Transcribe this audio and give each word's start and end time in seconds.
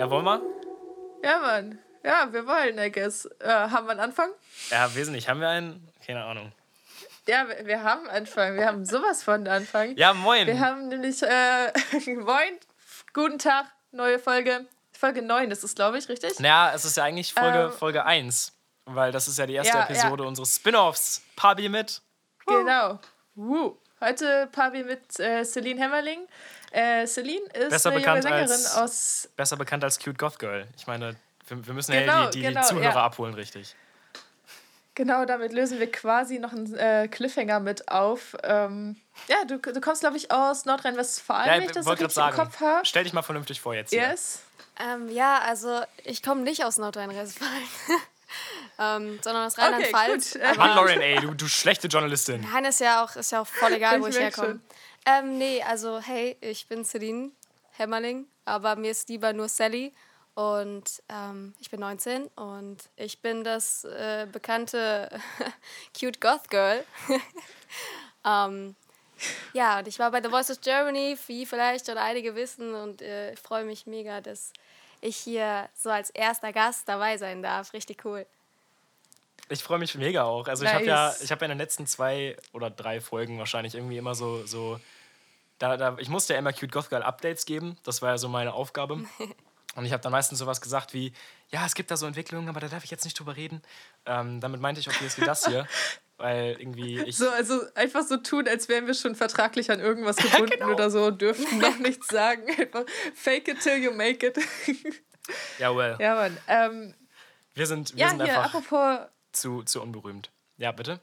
Ja, 0.00 0.08
wollen 0.08 0.24
wir? 0.24 0.40
Ja, 1.22 1.40
Mann. 1.40 1.78
Ja, 2.02 2.32
wir 2.32 2.46
wollen, 2.46 2.78
I 2.78 2.90
guess. 2.90 3.26
Äh, 3.38 3.46
haben 3.50 3.84
wir 3.84 3.90
einen 3.90 4.00
Anfang? 4.00 4.30
Ja, 4.70 4.94
wesentlich. 4.94 5.28
Haben 5.28 5.42
wir 5.42 5.48
einen? 5.50 5.86
Keine 6.06 6.24
Ahnung. 6.24 6.52
Ja, 7.28 7.44
wir, 7.64 7.82
haben 7.82 8.08
Anfang. 8.08 8.56
Wir 8.56 8.64
haben 8.64 8.86
sowas 8.86 9.22
von 9.22 9.46
Anfang. 9.46 9.94
Ja, 9.98 10.14
moin. 10.14 10.46
Wir 10.46 10.58
haben 10.58 10.88
nämlich, 10.88 11.22
äh, 11.22 11.70
moin, 12.16 12.56
guten 13.12 13.38
Tag, 13.38 13.66
neue 13.92 14.18
Folge. 14.18 14.64
Folge 14.98 15.20
9 15.20 15.50
ist 15.50 15.64
es, 15.64 15.74
glaube 15.74 15.98
ich, 15.98 16.08
richtig? 16.08 16.40
Naja, 16.40 16.72
es 16.74 16.86
ist 16.86 16.96
ja 16.96 17.04
eigentlich 17.04 17.34
Folge, 17.34 17.64
Ähm. 17.64 17.70
Folge 17.70 18.06
1. 18.06 18.54
Weil 18.86 19.12
das 19.12 19.28
ist 19.28 19.38
ja 19.38 19.44
die 19.44 19.52
erste 19.52 19.76
Ja, 19.76 19.84
Episode 19.84 20.22
ja. 20.22 20.28
unseres 20.30 20.56
Spin-Offs. 20.56 21.20
Pabi 21.36 21.68
mit. 21.68 22.00
Genau. 22.46 22.98
Woo. 23.34 23.76
Heute 24.00 24.48
Pabi 24.50 24.82
mit 24.82 25.20
äh, 25.20 25.44
Celine 25.44 25.78
Hämmerling. 25.78 26.26
Äh, 26.70 27.06
Celine 27.06 27.44
ist 27.52 27.70
Besser 27.70 27.90
eine 27.90 27.98
junge 28.00 28.16
bekannt 28.20 28.22
Sängerin 28.22 28.50
als- 28.50 28.76
aus. 28.76 29.28
Besser 29.36 29.56
bekannt 29.56 29.84
als 29.84 29.98
Cute 29.98 30.18
Goth 30.18 30.38
Girl. 30.38 30.66
Ich 30.76 30.86
meine, 30.86 31.16
wir, 31.48 31.66
wir 31.66 31.74
müssen 31.74 31.92
Genau, 31.92 32.12
ja 32.24 32.30
die, 32.30 32.38
die, 32.40 32.46
genau, 32.46 32.60
die 32.60 32.66
Zuhörer 32.66 32.94
ja. 32.94 33.04
abholen, 33.04 33.34
richtig. 33.34 33.74
Genau, 34.94 35.24
damit 35.24 35.52
lösen 35.52 35.78
wir 35.78 35.90
quasi 35.90 36.38
noch 36.38 36.52
einen 36.52 36.74
äh, 36.76 37.08
Cliffhanger 37.08 37.60
mit 37.60 37.88
auf. 37.88 38.36
Ähm, 38.42 38.96
ja, 39.28 39.44
du, 39.46 39.58
du 39.58 39.80
kommst, 39.80 40.00
glaube 40.02 40.16
ich, 40.16 40.30
aus 40.30 40.64
Nordrhein-Westfalen, 40.66 41.46
Ja, 41.46 41.52
wenn 41.54 41.62
ich 41.62 41.66
ich 41.68 41.72
das 41.72 41.86
wollte 41.86 42.04
richtig 42.04 42.16
gerade 42.16 42.30
im 42.32 42.36
sagen. 42.36 42.50
Kopf 42.50 42.60
habe. 42.60 42.86
Stell 42.86 43.04
dich 43.04 43.12
mal 43.12 43.22
vernünftig 43.22 43.60
vor 43.60 43.74
jetzt. 43.74 43.90
Hier. 43.90 44.02
Yes. 44.08 44.40
Ähm, 44.78 45.08
ja, 45.08 45.38
also 45.38 45.80
ich 46.04 46.22
komme 46.22 46.42
nicht 46.42 46.64
aus 46.64 46.76
Nordrhein-Westfalen, 46.78 47.52
ähm, 48.78 49.18
sondern 49.22 49.46
aus 49.46 49.54
Okay, 49.54 49.62
Rheinland-Pfalz. 49.62 50.34
Äh, 50.36 50.54
Mann, 50.56 50.76
Lauren, 50.76 51.00
ey, 51.00 51.20
du, 51.20 51.34
du 51.34 51.48
schlechte 51.48 51.86
Journalistin. 51.88 52.46
Nein, 52.52 52.64
ist 52.66 52.80
ja 52.80 53.04
auch, 53.04 53.14
ist 53.16 53.32
ja 53.32 53.40
auch 53.40 53.46
voll 53.46 53.72
egal, 53.72 54.00
wo 54.00 54.06
Ich 54.06 54.14
ich 54.16 54.20
merk 54.20 54.36
herkomme. 54.36 54.60
Ähm, 55.06 55.38
nee, 55.38 55.62
also 55.62 56.00
hey, 56.00 56.36
ich 56.40 56.66
bin 56.66 56.84
Celine 56.84 57.30
Hämmerling, 57.72 58.26
aber 58.44 58.76
mir 58.76 58.90
ist 58.90 59.08
lieber 59.08 59.32
nur 59.32 59.48
Sally 59.48 59.92
und 60.34 61.02
ähm, 61.08 61.54
ich 61.60 61.70
bin 61.70 61.80
19 61.80 62.26
und 62.36 62.78
ich 62.96 63.20
bin 63.20 63.42
das 63.42 63.84
äh, 63.84 64.26
bekannte 64.30 65.08
Cute 65.98 66.20
Goth 66.20 66.48
Girl. 66.50 66.84
ähm, 68.26 68.74
ja, 69.52 69.78
und 69.78 69.88
ich 69.88 69.98
war 69.98 70.10
bei 70.10 70.22
The 70.22 70.28
Voice 70.28 70.50
of 70.50 70.60
Germany, 70.60 71.16
wie 71.26 71.46
vielleicht 71.46 71.86
schon 71.86 71.98
einige 71.98 72.34
wissen 72.34 72.74
und 72.74 73.02
äh, 73.02 73.32
ich 73.32 73.40
freue 73.40 73.64
mich 73.64 73.86
mega, 73.86 74.20
dass 74.20 74.52
ich 75.00 75.16
hier 75.16 75.68
so 75.74 75.90
als 75.90 76.10
erster 76.10 76.52
Gast 76.52 76.88
dabei 76.88 77.16
sein 77.16 77.42
darf. 77.42 77.72
Richtig 77.72 78.04
cool. 78.04 78.26
Ich 79.48 79.64
freue 79.64 79.78
mich 79.78 79.94
mega 79.96 80.24
auch. 80.24 80.46
Also 80.46 80.64
ich 80.64 80.72
habe 80.72 80.84
ja, 80.84 81.08
Nice. 81.08 81.22
ich 81.22 81.32
habe 81.32 81.40
ja 81.40 81.46
in 81.46 81.50
den 81.50 81.58
letzten 81.58 81.86
zwei 81.86 82.36
oder 82.52 82.70
drei 82.70 83.00
Folgen 83.00 83.38
wahrscheinlich 83.38 83.74
irgendwie 83.74 83.96
immer 83.96 84.14
so, 84.14 84.46
so 84.46 84.78
da, 85.60 85.76
da, 85.76 85.96
ich 85.98 86.08
musste 86.08 86.32
ja 86.32 86.38
immer 86.38 86.52
Cute 86.52 86.72
Goth 86.72 86.88
Girl 86.88 87.02
Updates 87.02 87.44
geben. 87.44 87.76
Das 87.84 88.02
war 88.02 88.10
ja 88.10 88.18
so 88.18 88.28
meine 88.28 88.54
Aufgabe. 88.54 89.04
Und 89.76 89.84
ich 89.84 89.92
habe 89.92 90.02
dann 90.02 90.10
meistens 90.10 90.40
sowas 90.40 90.60
gesagt 90.60 90.94
wie, 90.94 91.12
ja, 91.50 91.64
es 91.64 91.74
gibt 91.74 91.92
da 91.92 91.96
so 91.96 92.06
Entwicklungen, 92.06 92.48
aber 92.48 92.58
da 92.58 92.66
darf 92.66 92.82
ich 92.82 92.90
jetzt 92.90 93.04
nicht 93.04 93.16
drüber 93.16 93.36
reden. 93.36 93.62
Ähm, 94.04 94.40
damit 94.40 94.60
meinte 94.60 94.80
ich, 94.80 94.88
okay, 94.88 95.04
es 95.06 95.16
wie 95.20 95.24
das 95.24 95.46
hier. 95.46 95.68
Weil 96.16 96.56
irgendwie 96.58 97.00
ich. 97.02 97.16
So, 97.16 97.30
also 97.30 97.60
einfach 97.74 98.02
so 98.02 98.16
tun, 98.16 98.48
als 98.48 98.68
wären 98.68 98.86
wir 98.86 98.94
schon 98.94 99.14
vertraglich 99.14 99.70
an 99.70 99.80
irgendwas 99.80 100.16
gebunden 100.16 100.50
genau. 100.58 100.72
oder 100.72 100.90
so, 100.90 101.10
dürften 101.10 101.58
noch 101.58 101.78
nichts 101.78 102.08
sagen. 102.08 102.42
Einfach 102.58 102.84
fake 103.14 103.48
it 103.48 103.60
till 103.60 103.76
you 103.76 103.92
make 103.92 104.26
it. 104.26 104.38
Ja, 105.58 105.74
well. 105.74 105.96
ja, 106.00 106.14
Mann. 106.14 106.36
Ähm, 106.48 106.94
Wir 107.54 107.66
sind, 107.66 107.94
wir 107.94 108.00
ja, 108.00 108.08
sind 108.10 108.22
hier, 108.22 108.42
einfach 108.42 108.54
apropos 108.54 109.08
zu, 109.32 109.62
zu 109.62 109.80
unberühmt. 109.80 110.30
Ja, 110.56 110.72
bitte? 110.72 111.00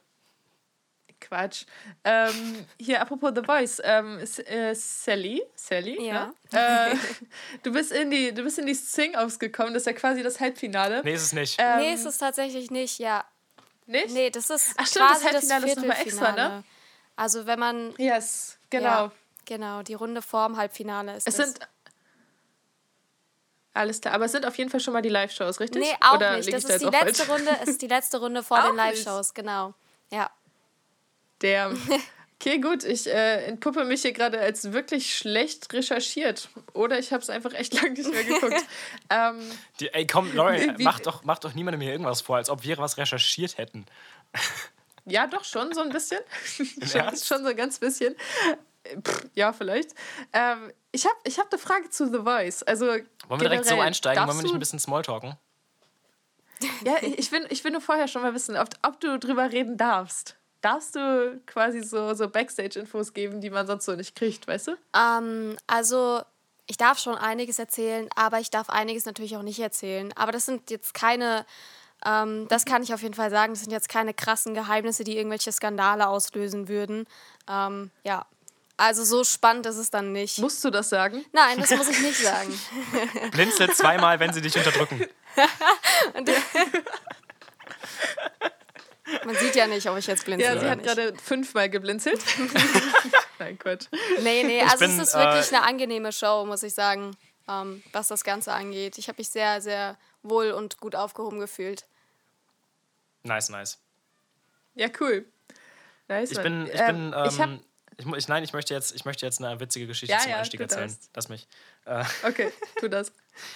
Quatsch. 1.20 1.66
Ähm, 2.04 2.66
hier, 2.80 3.02
apropos 3.02 3.32
The 3.36 3.42
Voice. 3.44 3.82
Ähm, 3.84 4.20
äh, 4.20 4.74
Sally, 4.76 5.44
Sally, 5.56 6.02
Ja. 6.06 6.32
ne? 6.52 6.92
äh, 6.92 6.96
du 7.64 7.72
bist 7.72 7.92
in 7.92 8.12
die, 8.12 8.34
du 8.34 8.44
bist 8.44 8.60
in 8.60 8.66
die 8.66 8.74
Sing-Offs 8.74 9.40
gekommen. 9.40 9.74
Das 9.74 9.82
ist 9.84 9.88
ja 9.88 9.94
quasi 9.94 10.24
das 10.24 10.40
Halbfinale. 10.40 11.02
Nee, 11.04 11.14
ist 11.14 11.24
es 11.24 11.34
nicht. 11.34 11.56
Ähm, 11.60 11.80
nee, 11.80 11.94
ist 11.94 12.06
es 12.06 12.18
tatsächlich 12.18 12.72
nicht, 12.72 13.00
ja. 13.00 13.26
nicht? 13.86 14.10
Nee, 14.12 14.30
das 14.30 14.50
ist 14.50 14.74
Ach 14.78 14.86
stimmt, 14.88 15.06
das 15.10 15.22
quasi 15.22 15.24
das, 15.24 15.34
Halbfinale 15.34 15.68
ist 15.68 15.76
noch 15.78 15.84
mal 15.86 15.94
extra, 15.94 16.04
Viertelfinale. 16.26 16.56
ne? 16.58 16.64
Also 17.16 17.46
wenn 17.46 17.60
man 17.60 17.94
Yes, 17.98 18.58
genau. 18.70 18.86
Ja, 18.88 19.12
genau, 19.46 19.82
die 19.84 19.96
Runde 19.96 20.22
vorm 20.22 20.56
Halbfinale 20.58 21.16
ist 21.18 21.28
Es 21.28 21.36
das. 21.36 21.48
sind 21.54 21.60
alles 23.74 24.02
klar, 24.02 24.16
aber 24.16 24.26
es 24.26 24.32
sind 24.32 24.46
auf 24.46 24.58
jeden 24.58 24.72
Fall 24.72 24.80
schon 24.80 24.94
mal 24.94 25.02
die 25.04 25.10
Live-Shows, 25.10 25.60
richtig? 25.60 25.82
Nee, 25.84 25.96
auch 26.02 26.16
Oder 26.16 26.38
nicht. 26.38 26.52
Das 26.52 26.64
ich 26.64 26.68
da 26.68 26.74
ist 26.76 26.82
die 26.84 26.90
letzte 26.90 27.26
falsch? 27.26 27.30
Runde, 27.40 27.58
es 27.62 27.70
ist 27.70 27.82
die 27.84 27.88
letzte 27.88 28.18
Runde 28.20 28.42
vor 28.42 28.58
Auch 28.64 28.68
den. 28.70 28.76
Live-Shows, 28.76 29.34
genau. 29.36 29.74
Ja. 30.12 30.32
Der. 31.42 31.72
Okay, 32.40 32.60
gut. 32.60 32.84
Ich 32.84 33.08
äh, 33.08 33.46
entpuppe 33.46 33.84
mich 33.84 34.04
hier 34.04 34.12
gerade 34.12 34.40
als 34.40 34.72
wirklich 34.72 35.18
schlecht 35.18 35.74
recherchiert. 35.74 36.50
Oder 36.74 37.00
ich 37.00 37.12
habe 37.12 37.24
es 37.24 37.32
einfach 37.32 37.52
echt 37.54 37.74
lange 37.82 37.94
nicht 37.94 38.12
mehr 38.12 38.24
geguckt. 38.24 38.64
ähm, 39.10 39.40
Die, 39.80 39.92
ey, 39.92 40.06
komm, 40.06 40.32
Wie- 40.32 40.84
mach 40.84 41.00
doch, 41.00 41.24
mach 41.24 41.40
doch 41.40 41.56
niemandem 41.56 41.82
hier 41.82 41.94
irgendwas 41.94 42.22
vor, 42.22 42.36
als 42.38 42.52
ob 42.52 42.64
wir 42.64 42.78
was 42.78 42.98
recherchiert 42.98 43.58
hätten. 43.58 43.88
ja, 45.06 45.26
doch 45.26 45.44
schon 45.46 45.74
so 45.74 45.82
ein 45.82 45.90
bisschen. 45.90 46.20
schon, 46.56 47.18
schon 47.18 47.42
so 47.44 47.48
ein 47.50 47.56
ganz 47.58 47.80
bisschen. 47.80 48.16
Pff, 49.04 49.26
ja, 49.34 49.52
vielleicht. 49.52 49.96
Ähm, 50.32 50.72
ich 50.92 51.06
habe 51.06 51.16
ich 51.24 51.40
hab 51.40 51.52
eine 51.52 51.60
Frage 51.60 51.90
zu 51.90 52.06
The 52.06 52.20
Voice. 52.20 52.62
Also, 52.62 52.86
Wollen 52.86 53.04
wir 53.30 53.38
direkt 53.40 53.66
so 53.66 53.80
einsteigen? 53.80 54.28
Wollen 54.28 54.38
wir 54.38 54.44
nicht 54.44 54.54
ein 54.54 54.60
bisschen 54.60 54.78
Smalltalken? 54.80 55.38
Ja, 56.86 56.98
ich 57.02 57.18
ich 57.18 57.32
will, 57.32 57.48
ich 57.50 57.64
will 57.64 57.72
nur 57.72 57.82
vorher 57.82 58.08
schon 58.08 58.22
mal 58.22 58.36
wissen, 58.36 58.56
ob, 58.58 58.70
ob 58.84 59.00
du 59.00 59.18
drüber 59.18 59.52
reden 59.52 59.76
darfst. 59.78 60.37
Darfst 60.62 60.96
du 60.96 61.40
quasi 61.46 61.84
so, 61.84 62.14
so 62.14 62.30
Backstage-Infos 62.30 63.14
geben, 63.14 63.42
die 63.42 63.50
man 63.50 63.68
sonst 63.68 63.86
so 63.86 63.96
nicht 63.96 64.16
kriegt, 64.16 64.48
weißt 64.48 64.68
du? 64.68 64.78
Ähm, 64.96 65.58
also, 65.68 66.22
ich 66.66 66.78
darf 66.78 67.00
schon 67.00 67.16
einiges 67.16 67.60
erzählen, 67.60 68.10
aber 68.16 68.40
ich 68.40 68.50
darf 68.50 68.70
einiges 68.70 69.06
natürlich 69.06 69.38
auch 69.38 69.44
nicht 69.44 69.60
erzählen. 69.60 70.12
Aber 70.16 70.32
das 70.32 70.46
sind 70.46 70.70
jetzt 70.70 70.94
keine, 70.94 71.46
ähm, 72.06 72.48
das 72.50 72.66
kann 72.66 72.84
ich 72.84 72.94
auf 72.94 73.02
jeden 73.02 73.14
Fall 73.14 73.30
sagen, 73.30 73.54
das 73.54 73.62
sind 73.62 73.72
jetzt 73.72 73.90
keine 73.90 74.14
krassen 74.14 74.54
Geheimnisse, 74.54 75.04
die 75.04 75.18
irgendwelche 75.18 75.52
Skandale 75.52 76.08
auslösen 76.08 76.68
würden. 76.68 77.06
Ähm, 77.48 77.92
ja. 78.04 78.26
Also 78.80 79.04
so 79.04 79.24
spannend 79.24 79.66
ist 79.66 79.78
es 79.78 79.90
dann 79.90 80.12
nicht. 80.12 80.38
Musst 80.38 80.64
du 80.64 80.70
das 80.70 80.90
sagen? 80.90 81.26
Nein, 81.32 81.58
das 81.60 81.72
muss 81.72 81.88
ich 81.88 82.00
nicht 82.00 82.24
sagen. 82.24 82.60
Blinzel 83.32 83.74
zweimal, 83.74 84.20
wenn 84.20 84.34
sie 84.34 84.42
dich 84.42 84.56
unterdrücken. 84.56 85.04
Und 86.14 86.30
Man 89.26 89.36
sieht 89.36 89.56
ja 89.56 89.68
nicht, 89.68 89.88
ob 89.90 89.98
ich 89.98 90.08
jetzt 90.08 90.26
blinzel 90.26 90.46
Ja, 90.56 90.60
sie 90.60 90.70
hat 90.70 90.78
nicht. 90.80 90.88
gerade 90.88 91.14
fünfmal 91.18 91.70
geblinzelt. 91.70 92.22
Nein, 93.40 93.58
Quatsch. 93.60 93.88
Nee, 94.22 94.44
nee, 94.44 94.62
also 94.62 94.80
bin, 94.80 95.00
es 95.00 95.10
ist 95.10 95.16
äh, 95.16 95.20
wirklich 95.20 95.54
eine 95.54 95.64
angenehme 95.64 96.12
Show, 96.12 96.46
muss 96.46 96.64
ich 96.64 96.74
sagen, 96.74 97.16
ähm, 97.48 97.84
was 97.94 98.08
das 98.10 98.24
Ganze 98.24 98.54
angeht. 98.54 98.98
Ich 98.98 99.08
habe 99.08 99.18
mich 99.20 99.30
sehr, 99.30 99.62
sehr 99.62 99.98
wohl 100.24 100.52
und 100.52 100.78
gut 100.80 100.96
aufgehoben 100.96 101.40
gefühlt. 101.40 101.86
Nice, 103.24 103.50
nice. 103.50 103.80
Ja, 104.76 104.88
cool. 105.00 105.26
Nice, 106.08 106.32
Ich 106.32 106.42
bin, 106.42 106.68
ich 106.68 106.80
Ähm, 106.80 107.12
bin, 107.12 107.14
ähm, 107.16 107.26
ich 107.26 108.06
ich, 108.06 108.06
ich, 108.16 108.28
nein, 108.28 108.44
ich 108.44 108.54
möchte 108.54 108.74
jetzt, 108.74 108.94
ich 108.96 109.06
möchte 109.06 109.26
jetzt 109.26 109.42
eine 109.44 109.60
witzige 109.60 109.88
Geschichte 109.88 110.14
Ja, 110.14 110.20
zum 110.20 110.32
ja, 110.32 110.38
Einstieg 110.38 110.60
erzählen. 110.60 110.88
darfst. 110.88 111.10
Lass 111.16 111.30
mich. 111.30 111.48
Äh, 111.86 112.04
okay, 112.24 112.52
tu 112.80 112.88
das. 112.90 113.12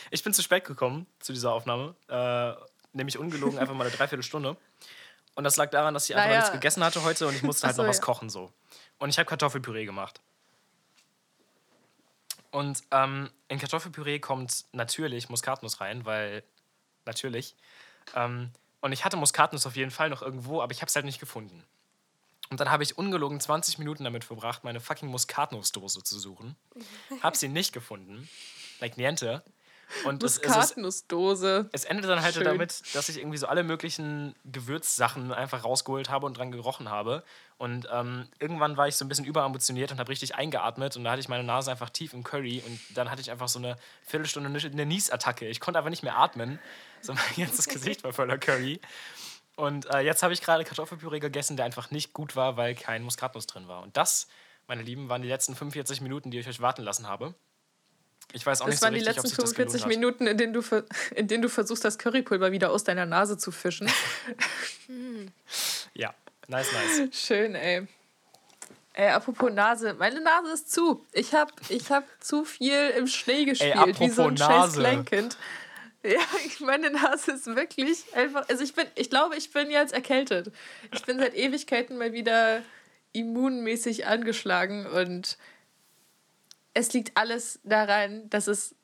ich 0.09 0.23
bin 0.23 0.33
zu 0.33 0.41
spät 0.41 0.65
gekommen 0.65 1.05
zu 1.19 1.31
dieser 1.31 1.51
Aufnahme, 1.53 1.95
äh, 2.07 2.53
nämlich 2.93 3.17
ungelogen 3.19 3.59
einfach 3.59 3.75
mal 3.75 3.85
eine 3.87 3.95
Dreiviertelstunde. 3.95 4.57
Und 5.35 5.43
das 5.43 5.57
lag 5.57 5.69
daran, 5.69 5.93
dass 5.93 6.09
ich 6.09 6.15
einfach 6.15 6.27
Naja. 6.27 6.39
nichts 6.39 6.51
gegessen 6.51 6.83
hatte 6.83 7.03
heute 7.03 7.27
und 7.27 7.35
ich 7.35 7.43
musste 7.43 7.67
halt 7.67 7.75
so, 7.75 7.83
noch 7.83 7.89
was 7.89 7.97
ja. 7.97 8.03
kochen 8.03 8.29
so. 8.29 8.51
Und 8.99 9.09
ich 9.09 9.17
habe 9.17 9.27
Kartoffelpüree 9.27 9.85
gemacht. 9.85 10.21
Und 12.51 12.83
ähm, 12.91 13.29
in 13.47 13.59
Kartoffelpüree 13.59 14.19
kommt 14.19 14.65
natürlich 14.73 15.29
Muskatnuss 15.29 15.79
rein, 15.79 16.05
weil 16.05 16.43
natürlich. 17.05 17.55
Ähm, 18.13 18.51
und 18.81 18.91
ich 18.91 19.05
hatte 19.05 19.15
Muskatnuss 19.15 19.65
auf 19.65 19.75
jeden 19.75 19.91
Fall 19.91 20.09
noch 20.09 20.21
irgendwo, 20.21 20.61
aber 20.61 20.71
ich 20.71 20.81
habe 20.81 20.89
es 20.89 20.95
halt 20.95 21.05
nicht 21.05 21.19
gefunden. 21.19 21.63
Und 22.49 22.59
dann 22.59 22.69
habe 22.69 22.83
ich 22.83 22.97
ungelogen 22.97 23.39
20 23.39 23.77
Minuten 23.77 24.03
damit 24.03 24.25
verbracht, 24.25 24.65
meine 24.65 24.81
fucking 24.81 25.07
Muskatnussdose 25.07 26.03
zu 26.03 26.19
suchen. 26.19 26.57
Hab 27.21 27.37
sie 27.37 27.47
nicht 27.47 27.71
gefunden. 27.71 28.27
Like 28.81 28.97
niente. 28.97 29.41
Und 30.05 30.23
es, 30.23 30.37
es, 30.37 30.43
ist, 30.43 30.55
Muskatnussdose. 30.55 31.69
es 31.71 31.83
endete 31.85 32.07
dann 32.07 32.21
halt 32.21 32.35
Schön. 32.35 32.43
damit, 32.43 32.83
dass 32.93 33.09
ich 33.09 33.17
irgendwie 33.17 33.37
so 33.37 33.47
alle 33.47 33.63
möglichen 33.63 34.35
Gewürzsachen 34.45 35.31
einfach 35.33 35.63
rausgeholt 35.63 36.09
habe 36.09 36.25
und 36.25 36.37
dran 36.37 36.51
gerochen 36.51 36.89
habe. 36.89 37.23
Und 37.57 37.87
ähm, 37.91 38.27
irgendwann 38.39 38.77
war 38.77 38.87
ich 38.87 38.95
so 38.95 39.05
ein 39.05 39.07
bisschen 39.07 39.25
überambitioniert 39.25 39.91
und 39.91 39.99
habe 39.99 40.09
richtig 40.09 40.35
eingeatmet 40.35 40.97
und 40.97 41.03
da 41.03 41.11
hatte 41.11 41.19
ich 41.19 41.29
meine 41.29 41.43
Nase 41.43 41.69
einfach 41.69 41.89
tief 41.89 42.13
im 42.13 42.23
Curry 42.23 42.63
und 42.65 42.79
dann 42.97 43.11
hatte 43.11 43.21
ich 43.21 43.29
einfach 43.29 43.47
so 43.47 43.59
eine 43.59 43.75
Viertelstunde 44.03 44.49
eine 44.49 44.85
Niesattacke. 44.85 45.47
Ich 45.47 45.59
konnte 45.59 45.77
einfach 45.77 45.91
nicht 45.91 46.03
mehr 46.03 46.17
atmen. 46.17 46.59
So 47.01 47.13
mein 47.13 47.23
ganzes 47.37 47.67
Gesicht 47.67 48.03
war 48.03 48.13
voller 48.13 48.37
Curry. 48.37 48.79
Und 49.55 49.85
äh, 49.93 49.99
jetzt 49.99 50.23
habe 50.23 50.33
ich 50.33 50.41
gerade 50.41 50.63
Kartoffelpüree 50.63 51.19
gegessen, 51.19 51.57
der 51.57 51.65
einfach 51.65 51.91
nicht 51.91 52.13
gut 52.13 52.35
war, 52.35 52.57
weil 52.57 52.73
kein 52.75 53.03
Muskatnuss 53.03 53.47
drin 53.47 53.67
war. 53.67 53.83
Und 53.83 53.97
das, 53.97 54.27
meine 54.67 54.81
Lieben, 54.81 55.09
waren 55.09 55.21
die 55.21 55.27
letzten 55.27 55.55
45 55.55 56.01
Minuten, 56.01 56.31
die 56.31 56.39
ich 56.39 56.47
euch 56.47 56.61
warten 56.61 56.81
lassen 56.81 57.07
habe. 57.07 57.35
Ich 58.33 58.45
weiß 58.45 58.61
auch 58.61 58.65
Das 58.65 58.73
nicht 58.73 58.79
so 58.79 58.85
waren 58.85 58.93
die 58.93 58.99
richtig, 58.99 59.17
ob 59.17 59.23
letzten 59.23 59.29
sich 59.29 59.37
das 59.37 59.55
gelohnt 59.55 59.71
45 59.71 59.81
hat. 59.81 59.89
Minuten, 59.89 60.27
in 60.27 60.37
denen, 60.37 60.53
du 60.53 60.61
in 61.15 61.27
denen 61.27 61.41
du 61.41 61.49
versuchst, 61.49 61.83
das 61.83 61.97
Currypulver 61.97 62.51
wieder 62.51 62.71
aus 62.71 62.83
deiner 62.83 63.05
Nase 63.05 63.37
zu 63.37 63.51
fischen. 63.51 63.89
Ja, 65.93 66.13
nice, 66.47 66.67
nice. 66.71 67.09
Schön, 67.13 67.55
ey. 67.55 67.87
Ey, 68.93 69.09
apropos 69.09 69.51
Nase, 69.51 69.93
meine 69.93 70.21
Nase 70.21 70.51
ist 70.53 70.71
zu. 70.71 71.05
Ich 71.13 71.33
habe 71.33 71.51
ich 71.69 71.91
hab 71.91 72.05
zu 72.21 72.43
viel 72.45 72.89
im 72.97 73.07
Schnee 73.07 73.45
gespielt, 73.45 73.75
Ey, 73.75 73.99
wie 73.99 74.09
so 74.09 74.23
ein 74.27 74.33
Nase. 74.35 74.79
Kleinkind. 74.79 75.37
Ja, 76.03 76.19
meine 76.59 76.89
Nase 76.89 77.33
ist 77.33 77.45
wirklich 77.45 78.03
einfach. 78.15 78.47
Also 78.49 78.63
ich 78.63 78.73
bin, 78.73 78.87
ich 78.95 79.09
glaube, 79.09 79.35
ich 79.35 79.51
bin 79.51 79.69
jetzt 79.69 79.93
erkältet. 79.93 80.51
Ich 80.93 81.03
bin 81.03 81.19
seit 81.19 81.35
Ewigkeiten 81.35 81.97
mal 81.97 82.11
wieder 82.11 82.61
immunmäßig 83.13 84.07
angeschlagen 84.07 84.87
und 84.87 85.37
es 86.73 86.93
liegt 86.93 87.17
alles 87.17 87.59
daran, 87.63 88.29
dass 88.29 88.47
es 88.47 88.75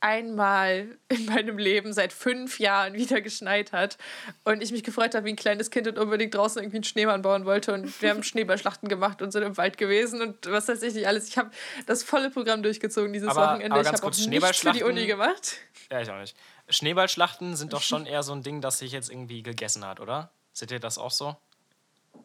einmal 0.00 0.98
in 1.08 1.24
meinem 1.24 1.56
Leben 1.56 1.94
seit 1.94 2.12
fünf 2.12 2.58
Jahren 2.60 2.92
wieder 2.92 3.22
geschneit 3.22 3.72
hat 3.72 3.96
und 4.44 4.62
ich 4.62 4.70
mich 4.70 4.84
gefreut 4.84 5.14
habe 5.14 5.24
wie 5.24 5.30
ein 5.30 5.36
kleines 5.36 5.70
Kind 5.70 5.88
und 5.88 5.98
unbedingt 5.98 6.34
draußen 6.34 6.60
irgendwie 6.60 6.76
einen 6.76 6.84
Schneemann 6.84 7.22
bauen 7.22 7.46
wollte 7.46 7.72
und 7.72 8.02
wir 8.02 8.10
haben 8.10 8.22
Schneeballschlachten 8.22 8.88
gemacht 8.90 9.22
und 9.22 9.30
sind 9.32 9.42
im 9.44 9.56
Wald 9.56 9.78
gewesen 9.78 10.20
und 10.20 10.44
was 10.50 10.68
weiß 10.68 10.82
ich 10.82 10.92
nicht 10.92 11.06
alles. 11.06 11.28
Ich 11.28 11.38
habe 11.38 11.50
das 11.86 12.02
volle 12.02 12.28
Programm 12.30 12.62
durchgezogen 12.62 13.14
dieses 13.14 13.30
Aber- 13.30 13.52
Wochenende. 13.54 13.72
aber 13.72 13.80
ich 13.80 13.88
habe 13.88 14.02
auch 14.06 14.26
nichts 14.28 14.58
für 14.60 14.72
die 14.72 14.82
Uni 14.82 15.06
gemacht. 15.06 15.56
Ja, 15.90 16.02
ich 16.02 16.10
auch 16.10 16.18
nicht. 16.20 16.36
Schneeballschlachten 16.68 17.56
sind 17.56 17.72
doch 17.72 17.82
schon 17.82 18.04
eher 18.04 18.22
so 18.22 18.32
ein 18.32 18.42
Ding, 18.42 18.60
das 18.60 18.78
sich 18.80 18.92
jetzt 18.92 19.10
irgendwie 19.10 19.42
gegessen 19.42 19.86
hat, 19.86 20.00
oder? 20.00 20.30
Seht 20.52 20.70
ihr 20.70 20.80
das 20.80 20.98
auch 20.98 21.10
so? 21.10 21.34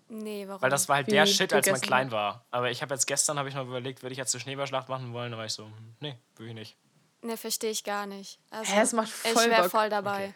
Nee, 0.08 0.46
warum? 0.48 0.62
Weil 0.62 0.70
das 0.70 0.90
war 0.90 0.98
halt 0.98 1.08
Wie 1.08 1.12
der 1.12 1.26
Shit, 1.26 1.54
als 1.54 1.70
man 1.70 1.82
klein 1.82 2.12
war. 2.12 2.46
Aber 2.52 2.72
ich 2.72 2.82
habe 2.82 2.94
jetzt 2.96 3.06
gestern, 3.06 3.38
habe 3.38 3.50
ich 3.50 3.56
noch 3.56 3.66
überlegt, 3.68 4.02
würde 4.02 4.14
ich 4.14 4.18
jetzt 4.18 4.34
eine 4.34 4.42
Schneeballschlacht 4.42 4.90
machen 4.90 5.14
wollen? 5.14 5.32
Da 5.32 5.38
war 5.38 5.46
ich 5.46 5.54
so, 5.54 5.66
hm, 5.66 5.74
nee, 6.00 6.18
würde 6.36 6.50
ich 6.50 6.56
nicht. 6.56 6.78
Nee, 7.22 7.38
verstehe 7.38 7.70
ich 7.72 7.84
gar 7.84 8.06
nicht. 8.08 8.40
Also, 8.50 8.74
Hä, 8.74 8.82
es 8.82 8.94
macht 8.94 9.10
Ich 9.10 9.32
voll 9.32 9.50
wäre 9.50 9.64
Bock. 9.64 9.72
voll 9.72 9.90
dabei. 9.90 10.34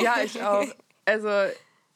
Ja, 0.00 0.16
ich 0.22 0.40
auch. 0.42 0.66
Also, 1.06 1.28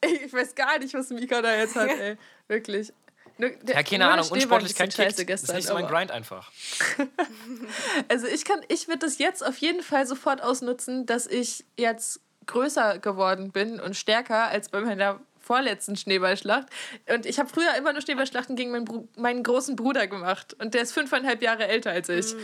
ich 0.01 0.33
weiß 0.33 0.55
gar 0.55 0.79
nicht, 0.79 0.93
was 0.93 1.09
Mika 1.09 1.41
da 1.41 1.55
jetzt 1.55 1.75
hat, 1.75 1.89
ey. 1.89 2.17
Wirklich. 2.47 2.91
Der, 3.37 3.51
Ja, 3.67 3.83
keine 3.83 4.09
Ahnung, 4.09 4.27
Unsportlichkeit 4.29 4.89
kickt. 4.89 4.97
scheiße 4.97 5.11
Das 5.11 5.19
ist 5.19 5.27
gestern, 5.27 5.55
nicht 5.55 5.67
so 5.67 5.73
mein 5.75 5.87
Grind 5.87 6.11
einfach. 6.11 6.51
Also 8.09 8.27
ich 8.27 8.43
kann, 8.43 8.59
ich 8.67 8.87
würde 8.87 8.99
das 8.99 9.17
jetzt 9.17 9.45
auf 9.45 9.57
jeden 9.59 9.81
Fall 9.83 10.05
sofort 10.07 10.41
ausnutzen, 10.41 11.05
dass 11.05 11.25
ich 11.27 11.63
jetzt 11.77 12.19
größer 12.47 12.99
geworden 12.99 13.51
bin 13.51 13.79
und 13.79 13.95
stärker 13.95 14.47
als 14.47 14.69
bei 14.69 14.81
meiner 14.81 15.19
vorletzten 15.49 15.95
Schneeballschlacht. 15.95 16.67
Und 17.11 17.25
ich 17.25 17.39
habe 17.39 17.49
früher 17.49 17.73
immer 17.75 17.91
nur 17.91 18.03
Schneeballschlachten 18.03 18.55
gegen 18.55 18.69
meinen, 18.69 18.85
Bru 18.85 19.07
meinen 19.15 19.41
großen 19.41 19.75
Bruder 19.75 20.05
gemacht. 20.05 20.55
Und 20.59 20.75
der 20.75 20.83
ist 20.83 20.91
fünfeinhalb 20.91 21.41
Jahre 21.41 21.67
älter 21.67 21.89
als 21.89 22.07
ich. 22.07 22.35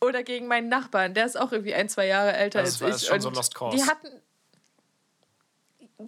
Oder 0.00 0.22
gegen 0.22 0.46
meinen 0.46 0.70
Nachbarn, 0.70 1.12
der 1.12 1.26
ist 1.26 1.38
auch 1.38 1.52
irgendwie 1.52 1.74
ein, 1.74 1.90
zwei 1.90 2.06
Jahre 2.06 2.32
älter 2.32 2.62
Das 2.62 2.70
als 2.70 2.80
war- 2.80 2.88
ich. 2.88 2.94
ist 2.94 3.06
schon 3.06 3.14
und 3.16 3.20
so 3.20 3.28
Lost 3.30 3.54
Cause. 3.54 3.76
Die 3.76 3.84
hatten. 3.84 4.08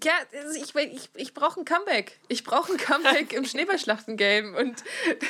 Ja, 0.02 0.12
also 0.42 0.58
ich, 0.60 0.74
ich, 0.74 1.10
ich 1.14 1.34
brauche 1.34 1.60
ein 1.60 1.64
Comeback. 1.66 2.18
Ich 2.28 2.42
brauche 2.42 2.72
ein 2.72 2.78
Comeback 2.78 3.34
im 3.34 3.44
Schneeballschlachten-Game. 3.50 4.54
Und 4.54 4.82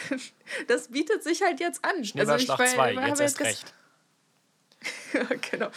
das 0.69 0.88
bietet 0.88 1.25
sich 1.25 1.43
halt 1.43 1.58
jetzt 1.58 1.85
an. 1.85 2.05
Schneeballschlacht 2.05 2.61
also 2.61 2.73
ich, 2.73 2.76
2, 2.79 2.93
wir 2.93 3.00
haben 3.02 3.08
jetzt 3.08 3.20
erst 3.20 3.41
ges- 3.41 3.44
recht. 3.44 3.75
genau. 5.50 5.70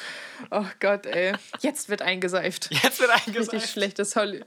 Oh 0.51 0.65
Gott, 0.79 1.05
ey. 1.05 1.33
Jetzt 1.61 1.89
wird 1.89 2.01
eingeseift. 2.01 2.69
Jetzt 2.71 2.99
wird 2.99 3.11
Richtig 3.11 3.35
eingesagt. 3.35 3.69
schlechtes, 3.69 4.15
Holly 4.15 4.43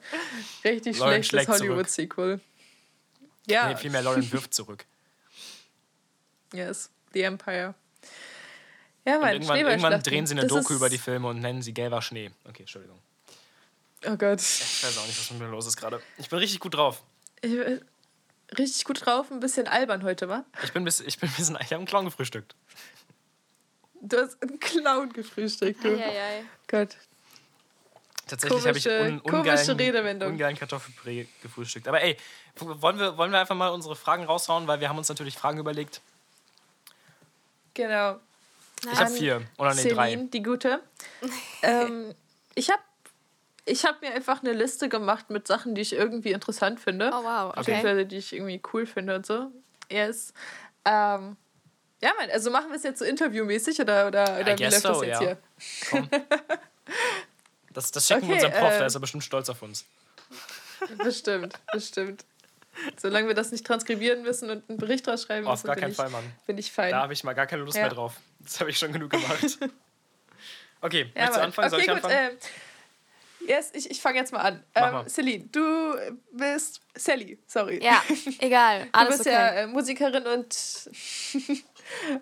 richtig 0.64 0.98
Lauren 0.98 1.22
schlechtes. 1.24 1.60
Hollywood-Sequel. 1.60 2.40
Ja, 3.46 3.68
Nee, 3.68 3.76
vielmehr 3.76 4.02
Lauren 4.02 4.30
wirft 4.32 4.54
zurück. 4.54 4.84
yes. 6.52 6.90
The 7.12 7.22
Empire. 7.22 7.74
Ja, 9.04 9.18
Mann, 9.18 9.32
irgendwann, 9.32 9.58
irgendwann 9.58 10.02
drehen 10.02 10.26
sie 10.26 10.34
eine 10.34 10.42
Das 10.42 10.50
Doku 10.50 10.74
über 10.74 10.88
die 10.88 10.98
Filme 10.98 11.28
und 11.28 11.40
nennen 11.40 11.62
sie 11.62 11.72
gelber 11.72 12.02
Schnee. 12.02 12.30
Okay, 12.44 12.62
Entschuldigung. 12.62 12.98
Oh 14.06 14.16
Gott. 14.16 14.40
Ich 14.40 14.84
weiß 14.84 14.98
auch 14.98 15.06
nicht, 15.06 15.18
was 15.18 15.30
mit 15.30 15.40
mir 15.40 15.48
los 15.48 15.66
ist 15.66 15.76
gerade. 15.76 16.00
Ich 16.18 16.28
bin 16.28 16.38
richtig 16.38 16.60
gut 16.60 16.74
drauf. 16.74 17.02
Ich, 17.42 17.50
bin 17.50 17.80
richtig 18.56 18.84
gut 18.84 19.04
drauf, 19.04 19.30
ein 19.30 19.40
bisschen 19.40 19.66
albern 19.66 20.02
heute, 20.02 20.28
wa? 20.28 20.44
Ich 20.62 20.72
bin, 20.72 20.84
bis, 20.84 21.00
ich 21.00 21.18
bin 21.18 21.28
ein 21.28 21.34
bisschen. 21.34 21.56
Ich 21.60 21.66
habe 21.66 21.76
einen 21.76 21.86
Clown 21.86 22.04
gefrühstückt. 22.04 22.54
Du 24.00 24.19
hast 24.19 24.43
einen 24.43 24.58
Clown 24.58 25.12
gefrühstückt, 25.12 25.85
du. 25.85 25.88
Eieiei. 25.88 26.44
Gott. 26.69 26.97
Tatsächlich 28.26 28.67
habe 28.67 28.79
ich 28.79 28.85
Komische- 28.85 29.08
un, 29.08 29.20
ungeilen, 29.20 30.23
ungeilen 30.23 30.56
Kartoffelpüree 30.56 31.26
gefrühstückt. 31.43 31.88
Aber 31.88 32.00
ey, 32.00 32.17
wollen 32.56 32.99
wir, 32.99 33.17
wollen 33.17 33.32
wir 33.32 33.41
einfach 33.41 33.56
mal 33.56 33.69
unsere 33.69 33.97
Fragen 33.97 34.25
raushauen, 34.25 34.69
weil 34.69 34.81
wir 34.81 34.88
haben 34.88 34.99
uns 34.99 35.08
natürlich 35.08 35.37
Fragen 35.37 35.58
überlegt. 35.58 36.00
Genau. 37.75 38.20
Ich 38.91 38.99
habe 38.99 39.11
vier. 39.11 39.43
Oder 39.58 39.75
nee, 39.75 39.81
Celine, 39.82 39.97
drei. 39.97 40.17
die 40.32 40.43
gute. 40.43 40.81
ähm, 41.62 42.14
ich 42.55 42.70
habe 42.70 42.82
ich 43.64 43.85
hab 43.85 44.00
mir 44.00 44.12
einfach 44.12 44.43
eine 44.43 44.53
Liste 44.53 44.88
gemacht 44.88 45.31
mit 45.31 45.46
Sachen, 45.46 45.75
die 45.75 45.82
ich 45.82 45.93
irgendwie 45.93 46.32
interessant 46.32 46.81
finde. 46.81 47.11
Oh, 47.12 47.23
wow, 47.23 47.50
okay. 47.50 47.58
Beziehungsweise 47.61 48.06
die 48.06 48.17
ich 48.17 48.32
irgendwie 48.32 48.61
cool 48.73 48.87
finde 48.87 49.17
und 49.17 49.26
so. 49.26 49.50
Yes. 49.91 50.32
Ähm, 50.85 51.37
ja, 52.02 52.12
Mann, 52.19 52.31
also 52.31 52.50
machen 52.50 52.69
wir 52.70 52.76
es 52.76 52.82
jetzt 52.82 52.99
so 52.99 53.05
interviewmäßig 53.05 53.81
oder, 53.81 54.06
oder, 54.08 54.41
oder 54.41 54.58
wie 54.58 54.62
läuft 54.64 54.85
das 54.85 54.99
so, 54.99 55.02
jetzt 55.02 55.20
ja. 55.20 55.26
hier? 55.29 55.38
Komm. 55.91 56.08
Das, 57.73 57.93
das 57.93 58.05
schicken 58.08 58.23
wir 58.23 58.35
Okay, 58.35 58.47
unserem 58.47 58.52
Prof, 58.64 58.73
äh, 58.75 58.79
der 58.79 58.87
ist 58.88 58.94
ja 58.94 58.99
bestimmt 59.00 59.23
stolz 59.23 59.49
auf 59.49 59.62
uns. 59.62 59.85
Bestimmt, 60.99 61.55
bestimmt. 61.73 62.25
Solange 62.97 63.29
wir 63.29 63.35
das 63.35 63.52
nicht 63.52 63.64
transkribieren 63.64 64.23
müssen 64.23 64.50
und 64.50 64.69
einen 64.69 64.76
Bericht 64.76 65.06
draus 65.06 65.23
schreiben 65.23 65.47
Auf 65.47 65.58
müssen, 65.62 65.67
gar 65.69 65.75
bin 65.76 65.82
keinen 65.82 65.91
ich, 65.93 65.97
Fall, 65.97 66.11
Mann. 66.11 66.25
bin 66.47 66.58
ich 66.58 66.73
fein. 66.73 66.91
Da 66.91 67.02
habe 67.02 67.12
ich 67.12 67.23
mal 67.23 67.32
gar 67.35 67.47
keine 67.47 67.62
Lust 67.62 67.76
Ja. 67.76 67.82
mehr 67.85 67.91
drauf. 67.91 68.14
Das 68.41 68.58
habe 68.58 68.70
ich 68.70 68.79
schon 68.79 68.93
genug 68.93 69.11
gemacht. 69.11 69.58
Okay, 70.82 71.12
Ja, 71.14 71.20
möchtest 71.20 71.37
du 71.37 71.43
anfangen? 71.44 71.70
Soll 71.70 71.81
okay, 71.81 71.91
ich 71.94 72.03
gut. 72.03 72.11
anfangen? 72.11 72.38
ähm, 73.41 73.46
yes, 73.49 73.70
ich, 73.75 73.91
ich 73.91 74.00
fange 74.00 74.19
jetzt 74.19 74.32
mal 74.32 74.41
an. 74.41 74.64
Mach 74.75 74.87
Ähm, 74.87 74.93
mal. 74.94 75.08
Celine, 75.11 75.44
du 75.53 75.94
bist 76.32 76.81
Sally, 76.94 77.38
sorry. 77.46 77.85
Ja, 77.85 78.03
egal. 78.41 78.85
Du 78.85 78.88
Alles 78.93 79.19
bist 79.19 79.20
okay. 79.29 79.32
ja 79.32 79.49
äh, 79.50 79.67
Musikerin 79.67 80.26
und. 80.26 80.56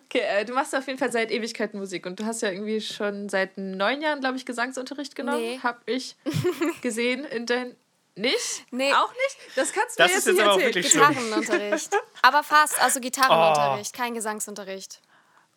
Okay, 0.04 0.20
äh, 0.20 0.44
du 0.44 0.52
machst 0.52 0.74
auf 0.74 0.86
jeden 0.86 0.98
Fall 0.98 1.12
seit 1.12 1.30
Ewigkeiten 1.30 1.78
Musik 1.78 2.06
und 2.06 2.18
du 2.20 2.24
hast 2.26 2.42
ja 2.42 2.50
irgendwie 2.50 2.80
schon 2.80 3.28
seit 3.28 3.56
neun 3.58 4.00
Jahren, 4.02 4.20
glaube 4.20 4.36
ich, 4.36 4.46
Gesangsunterricht 4.46 5.14
genommen. 5.16 5.38
Nee. 5.40 5.60
Hab 5.62 5.82
ich 5.86 6.16
gesehen 6.82 7.24
in 7.24 7.46
dein. 7.46 7.76
Nicht? 8.14 8.64
Nee. 8.72 8.92
Auch 8.94 9.12
nicht? 9.12 9.56
Das 9.56 9.72
kannst 9.72 9.96
du 9.98 10.02
Das 10.02 10.10
mir 10.10 10.18
ist 10.18 10.26
jetzt 10.26 10.34
nicht 10.34 10.38
jetzt 10.38 10.46
aber 10.46 10.54
auch 10.54 10.60
erzählen. 10.60 10.84
Gitarrenunterricht. 10.84 11.90
Aber 12.22 12.42
fast, 12.42 12.82
also 12.82 12.98
Gitarrenunterricht, 13.00 13.94
kein 13.94 14.14
Gesangsunterricht. 14.14 15.00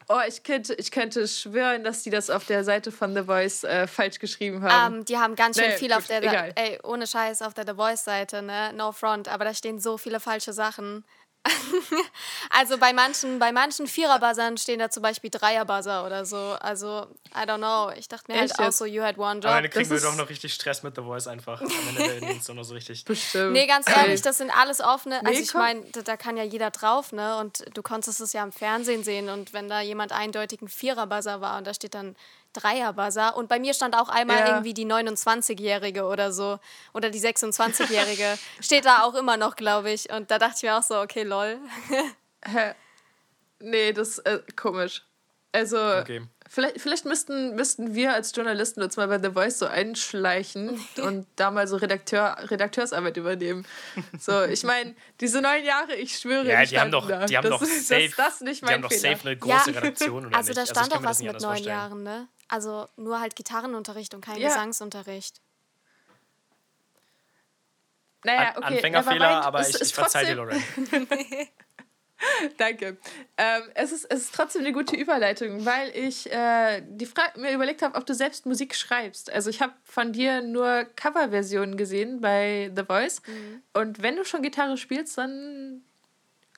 Oh, 0.10 0.20
ich 0.28 0.44
könnte, 0.44 0.74
ich 0.74 0.92
könnte 0.92 1.28
schwören, 1.28 1.84
dass 1.84 2.04
die 2.04 2.10
das 2.10 2.30
auf 2.30 2.46
der 2.46 2.64
Seite 2.64 2.92
von 2.92 3.16
The 3.16 3.24
Voice 3.24 3.64
äh, 3.64 3.88
falsch 3.88 4.20
geschrieben 4.20 4.62
haben. 4.62 4.96
Ähm, 4.96 5.06
die 5.06 5.18
haben 5.18 5.36
ganz 5.36 5.58
schön 5.58 5.70
Nee, 5.70 5.78
viel 5.78 5.88
gut, 5.90 5.98
auf 5.98 6.08
der, 6.08 6.22
egal. 6.22 6.52
ey, 6.56 6.80
ohne 6.84 7.08
Scheiß, 7.08 7.42
auf 7.42 7.54
der 7.54 7.66
The 7.66 7.76
Voice-Seite, 7.76 8.42
ne? 8.42 8.74
No 8.74 8.92
front, 8.92 9.28
aber 9.30 9.46
da 9.46 9.54
stehen 9.54 9.80
so 9.80 9.98
viele 9.98 10.20
falsche 10.20 10.54
Sachen. 10.54 11.06
also 12.50 12.78
bei 12.78 12.94
manchen, 12.94 13.40
bei 13.40 13.52
manchen 13.52 13.88
Vierer-Buzzern 13.88 14.58
stehen 14.58 14.80
da 14.80 14.90
zum 14.90 15.04
Beispiel 15.04 15.30
Dreier-Buzzer 15.30 16.06
oder 16.06 16.26
so. 16.26 16.38
Also, 16.60 17.08
I 17.36 17.48
don't 17.48 17.58
know. 17.58 17.92
Ich 17.98 18.08
dachte 18.08 18.32
mir 18.32 18.42
Echt 18.42 18.58
halt 18.58 18.70
auch 18.70 18.72
so, 18.72 18.86
you 18.86 19.02
had 19.02 19.18
one 19.18 19.42
Am 19.46 19.58
Ende 19.58 19.64
job. 19.64 19.72
kriegen 19.72 19.90
wir 19.90 19.98
ist- 19.98 20.06
doch 20.06 20.16
noch 20.16 20.30
richtig 20.30 20.54
Stress 20.54 20.84
mit 20.84 20.96
The 20.96 21.02
Voice 21.02 21.28
einfach. 21.28 21.62
Am 21.62 21.68
Ende 21.90 22.04
der 22.04 22.18
Indienst 22.22 22.54
noch 22.54 22.64
so 22.64 22.74
richtig. 22.74 23.04
Bestimmt. 23.06 23.54
Nee, 23.54 23.66
ganz 23.68 23.90
ehrlich, 23.90 24.22
das 24.22 24.38
sind 24.38 24.52
alles 24.56 24.82
offene. 24.82 25.20
Also 25.26 25.32
Nee, 25.32 25.40
ich 25.40 25.54
meine, 25.54 25.82
da, 25.92 26.02
da 26.02 26.18
kann 26.18 26.38
ja 26.38 26.44
jeder 26.44 26.72
drauf, 26.72 27.12
ne? 27.12 27.38
Und 27.38 27.66
du 27.76 27.82
konntest 27.82 28.22
es 28.22 28.34
ja 28.34 28.44
im 28.44 28.52
Fernsehen 28.52 29.04
sehen. 29.04 29.30
Und 29.30 29.54
wenn 29.54 29.68
da 29.70 29.82
jemand 29.82 30.12
eindeutig 30.12 30.62
ein 30.62 30.68
Vierer-Buzzer 30.68 31.42
war 31.42 31.58
und 31.58 31.66
da 31.68 31.74
steht 31.74 31.96
dann 31.96 32.16
Dreier-Buzzer. 32.54 33.36
Und 33.36 33.48
bei 33.50 33.60
mir 33.60 33.74
stand 33.74 33.96
auch 33.96 34.10
einmal 34.10 34.40
Ja. 34.40 34.48
irgendwie 34.50 34.74
die 34.74 34.86
29-Jährige 34.86 36.04
oder 36.06 36.32
so. 36.32 36.60
Oder 36.94 37.10
die 37.10 37.20
26-Jährige. 37.22 38.38
steht 38.62 38.86
da 38.86 39.04
auch 39.04 39.16
immer 39.16 39.38
noch, 39.38 39.56
glaube 39.56 39.92
ich. 39.92 40.12
Und 40.12 40.32
da 40.32 40.40
dachte 40.40 40.56
ich 40.58 40.64
mir 40.64 40.78
auch 40.78 40.84
so, 40.84 41.00
okay, 41.00 41.24
lol. 41.24 41.58
Hä? 42.46 42.74
Nee, 43.60 43.94
das 43.94 44.10
ist 44.10 44.20
äh, 44.20 44.40
komisch. 44.56 45.04
Also, 45.54 45.78
Okay. 45.78 46.22
vielleicht, 46.50 46.80
vielleicht 46.80 47.04
müssten, 47.06 47.56
müssten 47.56 47.94
wir 47.94 48.14
als 48.14 48.34
Journalisten 48.34 48.82
uns 48.82 48.96
mal 48.96 49.08
bei 49.10 49.20
The 49.20 49.32
Voice 49.34 49.60
so 49.60 49.66
einschleichen 49.68 50.80
und 51.04 51.28
da 51.36 51.52
mal 51.52 51.68
so 51.68 51.76
Redakteur, 51.76 52.38
Redakteursarbeit 52.50 53.18
übernehmen. 53.18 53.66
So, 54.18 54.44
ich 54.46 54.64
meine, 54.64 54.96
diese 55.20 55.42
neun 55.42 55.64
Jahre, 55.66 55.94
ich 55.96 56.18
schwöre, 56.18 56.50
Ja, 56.50 56.64
die 56.64 56.80
haben 56.80 56.90
doch, 56.92 57.06
da. 57.08 57.26
die 57.26 57.38
haben 57.38 57.44
das, 57.50 57.60
doch 57.60 57.62
ist- 57.64 57.88
safe, 57.90 58.08
dass 58.08 58.16
das 58.16 58.42
nicht 58.42 58.62
die 58.62 58.66
mein 58.66 58.76
haben 58.76 58.82
doch 58.84 58.92
safe 58.92 59.20
eine 59.28 59.36
große 59.38 59.76
Redaktion 59.76 60.26
oder 60.28 60.38
also 60.38 60.48
nicht? 60.50 60.58
da 60.58 60.64
ich 60.64 60.70
stand 60.70 60.90
kann 60.90 61.02
doch 61.04 61.10
das 61.10 61.20
was 61.20 61.26
mit 61.34 61.42
neun. 61.42 61.64
Jahren, 61.64 62.04
ne? 62.04 62.28
Also 62.52 62.90
nur 62.98 63.22
halt 63.22 63.38
Gitarrenunterricht 63.38 64.14
und 64.14 64.24
kein 64.24 64.38
Ja. 64.38 64.50
Gesangsunterricht. 64.50 65.40
Naja, 68.24 68.54
okay, 68.58 68.76
Anfängerfehler, 68.76 69.46
aber 69.46 69.68
ich, 69.68 69.82
ich 69.82 69.94
verzeih 69.94 70.26
dir, 70.26 70.36
Lorraine. 70.36 70.62
Danke. 72.58 72.98
Ähm, 73.38 73.64
es, 73.74 73.92
ist, 73.92 74.06
es 74.12 74.24
ist 74.24 74.36
trotzdem 74.36 74.62
eine 74.62 74.74
gute 74.74 74.96
Überleitung, 74.96 75.66
weil 75.66 75.90
ich 75.96 76.32
äh, 76.32 76.84
die 76.86 77.06
Fra 77.06 77.24
mir 77.36 77.54
überlegt 77.54 77.82
habe, 77.82 77.98
ob 77.98 78.06
du 78.06 78.14
selbst 78.14 78.46
Musik 78.46 78.76
schreibst. 78.76 79.32
Also 79.32 79.50
ich 79.50 79.62
habe 79.62 79.74
von 79.84 80.12
dir 80.12 80.42
nur 80.42 80.86
Coverversionen 80.96 81.78
gesehen 81.78 82.20
bei 82.20 82.70
The 82.76 82.84
Voice. 82.84 83.22
Mhm. 83.26 83.64
Und 83.74 84.02
wenn 84.04 84.18
du 84.18 84.26
schon 84.26 84.44
Gitarre 84.44 84.78
spielst, 84.78 85.18
dann 85.18 85.84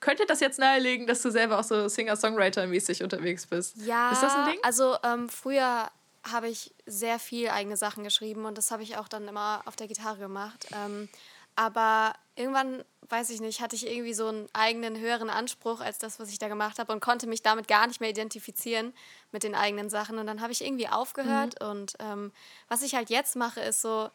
könnte 0.04 0.26
das 0.26 0.42
jetzt 0.42 0.60
nahelegen, 0.60 1.08
dass 1.08 1.22
du 1.22 1.32
selber 1.32 1.60
auch 1.60 1.64
so 1.64 1.88
Singer-Songwriter-mäßig 1.88 3.04
unterwegs 3.04 3.48
bist. 3.48 3.78
Ja, 3.78 4.12
Ist 4.12 4.22
das 4.22 4.36
ein 4.36 4.52
Ding? 4.52 4.60
also 4.62 4.98
ähm, 5.04 5.30
früher 5.30 5.90
habe 6.30 6.50
ich 6.50 6.74
sehr 6.86 7.20
viel 7.20 7.50
eigene 7.50 7.78
Sachen 7.78 8.04
geschrieben 8.04 8.46
und 8.46 8.58
das 8.58 8.70
habe 8.72 8.84
ich 8.84 8.98
auch 8.98 9.08
dann 9.08 9.28
immer 9.28 9.62
auf 9.66 9.76
der 9.76 9.88
Gitarre 9.88 10.18
gemacht. 10.18 10.68
Ähm, 10.74 11.10
aber 11.56 12.14
irgendwann, 12.36 12.84
weiß 13.10 13.30
ich 13.30 13.40
nicht, 13.40 13.62
hatte 13.62 13.76
ich 13.76 13.88
irgendwie 13.88 14.14
so 14.14 14.28
einen 14.28 14.48
eigenen 14.54 14.98
höheren 14.98 15.30
Anspruch 15.30 15.80
als 15.80 16.00
das, 16.00 16.20
was 16.20 16.30
ich 16.30 16.40
da 16.40 16.48
gemacht 16.48 16.80
habe 16.80 16.92
und 16.92 17.00
konnte 17.00 17.28
mich 17.28 17.42
damit 17.42 17.68
gar 17.68 17.88
nicht 17.88 18.02
mehr 18.02 18.10
identifizieren 18.10 18.94
mit 19.32 19.44
den 19.44 19.56
eigenen 19.56 19.90
Sachen. 19.90 20.18
Und 20.18 20.28
dann 20.28 20.42
habe 20.42 20.52
ich 20.52 20.64
irgendwie 20.64 20.88
aufgehört. 20.88 21.56
Mhm. 21.62 21.68
Und 21.68 21.94
ähm, 22.00 22.32
was 22.68 22.82
ich 22.82 22.96
halt 22.96 23.10
jetzt 23.10 23.36
mache, 23.36 23.62
ist 23.62 23.82
so, 23.82 24.10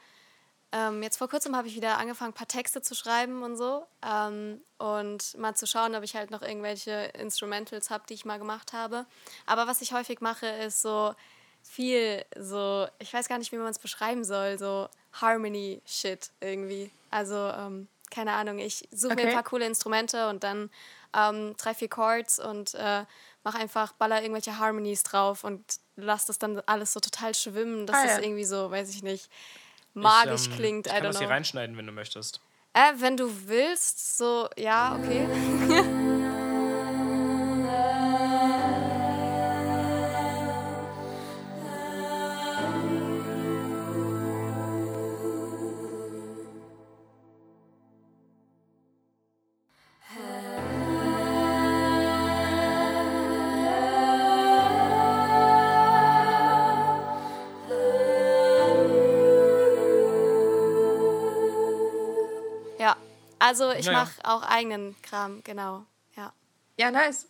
ähm, 0.72 1.02
jetzt 1.02 1.16
vor 1.16 1.28
kurzem 1.28 1.56
habe 1.56 1.66
ich 1.68 1.74
wieder 1.74 1.98
angefangen, 1.98 2.32
ein 2.32 2.34
paar 2.34 2.48
Texte 2.48 2.82
zu 2.82 2.94
schreiben 2.94 3.42
und 3.42 3.56
so. 3.56 3.86
Ähm, 4.06 4.60
und 4.76 5.36
mal 5.38 5.54
zu 5.54 5.66
schauen, 5.66 5.94
ob 5.94 6.02
ich 6.02 6.14
halt 6.14 6.30
noch 6.30 6.42
irgendwelche 6.42 7.10
Instrumentals 7.18 7.90
habe, 7.90 8.04
die 8.08 8.14
ich 8.14 8.24
mal 8.24 8.38
gemacht 8.38 8.72
habe. 8.72 9.06
Aber 9.46 9.66
was 9.66 9.80
ich 9.80 9.92
häufig 9.92 10.20
mache, 10.20 10.46
ist 10.46 10.82
so 10.82 11.14
viel 11.62 12.24
so, 12.36 12.86
ich 12.98 13.12
weiß 13.12 13.28
gar 13.28 13.38
nicht, 13.38 13.52
wie 13.52 13.56
man 13.56 13.68
es 13.68 13.78
beschreiben 13.78 14.24
soll, 14.24 14.58
so 14.58 14.88
Harmony-Shit 15.12 16.30
irgendwie. 16.40 16.90
Also, 17.10 17.34
ähm, 17.34 17.88
keine 18.10 18.32
Ahnung, 18.32 18.58
ich 18.58 18.88
suche 18.90 19.12
okay. 19.12 19.22
mir 19.22 19.28
ein 19.28 19.34
paar 19.34 19.44
coole 19.44 19.66
Instrumente 19.66 20.28
und 20.28 20.44
dann 20.44 20.70
ähm, 21.14 21.54
drei, 21.56 21.74
vier 21.74 21.88
Chords 21.88 22.38
und 22.38 22.74
äh, 22.74 23.04
mache 23.42 23.58
einfach, 23.58 23.92
baller 23.92 24.22
irgendwelche 24.22 24.58
Harmonies 24.58 25.02
drauf 25.02 25.44
und 25.44 25.62
lasse 25.96 26.28
das 26.28 26.38
dann 26.38 26.62
alles 26.66 26.92
so 26.92 27.00
total 27.00 27.34
schwimmen. 27.34 27.86
Das 27.86 27.96
ah, 27.96 28.04
ja. 28.04 28.12
ist 28.12 28.24
irgendwie 28.24 28.44
so, 28.44 28.70
weiß 28.70 28.90
ich 28.90 29.02
nicht, 29.02 29.30
magisch 30.02 30.42
ich, 30.42 30.48
ähm, 30.48 30.56
klingt. 30.56 30.86
Ich 30.86 30.92
kann 30.92 31.02
das 31.02 31.18
hier 31.18 31.28
reinschneiden, 31.28 31.76
wenn 31.76 31.86
du 31.86 31.92
möchtest. 31.92 32.40
Äh, 32.72 32.92
wenn 32.98 33.16
du 33.16 33.30
willst, 33.46 34.18
so, 34.18 34.48
ja, 34.56 34.96
okay. 34.96 35.26
Also 63.48 63.72
ich 63.72 63.86
naja. 63.86 64.00
mache 64.00 64.12
auch 64.24 64.42
eigenen 64.42 64.94
Kram, 65.00 65.40
genau. 65.42 65.86
Ja. 66.14 66.34
Ja, 66.76 66.90
nice. 66.90 67.28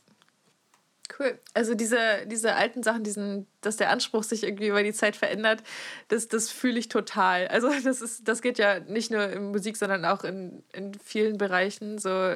Cool. 1.17 1.39
Also 1.55 1.77
diese, 1.77 2.27
diese 2.27 2.57
alten 2.57 2.83
Sachen, 2.83 3.05
diesen, 3.05 3.47
dass 3.61 3.77
der 3.77 3.91
Anspruch 3.91 4.25
sich 4.25 4.43
irgendwie 4.43 4.67
über 4.67 4.83
die 4.83 4.93
Zeit 4.93 5.15
verändert, 5.15 5.63
das, 6.09 6.27
das 6.27 6.51
fühle 6.51 6.77
ich 6.81 6.89
total. 6.89 7.47
Also 7.47 7.71
das 7.85 8.03
ist, 8.03 8.27
das 8.27 8.43
geht 8.43 8.59
ja 8.59 8.81
nicht 8.81 9.13
nur 9.13 9.29
in 9.29 9.53
Musik, 9.53 9.77
sondern 9.77 10.05
auch 10.05 10.25
in, 10.25 10.65
in 10.73 10.93
vielen 10.95 11.39
Bereichen. 11.39 11.99
So, 11.99 12.35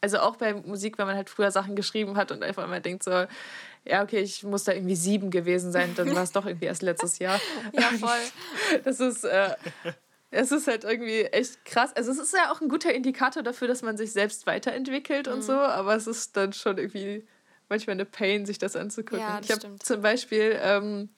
also 0.00 0.18
auch 0.20 0.36
bei 0.36 0.54
Musik, 0.54 0.96
wenn 0.96 1.08
man 1.08 1.16
halt 1.16 1.28
früher 1.28 1.50
Sachen 1.50 1.74
geschrieben 1.74 2.16
hat 2.16 2.30
und 2.30 2.44
einfach 2.44 2.62
immer 2.62 2.78
denkt 2.78 3.02
so, 3.02 3.26
ja, 3.84 4.04
okay, 4.04 4.20
ich 4.20 4.44
muss 4.44 4.62
da 4.62 4.72
irgendwie 4.72 4.96
sieben 4.96 5.32
gewesen 5.32 5.72
sein, 5.72 5.96
dann 5.96 6.14
war 6.14 6.22
es 6.22 6.30
doch 6.30 6.46
irgendwie 6.46 6.66
erst 6.66 6.82
letztes 6.82 7.18
Jahr. 7.18 7.40
ja, 7.72 7.90
voll. 7.98 8.20
Das 8.84 9.00
ist, 9.00 9.24
äh, 9.24 9.50
es 10.30 10.52
ist 10.52 10.66
halt 10.66 10.84
irgendwie 10.84 11.22
echt 11.22 11.64
krass. 11.64 11.94
Also 11.94 12.10
es 12.10 12.18
ist 12.18 12.34
ja 12.34 12.50
auch 12.52 12.60
ein 12.60 12.68
guter 12.68 12.92
Indikator 12.92 13.42
dafür, 13.42 13.68
dass 13.68 13.82
man 13.82 13.96
sich 13.96 14.12
selbst 14.12 14.46
weiterentwickelt 14.46 15.26
mhm. 15.26 15.34
und 15.34 15.42
so, 15.42 15.52
aber 15.52 15.94
es 15.94 16.06
ist 16.06 16.36
dann 16.36 16.52
schon 16.52 16.78
irgendwie 16.78 17.26
manchmal 17.68 17.94
eine 17.94 18.04
Pain, 18.04 18.46
sich 18.46 18.58
das 18.58 18.76
anzugucken. 18.76 19.20
Ja, 19.20 19.38
das 19.38 19.46
ich 19.46 19.52
habe 19.52 19.78
zum 19.78 20.02
Beispiel 20.02 20.58
ähm, 20.60 21.08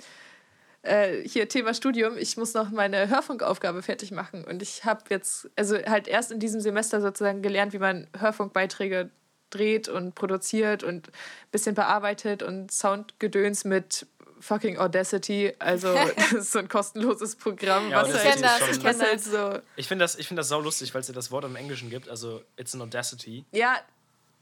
äh, 0.82 1.22
hier 1.28 1.48
Thema 1.48 1.74
Studium, 1.74 2.16
ich 2.16 2.36
muss 2.36 2.54
noch 2.54 2.70
meine 2.70 3.08
Hörfunkaufgabe 3.08 3.82
fertig 3.82 4.10
machen 4.10 4.44
und 4.44 4.62
ich 4.62 4.84
habe 4.84 5.02
jetzt, 5.10 5.50
also 5.56 5.76
halt 5.76 6.08
erst 6.08 6.30
in 6.30 6.40
diesem 6.40 6.60
Semester 6.60 7.00
sozusagen 7.00 7.42
gelernt, 7.42 7.72
wie 7.72 7.78
man 7.78 8.06
Hörfunkbeiträge 8.18 9.10
dreht 9.50 9.88
und 9.88 10.14
produziert 10.14 10.82
und 10.82 11.08
ein 11.08 11.50
bisschen 11.50 11.74
bearbeitet 11.74 12.42
und 12.42 12.70
Soundgedöns 12.70 13.64
mit 13.64 14.06
fucking 14.40 14.78
Audacity. 14.78 15.52
Also, 15.58 15.94
das 16.16 16.32
ist 16.32 16.52
so 16.52 16.58
ein 16.58 16.68
kostenloses 16.68 17.36
Programm. 17.36 17.90
Ja, 17.90 18.02
was 18.02 18.14
halt, 18.14 18.36
ich 18.36 18.42
das, 18.42 18.76
ich 18.76 18.84
was 18.84 19.00
halt 19.00 19.20
so. 19.22 19.58
Ich 19.76 19.88
finde 19.88 20.04
das, 20.04 20.16
find 20.16 20.38
das 20.38 20.48
sau 20.48 20.60
lustig, 20.60 20.92
weil 20.94 21.00
es 21.00 21.08
ja 21.08 21.14
das 21.14 21.30
Wort 21.30 21.44
im 21.44 21.56
Englischen 21.56 21.90
gibt. 21.90 22.08
Also, 22.08 22.42
it's 22.56 22.74
an 22.74 22.82
Audacity. 22.82 23.44
Ja, 23.52 23.78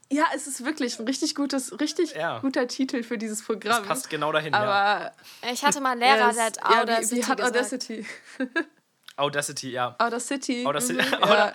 ja, 0.09 0.25
es 0.33 0.47
ist 0.47 0.63
wirklich 0.63 0.99
ein 0.99 1.05
richtig 1.05 1.35
gutes, 1.35 1.77
richtig 1.79 2.15
ja. 2.15 2.39
guter 2.39 2.67
Titel 2.67 3.03
für 3.03 3.17
dieses 3.17 3.43
Programm. 3.43 3.79
Das 3.79 3.87
passt 3.87 4.09
genau 4.09 4.31
dahin, 4.31 4.53
Aber 4.53 5.11
ja. 5.43 5.51
Ich 5.51 5.65
hatte 5.65 5.81
mal 5.81 5.91
einen 5.91 6.01
Lehrer, 6.01 6.31
der 6.31 6.45
hat 6.45 6.63
Audacity. 6.63 7.15
Ja, 7.15 7.21
wie, 7.21 7.27
wie 7.27 7.31
hat 7.31 7.41
Audacity? 7.41 8.05
Audacity, 9.17 9.71
ja. 9.71 9.95
Audacity. 9.97 10.65
Audacity. 10.65 10.93
Mhm, 10.93 11.01
ja. 11.23 11.53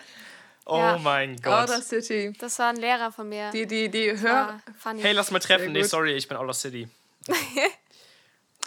Oh 0.67 0.77
ja. 0.77 0.99
mein 0.99 1.37
Gott. 1.37 1.71
Audacity. 1.71 2.33
Das 2.39 2.59
war 2.59 2.69
ein 2.69 2.77
Lehrer 2.77 3.11
von 3.11 3.29
mir. 3.29 3.51
Die, 3.51 3.67
die, 3.67 3.89
die 3.89 4.19
Hör. 4.19 4.61
Hey, 4.99 5.13
lass 5.13 5.31
mal 5.31 5.39
treffen. 5.39 5.73
Nee, 5.73 5.83
sorry, 5.83 6.13
ich 6.13 6.29
bin 6.29 6.37
Audacity. 6.37 6.89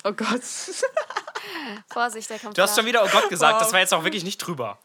Oh 0.06 0.14
Gott. 0.14 0.42
Vorsicht, 1.92 2.30
der 2.30 2.38
kommt. 2.38 2.56
Du 2.56 2.62
hast 2.62 2.76
schon 2.76 2.86
wieder 2.86 3.04
Oh 3.04 3.10
Gott 3.12 3.28
gesagt, 3.28 3.60
das 3.60 3.74
war 3.74 3.80
jetzt 3.80 3.94
auch 3.94 4.04
wirklich 4.04 4.24
nicht 4.24 4.38
drüber. 4.38 4.78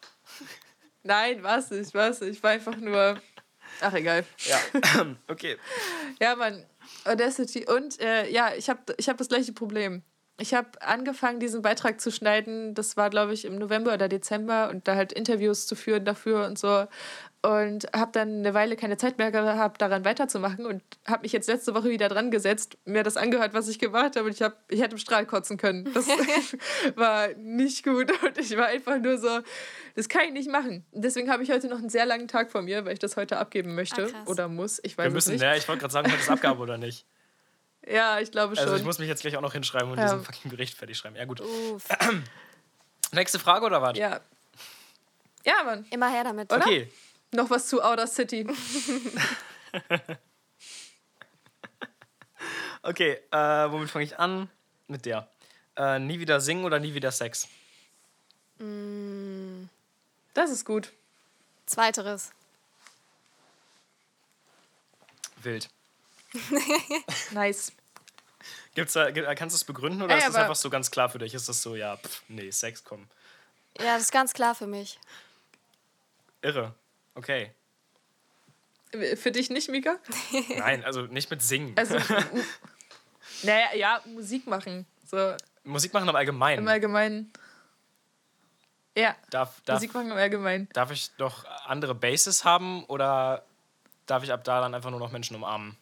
Nein, 1.02 1.42
was 1.42 1.70
nicht, 1.70 1.92
was 1.94 2.22
nicht. 2.22 2.36
Ich 2.36 2.42
war 2.42 2.52
einfach 2.52 2.76
nur. 2.76 3.20
Ach, 3.82 3.92
egal. 3.92 4.24
Ja, 4.38 4.58
okay. 5.28 5.58
Ja, 6.20 6.36
Mann. 6.36 6.64
Audacity. 7.04 7.66
Und 7.66 8.00
äh, 8.00 8.30
ja, 8.30 8.54
ich 8.54 8.70
habe 8.70 8.80
ich 8.96 9.10
hab 9.10 9.18
das 9.18 9.28
gleiche 9.28 9.52
Problem. 9.52 10.02
Ich 10.38 10.54
habe 10.54 10.80
angefangen, 10.80 11.38
diesen 11.38 11.60
Beitrag 11.60 12.00
zu 12.00 12.10
schneiden. 12.10 12.74
Das 12.74 12.96
war, 12.96 13.10
glaube 13.10 13.34
ich, 13.34 13.44
im 13.44 13.56
November 13.56 13.92
oder 13.92 14.08
Dezember 14.08 14.70
und 14.70 14.88
da 14.88 14.96
halt 14.96 15.12
Interviews 15.12 15.66
zu 15.66 15.76
führen 15.76 16.06
dafür 16.06 16.46
und 16.46 16.58
so 16.58 16.86
und 17.42 17.87
habe 17.94 18.12
dann 18.12 18.40
eine 18.40 18.52
Weile 18.52 18.76
keine 18.76 18.99
Zeit 18.99 19.16
mehr 19.16 19.30
gehabt, 19.30 19.80
daran 19.80 20.04
weiterzumachen 20.04 20.66
und 20.66 20.82
habe 21.06 21.23
mich 21.23 21.32
jetzt 21.32 21.49
letzte 21.49 21.75
Woche 21.75 21.88
wieder 21.88 22.09
dran 22.09 22.30
gesetzt, 22.30 22.76
mir 22.85 23.02
das 23.02 23.16
angehört, 23.16 23.54
was 23.54 23.68
ich 23.68 23.78
gemacht 23.78 24.16
habe 24.16 24.26
und 24.26 24.32
ich, 24.32 24.42
hab, 24.42 24.59
ich 24.68 24.80
hätte 24.80 24.92
im 24.92 24.99
Strahl 24.99 25.25
kotzen 25.25 25.56
können. 25.56 25.90
Das 25.94 26.06
war 26.97 27.28
nicht 27.37 27.82
gut 27.82 28.12
und 28.23 28.37
ich 28.37 28.56
war 28.59 28.66
einfach 28.66 28.99
nur 28.99 29.16
so, 29.16 29.40
das 29.94 30.09
kann 30.11 30.23
ich 30.26 30.32
nicht 30.32 30.50
machen. 30.50 30.85
Deswegen 30.92 31.30
habe 31.30 31.42
ich 31.42 31.50
heute 31.50 31.68
noch 31.68 31.78
einen 31.78 31.88
sehr 31.88 32.04
langen 32.04 32.28
Tag 32.28 32.50
vor 32.50 32.61
mir, 32.61 32.85
weil 32.85 32.92
ich 32.92 32.99
das 32.99 33.16
heute 33.16 33.38
abgeben 33.38 33.75
möchte 33.75 34.12
ah, 34.14 34.30
oder 34.30 34.49
muss. 34.49 34.78
Ich 34.82 34.99
weiß 34.99 35.06
Wir 35.06 35.11
müssen, 35.11 35.32
nicht. 35.32 35.42
ja, 35.42 35.54
ich 35.54 35.66
wollte 35.66 35.80
gerade 35.80 35.92
sagen, 35.92 36.12
heute 36.12 36.20
ist 36.20 36.30
Abgabe 36.30 36.61
oder 36.61 36.78
nicht. 36.78 37.06
Ja, 37.90 38.20
ich 38.20 38.30
glaube 38.30 38.56
schon. 38.56 38.64
Also 38.66 38.76
ich 38.76 38.85
muss 38.85 38.99
mich 38.99 39.09
jetzt 39.09 39.23
gleich 39.23 39.38
auch 39.38 39.40
noch 39.40 39.54
hinschreiben 39.54 39.90
und 39.90 39.97
ja. 39.97 40.04
diesen 40.04 40.23
fucking 40.23 40.50
Bericht 40.50 40.76
fertig 40.76 40.99
schreiben. 40.99 41.16
Ja 41.16 41.25
gut. 41.25 41.42
Nächste 43.12 43.38
Frage 43.38 43.64
oder 43.64 43.80
was? 43.80 43.97
Ja. 43.97 44.20
Ja, 45.47 45.64
Mann. 45.64 45.87
Immer 45.90 46.11
her 46.11 46.23
damit. 46.23 46.52
Oder? 46.52 46.62
Okay. 46.62 46.90
Noch 47.32 47.50
was 47.50 47.68
zu 47.68 47.82
Outer 47.82 48.06
City. 48.06 48.46
okay, 52.82 53.18
äh, 53.30 53.70
womit 53.70 53.90
fange 53.90 54.04
ich 54.04 54.18
an? 54.18 54.50
Mit 54.88 55.06
der. 55.06 55.28
Äh, 55.76 55.99
nie 56.00 56.18
wieder 56.18 56.40
singen 56.40 56.64
oder 56.64 56.80
nie 56.80 56.94
wieder 56.94 57.12
Sex? 57.12 57.46
Mm. 58.58 59.64
Das 60.34 60.50
ist 60.50 60.64
gut. 60.64 60.92
Zweiteres. 61.66 62.32
Wild. 65.42 65.68
nice. 67.30 67.72
Gibt's 68.75 68.92
da, 68.92 69.10
kannst 69.34 69.54
du 69.54 69.56
es 69.56 69.64
begründen 69.64 70.02
oder 70.02 70.14
Ey, 70.14 70.20
ist 70.20 70.28
das 70.28 70.37
einfach 70.37 70.56
so 70.56 70.70
ganz 70.70 70.90
klar 70.90 71.08
für 71.08 71.18
dich? 71.18 71.34
Ist 71.34 71.49
das 71.49 71.62
so, 71.62 71.75
ja, 71.76 71.96
pff, 71.96 72.22
nee, 72.28 72.50
Sex, 72.50 72.84
komm. 72.84 73.06
Ja, 73.78 73.94
das 73.94 74.02
ist 74.02 74.12
ganz 74.12 74.32
klar 74.32 74.54
für 74.54 74.66
mich. 74.66 74.99
Irre. 76.42 76.75
Okay. 77.14 77.52
Für 79.16 79.30
dich 79.30 79.50
nicht, 79.50 79.68
Mika? 79.68 79.98
Nein, 80.58 80.84
also 80.84 81.02
nicht 81.02 81.30
mit 81.30 81.42
Singen. 81.42 81.74
Also, 81.76 81.96
naja, 83.42 83.74
ja, 83.76 84.00
Musik 84.06 84.46
machen. 84.46 84.84
So. 85.06 85.36
Musik 85.62 85.92
machen 85.92 86.08
im 86.08 86.16
Allgemeinen. 86.16 86.62
Im 86.62 86.68
Allgemeinen. 86.68 87.32
Ja. 88.96 89.14
Darf, 89.30 89.60
darf, 89.62 89.76
Musik 89.76 89.94
machen 89.94 90.10
im 90.10 90.16
Allgemeinen. 90.16 90.68
Darf 90.72 90.90
ich 90.90 91.10
doch 91.16 91.44
andere 91.66 91.94
Bases 91.94 92.44
haben 92.44 92.84
oder 92.84 93.44
darf 94.06 94.24
ich 94.24 94.32
ab 94.32 94.42
da 94.42 94.60
dann 94.60 94.74
einfach 94.74 94.90
nur 94.90 94.98
noch 94.98 95.12
Menschen 95.12 95.36
umarmen? 95.36 95.76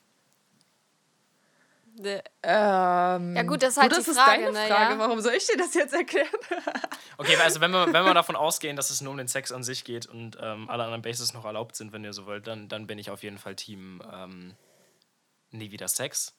Ähm, 1.98 3.36
ja 3.36 3.42
gut, 3.42 3.62
das 3.62 3.70
ist 3.70 3.76
halt 3.78 3.92
gut, 3.92 4.06
die 4.06 4.12
Frage. 4.12 4.44
Ist 4.44 4.52
ne, 4.52 4.66
Frage. 4.66 4.94
Ja. 4.94 4.98
Warum 4.98 5.20
soll 5.20 5.34
ich 5.34 5.46
dir 5.46 5.56
das 5.56 5.74
jetzt 5.74 5.92
erklären? 5.94 6.28
okay, 7.18 7.36
also 7.36 7.60
wenn 7.60 7.70
wir, 7.70 7.86
wenn 7.86 8.04
wir 8.04 8.14
davon 8.14 8.36
ausgehen, 8.36 8.76
dass 8.76 8.90
es 8.90 9.00
nur 9.00 9.12
um 9.12 9.18
den 9.18 9.28
Sex 9.28 9.52
an 9.52 9.62
sich 9.62 9.84
geht 9.84 10.06
und 10.06 10.38
ähm, 10.40 10.68
alle 10.68 10.84
anderen 10.84 11.02
Bases 11.02 11.34
noch 11.34 11.44
erlaubt 11.44 11.76
sind, 11.76 11.92
wenn 11.92 12.04
ihr 12.04 12.12
so 12.12 12.26
wollt, 12.26 12.46
dann, 12.46 12.68
dann 12.68 12.86
bin 12.86 12.98
ich 12.98 13.10
auf 13.10 13.22
jeden 13.22 13.38
Fall 13.38 13.56
Team 13.56 14.02
ähm, 14.12 14.54
nie 15.50 15.70
wieder 15.70 15.88
Sex. 15.88 16.34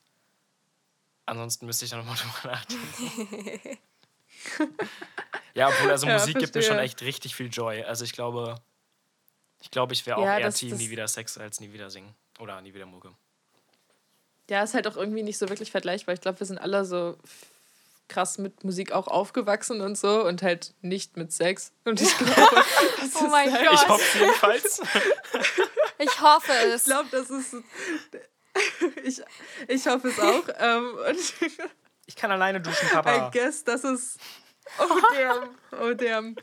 Ansonsten 1.26 1.66
müsste 1.66 1.86
ich 1.86 1.92
da 1.92 1.98
nochmal 1.98 2.16
drüber 2.42 2.56
nachdenken. 2.56 3.78
ja, 5.54 5.68
obwohl, 5.68 5.92
also 5.92 6.08
ja, 6.08 6.14
Musik 6.14 6.34
verstehe. 6.34 6.42
gibt 6.42 6.56
mir 6.56 6.62
schon 6.62 6.80
echt 6.80 7.02
richtig 7.02 7.36
viel 7.36 7.50
Joy. 7.50 7.84
Also 7.84 8.06
ich 8.06 8.14
glaube, 8.14 8.56
ich 9.62 9.72
glaube, 9.72 9.94
ich 9.94 10.06
wäre 10.06 10.18
auch 10.18 10.24
ja, 10.24 10.40
eher 10.40 10.48
das, 10.48 10.56
Team 10.56 10.72
das 10.72 10.80
nie 10.80 10.90
wieder 10.90 11.08
Sex 11.08 11.38
als 11.38 11.60
nie 11.60 11.72
wieder 11.74 11.90
singen. 11.90 12.16
Oder 12.40 12.62
nie 12.62 12.74
wieder 12.74 12.86
Mucke. 12.86 13.14
Ja, 14.50 14.64
ist 14.64 14.74
halt 14.74 14.88
auch 14.88 14.98
irgendwie 14.98 15.24
nicht 15.24 15.38
so 15.38 15.48
wirklich 15.50 15.72
vergleichbar. 15.72 16.14
Ich 16.16 16.22
glaube, 16.22 16.40
wir 16.40 16.48
sind 16.48 16.58
alle 16.58 16.84
so 16.86 17.18
krass 18.08 18.40
mit 18.40 18.64
Musik 18.64 18.92
auch 18.92 19.08
aufgewachsen 19.08 19.82
und 19.82 19.96
so 19.98 20.26
und 20.26 20.42
halt 20.42 20.74
nicht 20.82 21.16
mit 21.18 21.32
Sex. 21.32 21.72
Und 21.86 22.02
ich 22.02 22.18
glaube, 22.18 22.34
das 23.00 23.16
Oh 23.22 23.26
ist 23.26 23.32
mein 23.32 23.54
halt, 23.54 23.66
Gott. 23.68 23.74
Ich 23.76 23.88
hoffe 23.88 24.20
jedenfalls. 24.20 24.82
Ich 26.02 26.22
hoffe 26.22 26.54
Ich 26.68 26.74
es. 26.76 26.84
glaube, 26.86 27.10
das 27.12 27.30
ist. 27.30 27.56
Ich, 29.04 29.22
ich 29.68 29.86
hoffe 29.88 30.08
es 30.08 30.20
auch. 30.20 30.44
ähm, 30.60 30.94
und 31.08 31.20
Ich 32.08 32.16
kann 32.16 32.32
alleine 32.32 32.60
duschen, 32.62 32.88
I 32.88 32.92
Papa. 32.94 33.30
guess, 33.34 33.64
das 33.64 33.84
ist. 33.84 34.18
Oh 34.80 34.98
damn. 35.14 35.50
Oh 35.82 35.94
damn. 35.94 36.36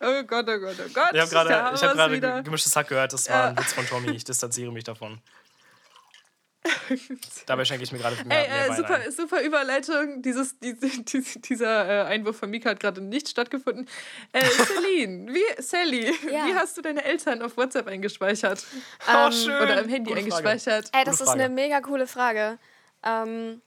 Oh 0.00 0.22
Gott, 0.24 0.46
oh 0.48 0.58
Gott, 0.58 0.76
oh 0.78 0.90
Gott. 0.94 1.10
Ich 1.14 1.20
habe 1.20 1.30
gerade 1.30 1.74
ich 1.74 1.82
hab 1.82 2.10
wieder. 2.10 2.34
ge- 2.36 2.42
gemischtes 2.44 2.74
Hack 2.74 2.88
gehört. 2.88 3.12
Das 3.12 3.28
war 3.28 3.36
Ja. 3.36 3.48
ein 3.50 3.58
Witz 3.58 3.72
von 3.72 3.86
Tommy. 3.86 4.10
Ich 4.12 4.24
distanziere 4.24 4.72
mich 4.72 4.84
davon. 4.84 5.20
Dabei 7.46 7.64
schenke 7.64 7.82
ich 7.84 7.92
mir 7.92 7.98
gerade 7.98 8.16
mehr, 8.24 8.38
Ey, 8.44 8.48
mehr 8.48 8.70
äh, 8.70 8.76
super, 8.76 8.94
ein. 8.96 9.10
super 9.12 9.40
Überleitung. 9.42 10.22
Dieses, 10.22 10.58
diese, 10.60 10.88
diese, 11.02 11.38
dieser 11.40 11.88
äh, 11.88 12.04
Einwurf 12.06 12.36
von 12.38 12.50
Mika 12.50 12.70
hat 12.70 12.80
gerade 12.80 13.00
nicht 13.00 13.28
stattgefunden. 13.28 13.88
Äh, 14.32 14.44
Celine, 14.66 15.32
wie, 15.32 15.62
Sally, 15.62 16.12
Ja. 16.30 16.46
wie 16.46 16.54
hast 16.54 16.76
du 16.76 16.82
deine 16.82 17.04
Eltern 17.04 17.42
auf 17.42 17.56
WhatsApp 17.56 17.86
eingespeichert? 17.88 18.64
Oh, 19.08 19.26
Ähm, 19.26 19.32
schön. 19.32 19.62
Oder 19.62 19.80
im 19.82 19.88
Handy 19.88 20.10
Gute 20.10 20.22
Frage. 20.22 20.34
eingespeichert? 20.48 20.90
Ey, 20.92 21.04
das 21.04 21.14
Gute 21.14 21.22
ist 21.24 21.28
Frage. 21.30 21.44
eine 21.44 21.54
mega 21.54 21.80
coole 21.80 22.06
Frage. 22.06 22.58
Ähm, 23.04 23.60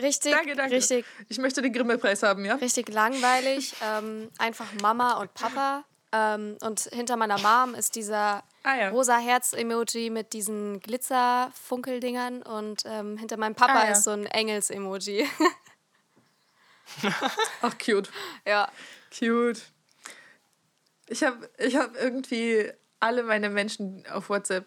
richtig, 0.00 0.32
Danke, 0.32 0.54
danke. 0.56 0.76
richtig, 0.76 1.04
Ich 1.28 1.38
möchte 1.38 1.60
den 1.62 1.72
Grimme-Preis 1.72 2.22
haben, 2.22 2.44
ja? 2.44 2.54
richtig 2.56 2.88
langweilig. 2.88 3.74
ähm, 3.82 4.30
einfach 4.38 4.66
Mama 4.80 5.14
und 5.20 5.34
Papa. 5.34 5.84
Ähm, 6.12 6.56
und 6.62 6.80
hinter 6.92 7.16
meiner 7.16 7.38
Mom 7.38 7.74
ist 7.74 7.96
dieser 7.96 8.42
Ah 8.64 8.76
ja. 8.76 8.88
rosa 8.90 9.18
Herz-Emoji 9.18 10.10
mit 10.10 10.32
diesen 10.32 10.80
Glitzer-Funkeldingern. 10.80 12.42
Und 12.42 12.82
ähm, 12.86 13.16
hinter 13.18 13.36
meinem 13.36 13.54
Papa 13.54 13.72
Ah, 13.80 13.84
ja. 13.86 13.92
ist 13.92 14.04
so 14.04 14.10
ein 14.10 14.26
Engels-Emoji. 14.26 15.28
Ach, 17.62 17.74
cute. 17.78 18.10
ja. 18.46 18.68
Cute. 19.16 19.60
Ich 21.08 21.22
habe 21.22 21.48
ich 21.58 21.76
hab 21.76 21.94
irgendwie 21.96 22.70
alle 23.00 23.22
meine 23.22 23.50
Menschen 23.50 24.04
auf 24.10 24.30
WhatsApp 24.30 24.64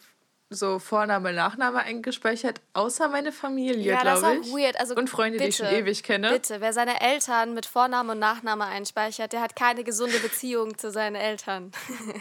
so 0.49 0.79
Vorname, 0.79 1.33
Nachname 1.33 1.79
eingespeichert, 1.79 2.61
außer 2.71 3.09
meine 3.09 3.33
Familie, 3.33 3.91
Ja, 3.93 4.03
das 4.03 4.19
ist 4.19 4.23
glaube 4.23 4.41
ich. 4.45 4.53
weird. 4.53 4.79
Also 4.79 4.95
Und 4.95 5.09
Freunde, 5.09 5.39
die 5.39 5.45
ich 5.45 5.57
schon 5.57 5.65
bitte, 5.67 5.81
ewig 5.81 6.03
kenne. 6.03 6.31
Bitte, 6.31 6.61
wer 6.61 6.71
seine 6.71 7.01
Eltern 7.01 7.53
mit 7.53 7.65
Vorname 7.65 8.13
und 8.13 8.19
Nachname 8.19 8.65
einspeichert, 8.65 9.33
der 9.33 9.41
hat 9.41 9.57
keine 9.57 9.83
gesunde 9.83 10.19
Beziehung 10.19 10.77
zu 10.77 10.89
seinen 10.91 11.15
Eltern. 11.15 11.71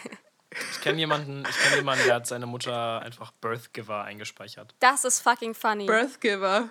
Ich 0.72 0.80
kenne 0.80 0.98
jemanden, 0.98 1.44
ich 1.48 1.56
kenn 1.58 1.74
jemanden, 1.76 2.04
der 2.06 2.14
hat 2.16 2.26
seine 2.26 2.46
Mutter 2.46 3.00
einfach 3.02 3.32
Birthgiver 3.40 4.04
eingespeichert. 4.04 4.74
Das 4.80 5.04
ist 5.04 5.20
fucking 5.20 5.54
funny. 5.54 5.86
Birthgiver. 5.86 6.68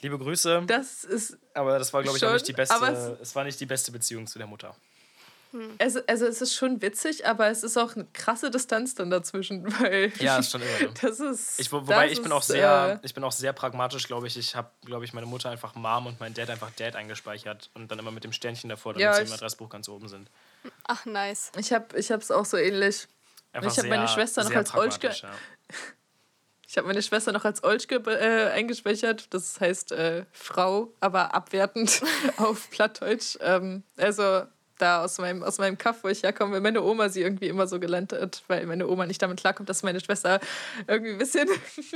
Liebe 0.00 0.18
Grüße. 0.18 0.62
Das 0.66 1.02
ist 1.04 1.36
Aber 1.54 1.78
das 1.78 1.92
war, 1.92 2.02
glaube 2.02 2.18
ich, 2.18 2.24
auch 2.24 2.32
nicht 2.32 2.46
die 2.46 2.52
beste. 2.52 2.74
aber 2.74 2.90
es- 2.90 3.20
Es 3.20 3.34
war 3.34 3.44
nicht 3.44 3.58
die 3.58 3.66
beste 3.66 3.90
Beziehung 3.90 4.26
zu 4.26 4.38
der 4.38 4.46
Mutter. 4.46 4.74
Also, 5.78 6.00
also 6.06 6.26
es 6.26 6.42
ist 6.42 6.54
schon 6.54 6.82
witzig, 6.82 7.26
aber 7.26 7.48
es 7.48 7.62
ist 7.62 7.78
auch 7.78 7.94
eine 7.96 8.04
krasse 8.12 8.50
Distanz 8.50 8.94
dann 8.94 9.08
dazwischen, 9.08 9.64
weil 9.80 10.12
Ja, 10.18 10.38
ist 10.38 10.50
schon 10.50 10.60
immer 10.60 10.78
so. 10.78 10.94
das 11.06 11.20
ist. 11.20 11.58
Ich, 11.58 11.72
wo, 11.72 11.78
wobei 11.78 12.04
das 12.08 12.12
ich 12.18 12.22
bin 12.22 12.32
auch 12.32 12.42
ist, 12.42 12.48
sehr, 12.48 13.00
Äh, 13.02 13.06
ich 13.06 13.14
bin 13.14 13.24
auch 13.24 13.32
sehr 13.32 13.54
pragmatisch, 13.54 14.06
glaube 14.06 14.26
ich. 14.26 14.36
Ich 14.36 14.54
habe, 14.54 14.70
glaube 14.84 15.06
ich, 15.06 15.14
meine 15.14 15.26
Mutter 15.26 15.48
einfach 15.48 15.74
Mom 15.74 16.06
und 16.06 16.20
mein 16.20 16.34
Dad 16.34 16.50
einfach 16.50 16.70
Dad 16.72 16.96
eingespeichert 16.96 17.70
und 17.72 17.90
dann 17.90 17.98
immer 17.98 18.10
mit 18.10 18.24
dem 18.24 18.32
Sternchen 18.34 18.68
davor, 18.68 18.92
damit 18.92 19.04
Ja, 19.06 19.14
sie 19.14 19.22
im 19.22 19.32
Adressbuch 19.32 19.70
ganz 19.70 19.88
oben 19.88 20.08
sind. 20.08 20.28
Ach, 20.84 21.04
nice. 21.06 21.52
ich 21.58 21.72
habe 21.72 21.98
ich 21.98 22.10
es 22.10 22.30
auch 22.30 22.44
so 22.44 22.56
ähnlich. 22.56 23.06
Einfach 23.52 23.70
Ich 23.72 23.78
hab 23.78 23.86
meine 23.86 24.08
Schwester 24.08 24.44
noch 24.44 24.54
als 24.54 24.72
Olschke- 24.74 25.22
Ja. 25.22 25.30
Ich 26.66 26.76
habe 26.76 26.86
meine 26.86 27.00
Schwester 27.02 27.32
noch 27.32 27.44
als 27.46 27.64
Olschke 27.64 27.96
äh, 28.06 28.50
eingespeichert. 28.50 29.32
Das 29.32 29.58
heißt 29.58 29.92
äh, 29.92 30.26
Frau, 30.32 30.92
aber 31.00 31.34
abwertend 31.34 32.02
auf 32.36 32.68
Plattdeutsch. 32.70 33.38
Ähm, 33.40 33.84
also 33.96 34.42
da 34.76 35.02
aus 35.02 35.16
meinem, 35.18 35.42
aus 35.42 35.58
meinem 35.58 35.78
Kaff, 35.78 36.04
wo 36.04 36.08
ich 36.08 36.22
herkomme, 36.22 36.52
weil 36.52 36.60
meine 36.60 36.82
Oma 36.82 37.08
sie 37.08 37.22
irgendwie 37.22 37.48
immer 37.48 37.66
so 37.66 37.80
gelernt 37.80 38.12
hat, 38.12 38.42
weil 38.48 38.66
meine 38.66 38.86
Oma 38.86 39.06
nicht 39.06 39.20
damit 39.22 39.40
klarkommt, 39.40 39.68
dass 39.70 39.82
meine 39.82 39.98
Schwester 40.00 40.40
irgendwie 40.86 41.12
ein 41.12 41.18
bisschen 41.18 41.48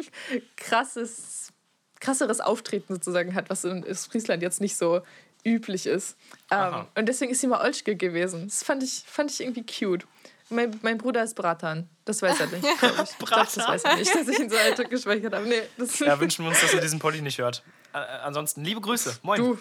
krasses, 0.57 1.52
krasseres 2.00 2.40
Auftreten 2.40 2.95
sozusagen 2.95 3.35
hat, 3.35 3.50
was 3.50 3.64
in 3.64 3.85
Friesland 3.95 4.42
jetzt 4.42 4.61
nicht 4.61 4.77
so 4.77 5.03
üblich 5.44 5.87
ist. 5.87 6.16
Ähm, 6.50 6.87
und 6.94 7.07
deswegen 7.07 7.33
ist 7.33 7.40
sie 7.40 7.46
mal 7.46 7.61
Olschke 7.61 7.96
gewesen. 7.96 8.46
Das 8.48 8.62
fand 8.62 8.83
ich, 8.83 9.02
fand 9.07 9.31
ich 9.31 9.40
irgendwie 9.40 9.64
cute. 9.64 10.07
Mein, 10.50 10.78
mein 10.83 10.98
Bruder 10.98 11.22
ist 11.22 11.35
Bratan. 11.35 11.88
Das 12.05 12.20
weiß 12.20 12.40
er 12.40 12.46
nicht, 12.48 12.62
glaube 12.78 12.94
ich. 13.02 13.11
Ich 13.11 13.16
glaub, 13.18 13.44
das 13.44 13.57
weiß 13.57 13.85
er 13.85 13.96
nicht, 13.96 14.14
dass 14.14 14.28
ich 14.28 14.38
ihn 14.38 14.50
so 14.50 14.57
alt 14.57 14.90
gespeichert 14.90 15.35
habe. 15.35 15.46
Nee, 15.46 15.62
das 15.78 15.98
ja, 16.00 16.18
wünschen 16.20 16.44
wir 16.44 16.50
uns, 16.50 16.61
dass 16.61 16.74
er 16.74 16.81
diesen 16.81 16.98
Poddy 16.98 17.22
nicht 17.22 17.38
hört. 17.38 17.62
Äh, 17.94 17.98
äh, 17.98 18.00
ansonsten, 18.22 18.64
liebe 18.64 18.81
Grüße. 18.81 19.18
Moin. 19.22 19.40
du. 19.40 19.59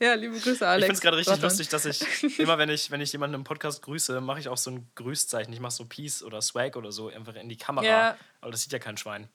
ja, 0.00 0.14
liebe 0.14 0.34
Grüße, 0.34 0.50
ich 0.56 0.62
Alex. 0.62 0.86
finde 0.86 0.94
es 0.94 1.00
gerade 1.00 1.16
richtig 1.18 1.34
Bratan. 1.34 1.48
lustig, 1.50 1.68
dass 1.68 1.84
ich 1.84 2.38
immer, 2.40 2.58
wenn 2.58 2.68
ich, 2.70 2.90
wenn 2.90 3.00
ich 3.00 3.12
jemanden 3.12 3.34
im 3.34 3.44
Podcast 3.44 3.82
grüße, 3.82 4.20
mache 4.20 4.40
ich 4.40 4.48
auch 4.48 4.56
so 4.56 4.70
ein 4.72 4.88
Grüßzeichen. 4.96 5.52
Ich 5.52 5.60
mache 5.60 5.72
so 5.72 5.84
Peace 5.84 6.22
oder 6.24 6.42
Swag 6.42 6.76
oder 6.76 6.90
so 6.90 7.08
einfach 7.08 7.34
in 7.36 7.48
die 7.48 7.56
Kamera. 7.56 7.84
Ja. 7.86 8.16
Aber 8.40 8.50
das 8.50 8.62
sieht 8.62 8.72
ja 8.72 8.78
kein 8.80 8.96
Schwein. 8.96 9.28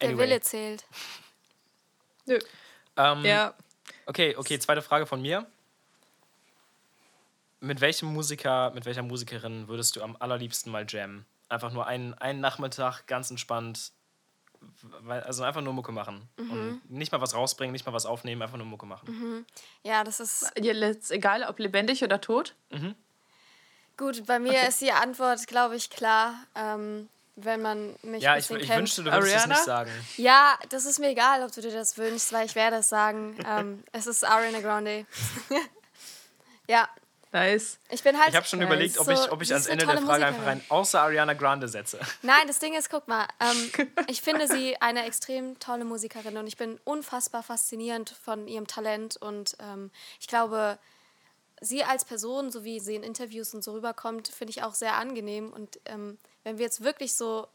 Der 0.00 0.10
Anyway. 0.10 0.24
Wille 0.24 0.40
zählt. 0.42 0.84
Nö. 2.26 2.38
Ähm, 2.96 3.24
Ja, 3.24 3.54
Okay, 4.06 4.36
okay, 4.36 4.58
zweite 4.58 4.82
Frage 4.82 5.06
von 5.06 5.20
mir. 5.20 5.46
Mit 7.60 7.80
welchem 7.80 8.12
Musiker, 8.12 8.70
mit 8.72 8.84
welcher 8.84 9.02
Musikerin 9.02 9.66
würdest 9.68 9.96
du 9.96 10.02
am 10.02 10.16
allerliebsten 10.18 10.70
mal 10.70 10.86
jammen? 10.88 11.26
Einfach 11.48 11.72
nur 11.72 11.86
einen, 11.86 12.14
einen 12.14 12.40
Nachmittag 12.40 13.06
ganz 13.06 13.30
entspannt, 13.30 13.92
also 15.08 15.42
einfach 15.44 15.62
nur 15.62 15.72
Mucke 15.72 15.92
machen. 15.92 16.28
Mhm. 16.36 16.50
Und 16.50 16.90
nicht 16.90 17.12
mal 17.12 17.20
was 17.20 17.34
rausbringen, 17.34 17.72
nicht 17.72 17.86
mal 17.86 17.92
was 17.92 18.06
aufnehmen, 18.06 18.42
einfach 18.42 18.56
nur 18.56 18.66
Mucke 18.66 18.86
machen. 18.86 19.46
Ja, 19.82 20.04
das 20.04 20.20
ist 20.20 20.52
Dir 20.58 20.74
ist 20.74 21.10
egal, 21.10 21.44
ob 21.44 21.58
lebendig 21.58 22.02
oder 22.02 22.20
tot. 22.20 22.54
gut. 23.96 24.26
Bei 24.26 24.38
mir 24.38 24.68
ist 24.68 24.80
die 24.80 24.92
Antwort, 24.92 25.46
glaube 25.46 25.76
ich, 25.76 25.90
klar. 25.90 26.34
Ähm, 26.54 27.08
wenn 27.36 27.60
man 27.62 27.94
mich 28.02 28.22
Ja, 28.22 28.32
ein 28.32 28.38
ich, 28.40 28.46
bisschen 28.48 28.60
ich 28.62 28.66
kennt. 28.68 28.80
wünschte, 28.80 29.02
du 29.04 29.12
würdest 29.12 29.28
es 29.28 29.34
Ariana? 29.42 29.54
nicht 29.54 29.64
sagen. 29.64 29.90
Ja, 30.16 30.58
das 30.70 30.84
ist 30.86 30.98
mir 30.98 31.08
egal, 31.10 31.42
ob 31.42 31.52
du 31.52 31.60
dir 31.60 31.70
das 31.72 31.96
wünschst, 31.98 32.32
weil 32.32 32.46
ich 32.46 32.54
werde 32.54 32.76
es 32.76 32.88
sagen. 32.88 33.36
ähm, 33.48 33.84
es 33.92 34.06
ist 34.06 34.24
Ariana 34.24 34.60
Grande. 34.60 35.06
ja, 36.68 36.88
Nice. 37.32 37.78
ich 37.90 38.02
bin 38.02 38.18
halt. 38.18 38.30
Ich 38.30 38.36
habe 38.36 38.46
schon 38.46 38.60
Nice. 38.60 38.66
überlegt, 38.68 38.98
ob 38.98 39.08
ich, 39.08 39.30
ob 39.30 39.42
ich 39.42 39.52
ans 39.52 39.66
Ende 39.66 39.84
der 39.84 39.98
Frage 39.98 40.24
einfach 40.26 40.40
Musikerin. 40.40 40.60
ein 40.60 40.70
außer 40.70 41.00
Ariana 41.02 41.34
Grande 41.34 41.68
setze. 41.68 41.98
Nein, 42.22 42.46
das 42.46 42.58
Ding 42.58 42.74
ist, 42.74 42.88
guck 42.88 43.06
mal, 43.08 43.26
ähm, 43.40 43.86
ich 44.06 44.22
finde 44.22 44.48
sie 44.48 44.80
eine 44.80 45.04
extrem 45.04 45.58
tolle 45.58 45.84
Musikerin 45.84 46.38
und 46.38 46.46
ich 46.46 46.56
bin 46.56 46.80
unfassbar 46.84 47.42
faszinierend 47.42 48.10
von 48.24 48.48
ihrem 48.48 48.66
Talent 48.66 49.16
und 49.18 49.56
ähm, 49.60 49.90
ich 50.20 50.28
glaube, 50.28 50.78
sie 51.60 51.84
als 51.84 52.04
Person, 52.04 52.50
so 52.50 52.64
wie 52.64 52.80
sie 52.80 52.94
in 52.94 53.02
Interviews 53.02 53.54
und 53.54 53.62
so 53.62 53.72
rüberkommt, 53.72 54.28
finde 54.28 54.50
ich 54.50 54.62
auch 54.62 54.74
sehr 54.74 54.96
angenehm 54.96 55.52
und 55.52 55.80
ähm, 55.86 56.18
wenn 56.44 56.58
wir 56.58 56.64
jetzt 56.64 56.82
wirklich 56.82 57.14
so, 57.14 57.48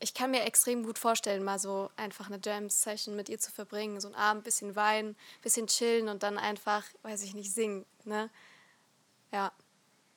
ich 0.00 0.14
kann 0.14 0.30
mir 0.30 0.42
extrem 0.42 0.84
gut 0.84 0.98
vorstellen, 0.98 1.44
mal 1.44 1.58
so 1.58 1.90
einfach 1.96 2.26
eine 2.26 2.40
Jam-Session 2.42 3.16
mit 3.16 3.28
ihr 3.28 3.38
zu 3.38 3.50
verbringen, 3.50 4.00
so 4.00 4.08
einen 4.08 4.16
Abend, 4.16 4.44
bisschen 4.44 4.76
weinen, 4.76 5.16
bisschen 5.42 5.66
chillen 5.66 6.08
und 6.08 6.22
dann 6.22 6.36
einfach, 6.36 6.84
weiß 7.02 7.22
ich 7.22 7.34
nicht, 7.34 7.52
singen, 7.52 7.86
ne? 8.04 8.30
Ja, 9.32 9.52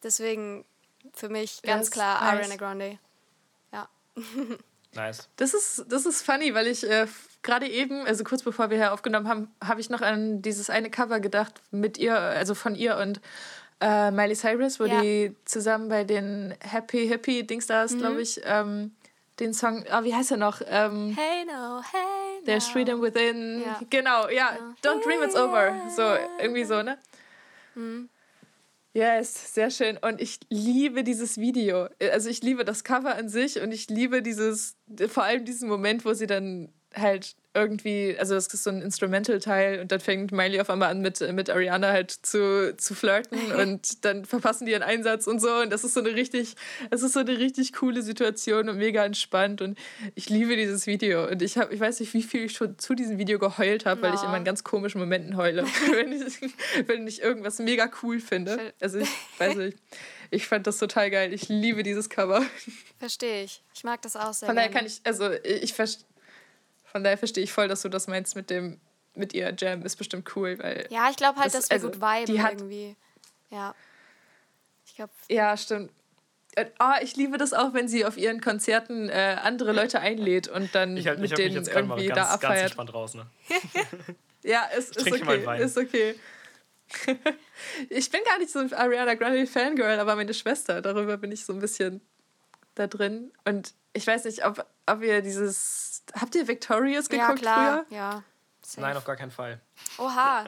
deswegen 0.03 0.65
für 1.13 1.29
mich 1.29 1.62
ganz 1.62 1.88
ist 1.88 1.91
klar 1.91 2.21
nice. 2.21 2.33
Ariana 2.33 2.55
Grande. 2.55 2.99
Ja. 3.71 3.89
Nice. 4.95 5.28
Das 5.36 5.54
ist, 5.54 5.86
das 5.89 6.06
ist 6.06 6.21
funny, 6.23 6.54
weil 6.54 6.67
ich 6.67 6.84
äh, 6.89 7.08
gerade 7.43 7.67
eben, 7.67 8.06
also 8.06 8.23
kurz 8.23 8.41
bevor 8.43 8.69
wir 8.69 8.78
hier 8.78 8.93
aufgenommen 8.93 9.28
haben, 9.28 9.52
habe 9.63 9.80
ich 9.82 9.89
noch 9.89 10.02
an 10.02 10.41
dieses 10.41 10.69
eine 10.69 10.89
Cover 10.89 11.19
gedacht 11.19 11.62
mit 11.71 11.97
ihr, 11.97 12.17
also 12.17 12.56
von 12.56 12.73
ihr 12.76 12.97
und 12.97 13.21
äh, 13.80 14.10
Miley 14.12 14.36
Cyrus, 14.36 14.80
wo 14.80 14.86
Ja. 14.86 15.02
die 15.02 15.36
zusammen 15.45 15.88
bei 15.89 16.04
den 16.04 16.56
Happy 16.62 17.08
Happy 17.08 17.45
Dingstars, 17.45 17.91
Mhm. 17.93 17.97
glaube 18.00 18.21
ich, 18.21 18.41
ähm, 18.43 18.91
den 19.39 19.54
Song, 19.54 19.86
ah, 19.91 20.04
wie 20.04 20.15
heißt 20.15 20.32
er 20.32 20.38
noch? 20.38 20.62
Ähm, 20.65 21.15
Hey 21.15 21.45
no, 21.45 21.82
hey 21.91 22.39
no. 22.39 22.45
There's 22.45 22.67
freedom 22.67 23.02
within. 23.04 23.62
Ja. 23.63 23.80
Genau, 23.89 24.30
ja. 24.30 24.58
Don't 24.84 25.04
dream 25.04 25.21
it's 25.21 25.36
over. 25.36 25.73
So, 25.95 26.15
irgendwie 26.41 26.63
so, 26.63 26.82
ne? 26.82 26.97
Mhm. 27.76 28.10
Yes, 28.97 29.53
sehr 29.53 29.69
schön. 29.69 29.97
Und 29.97 30.19
ich 30.19 30.39
liebe 30.49 31.03
dieses 31.03 31.38
Video. 31.38 31.88
Also 32.01 32.31
ich 32.31 32.41
liebe 32.41 32.65
das 32.65 32.83
Cover 32.83 33.13
an 33.13 33.29
sich 33.29 33.62
und 33.62 33.71
ich 33.71 33.91
liebe 33.91 34.23
dieses, 34.23 34.75
vor 35.07 35.21
allem 35.21 35.45
diesen 35.45 35.69
Moment, 35.69 36.03
wo 36.03 36.13
sie 36.13 36.25
dann 36.25 36.73
halt 36.95 37.36
irgendwie, 37.58 38.15
also 38.19 38.36
das 38.36 38.47
ist 38.54 38.63
so 38.63 38.69
ein 38.69 38.82
Instrumental-Teil 38.82 39.80
und 39.80 39.91
dann 39.91 40.00
fängt 40.00 40.32
Miley 40.32 40.62
auf 40.62 40.69
einmal 40.69 40.91
an 40.91 41.02
mit, 41.02 41.19
mit 41.34 41.50
Ariana 41.50 41.88
halt 41.88 42.12
zu, 42.12 42.76
zu 42.78 42.93
flirten 42.93 43.52
und 43.60 44.06
dann 44.06 44.26
verpassen 44.26 44.65
die 44.65 44.73
ihren 44.73 44.84
Einsatz 44.84 45.26
und 45.26 45.39
so 45.39 45.52
und 45.56 45.71
das 45.71 45.84
ist 45.84 45.95
so 45.95 46.02
eine 46.02 46.13
richtig, 46.13 46.56
es 46.91 47.02
ist 47.02 47.13
so 47.13 47.19
eine 47.19 47.38
richtig 47.39 47.73
coole 47.73 48.04
Situation 48.04 48.69
und 48.69 48.78
mega 48.78 49.04
entspannt 49.04 49.62
und 49.62 49.78
ich 50.13 50.30
liebe 50.30 50.56
dieses 50.56 50.86
Video 50.86 51.28
und 51.28 51.41
ich 51.41 51.58
habe, 51.58 51.73
ich 51.73 51.80
weiß 51.80 52.00
nicht, 52.00 52.13
wie 52.13 52.21
viel 52.21 52.45
ich 52.45 52.54
schon 52.54 52.78
zu 52.78 52.93
diesem 52.93 53.17
Video 53.17 53.39
geheult 53.39 53.88
habe, 53.88 54.04
weil 54.04 54.13
ich 54.13 54.21
immer 54.21 54.38
in 54.38 54.45
ganz 54.45 54.63
komischen 54.63 55.02
Momenten 55.02 55.36
heule, 55.36 55.63
wenn, 55.93 56.12
ich, 56.12 56.39
wenn 56.86 57.08
ich 57.08 57.21
irgendwas 57.23 57.58
mega 57.58 57.89
cool 58.04 58.19
finde. 58.19 58.73
Also 58.80 59.00
ich 59.00 59.10
weiß 59.39 59.56
nicht, 59.56 59.78
ich 60.30 60.47
fand 60.47 60.67
das 60.67 60.78
total 60.78 61.10
geil. 61.10 61.34
Ich 61.34 61.50
liebe 61.50 61.84
dieses 61.84 62.10
Cover. 62.10 62.43
Verstehe 63.00 63.43
ich. 63.43 63.63
Ich 63.73 63.84
mag 63.84 64.02
das 64.02 64.15
auch 64.15 64.34
sehr 64.34 64.47
Von 64.47 64.56
daher 64.56 64.69
kann 64.69 64.86
ich, 64.86 65.02
also 65.04 65.32
ich 65.43 65.73
verstehe, 65.73 66.06
von 66.97 67.03
daher 67.03 67.17
verstehe 67.17 67.43
ich 67.43 67.51
voll, 67.53 67.67
dass 67.67 67.83
du 67.83 67.89
das 67.89 68.07
meinst 68.07 68.36
mit 68.36 68.49
dem, 68.49 68.79
mit 69.13 69.33
ihr 69.33 69.53
Jam 69.57 69.83
ist 69.83 69.95
bestimmt 69.97 70.36
cool, 70.36 70.57
weil. 70.60 70.88
Ja, 70.89 71.10
ich 71.10 71.15
glaube 71.17 71.38
halt, 71.39 71.47
Das- 71.53 71.53
dass 71.53 71.69
wir 71.69 71.75
also, 71.75 71.89
gut 71.91 72.01
viben 72.01 72.25
die 72.25 72.41
hat- 72.41 72.53
irgendwie. 72.53 72.95
Ja. 73.49 73.75
Ich 74.86 74.95
glaube, 74.95 75.12
Ja, 75.29 75.55
stimmt. 75.57 75.91
Ah, 76.79 76.95
ich 77.03 77.15
liebe 77.15 77.38
das 77.38 77.53
auch, 77.53 77.75
wenn 77.75 77.88
sie 77.88 78.03
auf 78.03 78.17
ihren 78.17 78.41
Konzerten 78.41 79.10
äh, 79.10 79.38
andere 79.43 79.73
Leute 79.73 79.99
einlädt 79.99 80.47
und 80.47 80.73
dann 80.73 80.97
Ich, 80.97 81.05
halt, 81.07 81.19
mit 81.19 81.29
ich 81.29 81.36
denen 81.36 81.53
jetzt 81.55 81.67
irgendwie 81.69 82.07
ganz, 82.07 82.15
da 82.17 82.23
ganz 82.23 82.33
abfeiert. 82.43 82.63
entspannt 82.63 82.93
raus. 82.95 83.13
Ne? 83.13 83.27
Ja, 84.43 84.63
ist, 84.77 84.95
ist 84.97 85.12
okay. 85.12 85.62
Ist 85.63 85.77
okay. 85.77 86.15
ich 87.89 88.10
bin 88.10 88.21
gar 88.25 88.38
nicht 88.39 88.49
so 88.51 88.60
ein 88.60 88.73
Ariana 88.73 89.15
Grande 89.15 89.45
Fangirl, 89.45 89.99
aber 89.99 90.15
meine 90.15 90.33
Schwester, 90.33 90.81
darüber 90.81 91.17
bin 91.17 91.31
ich 91.31 91.45
so 91.45 91.53
ein 91.53 91.60
bisschen 91.60 92.01
da 92.75 92.88
drin. 92.88 93.31
Und 93.45 93.73
ich 93.93 94.05
weiß 94.07 94.23
nicht, 94.25 94.45
ob, 94.45 94.65
ob 94.86 95.01
ihr 95.03 95.21
dieses. 95.21 95.96
Habt 96.13 96.36
ihr 96.36 96.48
Victorious 96.48 97.08
ja, 97.12 97.24
geguckt 97.26 97.41
klar. 97.41 97.86
früher? 97.88 97.98
Ja. 97.98 98.24
Safe. 98.62 98.82
Nein, 98.82 98.98
auf 98.98 99.06
gar 99.06 99.15
keinen 99.15 99.32
Fall. 99.32 99.62
Oha. 99.98 100.46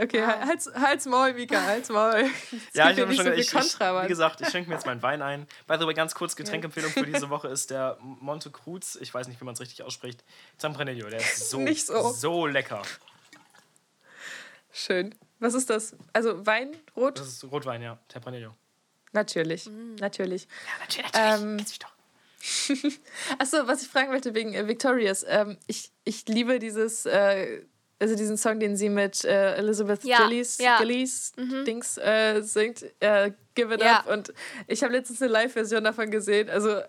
Okay, 0.00 0.22
Ah. 0.22 0.46
halt's, 0.46 0.70
halt's 0.74 1.04
Maul, 1.06 1.34
Mika, 1.34 1.60
halt's 1.62 1.88
Maul. 1.90 2.14
Es 2.52 2.74
Ja, 2.74 2.90
ich 2.90 2.98
habe 3.00 3.14
schon 3.14 3.26
so 3.26 3.32
ich, 3.32 3.40
ich, 3.40 3.50
Kontra, 3.52 3.92
Mann. 3.92 4.04
Wie 4.04 4.08
gesagt, 4.08 4.40
ich 4.40 4.48
schenke 4.48 4.68
mir 4.70 4.76
jetzt 4.76 4.86
meinen 4.86 5.02
Wein 5.02 5.20
ein. 5.22 5.46
By 5.66 5.76
the 5.78 5.86
way, 5.86 5.94
ganz 5.94 6.14
kurz, 6.14 6.36
Getränkempfehlung 6.36 6.90
für 6.90 7.04
diese 7.06 7.28
Woche 7.30 7.48
ist 7.48 7.70
der 7.70 7.98
Monte 8.00 8.50
Cruz. 8.50 8.96
Ich 9.00 9.12
weiß 9.12 9.28
nicht, 9.28 9.40
wie 9.40 9.44
man 9.44 9.54
es 9.54 9.60
richtig 9.60 9.82
ausspricht. 9.82 10.24
Tempranillo, 10.58 11.08
der 11.10 11.20
ist 11.20 11.50
so, 11.50 11.58
Nicht 11.58 11.86
so. 11.86 12.10
so 12.12 12.46
lecker. 12.46 12.82
Schön. 14.72 15.14
Was 15.38 15.54
ist 15.54 15.70
das? 15.70 15.94
Also 16.12 16.46
Wein, 16.46 16.76
Rot? 16.96 17.18
Das 17.18 17.28
ist 17.28 17.44
Rotwein, 17.44 17.82
ja. 17.82 17.98
Tempranillo. 18.08 18.54
Natürlich, 19.12 19.66
Mm. 19.66 19.94
natürlich. 19.96 20.44
Ja, 20.44 20.78
natürlich. 20.80 21.10
Ähm, 21.14 21.56
Kennst 21.56 21.72
mich 21.72 21.78
doch. 21.78 21.92
Achso, 23.38 23.66
was 23.66 23.82
ich 23.82 23.88
fragen 23.88 24.10
wollte 24.12 24.34
wegen 24.34 24.54
äh, 24.54 24.66
Victorious. 24.66 25.24
Ähm, 25.28 25.56
ich, 25.66 25.90
ich 26.04 26.26
liebe 26.28 26.58
dieses, 26.58 27.04
äh, 27.06 27.62
also 27.98 28.14
diesen 28.14 28.36
Song, 28.36 28.60
den 28.60 28.76
sie 28.76 28.88
mit 28.88 29.24
äh, 29.24 29.54
Elizabeth 29.56 30.04
Ja, 30.04 30.18
Gillies, 30.26 30.58
ja. 30.58 30.78
Gillies 30.78 31.32
Dings 31.66 31.98
äh, 31.98 32.40
singt, 32.42 32.84
äh, 33.00 33.32
Give 33.54 33.74
It 33.74 33.80
Ja. 33.80 34.00
Up. 34.00 34.06
Und 34.08 34.32
ich 34.68 34.82
habe 34.82 34.92
letztens 34.92 35.20
eine 35.20 35.32
Live-Version 35.32 35.82
davon 35.82 36.10
gesehen. 36.10 36.48
Also 36.48 36.80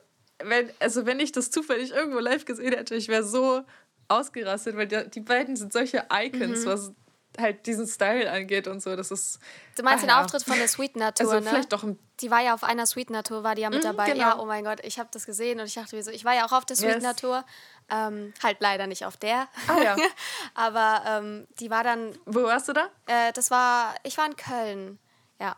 wenn, 0.43 0.69
also 0.79 1.05
wenn 1.05 1.19
ich 1.19 1.31
das 1.31 1.51
zufällig 1.51 1.91
irgendwo 1.91 2.19
live 2.19 2.45
gesehen 2.45 2.73
hätte, 2.73 2.95
ich 2.95 3.07
wäre 3.07 3.23
so 3.23 3.61
ausgerastet, 4.07 4.75
weil 4.77 4.87
die, 4.87 5.09
die 5.09 5.19
beiden 5.19 5.55
sind 5.55 5.73
solche 5.73 6.05
Icons, 6.13 6.65
was 6.65 6.93
halt 7.39 7.65
diesen 7.65 7.87
Style 7.87 8.31
angeht 8.31 8.67
und 8.67 8.81
so. 8.81 8.95
Das 8.95 9.11
ist. 9.11 9.39
Du 9.77 9.83
meinst 9.83 10.03
Ah, 10.03 10.07
den 10.07 10.09
ja. 10.09 10.21
Auftritt 10.23 10.43
von 10.43 10.57
der 10.57 10.67
Sweetener 10.67 11.13
Tour, 11.15 11.31
Also 11.31 11.43
ne? 11.43 11.49
vielleicht 11.49 11.71
doch 11.73 11.83
ein 11.83 11.97
Die 12.19 12.29
war 12.31 12.41
ja 12.41 12.53
auf 12.53 12.63
einer 12.63 12.85
Sweetener 12.85 13.23
Tour, 13.23 13.43
war 13.43 13.55
die 13.55 13.61
ja 13.63 13.69
mit 13.69 13.83
dabei. 13.83 14.05
genau. 14.11 14.19
Ja, 14.19 14.39
oh 14.39 14.45
mein 14.45 14.63
Gott, 14.63 14.79
ich 14.83 14.99
habe 14.99 15.09
das 15.11 15.25
gesehen 15.25 15.59
und 15.59 15.65
ich 15.67 15.73
dachte 15.75 15.95
mir 15.95 16.03
so, 16.03 16.11
ich 16.11 16.25
war 16.25 16.33
ja 16.35 16.45
auch 16.45 16.51
auf 16.51 16.65
der 16.65 16.75
Sweetener 16.75 17.09
Yes. 17.09 17.17
Tour. 17.17 17.45
Ähm, 17.91 18.33
halt 18.43 18.57
leider 18.59 18.85
nicht 18.87 19.05
auf 19.05 19.17
der. 19.17 19.47
Ah 19.67 19.81
ja. 19.83 19.95
Aber 20.53 21.01
ähm, 21.07 21.47
die 21.59 21.69
war 21.71 21.83
dann, 21.83 22.17
Wo 22.25 22.43
warst 22.43 22.67
du 22.69 22.73
da? 22.73 22.87
äh, 23.07 23.31
das 23.33 23.49
war, 23.51 23.95
ich 24.03 24.17
war 24.17 24.25
in 24.27 24.35
Köln. 24.35 24.99
Ja. 25.39 25.55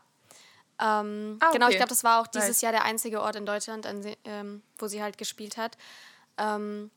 Ähm, 0.79 1.37
Ah, 1.41 1.51
Genau, 1.51 1.65
ich 1.65 1.71
okay. 1.71 1.77
glaube, 1.77 1.89
das 1.89 2.03
war 2.03 2.21
auch 2.21 2.27
dieses 2.27 2.47
Nice. 2.49 2.61
Jahr 2.61 2.71
der 2.71 2.83
einzige 2.85 3.21
Ort 3.21 3.35
in 3.35 3.45
Deutschland, 3.45 3.85
an, 3.85 4.15
ähm, 4.25 4.63
wo 4.77 4.87
sie 4.87 5.03
halt 5.03 5.17
gespielt 5.17 5.57
hat. 5.57 5.77
Ähm, 6.37 6.89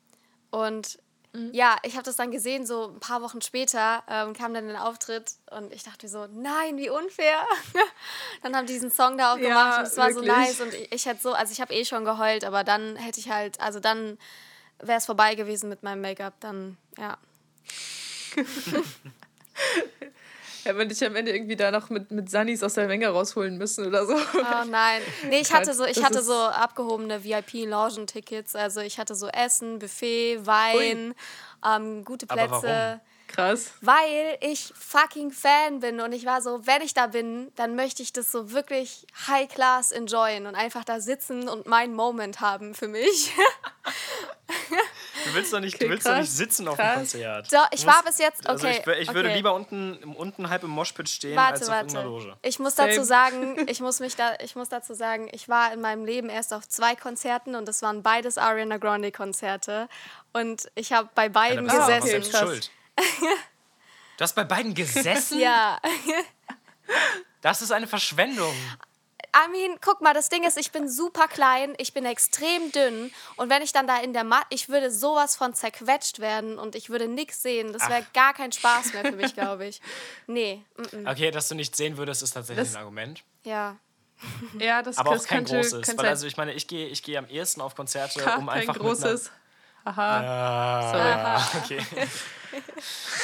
und 0.51 0.99
Mhm. 1.35 1.51
ja, 1.53 1.77
ich 1.83 1.95
habe 1.95 2.05
das 2.05 2.15
dann 2.17 2.31
gesehen, 2.31 2.65
so 2.65 2.93
ein 2.95 3.01
paar 3.01 3.21
Wochen 3.21 3.41
später 3.43 4.05
ähm, 4.09 4.35
kam 4.35 4.55
dann 4.55 4.71
ein 4.71 4.77
Auftritt 4.77 5.33
und 5.51 5.73
ich 5.73 5.83
dachte 5.83 6.07
mir 6.07 6.11
so, 6.11 6.27
nein, 6.33 6.77
wie 6.77 6.89
unfair. 6.91 7.45
dann 8.43 8.55
haben 8.55 8.67
die 8.67 8.73
diesen 8.73 8.91
Song 8.93 9.19
da 9.19 9.35
auch 9.35 9.39
Ja, 9.39 9.49
gemacht 9.49 9.79
und 9.81 9.87
es 9.87 9.97
war 9.97 10.11
so 10.11 10.21
wirklich. 10.21 10.33
nice 10.33 10.61
und 10.61 10.73
ich, 10.73 10.93
ich 10.93 11.07
hätte 11.07 11.21
so, 11.21 11.33
also 11.33 11.53
ich 11.53 11.61
habe 11.61 11.75
eh 11.75 11.85
schon 11.85 12.05
geheult, 12.05 12.45
aber 12.45 12.63
dann 12.63 12.95
hätte 12.97 13.19
ich 13.19 13.31
halt, 13.31 13.61
also 13.61 13.81
dann 13.81 14.17
wäre 14.79 14.99
es 14.99 15.07
vorbei 15.07 15.35
gewesen 15.35 15.69
mit 15.69 15.83
meinem 15.83 16.03
Make-up, 16.03 16.35
dann, 16.39 16.77
ja. 16.99 17.19
Hätte 20.69 20.79
man 20.79 20.89
dich 20.89 21.05
am 21.05 21.15
Ende 21.17 21.33
irgendwie 21.33 21.57
da 21.57 21.71
noch 21.71 21.91
mit, 21.91 22.11
mit 22.11 22.31
Sunnies 22.31 22.63
aus 22.63 22.75
der 22.75 22.87
Menge 22.87 23.09
rausholen 23.09 23.59
müssen 23.59 23.87
oder 23.87 24.07
so. 24.07 24.15
Oh 24.15 24.65
nein. 24.71 25.03
Nee, 25.29 25.41
ich 25.41 25.53
hatte 25.53 25.75
so, 25.75 25.85
ich 25.85 25.97
das 25.97 26.05
hatte 26.05 26.23
so 26.23 26.35
abgehobene 26.35 27.23
VIP-Logen-Tickets. 27.23 28.57
Also 28.57 28.81
ich 28.81 28.99
hatte 28.99 29.15
so 29.15 29.29
Essen, 29.29 29.79
Buffet, 29.79 30.47
Wein, 30.47 31.15
ähm, 31.65 32.05
gute 32.05 32.27
Aber 32.29 32.61
Plätze. 32.61 33.01
Krass. 33.35 33.73
Weil 33.81 34.39
ich 34.41 34.73
fucking 34.79 35.33
Fan 35.33 35.81
bin 35.81 36.01
und 36.01 36.13
ich 36.13 36.25
war 36.25 36.41
so, 36.41 36.67
wenn 36.67 36.83
ich 36.83 36.95
da 36.95 37.09
bin, 37.09 37.51
dann 37.57 37.75
möchte 37.75 38.03
ich 38.03 38.13
das 38.13 38.31
so 38.31 38.53
wirklich 38.53 39.07
high 39.27 39.49
class 39.49 39.91
enjoyen 39.91 40.47
und 40.47 40.55
einfach 40.55 40.85
da 40.85 41.01
sitzen 41.01 41.49
und 41.49 41.67
meinen 41.67 41.95
Moment 41.95 42.41
haben 42.41 42.75
für 42.75 42.87
mich. 42.87 43.33
Du 44.47 45.35
willst 45.35 45.53
doch 45.53 45.61
nicht, 45.61 45.75
Okay, 45.75 45.85
du 45.85 45.91
willst 45.91 46.07
doch 46.07 46.17
nicht 46.17 46.31
sitzen 46.31 46.69
auf 46.69 46.77
krass. 46.77 46.93
dem 46.93 47.21
Konzert. 47.23 47.53
Doch, 47.53 47.67
ich 47.73 47.87
war 47.87 48.03
bis 48.05 48.19
jetzt, 48.19 48.41
okay. 48.43 48.51
Also 48.51 48.67
ich, 48.69 48.79
ich 49.01 49.15
würde 49.15 49.29
okay. 49.31 49.37
lieber 49.37 49.55
unten, 49.55 49.95
unten 50.17 50.49
halb 50.51 50.63
im 50.63 50.71
Moshpit 50.71 51.09
stehen, 51.09 51.35
Warte, 51.37 51.55
als 51.55 51.63
auf 51.63 51.69
warte. 51.71 51.87
irgendeiner 51.87 52.09
Loge. 52.09 52.37
Ich 52.43 52.59
muss 52.59 52.75
dazu 52.75 53.03
sagen, 53.03 53.57
ich 53.69 53.81
muss 53.81 54.01
mich 54.01 54.17
da, 54.17 54.35
ich 54.43 54.55
muss 54.55 54.69
dazu 54.69 54.95
sagen, 54.95 55.29
ich 55.33 55.49
war 55.49 55.73
in 55.73 55.81
meinem 55.81 56.05
Leben 56.05 56.29
erst 56.29 56.53
auf 56.53 56.69
zwei 56.69 56.95
Konzerten 56.95 57.55
und 57.55 57.67
das 57.67 57.83
waren 57.83 58.03
beides 58.03 58.39
Ariana 58.39 58.77
Grande 58.77 59.11
Konzerte 59.13 59.89
und 60.33 60.71
ich 60.75 60.93
habe 60.93 61.09
bei 61.15 61.29
beiden 61.29 61.67
Ja, 61.67 61.79
gesessen. 61.79 62.07
selbst 62.07 62.31
krass. 62.31 62.43
schuld. 62.43 62.71
Du 64.17 64.23
hast 64.23 64.35
bei 64.35 64.45
beiden 64.45 64.75
gesessen? 64.75 65.41
Ja, 65.41 65.81
Das 67.41 67.63
ist 67.63 67.73
eine 67.73 67.87
Verschwendung. 67.89 68.55
I 69.37 69.51
mean, 69.51 69.79
guck 69.81 70.01
mal, 70.01 70.15
das 70.15 70.29
Ding 70.29 70.45
ist, 70.45 70.57
ich 70.57 70.71
bin 70.71 70.89
super 70.89 71.27
klein, 71.27 71.75
ich 71.79 71.93
bin 71.93 72.05
extrem 72.05 72.71
dünn 72.71 73.13
und 73.35 73.51
wenn 73.51 73.63
ich 73.63 73.73
dann 73.73 73.89
da 73.89 73.99
in 73.99 74.13
der 74.13 74.23
Matte, 74.23 74.47
ich 74.51 74.69
würde 74.69 74.93
sowas 74.93 75.35
von 75.35 75.53
zerquetscht 75.55 76.21
werden 76.21 76.57
und 76.61 76.77
ich 76.77 76.89
würde 76.91 77.09
nichts 77.09 77.43
sehen. 77.43 77.73
Das 77.73 77.89
wäre 77.89 78.07
gar 78.15 78.33
kein 78.33 78.53
Spaß 78.53 78.93
mehr 78.93 79.03
für 79.07 79.17
mich, 79.17 79.35
glaube 79.35 79.67
ich. 79.67 79.81
Nee, 80.29 80.65
mm 80.77 80.83
-mm. 80.83 81.11
Okay, 81.11 81.33
dass 81.33 81.49
du 81.49 81.57
nicht 81.57 81.75
sehen 81.75 81.97
würdest, 81.97 82.23
ist 82.23 82.31
tatsächlich 82.35 82.67
Das- 82.69 82.75
ein 82.77 82.81
Argument. 82.83 83.25
ja. 83.43 83.77
Ja, 84.61 84.81
das, 84.81 84.97
Aber 84.97 85.11
auch 85.11 85.25
kein 85.25 85.39
könnte, 85.45 85.57
großes. 85.57 85.83
könnte 85.87 86.03
Weil 86.05 86.11
also 86.11 86.27
ich 86.29 86.37
meine, 86.37 86.53
ich 86.53 86.69
gehe 86.69 86.87
ich 86.87 87.03
gehe 87.03 87.19
am 87.19 87.27
ehesten 87.27 87.61
auf 87.61 87.75
Konzerte, 87.75 88.21
um 88.39 88.47
kein 88.47 88.49
einfach 88.61 88.79
großes. 88.79 89.31
Aha. 89.85 90.19
Mit 90.21 90.29
einer, 91.01 91.39
ah, 91.39 91.51
okay. 91.63 91.81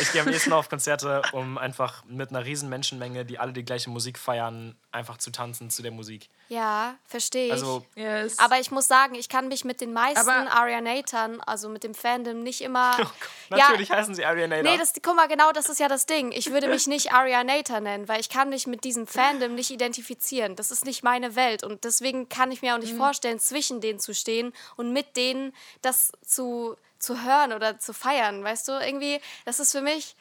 Ich 0.01 0.12
gehe 0.12 0.23
am 0.23 0.29
ehesten 0.29 0.53
auf 0.53 0.69
Konzerte, 0.69 1.23
um 1.33 1.59
einfach 1.59 2.05
mit 2.05 2.31
einer 2.31 2.45
riesen 2.45 2.69
Menschenmenge, 2.69 3.25
die 3.25 3.38
alle 3.38 3.53
die 3.53 3.64
gleiche 3.64 3.90
Musik 3.90 4.19
feiern, 4.19 4.77
einfach 4.93 5.19
zu 5.19 5.31
tanzen 5.31 5.71
zu 5.71 5.83
der 5.83 5.93
Musik. 5.93 6.29
Ja, 6.49 6.95
verstehe 7.07 7.47
ich. 7.47 7.53
Also 7.53 7.85
Yes. 7.95 8.38
Aber 8.38 8.59
ich 8.59 8.71
muss 8.71 8.88
sagen, 8.88 9.14
ich 9.14 9.29
kann 9.29 9.49
mich 9.49 9.64
mit 9.64 9.81
den 9.81 9.93
meisten 9.93 10.29
Arianatern, 10.29 11.40
also 11.43 11.69
mit 11.69 11.85
dem 11.85 11.95
Fandom, 11.95 12.43
nicht 12.43 12.61
immer. 12.61 12.97
natürlich 13.51 13.88
ja, 13.88 13.97
heißen 13.97 14.14
sie 14.14 14.25
Ariana. 14.25 14.62
Nee, 14.62 14.79
das, 14.79 14.93
guck 15.03 15.14
mal, 15.16 15.29
genau 15.29 15.53
das 15.53 15.69
ist 15.69 15.79
ja 15.81 15.88
das 15.88 16.07
Ding. 16.07 16.33
Ich 16.33 16.51
würde 16.51 16.69
mich 16.69 16.87
nicht 16.87 17.12
Arianator 17.12 17.81
nennen, 17.81 18.09
weil 18.09 18.21
ich 18.21 18.29
kann 18.29 18.49
mich 18.49 18.66
mit 18.66 18.85
diesem 18.85 19.07
Fandom 19.07 19.55
nicht 19.55 19.71
identifizieren. 19.71 20.57
Das 20.57 20.71
ist 20.71 20.85
nicht 20.85 21.03
meine 21.03 21.37
Welt. 21.37 21.62
Und 21.64 21.85
deswegen 21.85 22.29
kann 22.29 22.51
ich 22.51 22.62
mir 22.62 22.75
auch 22.75 22.79
Mhm. 22.79 22.85
nicht 22.85 22.97
vorstellen, 22.97 23.38
zwischen 23.38 23.81
denen 23.81 24.01
zu 24.01 24.14
stehen 24.14 24.53
und 24.77 24.93
mit 24.93 25.16
denen 25.16 25.53
das 25.83 26.12
zu, 26.25 26.77
zu 27.01 27.25
hören 27.25 27.53
oder 27.53 27.79
zu 27.81 27.93
feiern. 27.93 28.45
Weißt 28.45 28.69
du, 28.69 28.73
irgendwie, 28.73 29.21
das 29.45 29.59
ist 29.59 29.73
für 29.73 29.81
mich, 29.81 30.15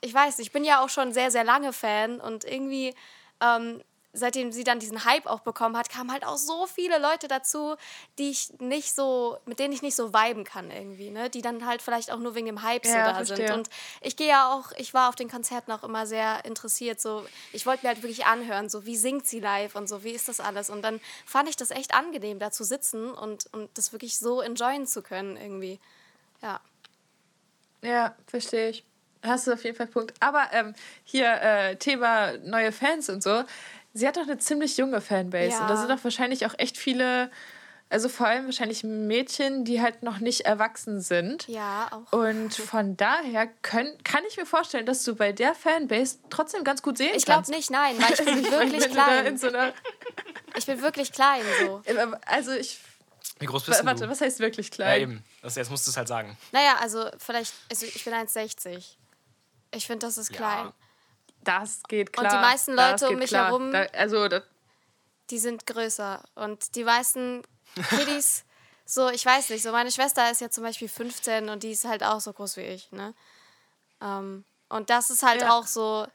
ich 0.00 0.12
weiß, 0.12 0.40
ich 0.40 0.50
bin 0.50 0.64
ja 0.64 0.82
auch 0.82 0.88
schon 0.88 1.12
sehr, 1.12 1.30
sehr 1.30 1.44
lange 1.44 1.72
Fan 1.72 2.20
und 2.20 2.44
irgendwie, 2.44 2.94
ähm, 3.40 3.82
seitdem 4.16 4.52
sie 4.52 4.62
dann 4.64 4.78
diesen 4.78 5.04
Hype 5.04 5.26
auch 5.26 5.40
bekommen 5.40 5.76
hat, 5.76 5.88
kamen 5.90 6.12
halt 6.12 6.24
auch 6.24 6.36
so 6.36 6.66
viele 6.66 6.98
Leute 6.98 7.26
dazu, 7.26 7.74
die 8.18 8.30
ich 8.30 8.52
nicht 8.60 8.94
so, 8.94 9.38
mit 9.44 9.58
denen 9.58 9.74
ich 9.74 9.82
nicht 9.82 9.96
so 9.96 10.14
viben 10.14 10.44
kann 10.44 10.70
irgendwie, 10.70 11.10
ne? 11.10 11.30
Die 11.30 11.42
dann 11.42 11.66
halt 11.66 11.82
vielleicht 11.82 12.12
auch 12.12 12.18
nur 12.18 12.34
wegen 12.36 12.46
dem 12.46 12.62
Hype 12.62 12.86
so 12.86 12.92
Ja, 12.92 13.12
da 13.12 13.24
sind. 13.24 13.38
verstehe. 13.38 13.54
Und 13.54 13.68
ich 14.00 14.16
gehe 14.16 14.28
ja 14.28 14.52
auch, 14.54 14.70
ich 14.76 14.94
war 14.94 15.08
auf 15.08 15.16
den 15.16 15.28
Konzerten 15.28 15.72
auch 15.72 15.82
immer 15.82 16.06
sehr 16.06 16.44
interessiert, 16.44 17.00
so, 17.00 17.26
ich 17.52 17.66
wollte 17.66 17.84
mir 17.84 17.88
halt 17.88 18.02
wirklich 18.02 18.24
anhören, 18.24 18.68
so, 18.68 18.86
wie 18.86 18.96
singt 18.96 19.26
sie 19.26 19.40
live 19.40 19.74
und 19.74 19.88
so, 19.88 20.04
wie 20.04 20.12
ist 20.12 20.28
das 20.28 20.38
alles? 20.38 20.70
Und 20.70 20.82
dann 20.82 21.00
fand 21.26 21.48
ich 21.48 21.56
das 21.56 21.72
echt 21.72 21.92
angenehm, 21.92 22.38
da 22.38 22.52
zu 22.52 22.62
sitzen 22.62 23.10
und, 23.10 23.46
und 23.52 23.68
das 23.76 23.92
wirklich 23.92 24.18
so 24.18 24.40
enjoyen 24.40 24.86
zu 24.86 25.02
können 25.02 25.36
irgendwie. 25.36 25.80
Ja. 26.44 26.60
Ja, 27.82 28.14
verstehe 28.26 28.70
ich. 28.70 28.84
Hast 29.22 29.46
du 29.46 29.52
auf 29.52 29.64
jeden 29.64 29.76
Fall 29.76 29.86
Punkt. 29.86 30.12
Aber 30.20 30.48
ähm, 30.52 30.74
hier 31.04 31.32
äh, 31.40 31.76
Thema 31.76 32.32
neue 32.44 32.72
Fans 32.72 33.08
und 33.08 33.22
so. 33.22 33.42
Sie 33.94 34.06
hat 34.06 34.16
doch 34.16 34.22
eine 34.22 34.38
ziemlich 34.38 34.76
junge 34.76 35.00
Fanbase. 35.00 35.50
Ja. 35.50 35.60
Und 35.62 35.70
da 35.70 35.76
sind 35.76 35.90
doch 35.90 36.02
wahrscheinlich 36.04 36.44
auch 36.46 36.54
echt 36.58 36.76
viele, 36.76 37.30
also 37.88 38.08
vor 38.08 38.26
allem 38.26 38.44
wahrscheinlich 38.46 38.84
Mädchen, 38.84 39.64
die 39.64 39.80
halt 39.80 40.02
noch 40.02 40.18
nicht 40.18 40.42
erwachsen 40.42 41.00
sind. 41.00 41.46
Ja, 41.48 41.88
auch. 41.90 42.12
Und 42.12 42.54
von 42.54 42.96
daher 42.96 43.46
können, 43.62 43.96
kann 44.04 44.22
ich 44.28 44.36
mir 44.36 44.46
vorstellen, 44.46 44.84
dass 44.84 45.04
du 45.04 45.14
bei 45.14 45.32
der 45.32 45.54
Fanbase 45.54 46.18
trotzdem 46.28 46.64
ganz 46.64 46.82
gut 46.82 46.98
sehen 46.98 47.12
Ich 47.14 47.24
glaube 47.24 47.38
kannst. 47.44 47.50
nicht, 47.52 47.70
nein, 47.70 47.96
weil 47.98 48.12
ich 48.12 48.24
bin 48.24 48.38
Ich 48.44 48.50
wirklich 48.50 48.90
klein. 48.90 49.38
so 49.38 49.48
Ich 50.56 50.66
bin 50.66 50.82
wirklich 50.82 51.12
klein 51.12 51.42
so. 51.62 51.82
also 52.26 52.52
ich, 52.52 52.78
Wie 53.38 53.46
groß 53.46 53.64
bist 53.64 53.84
warte, 53.84 54.04
du? 54.04 54.10
was 54.10 54.20
heißt 54.20 54.38
wirklich 54.38 54.68
ja, 54.68 54.74
klein? 54.74 55.00
eben. 55.02 55.24
Das, 55.42 55.56
jetzt 55.56 55.70
musst 55.70 55.86
du 55.86 55.90
es 55.90 55.96
halt 55.96 56.08
sagen. 56.08 56.36
Naja, 56.52 56.76
also 56.80 57.10
vielleicht, 57.18 57.52
also 57.70 57.86
ich 57.86 58.04
bin 58.04 58.14
1,60. 58.14 58.84
Ich 59.72 59.86
finde, 59.86 60.06
das 60.06 60.18
ist 60.18 60.30
Ja. 60.30 60.36
klein. 60.36 60.72
Das 61.42 61.82
geht 61.88 62.08
Und 62.16 62.26
klar. 62.26 62.32
die 62.32 62.38
meisten 62.40 62.72
Leute 62.74 63.08
um 63.08 63.16
mich 63.16 63.28
klar. 63.30 63.46
herum- 63.46 63.72
Da, 63.72 63.82
also 63.92 64.28
das, 64.28 64.42
Die 65.30 65.38
sind 65.38 65.66
größer. 65.66 66.22
Und 66.36 66.74
die 66.76 66.84
meisten 66.84 67.42
Kiddies, 67.90 68.44
so, 68.86 69.08
ich 69.10 69.24
weiß 69.26 69.50
nicht, 69.50 69.62
so 69.62 69.72
meine 69.72 69.90
Schwester 69.90 70.30
ist 70.30 70.40
ja 70.40 70.48
zum 70.50 70.62
Beispiel 70.64 70.88
15 70.88 71.48
und 71.48 71.62
die 71.62 71.72
ist 71.72 71.84
halt 71.84 72.02
auch 72.04 72.20
so 72.20 72.32
groß 72.32 72.56
wie 72.56 72.62
ich, 72.62 72.90
ne? 72.92 73.14
Ähm, 74.00 74.44
und 74.68 74.90
das 74.90 75.10
ist 75.10 75.22
halt 75.22 75.42
Ja. 75.42 75.58
auch 75.58 75.66
so 75.66 76.06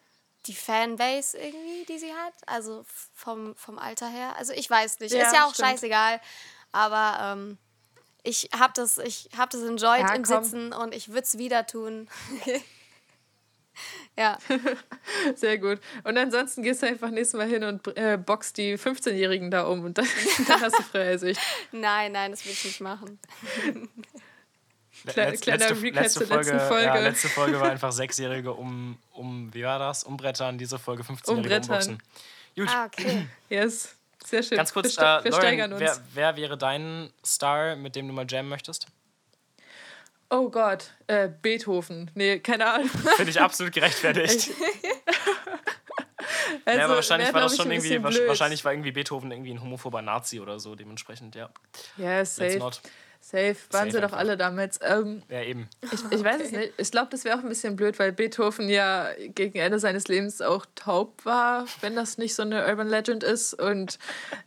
die 0.45 0.53
Fanbase 0.55 1.38
irgendwie, 1.38 1.86
die 1.86 1.99
sie 1.99 2.13
hat. 2.13 2.34
Also 2.47 2.86
vom, 3.13 3.55
vom 3.55 3.77
Alter 3.77 4.08
her. 4.08 4.36
Also 4.38 4.53
ich 4.53 4.69
weiß 4.69 4.99
nicht. 4.99 5.13
Ja, 5.13 5.27
ist 5.27 5.34
ja 5.34 5.45
auch 5.45 5.53
stimmt. 5.53 5.69
scheißegal. 5.69 6.21
Aber 6.71 7.17
ähm, 7.38 7.58
ich 8.23 8.49
habe 8.58 8.73
das, 8.75 8.97
ich 8.97 9.29
hab 9.38 9.49
das 9.49 9.62
enjoyed 9.62 10.01
Ja, 10.01 10.13
im 10.13 10.23
komm. 10.23 10.43
Sitzen 10.43 10.73
und 10.73 10.93
ich 10.93 11.10
würde 11.10 11.21
es 11.21 11.38
wieder 11.38 11.65
tun. 11.65 12.08
ja. 14.17 14.38
Sehr 15.36 15.58
gut. 15.58 15.79
Und 16.03 16.17
ansonsten 16.17 16.62
gehst 16.63 16.82
du 16.84 16.88
einfach 16.88 17.10
nächstes 17.10 17.38
Mal 17.38 17.47
hin 17.47 17.63
und 17.63 17.88
äh, 17.97 18.17
boxt 18.17 18.58
die 18.58 18.77
15-Jährigen 18.77 19.49
da 19.51 19.63
um 19.63 19.84
und 19.86 19.97
dann, 19.97 20.08
dann 20.47 20.62
hast 20.62 20.77
du 20.77 20.84
freie 20.84 21.17
Sicht. 21.17 21.39
Nein, 21.71 22.12
nein, 22.12 22.32
das 22.32 22.45
will 22.45 22.51
ich 22.51 22.65
nicht 22.65 22.82
machen. 22.82 23.19
Kle- 25.08 25.39
kleiner 25.39 25.82
Recap 25.82 26.10
zur 26.10 26.27
letzten 26.27 26.60
Folge. 26.60 26.86
Ja, 26.86 26.99
letzte 26.99 27.29
Folge 27.29 27.60
war 27.60 27.71
einfach 27.71 27.91
Sechsjährige 27.93 28.53
um, 28.53 28.97
um, 29.13 29.53
wie 29.53 29.63
war 29.63 29.79
das? 29.79 30.03
Umbrettern, 30.03 30.58
diese 30.58 30.77
Folge 30.77 31.03
15-Jährige 31.03 31.32
Umbrettern. 31.32 31.69
umboxen. 31.69 32.03
Gut, 32.58 32.67
Ah, 32.69 32.86
okay. 32.86 33.27
Yes. 33.49 33.95
Sehr 34.25 34.43
schön. 34.43 34.58
ganz 34.58 34.73
kurz, 34.73 34.97
wir, 34.97 35.21
äh, 35.25 35.29
Lauren, 35.29 35.73
uns. 35.73 35.82
wer, 35.82 35.97
wer 36.13 36.38
wäre 36.38 36.58
dein 36.58 37.12
Star, 37.25 37.75
mit 37.75 37.95
dem 37.95 38.08
du 38.08 38.13
mal 38.13 38.25
jammen 38.27 38.49
möchtest? 38.49 38.88
Oh 40.29 40.49
Gott, 40.49 40.91
äh, 41.08 41.27
Beethoven. 41.27 42.12
Nee, 42.13 42.39
keine 42.39 42.71
Ahnung. 42.71 42.89
Finde 43.15 43.32
ich 43.32 43.41
absolut 43.41 43.73
gerechtfertigt. 43.73 44.51
Also, 46.65 46.79
ja, 46.79 46.86
aber 46.86 46.95
wahrscheinlich 46.95 47.27
wär, 47.27 47.34
war 47.34 47.41
das 47.41 47.55
schon 47.55 47.71
irgendwie, 47.71 48.03
wahrscheinlich 48.03 48.65
war 48.65 48.73
irgendwie 48.73 48.91
Beethoven 48.91 49.32
irgendwie 49.32 49.51
ein 49.51 49.62
homophober 49.62 50.01
Nazi 50.01 50.39
oder 50.39 50.60
so, 50.60 50.75
dementsprechend, 50.75 51.36
ja. 51.36 51.49
Ja, 51.97 52.19
Let's 52.19 52.36
safe. 52.36 52.71
Safe. 53.21 53.55
Waren 53.71 53.91
Safe 53.91 53.91
sie 53.91 54.01
doch 54.01 54.13
alle 54.13 54.38
damals. 54.38 54.79
Ähm, 54.82 55.21
Ja, 55.29 55.41
eben. 55.41 55.69
ich, 55.82 55.99
ich 56.12 56.23
weiß 56.23 56.41
es 56.41 56.51
nicht. 56.51 56.73
Ich 56.77 56.91
glaube, 56.91 57.08
das 57.12 57.23
wäre 57.25 57.38
auch 57.38 57.43
ein 57.43 57.49
bisschen 57.49 57.75
blöd, 57.75 57.99
weil 57.99 58.12
Beethoven 58.12 58.69
ja 58.69 59.10
gegen 59.36 59.60
Ende 59.60 59.77
seines 59.79 60.08
Lebens 60.08 60.41
auch 60.41 60.65
taub 60.75 61.25
war, 61.25 61.65
wenn 61.82 61.95
das 61.95 62.17
nicht 62.17 62.34
so 62.36 62.41
eine 62.43 62.65
Urban 62.67 62.88
Legend 62.88 63.23
ist. 63.23 63.53
Und 63.53 63.99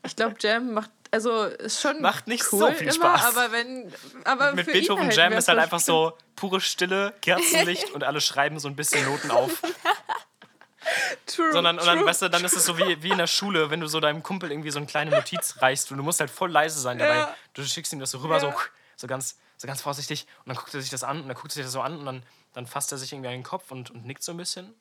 ich 0.04 0.16
glaube, 0.16 0.37
Jam 0.40 0.72
macht, 0.72 0.90
also 1.11 1.44
ist 1.44 1.80
schon 1.82 2.00
Macht 2.00 2.26
nicht 2.26 2.44
cool 2.52 2.58
so 2.61 2.66
viel 2.72 2.88
immer, 2.88 3.18
Spaß. 3.18 3.37
aber 3.37 3.52
wenn, 3.52 3.92
aber 4.24 4.52
Mit 4.54 4.64
für 4.64 4.72
ihn 4.72 4.80
Beethoven 4.80 5.04
halt 5.04 5.16
Jam 5.16 5.32
ist 5.35 5.48
halt 5.48 5.58
einfach 5.58 5.80
so 5.80 6.14
pure 6.35 6.61
Stille, 6.61 7.12
Kerzenlicht 7.20 7.90
und 7.94 8.02
alle 8.04 8.20
schreiben 8.20 8.58
so 8.58 8.68
ein 8.68 8.74
bisschen 8.76 9.04
Noten 9.04 9.30
auf. 9.30 9.62
True, 11.26 11.52
Sondern, 11.52 11.78
und 11.78 11.86
dann, 11.86 11.98
true. 11.98 12.06
weißt 12.06 12.22
du, 12.22 12.28
dann 12.30 12.44
ist 12.44 12.56
es 12.56 12.64
so 12.64 12.76
wie, 12.78 13.02
wie 13.02 13.10
in 13.10 13.18
der 13.18 13.26
Schule, 13.26 13.70
wenn 13.70 13.80
du 13.80 13.86
so 13.86 14.00
deinem 14.00 14.22
Kumpel 14.22 14.50
irgendwie 14.50 14.70
so 14.70 14.78
eine 14.78 14.86
kleine 14.86 15.10
Notiz 15.10 15.56
reichst 15.60 15.90
und 15.90 15.96
du 15.98 16.02
musst 16.02 16.20
halt 16.20 16.30
voll 16.30 16.50
leise 16.50 16.80
sein 16.80 16.98
dabei. 16.98 17.16
Ja. 17.16 17.34
Du 17.54 17.64
schickst 17.64 17.92
ihm 17.92 18.00
das 18.00 18.10
so 18.10 18.18
rüber, 18.18 18.40
so, 18.40 18.48
Ja. 18.48 18.56
so, 18.96 19.06
ganz, 19.06 19.38
so 19.56 19.66
ganz 19.66 19.80
vorsichtig 19.82 20.26
und 20.44 20.48
dann 20.48 20.56
guckt 20.56 20.74
er 20.74 20.80
sich 20.80 20.90
das 20.90 21.04
an 21.04 21.22
und 21.22 21.28
dann 21.28 21.36
guckt 21.36 21.52
er 21.52 21.54
sich 21.54 21.64
das 21.64 21.72
so 21.72 21.80
an 21.80 21.98
und 21.98 22.04
dann, 22.06 22.22
dann 22.54 22.66
fasst 22.66 22.90
er 22.92 22.98
sich 22.98 23.12
irgendwie 23.12 23.28
an 23.28 23.34
den 23.34 23.42
Kopf 23.44 23.70
und, 23.70 23.90
und 23.90 24.04
nickt 24.06 24.22
so 24.22 24.32
ein 24.32 24.36
bisschen. 24.38 24.74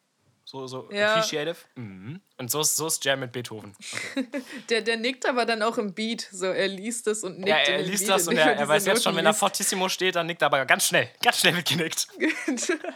So, 0.52 0.68
so 0.68 0.90
Ja. 0.92 1.14
appreciative. 1.16 1.56
Mhm. 1.76 2.20
Und 2.38 2.52
so 2.52 2.60
ist, 2.60 2.76
so 2.76 2.88
ist 2.88 3.06
Jam 3.06 3.22
mit 3.22 3.32
Beethoven. 3.32 3.74
Der, 4.70 4.82
der 4.82 4.98
nickt 4.98 5.26
aber 5.26 5.46
dann 5.46 5.62
auch 5.62 5.78
im 5.78 5.94
Beat. 5.94 6.28
So, 6.30 6.48
er 6.48 6.68
liest 6.68 7.08
es 7.08 7.24
und 7.24 7.38
nickt. 7.38 7.48
Ja, 7.48 7.60
in 7.60 7.72
er 7.72 7.78
den 7.78 7.88
liest 7.90 8.04
Beat, 8.06 8.16
das 8.16 8.28
und 8.28 8.36
er, 8.36 8.56
er 8.58 8.68
weiß 8.68 8.86
jetzt 8.86 9.02
schon, 9.04 9.14
Noten 9.14 9.20
wenn 9.20 9.26
er 9.28 9.32
liest. 9.32 9.40
fortissimo 9.40 9.88
steht, 9.88 10.16
dann 10.18 10.28
nickt 10.28 10.42
er 10.42 10.48
aber 10.48 10.66
ganz 10.66 10.86
schnell. 10.88 11.10
Ganz 11.24 11.40
schnell 11.40 11.56
wird 11.56 11.70
genickt. 11.70 12.10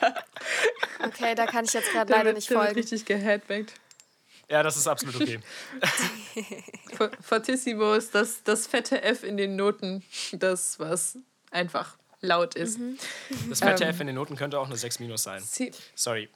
Okay, 1.03 1.35
da 1.35 1.45
kann 1.45 1.65
ich 1.65 1.73
jetzt 1.73 1.91
gerade 1.91 2.07
Der 2.07 2.17
leider 2.17 2.25
wird- 2.29 2.35
nicht 2.37 2.49
der 2.49 2.57
wird 2.57 2.65
folgen. 2.67 2.79
richtig 2.79 3.05
geheadbanged. 3.05 3.71
Ja, 4.49 4.61
das 4.63 4.77
ist 4.77 4.87
absolut 4.87 5.15
okay. 5.15 5.39
For- 6.97 7.11
Fortissimo 7.21 7.93
ist 7.93 8.13
das, 8.13 8.43
das 8.43 8.67
fette 8.67 9.01
F 9.01 9.23
in 9.23 9.37
den 9.37 9.55
Noten, 9.55 10.03
das, 10.33 10.79
was 10.79 11.17
einfach 11.51 11.97
laut 12.21 12.55
ist. 12.55 12.79
Mhm. 12.79 12.97
Das 13.49 13.59
fette 13.59 13.83
Ähm. 13.85 13.89
F 13.91 13.99
in 14.01 14.07
den 14.07 14.15
Noten 14.15 14.35
könnte 14.35 14.59
auch 14.59 14.65
eine 14.67 14.75
6 14.77 14.99
minus 14.99 15.23
sein. 15.23 15.41
Sorry. 15.95 16.29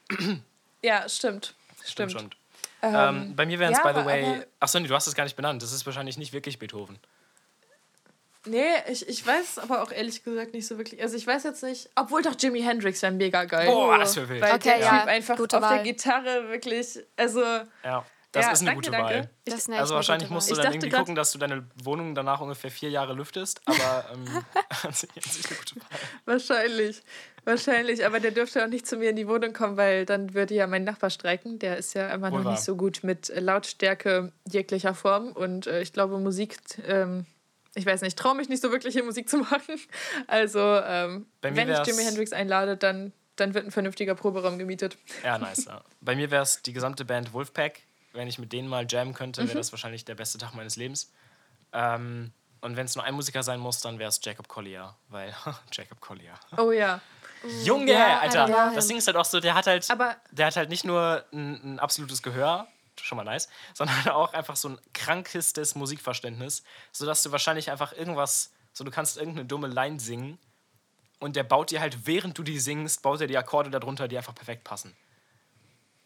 Ja, 0.82 1.08
stimmt. 1.10 1.54
Stimmt 1.84 2.12
Stimmt. 2.12 2.34
schon. 2.34 2.40
Ähm, 2.82 3.36
bei 3.36 3.46
mir 3.46 3.60
wären 3.60 3.74
es, 3.74 3.80
ja, 3.80 3.92
by 3.92 4.00
the 4.00 4.06
way. 4.06 4.42
Achso, 4.60 4.80
nee, 4.80 4.88
du 4.88 4.96
hast 4.96 5.08
es 5.08 5.16
gar 5.16 5.24
nicht 5.26 5.36
benannt. 5.36 5.62
Das 5.62 5.72
ist 5.74 5.86
wahrscheinlich 5.86 6.18
nicht 6.18 6.32
wirklich 6.34 6.60
Beethoven. 6.60 6.98
Nee, 8.46 8.64
ich, 8.88 9.08
ich 9.08 9.26
weiß 9.28 9.60
aber 9.60 9.84
auch 9.84 9.92
ehrlich 9.92 10.24
gesagt 10.24 10.54
nicht 10.54 10.66
so 10.66 10.78
wirklich. 10.78 11.02
Also 11.02 11.18
ich 11.18 11.28
weiß 11.28 11.44
jetzt 11.44 11.62
nicht, 11.62 11.90
obwohl 11.96 12.22
doch 12.22 12.36
Jimi 12.40 12.62
Hendrix 12.62 13.02
wäre 13.02 13.12
mega 13.12 13.44
geil. 13.44 13.68
Boah, 13.68 13.98
das 13.98 14.16
wäre 14.16 14.30
wild. 14.30 14.42
Weil 14.42 14.56
Okay, 14.56 14.70
der 14.70 14.80
ja, 14.80 15.00
Typ 15.00 15.08
einfach 15.10 15.36
gute 15.38 15.58
auf 15.58 15.62
der 15.62 15.78
Wahl. 15.78 15.84
Gitarre 15.84 16.48
wirklich, 16.50 17.00
also 17.18 17.42
Ja, 17.84 18.06
das 18.32 18.46
Ja, 18.46 18.52
ist 18.54 18.60
eine 18.62 18.70
danke, 18.70 18.76
gute 18.76 18.92
danke. 18.92 19.14
Wahl. 19.14 19.30
Das 19.44 19.56
ist 19.56 19.68
eine 19.70 19.80
Also 19.80 19.96
wahrscheinlich 19.96 20.30
musst 20.30 20.50
Wahl. 20.50 20.56
du 20.56 20.62
Ich 20.62 20.64
dann 20.64 20.74
irgendwie 20.74 20.90
grad- 20.90 21.00
gucken, 21.02 21.16
dass 21.16 21.32
du 21.34 21.38
deine 21.38 21.68
Wohnung 21.84 22.16
danach 22.16 22.40
ungefähr 22.40 22.72
vier 22.72 22.90
Jahre 22.90 23.14
lüftest. 23.14 23.62
Aber 23.66 24.06
ähm, 24.14 24.26
an 24.84 24.94
sich 24.94 25.10
eine 25.12 25.58
gute 25.58 25.76
Wahl. 25.76 26.00
wahrscheinlich. 26.26 27.04
Wahrscheinlich, 27.46 28.06
aber 28.06 28.20
der 28.20 28.32
dürfte 28.32 28.64
auch 28.64 28.68
nicht 28.70 28.86
zu 28.88 28.98
mir 28.98 29.10
in 29.10 29.16
die 29.16 29.28
Wohnung 29.28 29.54
kommen, 29.54 29.78
weil 29.78 30.06
dann 30.06 30.34
würde 30.34 30.54
ja 30.56 30.68
mein 30.68 30.84
Nachbar 30.84 31.10
streiken. 31.10 31.60
Der 31.60 31.78
ist 31.78 31.94
ja 31.96 32.10
immer 32.14 32.32
Wohl 32.32 32.44
noch 32.44 32.52
nicht 32.52 32.64
so 32.64 32.76
gut 32.76 33.00
mit 33.04 33.32
Lautstärke 33.36 34.32
jeglicher 34.48 34.94
Form. 34.94 35.32
Und 35.32 35.68
äh, 35.68 35.82
ich 35.82 35.94
glaube, 35.94 36.18
Musik, 36.20 36.58
ähm, 36.88 37.26
ich 37.76 37.86
weiß 37.86 38.02
nicht, 38.02 38.18
traue 38.18 38.36
mich 38.36 38.50
nicht 38.50 38.62
so 38.62 38.72
wirklich 38.72 38.94
hier 38.94 39.04
Musik 39.04 39.30
zu 39.30 39.38
machen. 39.52 39.80
Also, 40.28 40.60
ähm, 40.60 41.26
wenn 41.42 41.70
ich 41.70 41.80
Jimi 41.88 42.04
Hendrix 42.04 42.34
einlade, 42.34 42.78
dann, 42.78 43.14
dann 43.36 43.54
wird 43.54 43.66
ein 43.66 43.72
vernünftiger 43.72 44.16
Proberaum 44.16 44.58
gemietet. 44.60 44.98
Ja, 45.24 45.38
nice. 45.40 45.66
Ja. 45.66 45.82
Bei 46.02 46.16
mir 46.16 46.30
wäre 46.32 46.44
es 46.44 46.62
die 46.62 46.74
gesamte 46.74 47.06
Band 47.06 47.34
Wolfpack. 47.34 47.82
Wenn 48.14 48.28
ich 48.28 48.40
mit 48.40 48.52
denen 48.54 48.68
mal 48.68 48.86
jammen 48.90 49.14
könnte, 49.14 49.44
Mhm. 49.44 49.48
wäre 49.50 49.58
das 49.60 49.72
wahrscheinlich 49.72 50.04
der 50.04 50.16
beste 50.16 50.38
Tag 50.40 50.56
meines 50.56 50.76
Lebens. 50.76 51.12
Ähm, 51.74 52.32
und 52.62 52.76
wenn 52.76 52.86
es 52.86 52.96
nur 52.96 53.06
ein 53.06 53.14
Musiker 53.14 53.44
sein 53.44 53.60
muss, 53.60 53.80
dann 53.82 54.00
wäre 54.00 54.10
es 54.10 54.20
Jacob 54.24 54.48
Collier. 54.48 54.96
Weil, 55.10 55.34
Jacob 55.72 56.02
Collier. 56.02 56.34
Oh 56.58 56.72
ja. 56.72 57.00
Junge, 57.64 57.92
Ja, 57.94 58.20
Alter, 58.20 58.50
ja. 58.50 58.72
das 58.74 58.88
Ding 58.88 58.98
ist 58.98 59.08
halt 59.08 59.18
auch 59.18 59.26
so, 59.26 59.40
der 59.40 59.54
hat 59.56 59.68
halt, 59.68 59.90
Aber- 59.90 60.18
der 60.32 60.48
hat 60.48 60.56
halt 60.56 60.70
nicht 60.70 60.84
nur 60.84 61.24
ein, 61.32 61.76
ein 61.76 61.80
absolutes 61.80 62.22
Gehör, 62.22 62.68
schon 63.02 63.16
mal 63.16 63.24
nice, 63.24 63.48
sondern 63.74 63.96
auch 64.10 64.34
einfach 64.34 64.56
so 64.58 64.70
ein 64.70 64.80
krankestes 64.94 65.76
Musikverständnis, 65.76 66.64
sodass 66.92 67.24
du 67.24 67.32
wahrscheinlich 67.32 67.72
einfach 67.72 67.94
irgendwas, 67.94 68.52
so 68.74 68.84
du 68.84 68.92
kannst 68.92 69.18
irgendeine 69.18 69.46
dumme 69.46 69.68
Line 69.68 70.00
singen 70.00 70.38
und 71.20 71.36
der 71.38 71.44
baut 71.44 71.72
dir 71.72 71.80
halt, 71.80 72.06
während 72.08 72.38
du 72.38 72.44
die 72.44 72.60
singst, 72.60 73.02
baut 73.02 73.22
er 73.22 73.28
die 73.28 73.38
Akkorde 73.38 73.70
darunter, 73.70 74.08
die 74.10 74.18
einfach 74.18 74.36
perfekt 74.36 74.64
passen. 74.66 74.96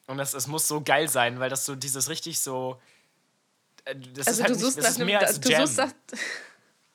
Und 0.06 0.18
das, 0.18 0.34
es 0.34 0.48
muss 0.48 0.68
so 0.68 0.82
geil 0.82 1.08
sein, 1.10 1.40
weil 1.40 1.50
das 1.50 1.66
so 1.66 1.76
dieses 1.76 2.10
richtig 2.10 2.40
so. 2.40 2.80
äh, 3.86 3.96
Das 3.96 4.28
Also 4.28 4.42
ist 4.42 4.44
halt 4.44 4.50
du 4.50 4.54
nicht, 4.56 4.64
suchst 4.66 4.78
das 4.78 4.84
nach 4.84 4.90
ist 4.92 4.98
einem, 4.98 5.06
mehr 5.08 5.20
als 5.22 5.40
du 5.40 5.50
Jam. 5.50 5.66
suchst, 5.66 5.78
nach, 5.78 5.92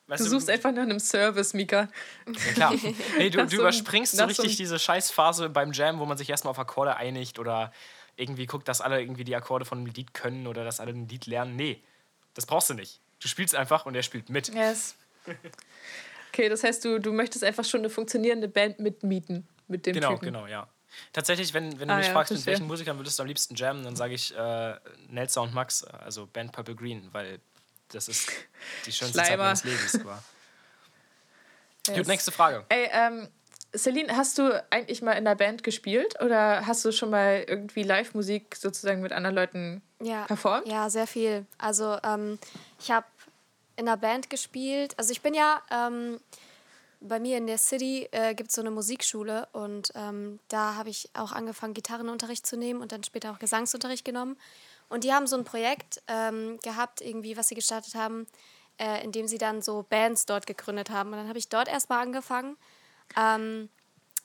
Weißt 0.09 0.25
du 0.25 0.29
suchst 0.31 0.49
einfach 0.51 0.73
nach 0.73 0.83
einem 0.83 0.99
Service, 0.99 1.55
Mika. 1.55 1.89
Ja, 2.27 2.53
klar. 2.55 2.75
Nee, 3.19 3.31
du, 3.31 3.39
du 3.45 3.49
so 3.49 3.57
überspringst 3.59 4.17
so 4.17 4.25
richtig 4.25 4.57
diese 4.57 4.79
Scheißphase 4.79 5.49
beim 5.51 5.73
Jam, 5.73 5.99
wo 6.01 6.07
man 6.07 6.17
sich 6.19 6.29
erstmal 6.31 6.51
auf 6.53 6.59
Akkorde 6.59 6.97
einigt 6.97 7.39
oder 7.39 7.73
irgendwie 8.17 8.47
guckt, 8.47 8.67
dass 8.69 8.81
alle 8.81 9.01
irgendwie 9.01 9.25
die 9.25 9.37
Akkorde 9.37 9.65
von 9.65 9.79
einem 9.79 9.87
Lied 9.87 10.15
können 10.15 10.47
oder 10.47 10.65
dass 10.65 10.81
alle 10.81 10.91
ein 10.93 11.07
Lied 11.09 11.27
lernen. 11.27 11.55
Nee, 11.57 11.83
das 12.35 12.47
brauchst 12.47 12.71
du 12.71 12.75
nicht. 12.75 13.01
Du 13.21 13.29
spielst 13.29 13.55
einfach 13.55 13.87
und 13.87 13.95
er 13.95 14.03
spielt 14.03 14.29
mit. 14.31 14.49
Yes. 14.55 14.97
Okay, 16.33 16.49
das 16.49 16.63
heißt, 16.65 16.85
du, 16.85 16.99
du 17.01 17.13
möchtest 17.13 17.45
einfach 17.45 17.65
schon 17.65 17.81
eine 17.81 17.91
funktionierende 17.91 18.49
Band 18.49 18.79
mitmieten 18.79 19.47
mit 19.67 19.87
dem 19.87 19.95
Genau, 19.95 20.13
Typen. 20.15 20.27
genau, 20.27 20.47
ja. 20.47 20.69
Tatsächlich, 21.13 21.53
wenn, 21.53 21.79
wenn 21.79 21.89
du 21.89 21.95
Ah, 21.95 21.99
mich 21.99 22.07
ja, 22.07 22.13
fragst, 22.13 22.33
mit 22.33 22.47
welchen 22.47 22.67
Musikern 22.67 22.97
würdest 22.99 23.19
du 23.19 23.23
am 23.23 23.27
liebsten 23.29 23.55
jammen, 23.55 23.85
dann 23.85 23.95
sage 23.95 24.15
ich 24.15 24.35
äh, 24.37 24.75
Nelsa 25.11 25.43
und 25.43 25.53
Max, 25.53 25.85
also 25.85 26.27
Band 26.27 26.53
Purple 26.53 26.75
Green, 26.75 27.09
weil 27.13 27.41
das 27.93 28.09
ist 28.09 28.31
die 28.87 28.93
schönste 28.93 29.19
Zeit 29.19 29.27
Schleimer. 29.27 29.45
meines 29.45 29.65
Lebens. 29.65 29.95
Aber. 30.01 30.23
Yes. 31.89 31.97
Gut, 31.97 32.07
nächste 32.09 32.33
Frage. 32.33 32.67
Ey, 32.69 32.89
ähm, 32.93 33.29
Celine, 33.75 34.15
hast 34.15 34.37
du 34.37 34.63
eigentlich 34.71 35.01
mal 35.01 35.13
in 35.13 35.27
einer 35.27 35.35
Band 35.37 35.63
gespielt 35.63 36.21
oder 36.21 36.67
hast 36.67 36.85
du 36.85 36.93
schon 36.93 37.09
mal 37.09 37.45
irgendwie 37.49 37.83
Live-Musik 37.83 38.57
sozusagen 38.57 39.01
mit 39.01 39.13
anderen 39.13 39.35
Leuten 39.35 39.83
Ja. 40.03 40.25
performt? 40.27 40.69
Ja, 40.69 40.91
sehr 40.91 41.07
viel. 41.07 41.47
Also 41.57 41.97
ähm, 42.03 42.39
ich 42.79 42.91
habe 42.91 43.07
in 43.77 43.89
einer 43.89 43.97
Band 43.97 44.29
gespielt. 44.29 44.99
Also 44.99 45.13
ich 45.13 45.23
bin 45.23 45.33
ja 45.33 45.63
ähm, 45.71 46.21
bei 47.01 47.19
mir 47.21 47.39
in 47.39 47.47
der 47.47 47.57
City 47.59 48.07
äh, 48.13 48.35
gibt 48.35 48.51
es 48.51 48.57
so 48.57 48.61
eine 48.61 48.71
Musikschule 48.71 49.49
und 49.53 49.91
ähm, 49.95 50.41
da 50.49 50.75
habe 50.75 50.91
ich 50.91 51.09
auch 51.15 51.33
angefangen, 51.33 51.73
Gitarrenunterricht 51.73 52.47
zu 52.47 52.59
nehmen 52.59 52.83
und 52.83 52.93
dann 52.93 53.03
später 53.05 53.31
auch 53.33 53.39
Gesangsunterricht 53.39 54.05
genommen. 54.05 54.37
Und 54.89 55.05
die 55.05 55.13
haben 55.13 55.27
so 55.27 55.37
ein 55.37 55.45
Projekt 55.45 56.03
ähm, 56.09 56.59
gehabt, 56.63 57.01
irgendwie, 57.01 57.37
was 57.37 57.49
sie 57.49 57.55
gestartet 57.55 57.95
haben, 57.95 58.27
äh, 58.79 59.05
in 59.05 59.13
dem 59.13 59.29
sie 59.29 59.39
dann 59.39 59.61
so 59.61 59.85
Bands 59.89 60.27
dort 60.27 60.47
gegründet 60.47 60.91
haben. 60.91 61.13
Und 61.13 61.19
dann 61.19 61.29
habe 61.29 61.39
ich 61.39 61.49
dort 61.49 61.69
erstmal 61.69 62.03
angefangen. 62.03 62.57
Ähm, 63.17 63.69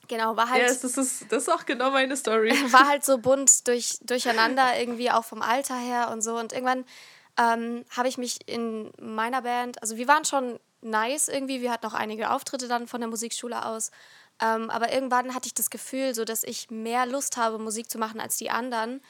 genau, 0.08 0.36
war 0.36 0.50
halt 0.50 0.62
Ja, 0.62 0.68
das 0.68 0.84
ist, 0.84 1.30
das 1.30 1.42
ist 1.42 1.48
auch 1.48 1.66
genau 1.66 1.90
meine 1.90 2.16
Story. 2.16 2.50
war 2.72 2.88
halt 2.88 3.04
so 3.04 3.18
bunt 3.18 3.66
durch, 3.68 3.98
durcheinander, 4.02 4.78
irgendwie 4.78 5.10
auch 5.10 5.24
vom 5.24 5.42
Alter 5.42 5.76
her 5.76 6.10
und 6.10 6.22
so. 6.22 6.38
Und 6.38 6.52
irgendwann 6.52 6.84
ähm, 7.38 7.84
habe 7.90 8.08
ich 8.08 8.16
mich 8.16 8.48
in 8.48 8.90
meiner 9.00 9.42
Band, 9.42 9.82
also 9.82 9.96
wir 9.96 10.08
waren 10.08 10.24
schon 10.24 10.58
nice 10.80 11.28
irgendwie, 11.28 11.60
wir 11.60 11.72
hatten 11.72 11.86
auch 11.86 11.94
einige 11.94 12.30
Auftritte 12.30 12.68
dann 12.68 12.86
von 12.86 13.00
der 13.00 13.08
Musikschule 13.08 13.64
aus. 13.66 13.90
Ähm, 14.40 14.70
aber 14.70 14.92
irgendwann 14.92 15.34
hatte 15.34 15.46
ich 15.46 15.54
das 15.54 15.70
Gefühl, 15.70 16.14
so 16.14 16.24
dass 16.24 16.44
ich 16.44 16.70
mehr 16.70 17.06
Lust 17.06 17.36
habe, 17.36 17.58
Musik 17.58 17.90
zu 17.90 17.98
machen 17.98 18.20
als 18.20 18.36
die 18.36 18.50
anderen. 18.50 19.00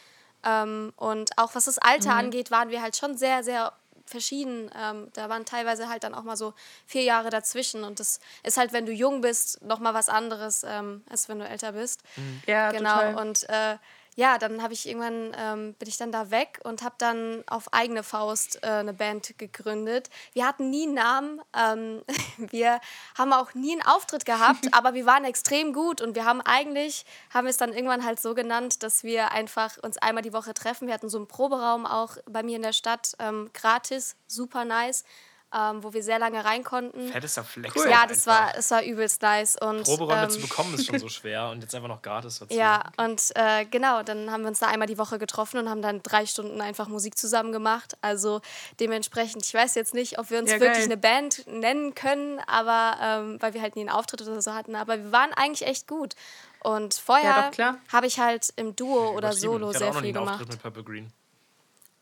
Ähm, 0.44 0.92
und 0.96 1.36
auch 1.38 1.54
was 1.54 1.64
das 1.64 1.78
Alter 1.78 2.14
angeht, 2.14 2.50
waren 2.50 2.70
wir 2.70 2.82
halt 2.82 2.96
schon 2.96 3.16
sehr, 3.16 3.42
sehr 3.42 3.72
verschieden. 4.06 4.70
Ähm, 4.78 5.08
da 5.14 5.28
waren 5.28 5.44
teilweise 5.44 5.88
halt 5.88 6.04
dann 6.04 6.14
auch 6.14 6.24
mal 6.24 6.36
so 6.36 6.54
vier 6.86 7.02
Jahre 7.02 7.30
dazwischen. 7.30 7.84
Und 7.84 8.00
das 8.00 8.20
ist 8.42 8.56
halt, 8.56 8.72
wenn 8.72 8.86
du 8.86 8.92
jung 8.92 9.20
bist, 9.20 9.62
nochmal 9.62 9.94
was 9.94 10.08
anderes, 10.08 10.64
ähm, 10.66 11.02
als 11.08 11.28
wenn 11.28 11.38
du 11.38 11.48
älter 11.48 11.72
bist. 11.72 12.02
Ja, 12.46 12.70
genau. 12.70 12.94
total. 12.94 13.14
Und 13.16 13.48
äh, 13.48 13.76
ja, 14.14 14.38
dann 14.38 14.62
habe 14.62 14.72
ich 14.72 14.88
irgendwann 14.88 15.34
ähm, 15.36 15.74
bin 15.74 15.88
ich 15.88 15.96
dann 15.96 16.12
da 16.12 16.30
weg 16.30 16.60
und 16.64 16.82
habe 16.82 16.94
dann 16.98 17.42
auf 17.46 17.72
eigene 17.72 18.02
Faust 18.02 18.62
äh, 18.62 18.68
eine 18.68 18.94
Band 18.94 19.38
gegründet. 19.38 20.08
Wir 20.32 20.46
hatten 20.46 20.70
nie 20.70 20.84
einen 20.84 20.94
Namen, 20.94 21.42
ähm, 21.56 22.02
wir 22.38 22.80
haben 23.18 23.32
auch 23.32 23.54
nie 23.54 23.72
einen 23.72 23.82
Auftritt 23.82 24.24
gehabt, 24.24 24.68
aber 24.72 24.94
wir 24.94 25.06
waren 25.06 25.24
extrem 25.24 25.72
gut 25.72 26.00
und 26.00 26.14
wir 26.14 26.24
haben 26.24 26.40
eigentlich 26.40 27.04
haben 27.30 27.46
es 27.46 27.56
dann 27.56 27.72
irgendwann 27.72 28.04
halt 28.04 28.20
so 28.20 28.34
genannt, 28.34 28.82
dass 28.82 29.02
wir 29.02 29.32
einfach 29.32 29.78
uns 29.82 29.98
einmal 29.98 30.22
die 30.22 30.32
Woche 30.32 30.54
treffen. 30.54 30.86
Wir 30.86 30.94
hatten 30.94 31.08
so 31.08 31.18
einen 31.18 31.28
Proberaum 31.28 31.86
auch 31.86 32.16
bei 32.26 32.42
mir 32.42 32.56
in 32.56 32.62
der 32.62 32.72
Stadt 32.72 33.12
ähm, 33.18 33.50
gratis, 33.52 34.16
super 34.26 34.64
nice. 34.64 35.04
Ähm, 35.56 35.84
wo 35.84 35.92
wir 35.92 36.02
sehr 36.02 36.18
lange 36.18 36.44
rein 36.44 36.64
konnten. 36.64 37.08
Fettester 37.12 37.44
Flex. 37.44 37.76
Cool. 37.76 37.88
Ja, 37.88 38.06
das 38.08 38.26
einfach. 38.26 38.46
war, 38.54 38.58
es 38.58 38.70
war 38.72 38.82
übelst 38.82 39.22
nice. 39.22 39.56
Und, 39.60 39.84
Proberäume 39.84 40.24
ähm, 40.24 40.30
zu 40.30 40.40
bekommen 40.40 40.74
ist 40.74 40.86
schon 40.86 40.98
so 40.98 41.08
schwer 41.10 41.48
und 41.50 41.60
jetzt 41.62 41.74
einfach 41.76 41.86
noch 41.88 42.02
gratis 42.02 42.40
dazu. 42.40 42.52
ja, 42.52 42.82
und 42.96 43.22
äh, 43.36 43.64
genau, 43.66 44.02
dann 44.02 44.32
haben 44.32 44.42
wir 44.42 44.48
uns 44.48 44.58
da 44.58 44.66
einmal 44.66 44.88
die 44.88 44.98
Woche 44.98 45.18
getroffen 45.20 45.58
und 45.60 45.68
haben 45.70 45.80
dann 45.80 46.02
drei 46.02 46.26
Stunden 46.26 46.60
einfach 46.60 46.88
Musik 46.88 47.16
zusammen 47.16 47.52
gemacht. 47.52 47.96
Also 48.00 48.40
dementsprechend, 48.80 49.46
ich 49.46 49.54
weiß 49.54 49.76
jetzt 49.76 49.94
nicht, 49.94 50.18
ob 50.18 50.30
wir 50.30 50.40
uns 50.40 50.50
Ja, 50.50 50.58
wirklich 50.58 50.78
geil. 50.78 50.84
eine 50.86 50.96
Band 50.96 51.46
nennen 51.46 51.94
können, 51.94 52.40
aber 52.48 52.96
ähm, 53.00 53.36
weil 53.40 53.54
wir 53.54 53.62
halt 53.62 53.76
nie 53.76 53.82
einen 53.82 53.90
Auftritt 53.90 54.22
oder 54.22 54.42
so 54.42 54.54
hatten, 54.54 54.74
aber 54.74 54.98
wir 54.98 55.12
waren 55.12 55.32
eigentlich 55.34 55.68
echt 55.68 55.86
gut. 55.86 56.14
Und 56.60 56.94
Ja, 56.94 57.00
vorher 57.04 57.50
klar. 57.52 57.76
habe 57.92 58.06
ich 58.08 58.18
halt 58.18 58.52
im 58.56 58.74
Duo 58.74 59.10
oder 59.10 59.28
Übertrieben. 59.28 59.40
Solo 59.40 59.72
sehr 59.72 59.88
auch 59.90 59.94
noch 59.94 60.00
nie 60.00 60.08
viel 60.08 60.16
einen 60.16 60.24
gemacht. 60.26 60.40
Auftritt 60.40 60.48
mit 60.48 60.62
Purple 60.62 60.82
Green. 60.82 61.12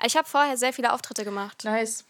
Ich 0.05 0.17
habe 0.17 0.27
vorher 0.27 0.57
sehr 0.57 0.73
viele 0.73 0.93
Auftritte 0.93 1.25
gemacht. 1.25 1.65
Nice. 1.65 2.05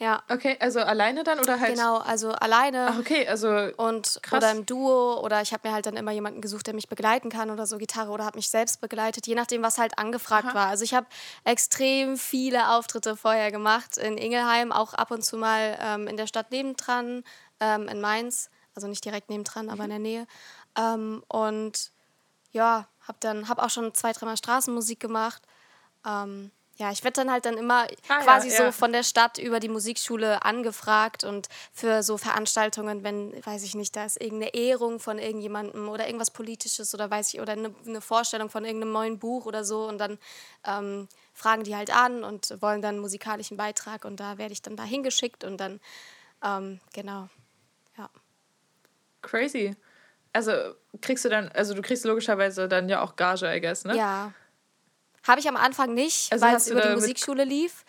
Ja, 0.00 0.22
Okay, 0.28 0.56
also 0.60 0.78
alleine 0.78 1.24
dann 1.24 1.40
oder 1.40 1.58
halt. 1.58 1.74
genau, 1.74 1.96
also 1.96 2.30
alleine. 2.30 2.86
Ach, 2.90 2.98
okay, 3.00 3.26
also. 3.26 3.48
Und 3.76 4.20
Krass. 4.22 4.38
oder 4.38 4.52
im 4.52 4.64
Duo 4.64 5.20
oder 5.20 5.42
ich 5.42 5.52
habe 5.52 5.66
mir 5.66 5.74
halt 5.74 5.86
dann 5.86 5.96
immer 5.96 6.12
jemanden 6.12 6.40
gesucht, 6.40 6.68
der 6.68 6.74
mich 6.74 6.88
begleiten 6.88 7.30
kann 7.30 7.50
oder 7.50 7.66
so 7.66 7.78
Gitarre 7.78 8.12
oder 8.12 8.24
habe 8.24 8.38
mich 8.38 8.48
selbst 8.48 8.80
begleitet, 8.80 9.26
je 9.26 9.34
nachdem, 9.34 9.62
was 9.62 9.76
halt 9.76 9.98
angefragt 9.98 10.54
war. 10.54 10.68
Also 10.68 10.84
ich 10.84 10.94
habe 10.94 11.08
extrem 11.42 12.16
viele 12.16 12.70
Auftritte 12.70 13.16
vorher 13.16 13.50
gemacht 13.50 13.96
in 13.96 14.16
Ingelheim, 14.18 14.70
auch 14.70 14.94
ab 14.94 15.10
und 15.10 15.24
zu 15.24 15.36
mal 15.36 15.76
ähm, 15.80 16.06
in 16.06 16.16
der 16.16 16.28
Stadt 16.28 16.52
nebendran, 16.52 17.24
ähm, 17.58 17.88
in 17.88 18.00
Mainz, 18.00 18.50
also 18.76 18.86
nicht 18.86 19.04
direkt 19.04 19.30
nebendran, 19.30 19.68
aber 19.68 19.82
in 19.82 19.90
der 19.90 19.98
Nähe. 19.98 20.26
Ähm, 20.76 21.24
und 21.26 21.90
ja, 22.52 22.86
habe 23.00 23.18
dann 23.18 23.48
habe 23.48 23.64
auch 23.64 23.70
schon 23.70 23.92
zwei, 23.94 24.12
dreimal 24.12 24.36
Straßenmusik 24.36 25.00
gemacht. 25.00 25.42
Ähm, 26.06 26.52
ja, 26.78 26.92
ich 26.92 27.02
werde 27.02 27.20
dann 27.20 27.30
halt 27.30 27.44
dann 27.44 27.58
immer 27.58 27.88
Ah, 28.08 28.18
ja, 28.18 28.18
quasi 28.22 28.50
so 28.50 28.62
ja. 28.62 28.72
von 28.72 28.92
der 28.92 29.02
Stadt 29.02 29.38
über 29.38 29.58
die 29.58 29.68
Musikschule 29.68 30.44
angefragt 30.44 31.24
und 31.24 31.48
für 31.72 32.04
so 32.04 32.16
Veranstaltungen, 32.18 33.02
wenn, 33.02 33.34
weiß 33.44 33.64
ich 33.64 33.74
nicht, 33.74 33.96
da 33.96 34.04
ist 34.04 34.20
irgendeine 34.20 34.54
Ehrung 34.54 35.00
von 35.00 35.18
irgendjemandem 35.18 35.88
oder 35.88 36.06
irgendwas 36.06 36.30
Politisches 36.30 36.94
oder 36.94 37.10
weiß 37.10 37.34
ich, 37.34 37.40
oder 37.40 37.52
eine, 37.52 37.74
eine 37.84 38.00
Vorstellung 38.00 38.48
von 38.48 38.64
irgendeinem 38.64 38.92
neuen 38.92 39.18
Buch 39.18 39.44
oder 39.44 39.64
so 39.64 39.88
und 39.88 39.98
dann 39.98 40.18
ähm, 40.64 41.08
fragen 41.34 41.64
die 41.64 41.74
halt 41.74 41.94
an 41.94 42.22
und 42.22 42.56
wollen 42.62 42.80
dann 42.80 42.94
einen 42.94 43.00
musikalischen 43.00 43.56
Beitrag 43.56 44.04
und 44.04 44.20
da 44.20 44.38
werde 44.38 44.52
ich 44.52 44.62
dann 44.62 44.76
da 44.76 44.84
hingeschickt 44.84 45.42
und 45.42 45.58
dann, 45.58 45.80
ähm, 46.44 46.80
genau, 46.92 47.28
ja. 47.96 48.08
Crazy. 49.22 49.74
Also 50.32 50.52
kriegst 51.00 51.24
du 51.24 51.28
dann, 51.28 51.48
also 51.48 51.74
du 51.74 51.82
kriegst 51.82 52.04
logischerweise 52.04 52.68
dann 52.68 52.88
ja 52.88 53.02
auch 53.02 53.16
Gage, 53.16 53.52
I 53.52 53.60
guess, 53.60 53.84
ne? 53.84 53.96
Ja. 53.96 54.32
Habe 55.28 55.40
ich 55.40 55.48
am 55.48 55.56
Anfang 55.56 55.94
nicht, 55.94 56.32
Also 56.32 56.44
weil 56.44 56.56
es 56.56 56.66
über 56.68 56.80
die 56.80 56.94
Musikschule 56.94 57.44
lief. 57.44 57.84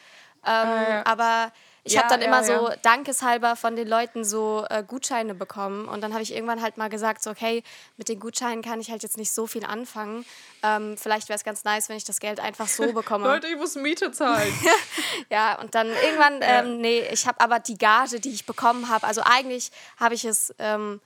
Ähm, 0.45 0.52
ja. 0.54 1.06
Aber 1.06 1.52
ich 1.86 1.93
Ja, 1.93 2.02
habe 2.02 2.10
dann 2.10 2.21
ja, 2.21 2.28
immer 2.28 2.45
ja. 2.47 2.60
so 2.60 2.69
dankeshalber 2.84 3.56
von 3.56 3.75
den 3.75 3.88
Leuten 3.88 4.23
so 4.25 4.65
äh, 4.69 4.84
Gutscheine 4.86 5.34
bekommen. 5.34 5.88
Und 5.88 6.02
dann 6.02 6.12
habe 6.13 6.21
ich 6.21 6.34
irgendwann 6.34 6.62
halt 6.62 6.78
mal 6.78 6.89
gesagt, 6.89 7.23
so, 7.23 7.30
okay, 7.32 7.63
mit 7.97 8.10
den 8.10 8.19
Gutscheinen 8.19 8.62
kann 8.62 8.80
ich 8.82 8.91
halt 8.91 9.02
jetzt 9.02 9.17
nicht 9.17 9.32
so 9.32 9.47
viel 9.47 9.65
anfangen. 9.65 10.25
Ähm, 10.62 10.97
vielleicht 10.97 11.30
wäre 11.30 11.38
es 11.38 11.43
ganz 11.45 11.63
nice, 11.63 11.88
wenn 11.89 11.95
ich 11.97 12.04
das 12.04 12.19
Geld 12.19 12.39
einfach 12.41 12.67
so 12.67 12.91
bekomme. 12.93 13.25
Leute, 13.34 13.47
ich 13.47 13.58
muss 13.58 13.75
Miete 13.75 14.12
zahlen. 14.12 14.54
Ja, 15.30 15.60
und 15.60 15.75
dann 15.75 15.88
irgendwann, 15.88 16.39
ähm, 16.41 16.82
nee, 16.82 17.02
ich 17.12 17.28
habe 17.28 17.39
aber 17.41 17.60
die 17.60 17.78
Gage, 17.78 18.19
die 18.19 18.32
ich 18.32 18.45
bekommen 18.45 18.89
habe, 18.89 19.06
also 19.08 19.21
eigentlich 19.23 19.71
habe 19.97 20.15
ich 20.15 20.25
es 20.25 20.54
ähm, 20.60 21.02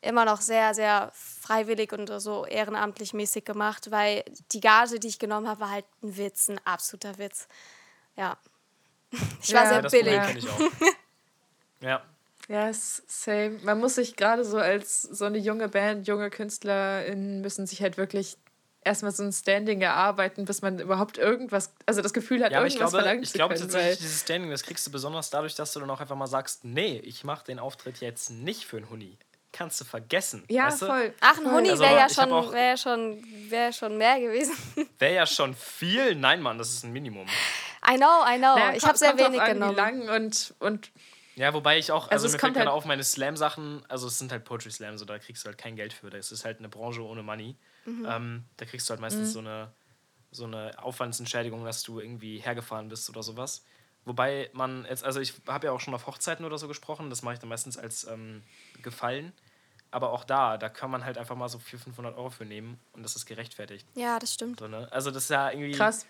immer 0.00 0.24
noch 0.24 0.40
sehr, 0.40 0.74
sehr 0.74 1.10
freiwillig 1.14 1.92
und 1.92 2.08
so 2.20 2.44
ehrenamtlich 2.46 3.14
mäßig 3.14 3.44
gemacht, 3.44 3.90
weil 3.90 4.24
die 4.52 4.60
Gage, 4.60 4.98
die 5.00 5.08
ich 5.08 5.18
genommen 5.18 5.48
habe, 5.48 5.60
war 5.60 5.70
halt 5.70 5.84
ein 6.02 6.16
Witz, 6.16 6.48
ein 6.48 6.60
absoluter 6.64 7.18
Witz. 7.18 7.48
Ja. 8.16 8.36
Ich 9.42 9.54
war 9.54 9.62
Ja, 9.64 9.68
sehr 9.68 9.82
das 9.82 9.92
billig. 9.92 10.20
Ich 10.36 10.48
auch. 10.48 10.60
Ja. 11.80 12.02
ja, 12.48 12.70
same. 12.72 13.58
Man 13.62 13.78
muss 13.78 13.96
sich 13.96 14.16
gerade 14.16 14.44
so 14.44 14.56
als 14.58 15.02
so 15.02 15.26
eine 15.26 15.36
junge 15.38 15.68
Band, 15.68 16.08
junge 16.08 16.30
KünstlerInnen 16.30 17.42
müssen 17.42 17.66
sich 17.66 17.82
halt 17.82 17.98
wirklich 17.98 18.38
erstmal 18.82 19.12
so 19.12 19.22
ein 19.24 19.32
Standing 19.32 19.82
erarbeiten, 19.82 20.44
bis 20.46 20.62
man 20.62 20.78
überhaupt 20.78 21.18
irgendwas, 21.18 21.72
also 21.84 22.00
das 22.02 22.12
Gefühl 22.14 22.42
hat, 22.42 22.52
Ja, 22.52 22.58
aber 22.58 22.66
ich 22.66 22.74
irgendwas 22.74 22.92
glaube, 22.92 23.02
verlangen 23.02 23.22
ich 23.22 23.30
zu 23.32 23.34
glaube 23.38 23.54
können. 23.54 23.68
tatsächlich, 23.68 23.98
dieses 23.98 24.20
Standing, 24.22 24.50
das 24.50 24.62
kriegst 24.62 24.86
du 24.86 24.90
besonders 24.90 25.28
dadurch, 25.28 25.54
dass 25.54 25.72
du 25.74 25.80
dann 25.80 25.90
auch 25.90 26.00
einfach 26.00 26.16
mal 26.16 26.26
sagst, 26.28 26.64
nee, 26.64 26.98
ich 27.04 27.24
mache 27.24 27.44
den 27.44 27.58
Auftritt 27.58 28.00
jetzt 28.00 28.30
nicht 28.30 28.64
für 28.66 28.78
einen 28.78 28.88
Huni. 28.88 29.18
Kannst 29.56 29.80
du 29.80 29.84
vergessen. 29.86 30.44
ja, 30.48 30.66
weißt 30.66 30.82
du? 30.82 30.86
voll. 30.86 31.14
Ach, 31.20 31.38
ein. 31.38 31.50
Huni 31.50 31.70
Also, 31.70 31.82
wäre 31.82 31.96
ja, 31.96 32.08
schon, 32.10 32.30
auch- 32.32 32.52
wär 32.52 32.76
schon, 32.76 33.24
wär 33.50 33.72
schon 33.72 33.96
mehr 33.96 34.20
gewesen. 34.20 34.54
Wäre 34.98 35.14
ja 35.14 35.26
schon 35.26 35.54
viel. 35.54 36.14
Nein, 36.14 36.42
Mann, 36.42 36.58
das 36.58 36.72
ist 36.72 36.84
ein 36.84 36.92
Minimum. 36.92 37.26
I 37.88 37.96
know, 37.96 38.22
I 38.26 38.36
know. 38.38 38.54
Naja, 38.56 38.74
ich 38.74 38.84
habe 38.84 38.98
sehr 38.98 39.16
wenig 39.16 39.40
an, 39.40 39.54
genommen. 39.54 39.72
Wie 39.72 39.76
lang 39.76 40.08
und, 40.10 40.54
und 40.58 40.90
Ja, 41.36 41.54
wobei 41.54 41.78
ich 41.78 41.90
auch, 41.92 42.04
also, 42.04 42.12
Also 42.12 42.26
es 42.26 42.32
mir 42.32 42.38
kommt 42.38 42.54
fällt 42.54 42.54
gerade 42.64 42.70
halt- 42.70 42.76
auf, 42.76 42.84
meine 42.84 43.04
Slam-Sachen, 43.04 43.82
also 43.88 44.06
es 44.08 44.18
sind 44.18 44.30
halt 44.32 44.44
Poetry 44.44 44.70
Slams, 44.70 45.00
so 45.00 45.06
da 45.06 45.18
kriegst 45.18 45.44
du 45.44 45.46
halt 45.48 45.56
kein 45.58 45.74
Geld 45.76 45.92
für. 45.94 46.10
Das 46.10 46.32
ist 46.32 46.44
halt 46.44 46.58
eine 46.58 46.68
Branche 46.68 47.02
ohne 47.02 47.22
Money. 47.22 47.56
Mhm. 47.86 48.06
Ähm, 48.10 48.44
da 48.58 48.64
kriegst 48.66 48.88
du 48.88 48.90
halt 48.92 49.00
meistens 49.00 49.32
so 49.32 49.38
eine 49.38 49.72
so 50.32 50.44
eine 50.44 50.72
Aufwandsentschädigung, 50.82 51.64
dass 51.64 51.82
du 51.82 51.98
irgendwie 52.00 52.38
hergefahren 52.40 52.88
bist 52.88 53.08
oder 53.08 53.22
sowas. 53.22 53.64
Wobei 54.04 54.50
man 54.52 54.84
jetzt, 54.88 55.02
also 55.02 55.18
ich 55.20 55.32
habe 55.46 55.68
ja 55.68 55.72
auch 55.72 55.80
schon 55.80 55.94
auf 55.94 56.06
Hochzeiten 56.06 56.44
oder 56.44 56.58
so 56.58 56.68
gesprochen, 56.68 57.08
das 57.10 57.22
mache 57.22 57.34
ich 57.34 57.40
dann 57.40 57.48
meistens 57.48 57.78
als 57.78 58.04
ähm, 58.04 58.42
Gefallen. 58.82 59.32
Aber 59.96 60.12
auch 60.12 60.24
da, 60.24 60.58
da 60.58 60.68
kann 60.68 60.90
man 60.90 61.06
halt 61.06 61.16
einfach 61.16 61.36
mal 61.36 61.48
so 61.48 61.58
400, 61.58 61.84
500 61.84 62.18
Euro 62.18 62.28
für 62.28 62.44
nehmen 62.44 62.78
und 62.92 63.02
das 63.02 63.16
ist 63.16 63.24
gerechtfertigt. 63.24 63.86
Ja, 63.94 64.18
das 64.18 64.34
stimmt. 64.34 64.60
So, 64.60 64.68
ne? 64.68 64.86
Also 64.90 65.10
das 65.10 65.22
ist 65.22 65.30
ja 65.30 65.50
irgendwie... 65.50 65.72
krass. 65.72 66.04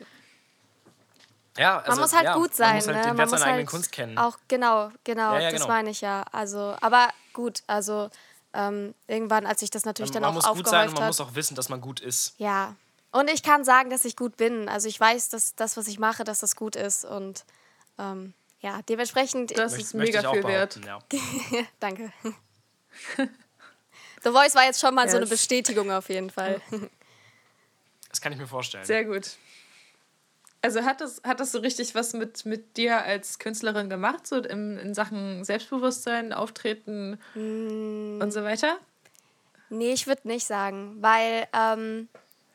Ja, 1.56 1.78
also, 1.78 1.92
man 1.92 2.00
muss 2.00 2.12
halt 2.12 2.24
ja, 2.24 2.34
gut 2.34 2.52
sein, 2.52 2.66
Man 2.66 2.76
muss 2.78 2.86
halt 2.88 2.96
ne? 2.96 3.02
den 3.02 3.08
man 3.10 3.18
Wert 3.18 3.30
muss 3.30 3.38
seiner 3.38 3.44
halt 3.44 3.52
eigenen 3.52 3.66
Kunst 3.68 3.92
kennen. 3.92 4.18
Auch 4.18 4.38
genau, 4.48 4.90
genau, 5.04 5.34
Ja, 5.34 5.38
ja, 5.38 5.50
das 5.52 5.60
genau. 5.60 5.72
meine 5.72 5.90
ich 5.90 6.00
ja. 6.00 6.24
Also, 6.32 6.74
aber 6.80 7.10
gut, 7.32 7.62
also 7.68 8.10
ähm, 8.54 8.92
irgendwann, 9.06 9.46
als 9.46 9.62
ich 9.62 9.70
das 9.70 9.84
natürlich 9.84 10.10
dann 10.10 10.22
man 10.22 10.32
auch 10.32 10.34
muss 10.34 10.46
gut 10.46 10.66
sein 10.66 10.88
aufgehäuft 10.88 10.88
und 10.88 10.98
man 10.98 11.06
muss 11.06 11.20
auch 11.20 11.36
wissen, 11.36 11.54
dass 11.54 11.68
man 11.68 11.80
gut 11.80 12.00
ist. 12.00 12.34
Ja. 12.38 12.74
Und 13.12 13.30
ich 13.30 13.44
kann 13.44 13.64
sagen, 13.64 13.90
dass 13.90 14.04
ich 14.04 14.16
gut 14.16 14.36
bin. 14.36 14.68
Also 14.68 14.88
ich 14.88 14.98
weiß, 14.98 15.28
dass 15.28 15.54
das, 15.54 15.76
was 15.76 15.86
ich 15.86 16.00
mache, 16.00 16.24
dass 16.24 16.40
das 16.40 16.56
gut 16.56 16.74
ist. 16.74 17.04
Und 17.04 17.44
ähm, 18.00 18.34
ja, 18.58 18.80
dementsprechend. 18.88 19.56
Das 19.56 19.74
ist 19.74 19.94
mega 19.94 20.28
viel 20.32 20.42
wert. 20.42 20.80
Ja. 20.84 20.98
Danke. 21.78 22.12
The 24.24 24.30
Voice 24.30 24.54
war 24.54 24.64
jetzt 24.64 24.80
schon 24.80 24.94
mal 24.94 25.08
so 25.08 25.16
eine 25.16 25.24
Yes. 25.26 25.30
Bestätigung 25.30 25.90
auf 25.90 26.08
jeden 26.08 26.30
Fall. 26.30 26.60
Das 28.08 28.20
kann 28.22 28.32
ich 28.32 28.38
mir 28.38 28.46
vorstellen. 28.46 28.84
Sehr 28.86 29.04
gut. 29.04 29.32
Also 30.62 30.82
hat 30.84 31.02
das, 31.02 31.20
hat 31.22 31.38
das 31.38 31.52
so 31.52 31.58
richtig 31.58 31.94
was 31.94 32.14
mit, 32.14 32.46
mit 32.46 32.78
dir 32.78 33.02
als 33.02 33.38
Künstlerin 33.38 33.90
gemacht, 33.90 34.26
so 34.26 34.36
in, 34.36 34.78
in 34.78 34.94
Sachen 34.94 35.44
Selbstbewusstsein, 35.44 36.32
Auftreten 36.32 37.18
Mm. 37.34 38.20
und 38.22 38.30
so 38.32 38.42
weiter? 38.42 38.78
Nee, 39.68 39.92
ich 39.92 40.06
würde 40.06 40.26
nicht 40.28 40.46
sagen, 40.46 40.96
weil 41.02 41.46
ähm, 41.52 42.08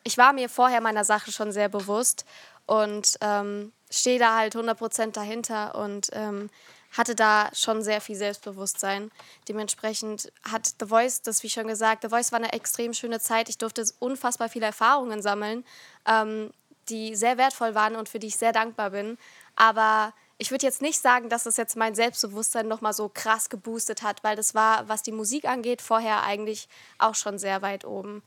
ich 0.03 0.17
war 0.17 0.33
mir 0.33 0.49
vorher 0.49 0.81
meiner 0.81 1.05
Sache 1.05 1.31
schon 1.31 1.51
sehr 1.51 1.69
bewusst 1.69 2.25
und 2.65 3.17
ähm, 3.21 3.71
stehe 3.91 4.17
da 4.17 4.35
halt 4.37 4.55
100% 4.55 5.11
dahinter 5.11 5.75
und 5.75 6.09
ähm, 6.13 6.49
hatte 6.91 7.15
da 7.15 7.49
schon 7.53 7.81
sehr 7.81 8.01
viel 8.01 8.15
Selbstbewusstsein. 8.15 9.11
Dementsprechend 9.47 10.31
hat 10.49 10.75
The 10.79 10.87
Voice, 10.87 11.21
das 11.21 11.43
wie 11.43 11.49
schon 11.49 11.67
gesagt, 11.67 12.03
The 12.03 12.09
Voice 12.09 12.31
war 12.31 12.39
eine 12.39 12.53
extrem 12.53 12.93
schöne 12.93 13.19
Zeit. 13.19 13.49
Ich 13.49 13.57
durfte 13.57 13.85
unfassbar 13.99 14.49
viele 14.49 14.65
Erfahrungen 14.65 15.21
sammeln, 15.21 15.63
ähm, 16.05 16.51
die 16.89 17.15
sehr 17.15 17.37
wertvoll 17.37 17.75
waren 17.75 17.95
und 17.95 18.09
für 18.09 18.19
die 18.19 18.27
ich 18.27 18.37
sehr 18.37 18.51
dankbar 18.51 18.91
bin. 18.91 19.17
Aber 19.55 20.13
ich 20.37 20.51
würde 20.51 20.65
jetzt 20.65 20.81
nicht 20.81 20.99
sagen, 20.99 21.29
dass 21.29 21.45
es 21.45 21.55
jetzt 21.55 21.77
mein 21.77 21.95
Selbstbewusstsein 21.95 22.67
nochmal 22.67 22.93
so 22.93 23.09
krass 23.09 23.49
geboostet 23.49 24.01
hat, 24.01 24.23
weil 24.23 24.35
das 24.35 24.55
war, 24.55 24.89
was 24.89 25.03
die 25.03 25.11
Musik 25.11 25.45
angeht, 25.45 25.81
vorher 25.81 26.23
eigentlich 26.23 26.67
auch 26.97 27.15
schon 27.15 27.37
sehr 27.37 27.61
weit 27.61 27.85
oben. 27.85 28.23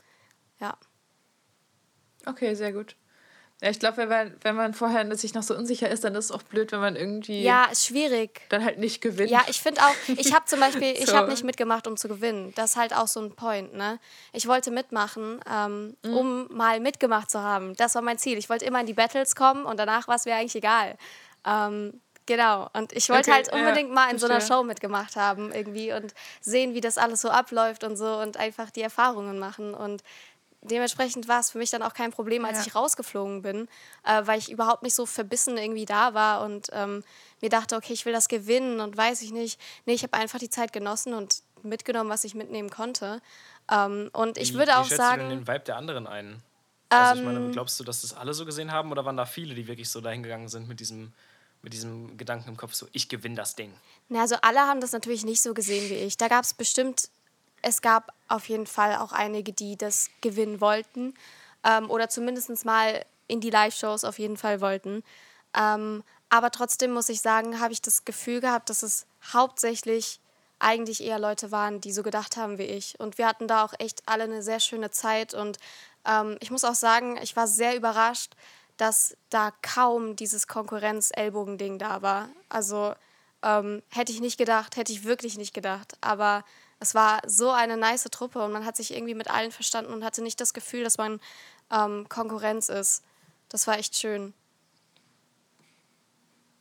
Ja. 0.59 0.77
Okay, 2.25 2.55
sehr 2.55 2.71
gut. 2.71 2.95
Ja, 3.65 3.71
ich 3.71 3.79
glaube, 3.79 3.97
wenn 3.97 4.09
man, 4.09 4.35
wenn 4.43 4.55
man 4.55 4.73
vorher 4.75 5.15
sich 5.17 5.33
noch 5.33 5.41
so 5.41 5.55
unsicher 5.55 5.89
ist, 5.89 6.03
dann 6.03 6.13
ist 6.13 6.25
es 6.25 6.31
auch 6.31 6.43
blöd, 6.43 6.71
wenn 6.71 6.81
man 6.81 6.95
irgendwie 6.95 7.41
Ja, 7.41 7.65
ist 7.71 7.87
schwierig. 7.87 8.41
dann 8.49 8.63
halt 8.63 8.77
nicht 8.77 9.01
gewinnt. 9.01 9.31
Ja, 9.31 9.41
ich 9.47 9.59
finde 9.59 9.81
auch, 9.81 9.95
ich 10.17 10.31
habe 10.35 10.45
zum 10.45 10.59
Beispiel, 10.59 10.91
ich 10.95 11.07
So. 11.07 11.15
habe 11.15 11.31
nicht 11.31 11.43
mitgemacht, 11.43 11.87
um 11.87 11.97
zu 11.97 12.07
gewinnen. 12.07 12.53
Das 12.55 12.71
ist 12.71 12.77
halt 12.77 12.95
auch 12.95 13.07
so 13.07 13.19
ein 13.21 13.35
Point, 13.35 13.73
ne? 13.73 13.99
Ich 14.33 14.47
wollte 14.47 14.69
mitmachen, 14.69 15.39
ähm, 15.51 15.97
um 16.03 16.47
mal 16.55 16.79
mitgemacht 16.79 17.31
zu 17.31 17.39
haben. 17.41 17.75
Das 17.75 17.95
war 17.95 18.03
mein 18.03 18.19
Ziel. 18.19 18.37
Ich 18.37 18.49
wollte 18.51 18.65
immer 18.65 18.81
in 18.81 18.85
die 18.85 18.93
Battles 18.93 19.35
kommen 19.35 19.65
und 19.65 19.79
danach 19.79 20.07
war 20.07 20.17
es 20.17 20.25
mir 20.25 20.35
eigentlich 20.35 20.55
egal. 20.55 20.95
Ähm, 21.43 21.99
Genau, 22.27 22.69
und 22.73 22.91
ich 22.93 23.07
wollte 23.09 23.29
Okay, 23.29 23.33
halt 23.33 23.53
unbedingt 23.53 23.89
ja, 23.89 23.93
mal 23.93 24.09
in 24.11 24.17
so 24.17 24.25
einer. 24.25 24.41
Show 24.41 24.63
mitgemacht 24.63 25.15
haben 25.15 25.51
irgendwie 25.51 25.93
und 25.93 26.15
sehen, 26.41 26.73
wie 26.73 26.81
das 26.81 26.97
alles 26.97 27.21
so 27.21 27.29
abläuft 27.29 27.83
und 27.83 27.97
so 27.97 28.17
und 28.17 28.37
einfach 28.37 28.71
die 28.71 28.81
Erfahrungen 28.81 29.37
machen. 29.37 29.75
Und 29.75 30.01
dementsprechend 30.69 31.27
war 31.27 31.39
es 31.39 31.51
für 31.51 31.57
mich 31.57 31.69
dann 31.71 31.81
auch 31.81 31.93
kein 31.93 32.11
Problem, 32.11 32.45
als 32.45 32.59
Ja. 32.59 32.65
ich 32.67 32.75
rausgeflogen 32.75 33.41
bin, 33.41 33.67
äh, 34.03 34.21
weil 34.25 34.39
ich 34.39 34.51
überhaupt 34.51 34.83
nicht 34.83 34.95
so 34.95 35.05
verbissen 35.05 35.57
irgendwie 35.57 35.85
da 35.85 36.13
war 36.13 36.43
und 36.43 36.67
ähm, 36.73 37.03
mir 37.41 37.49
dachte, 37.49 37.75
okay, 37.75 37.93
ich 37.93 38.05
will 38.05 38.13
das 38.13 38.27
gewinnen 38.27 38.79
und 38.79 38.95
weiß 38.97 39.21
ich 39.21 39.31
nicht. 39.31 39.59
Nee, 39.85 39.93
ich 39.93 40.03
habe 40.03 40.13
einfach 40.13 40.39
die 40.39 40.49
Zeit 40.49 40.73
genossen 40.73 41.13
und 41.13 41.41
mitgenommen, 41.63 42.09
was 42.09 42.23
ich 42.23 42.35
mitnehmen 42.35 42.69
konnte. 42.69 43.21
Ähm, 43.71 44.09
und 44.13 44.37
ich 44.37 44.53
Wie- 44.53 44.57
würde 44.57 44.71
wie 44.71 44.75
auch 44.75 44.85
schätzt 44.85 44.97
sagen. 44.97 45.21
du 45.21 45.27
denn 45.29 45.39
den 45.39 45.47
Vibe 45.47 45.59
der 45.65 45.77
anderen 45.77 46.07
ein? 46.07 46.41
Also 46.89 47.13
ich 47.15 47.19
Ähm, 47.21 47.33
meine, 47.33 47.51
glaubst 47.51 47.79
du, 47.79 47.83
dass 47.83 48.01
das 48.01 48.13
alle 48.13 48.33
so 48.33 48.45
gesehen 48.45 48.71
haben 48.71 48.91
oder 48.91 49.03
waren 49.05 49.17
da 49.17 49.25
viele, 49.25 49.55
die 49.55 49.67
wirklich 49.67 49.89
so 49.89 50.01
dahingegangen 50.01 50.47
sind 50.49 50.67
mit 50.67 50.79
diesem, 50.79 51.13
mit 51.63 51.73
diesem 51.73 52.15
Gedanken 52.17 52.49
im 52.49 52.57
Kopf, 52.57 52.73
so 52.75 52.87
ich 52.91 53.09
gewinne 53.09 53.35
das 53.35 53.55
Ding? 53.55 53.73
Na, 54.07 54.21
also 54.21 54.35
alle 54.43 54.59
haben 54.59 54.79
das 54.81 54.91
natürlich 54.91 55.25
nicht 55.25 55.41
so 55.41 55.53
gesehen 55.55 55.89
wie 55.89 55.95
ich. 55.95 56.15
Da 56.17 56.27
gab 56.27 56.43
es 56.43 56.53
bestimmt, 56.53 57.09
es 57.65 57.81
gab 57.81 58.13
auf 58.27 58.47
jeden 58.47 58.67
Fall 58.67 58.97
auch 58.97 59.11
einige, 59.11 59.51
die 59.51 59.75
das 59.75 60.11
gewinnen 60.21 60.61
wollten 60.61 61.15
ähm, 61.63 61.89
oder 61.89 62.09
zumindest 62.09 62.63
mal 62.63 63.03
in 63.27 63.41
die 63.41 63.49
Live-Shows 63.49 64.03
auf 64.03 64.19
jeden 64.19 64.37
Fall 64.37 64.61
wollten. 64.61 65.03
Ähm, 65.57 66.03
aber 66.29 66.51
trotzdem 66.51 66.93
muss 66.93 67.09
ich 67.09 67.21
sagen, 67.21 67.59
habe 67.59 67.73
ich 67.73 67.81
das 67.81 68.05
Gefühl 68.05 68.39
gehabt, 68.39 68.69
dass 68.69 68.83
es 68.83 69.07
hauptsächlich 69.33 70.19
eigentlich 70.59 71.03
eher 71.03 71.17
Leute 71.17 71.51
waren, 71.51 71.81
die 71.81 71.91
so 71.91 72.03
gedacht 72.03 72.37
haben 72.37 72.59
wie 72.59 72.65
ich. 72.65 72.99
Und 72.99 73.17
wir 73.17 73.27
hatten 73.27 73.47
da 73.47 73.65
auch 73.65 73.73
echt 73.79 74.03
alle 74.05 74.25
eine 74.25 74.43
sehr 74.43 74.59
schöne 74.59 74.91
Zeit. 74.91 75.33
Und 75.33 75.57
ähm, 76.05 76.37
ich 76.41 76.51
muss 76.51 76.65
auch 76.65 76.75
sagen, 76.75 77.17
ich 77.23 77.35
war 77.35 77.47
sehr 77.47 77.75
überrascht, 77.75 78.33
dass 78.77 79.17
da 79.31 79.51
kaum 79.63 80.15
dieses 80.15 80.47
Konkurrenz-Ellbogen-Ding 80.47 81.79
da 81.79 82.03
war. 82.03 82.29
Also 82.47 82.93
ähm, 83.41 83.81
hätte 83.89 84.11
ich 84.11 84.21
nicht 84.21 84.37
gedacht, 84.37 84.77
hätte 84.77 84.93
ich 84.93 85.03
wirklich 85.03 85.35
nicht 85.39 85.55
gedacht. 85.55 85.97
Aber 86.01 86.43
es 86.85 86.93
war 86.93 87.19
so 87.25 87.49
eine 87.49 87.77
nice 87.77 88.03
Truppe 88.11 88.43
und 88.45 88.51
man 88.51 88.63
hat 88.63 88.75
sich 88.77 88.93
irgendwie 88.93 89.15
mit 89.15 89.29
allen 89.31 89.51
verstanden 89.51 89.91
und 89.91 90.03
hatte 90.05 90.21
nicht 90.21 90.39
das 90.39 90.53
Gefühl, 90.53 90.83
dass 90.83 90.97
man 90.99 91.19
ähm, 91.71 92.07
Konkurrenz 92.09 92.69
ist. 92.69 93.03
Das 93.49 93.65
war 93.65 93.77
echt 93.79 93.95
schön. 93.97 94.33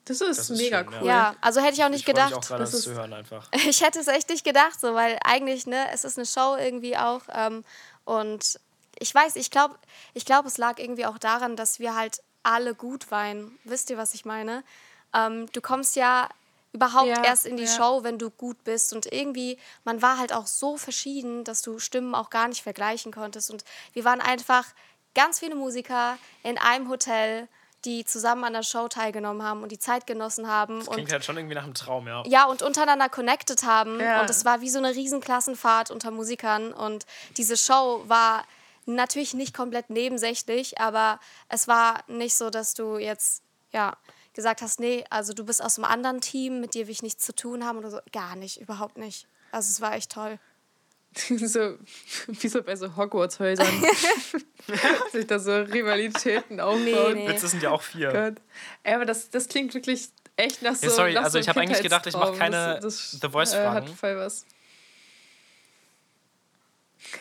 Das 0.06 0.20
ist, 0.20 0.38
Das 0.38 0.50
ist 0.50 0.58
mega 0.58 0.84
schön, 0.84 0.94
cool. 1.00 1.06
Ja, 1.06 1.34
also 1.40 1.60
hätte 1.60 1.74
ich 1.74 1.84
auch 1.84 1.88
nicht 1.88 2.06
ich 2.08 2.14
freue 2.14 2.24
mich 2.24 2.32
gedacht. 2.34 2.52
auch 2.52 2.58
das 2.58 2.74
ist- 2.74 2.82
zu 2.84 2.94
hören 2.94 3.12
einfach. 3.12 3.48
Ich 3.68 3.82
hätte 3.82 3.98
es 4.00 4.06
echt 4.06 4.28
nicht 4.28 4.44
gedacht, 4.44 4.78
so, 4.80 4.94
weil 4.94 5.18
eigentlich, 5.24 5.66
ne, 5.66 5.86
es 5.92 6.04
ist 6.04 6.18
eine 6.18 6.26
Show 6.26 6.56
irgendwie 6.58 6.96
auch. 6.96 7.22
Ähm, 7.32 7.64
und 8.04 8.58
ich 8.98 9.14
weiß, 9.14 9.36
ich 9.36 9.50
glaube, 9.50 9.76
ich 10.12 10.24
glaub, 10.24 10.44
es 10.46 10.58
lag 10.58 10.78
irgendwie 10.78 11.06
auch 11.06 11.18
daran, 11.18 11.56
dass 11.56 11.78
wir 11.78 11.94
halt 11.94 12.22
alle 12.42 12.74
gut 12.74 13.10
weinen. 13.10 13.58
Wisst 13.64 13.88
ihr, 13.90 13.96
was 13.98 14.14
ich 14.14 14.24
meine? 14.24 14.62
Ähm, 15.14 15.46
du 15.52 15.60
kommst 15.60 15.96
ja 15.96 16.28
überhaupt 16.74 17.06
Ja, 17.06 17.24
erst 17.24 17.46
in 17.46 17.56
die 17.56 17.64
ja. 17.64 17.76
Show, 17.76 18.02
wenn 18.02 18.18
du 18.18 18.30
gut 18.30 18.62
bist. 18.64 18.92
Und 18.92 19.10
irgendwie, 19.10 19.58
man 19.84 20.02
war 20.02 20.18
halt 20.18 20.34
auch 20.34 20.46
so 20.46 20.76
verschieden, 20.76 21.44
dass 21.44 21.62
du 21.62 21.78
Stimmen 21.78 22.14
auch 22.14 22.28
gar 22.28 22.48
nicht 22.48 22.62
vergleichen 22.62 23.12
konntest. 23.12 23.50
Und 23.50 23.64
wir 23.92 24.04
waren 24.04 24.20
einfach 24.20 24.66
ganz 25.14 25.38
viele 25.38 25.54
Musiker 25.54 26.18
in 26.42 26.58
einem 26.58 26.88
Hotel, 26.90 27.48
die 27.84 28.04
zusammen 28.04 28.44
an 28.44 28.54
der 28.54 28.62
Show 28.62 28.88
teilgenommen 28.88 29.42
haben 29.42 29.62
und 29.62 29.70
die 29.70 29.78
Zeit 29.78 30.06
genossen 30.06 30.48
haben. 30.48 30.80
Das 30.80 30.88
und 30.88 30.94
klingt 30.94 31.12
halt 31.12 31.24
schon 31.24 31.36
irgendwie 31.36 31.54
nach 31.54 31.64
einem 31.64 31.74
Traum, 31.74 32.08
ja. 32.08 32.22
ja, 32.26 32.46
und 32.46 32.62
untereinander 32.62 33.08
connected 33.08 33.62
haben. 33.62 34.00
Ja. 34.00 34.20
Und 34.20 34.30
es 34.30 34.44
war 34.44 34.60
wie 34.60 34.70
so 34.70 34.78
eine 34.78 34.94
Riesenklassenfahrt 34.94 35.90
unter 35.90 36.10
Musikern. 36.10 36.72
Und 36.72 37.06
diese 37.36 37.56
Show 37.56 38.02
war 38.06 38.44
natürlich 38.86 39.34
nicht 39.34 39.54
komplett 39.54 39.90
nebensächlich, 39.90 40.80
aber 40.80 41.20
es 41.48 41.68
war 41.68 42.02
nicht 42.08 42.36
so, 42.36 42.50
dass 42.50 42.74
du 42.74 42.98
jetzt, 42.98 43.42
ja, 43.70 43.96
gesagt 44.34 44.62
hast, 44.62 44.80
nee, 44.80 45.04
also 45.10 45.32
du 45.32 45.44
bist 45.44 45.62
aus 45.62 45.78
einem 45.78 45.86
anderen 45.86 46.20
Team, 46.20 46.60
mit 46.60 46.74
dir 46.74 46.86
will 46.86 46.92
ich 46.92 47.02
nichts 47.02 47.24
zu 47.24 47.34
tun 47.34 47.64
haben 47.64 47.78
oder 47.78 47.90
so. 47.90 47.98
Gar 48.12 48.36
nicht, 48.36 48.60
überhaupt 48.60 48.98
nicht. 48.98 49.26
Also 49.52 49.70
es 49.70 49.80
war 49.80 49.94
echt 49.94 50.12
toll. 50.12 50.38
so, 51.14 51.78
wie 52.26 52.48
so 52.48 52.62
bei 52.62 52.74
so 52.74 52.96
Hogwarts-Häusern. 52.96 53.66
Sich 55.12 55.26
da 55.26 55.38
so 55.38 55.52
Rivalitäten 55.52 56.58
aufbauen. 56.60 56.82
Nee, 56.84 57.14
nee. 57.14 57.28
Witze 57.28 57.46
sind 57.46 57.62
ja 57.62 57.70
auch 57.70 57.82
vier. 57.82 58.10
Gott. 58.10 58.34
Ey, 58.82 58.94
aber 58.94 59.04
das, 59.04 59.30
das 59.30 59.46
klingt 59.46 59.74
wirklich 59.74 60.08
echt 60.36 60.62
nach 60.62 60.74
so 60.74 60.86
Ja, 60.86 60.92
sorry, 60.92 61.12
nach 61.14 61.24
also 61.24 61.38
so 61.38 61.38
ich 61.38 61.48
hab 61.48 61.56
eigentlich 61.56 61.82
gedacht, 61.82 62.06
ich 62.06 62.14
mach 62.14 62.32
Kindheitstraum. 62.32 62.52
keine 62.52 62.80
das, 62.80 63.10
das, 63.12 63.20
The 63.20 63.28
Voice-Fragen. 63.28 63.86
Äh, 63.86 63.90
hat 63.90 63.90
voll 63.90 64.16
was. 64.16 64.44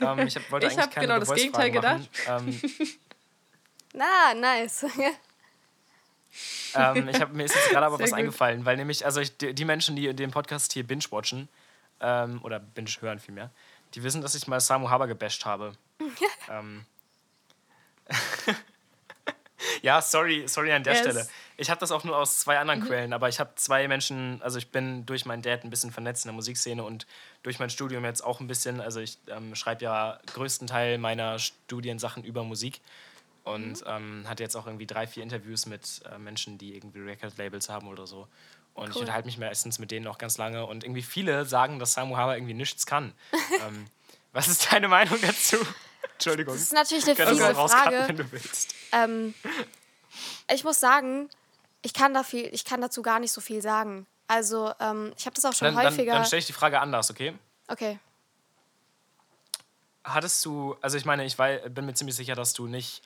Ähm, 0.01 0.19
ich 0.27 0.35
hab, 0.35 0.51
wollte 0.51 0.65
Ich 0.65 0.73
eigentlich 0.73 0.85
hab 0.85 0.91
keine 0.95 1.07
genau 1.07 1.19
The 1.19 1.27
das 1.27 1.35
Gegenteil 1.35 1.71
machen. 1.71 2.07
Ähm, 2.27 2.61
Na, 3.93 4.33
nice. 4.33 4.85
Ähm, 6.75 7.07
ich 7.07 7.19
hab, 7.21 7.33
mir 7.33 7.43
ist 7.45 7.55
jetzt 7.55 7.69
gerade 7.69 7.85
aber 7.85 7.97
Sehr 7.97 8.05
was 8.05 8.11
gut. 8.11 8.19
eingefallen, 8.19 8.65
weil 8.65 8.77
nämlich, 8.77 9.05
also 9.05 9.21
ich, 9.21 9.37
die, 9.37 9.53
die 9.53 9.65
Menschen, 9.65 9.95
die 9.95 10.13
den 10.13 10.31
Podcast 10.31 10.73
hier 10.73 10.85
binge-watchen, 10.85 11.47
ähm, 11.99 12.39
oder 12.43 12.59
binge-hören 12.59 13.19
vielmehr, 13.19 13.49
die 13.93 14.03
wissen, 14.03 14.21
dass 14.21 14.35
ich 14.35 14.47
mal 14.47 14.59
Samu 14.59 14.89
Haber 14.89 15.07
gebasht 15.07 15.45
habe. 15.45 15.73
ähm. 16.49 16.85
ja, 19.81 20.01
sorry, 20.01 20.47
sorry 20.47 20.71
an 20.71 20.83
der 20.83 20.93
Yes. 20.93 21.01
Stelle. 21.01 21.27
Ich 21.55 21.69
habe 21.69 21.79
das 21.79 21.91
auch 21.91 22.03
nur 22.03 22.17
aus 22.17 22.39
zwei 22.39 22.57
anderen 22.57 22.83
Quellen, 22.83 23.13
aber 23.13 23.29
ich 23.29 23.39
habe 23.39 23.51
zwei 23.55 23.87
Menschen, 23.87 24.41
also 24.41 24.57
ich 24.57 24.71
bin 24.71 25.05
durch 25.05 25.25
meinen 25.25 25.41
Dad 25.41 25.63
ein 25.63 25.69
bisschen 25.69 25.91
vernetzt 25.91 26.25
in 26.25 26.29
der 26.29 26.35
Musikszene 26.35 26.83
und 26.83 27.05
durch 27.43 27.59
mein 27.59 27.69
Studium 27.69 28.03
jetzt 28.03 28.23
auch 28.23 28.39
ein 28.39 28.47
bisschen, 28.47 28.81
also 28.81 28.99
ich 28.99 29.19
ähm, 29.27 29.55
schreibe 29.55 29.83
ja 29.83 30.19
größten 30.33 30.67
Teil 30.67 30.97
meiner 30.97 31.37
Studiensachen 31.39 32.23
über 32.23 32.43
Musik 32.43 32.81
und 33.43 33.83
ähm, 33.85 34.25
hatte 34.27 34.43
jetzt 34.43 34.55
auch 34.55 34.65
irgendwie 34.65 34.87
drei, 34.87 35.05
vier 35.07 35.23
Interviews 35.23 35.65
mit 35.65 36.01
äh, 36.11 36.17
Menschen, 36.17 36.57
die 36.57 36.75
irgendwie 36.75 36.99
Record-Labels 36.99 37.69
haben 37.69 37.87
oder 37.87 38.07
so. 38.07 38.27
Und 38.73 38.89
ich 38.89 38.95
Cool. 38.95 39.01
unterhalte 39.01 39.27
mich 39.27 39.37
meistens 39.37 39.77
mit 39.79 39.91
denen 39.91 40.07
auch 40.07 40.17
ganz 40.17 40.37
lange 40.37 40.65
und 40.65 40.83
irgendwie 40.83 41.03
viele 41.03 41.45
sagen, 41.45 41.77
dass 41.79 41.93
Samu 41.93 42.17
Haber 42.17 42.35
irgendwie 42.37 42.53
nichts 42.55 42.85
kann. 42.85 43.13
ähm, 43.67 43.85
was 44.31 44.47
ist 44.47 44.71
deine 44.71 44.87
Meinung 44.87 45.19
dazu? 45.21 45.57
Entschuldigung. 46.13 46.53
Das 46.55 46.63
ist 46.63 46.73
natürlich 46.73 47.03
eine 47.05 47.15
fiese 47.15 47.53
Frage. 47.53 48.03
wenn 48.07 48.17
du 48.17 48.31
willst. 48.31 48.73
Ähm, 48.91 49.33
ich 50.51 50.63
muss 50.63 50.79
sagen, 50.79 51.29
ich 51.81 51.93
kann, 51.93 52.13
da 52.13 52.23
viel, 52.23 52.49
ich 52.53 52.65
kann 52.65 52.81
dazu 52.81 53.01
gar 53.01 53.19
nicht 53.19 53.31
so 53.31 53.41
viel 53.41 53.61
sagen. 53.61 54.07
Also, 54.27 54.73
ähm, 54.79 55.13
ich 55.17 55.25
habe 55.25 55.35
das 55.35 55.43
auch 55.45 55.53
schon 55.53 55.65
Dann, 55.67 55.75
dann, 55.75 55.93
häufiger. 55.93 56.13
dann 56.13 56.25
stelle 56.25 56.39
ich 56.39 56.45
die 56.47 56.53
Frage 56.53 56.79
anders, 56.79 57.11
okay? 57.11 57.33
okay. 57.67 57.99
Hattest 60.03 60.43
du, 60.45 60.75
also 60.81 60.97
ich 60.97 61.05
meine, 61.05 61.23
ich 61.25 61.37
wei- 61.39 61.59
bin 61.69 61.85
mir 61.85 61.93
ziemlich 61.93 62.15
sicher, 62.15 62.35
dass 62.35 62.53
du 62.53 62.67
nicht 62.67 63.01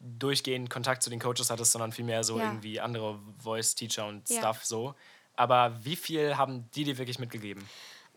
durchgehend 0.00 0.70
Kontakt 0.70 1.02
zu 1.02 1.10
den 1.10 1.20
Coaches 1.20 1.50
hattest, 1.50 1.72
sondern 1.72 1.92
vielmehr 1.92 2.24
so 2.24 2.38
Ja. 2.38 2.44
irgendwie 2.46 2.80
andere 2.80 3.18
Voice-Teacher 3.42 4.06
und 4.06 4.28
Ja. 4.28 4.38
Stuff 4.38 4.64
so. 4.64 4.94
Aber 5.34 5.84
wie 5.84 5.96
viel 5.96 6.36
haben 6.36 6.70
die 6.72 6.84
dir 6.84 6.98
wirklich 6.98 7.18
mitgegeben? 7.18 7.68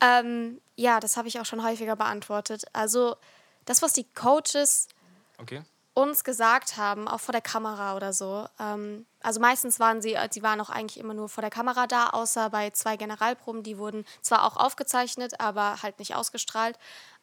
Ähm, 0.02 0.60
ja, 0.76 1.00
das 1.00 1.18
habe 1.18 1.28
ich 1.28 1.40
auch 1.40 1.46
schon 1.46 1.64
häufiger 1.64 1.96
beantwortet. 1.96 2.64
Also, 2.74 3.16
das, 3.66 3.82
was 3.82 3.94
die 3.94 4.06
Coaches 4.14 4.88
Okay. 5.38 5.62
uns 5.94 6.24
gesagt 6.24 6.78
haben, 6.78 7.08
auch 7.08 7.20
vor 7.20 7.34
der 7.34 7.42
Kamera 7.42 7.96
oder 7.96 8.14
so. 8.14 8.48
Ähm, 8.60 9.06
also 9.22 9.40
meistens 9.40 9.80
waren 9.80 10.02
sie, 10.02 10.18
sie 10.32 10.42
waren 10.42 10.62
auch 10.62 10.70
eigentlich 10.70 11.00
immer 11.00 11.14
nur 11.14 11.30
vor 11.30 11.42
der 11.42 11.52
Kamera 11.52 11.86
da, 11.86 12.08
außer 12.12 12.50
bei 12.50 12.70
zwei 12.72 12.96
Generalproben, 12.98 13.62
die 13.62 13.78
wurden 13.78 14.06
zwar 14.22 14.46
auch 14.46 14.56
aufgezeichnet, 14.58 15.40
aber 15.40 15.82
halt 15.84 16.00
nicht 16.00 16.16
ausgestrahlt. 16.16 16.78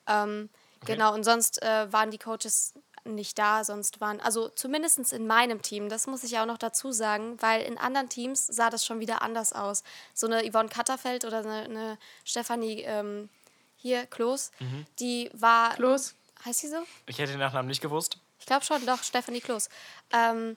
Ähm, 0.07 0.51
Okay. 0.81 0.93
Genau, 0.95 1.13
und 1.13 1.25
sonst 1.25 1.61
äh, 1.61 1.93
waren 1.93 2.13
die 2.13 2.19
Coaches 2.19 2.73
nicht 3.15 3.39
da, 3.39 3.65
sonst 3.65 4.01
waren, 4.01 4.21
also 4.21 4.49
zumindest 4.49 5.13
in 5.13 5.27
meinem 5.27 5.63
Team, 5.63 5.89
das 5.89 6.07
muss 6.07 6.25
ich 6.25 6.39
auch 6.39 6.47
noch 6.47 6.59
dazu 6.59 6.93
sagen, 6.93 7.37
weil 7.41 7.63
in 7.63 7.79
anderen 7.79 8.09
Teams 8.09 8.47
sah 8.47 8.71
das 8.71 8.85
schon 8.85 9.01
wieder 9.01 9.23
anders 9.23 9.53
aus. 9.53 9.83
So 10.15 10.27
eine 10.27 10.49
Yvonne 10.51 10.69
Katterfeld 10.69 11.25
oder 11.25 11.39
eine, 11.39 11.63
eine 11.65 11.99
Stefanie 12.25 12.83
ähm, 12.83 13.29
hier, 13.77 14.07
Klos, 14.07 14.51
Mhm. 14.61 14.87
die 14.99 15.31
war, 15.35 15.79
Los. 15.79 16.15
heißt 16.45 16.61
sie 16.61 16.69
so? 16.69 16.79
Ich 17.07 17.19
hätte 17.19 17.33
den 17.33 17.41
Nachnamen 17.41 17.69
nicht 17.69 17.81
gewusst. 17.81 18.19
Ich 18.41 18.47
glaube 18.47 18.65
schon, 18.65 18.85
doch, 18.87 19.03
Stephanie 19.03 19.41
Klos. 19.41 19.69
Ähm, 20.13 20.57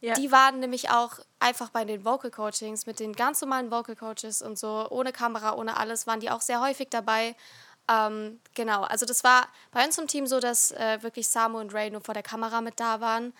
Ja. 0.00 0.12
Die 0.14 0.30
waren 0.30 0.60
nämlich 0.60 0.90
auch 0.90 1.18
einfach 1.40 1.70
bei 1.70 1.84
den 1.86 2.04
Vocal 2.04 2.30
Coachings 2.30 2.84
mit 2.84 3.00
den 3.00 3.14
ganz 3.14 3.40
normalen 3.40 3.70
Vocal 3.70 3.96
Coaches 3.96 4.42
und 4.42 4.58
so, 4.58 4.86
ohne 4.90 5.12
Kamera, 5.12 5.54
ohne 5.54 5.76
alles, 5.78 6.06
waren 6.06 6.20
die 6.20 6.30
auch 6.30 6.42
sehr 6.42 6.60
häufig 6.60 6.88
dabei. 6.90 7.34
Ähm, 7.88 8.40
genau, 8.54 8.82
also 8.82 9.04
das 9.04 9.24
war 9.24 9.48
bei 9.70 9.84
uns 9.84 9.98
im 9.98 10.08
Team 10.08 10.26
so, 10.26 10.40
dass 10.40 10.72
äh, 10.72 11.02
wirklich 11.02 11.28
Samu 11.28 11.58
und 11.58 11.74
Ray 11.74 11.90
nur 11.90 12.00
vor 12.00 12.14
der 12.14 12.22
Kamera 12.22 12.60
mit 12.60 12.80
da 12.80 13.00
waren. 13.00 13.34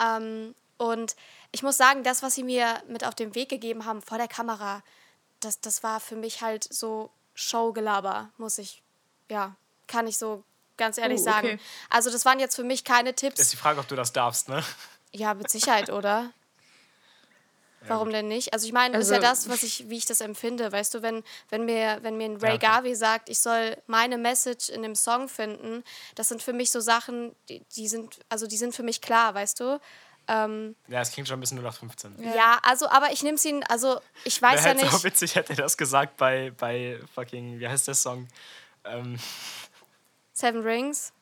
Ähm, 0.00 0.54
und 0.76 1.16
ich 1.50 1.62
muss 1.62 1.76
sagen, 1.76 2.04
das, 2.04 2.22
was 2.22 2.34
sie 2.36 2.44
mir 2.44 2.80
mit 2.86 3.04
auf 3.04 3.14
den 3.14 3.34
Weg 3.34 3.48
gegeben 3.48 3.84
haben 3.84 4.00
vor 4.00 4.18
der 4.18 4.28
Kamera, 4.28 4.82
das, 5.40 5.60
das 5.60 5.82
war 5.82 5.98
für 6.00 6.16
mich 6.16 6.42
halt 6.42 6.72
so 6.72 7.10
Showgelaber, 7.34 8.30
muss 8.38 8.58
ich, 8.58 8.82
ja, 9.28 9.56
kann 9.86 10.06
ich 10.06 10.18
so 10.18 10.44
ganz 10.76 10.98
ehrlich 10.98 11.20
Uh, 11.20 11.24
sagen. 11.24 11.48
okay. 11.48 11.60
Also 11.90 12.10
das 12.10 12.24
waren 12.24 12.38
jetzt 12.38 12.54
für 12.54 12.64
mich 12.64 12.84
keine 12.84 13.14
Tipps. 13.14 13.40
Ist 13.40 13.52
die 13.52 13.56
Frage, 13.56 13.80
ob 13.80 13.88
du 13.88 13.96
das 13.96 14.12
darfst, 14.12 14.48
ne? 14.48 14.62
Ja, 15.12 15.34
mit 15.34 15.50
Sicherheit, 15.50 15.90
oder? 15.90 16.30
Warum 17.88 18.10
denn 18.10 18.28
nicht? 18.28 18.52
Also 18.52 18.66
ich 18.66 18.72
meine, 18.72 18.96
das 18.96 19.06
ist 19.06 19.10
ja 19.10 19.16
Also- 19.16 19.48
das, 19.48 19.48
was 19.48 19.62
ich, 19.62 19.88
wie 19.88 19.96
ich 19.98 20.06
das 20.06 20.20
empfinde, 20.20 20.70
weißt 20.72 20.94
du, 20.94 21.02
wenn, 21.02 21.22
wenn 21.48 21.64
mir, 21.64 21.98
wenn 22.02 22.16
mir 22.16 22.26
ein 22.26 22.36
Ray 22.36 22.52
Ja. 22.52 22.56
Garvey 22.58 22.94
sagt, 22.94 23.28
ich 23.28 23.38
soll 23.40 23.76
meine 23.86 24.18
Message 24.18 24.68
in 24.68 24.82
dem 24.82 24.94
Song 24.94 25.28
finden, 25.28 25.82
das 26.14 26.28
sind 26.28 26.42
für 26.42 26.52
mich 26.52 26.70
so 26.70 26.80
Sachen, 26.80 27.34
die, 27.48 27.62
die 27.76 27.88
sind, 27.88 28.18
also 28.28 28.46
die 28.46 28.56
sind 28.56 28.74
für 28.74 28.82
mich 28.82 29.00
klar, 29.00 29.34
weißt 29.34 29.60
du? 29.60 29.80
Ähm, 30.30 30.76
Ja, 30.88 31.00
es 31.00 31.10
klingt 31.10 31.26
schon 31.26 31.38
ein 31.38 31.40
bisschen 31.40 31.58
0815. 31.58 32.34
ja. 32.34 32.58
also, 32.62 32.86
aber 32.90 33.12
ich 33.12 33.22
nehme 33.22 33.36
es 33.36 33.44
ihn, 33.46 33.64
also 33.64 33.98
ich 34.24 34.42
weiß 34.42 34.56
Wäre 34.56 34.60
ja 34.62 34.68
halt 34.74 34.82
nicht. 34.82 34.92
so 34.92 35.04
witzig, 35.04 35.34
hätte 35.36 35.54
er 35.54 35.56
das 35.56 35.76
gesagt 35.76 36.16
bei, 36.18 36.52
bei 36.58 36.98
fucking, 37.14 37.58
wie 37.58 37.66
heißt 37.66 37.88
der 37.88 37.94
Song? 37.94 38.28
Ähm, 38.84 39.18
Seven 40.34 40.62
Rings. 40.62 41.12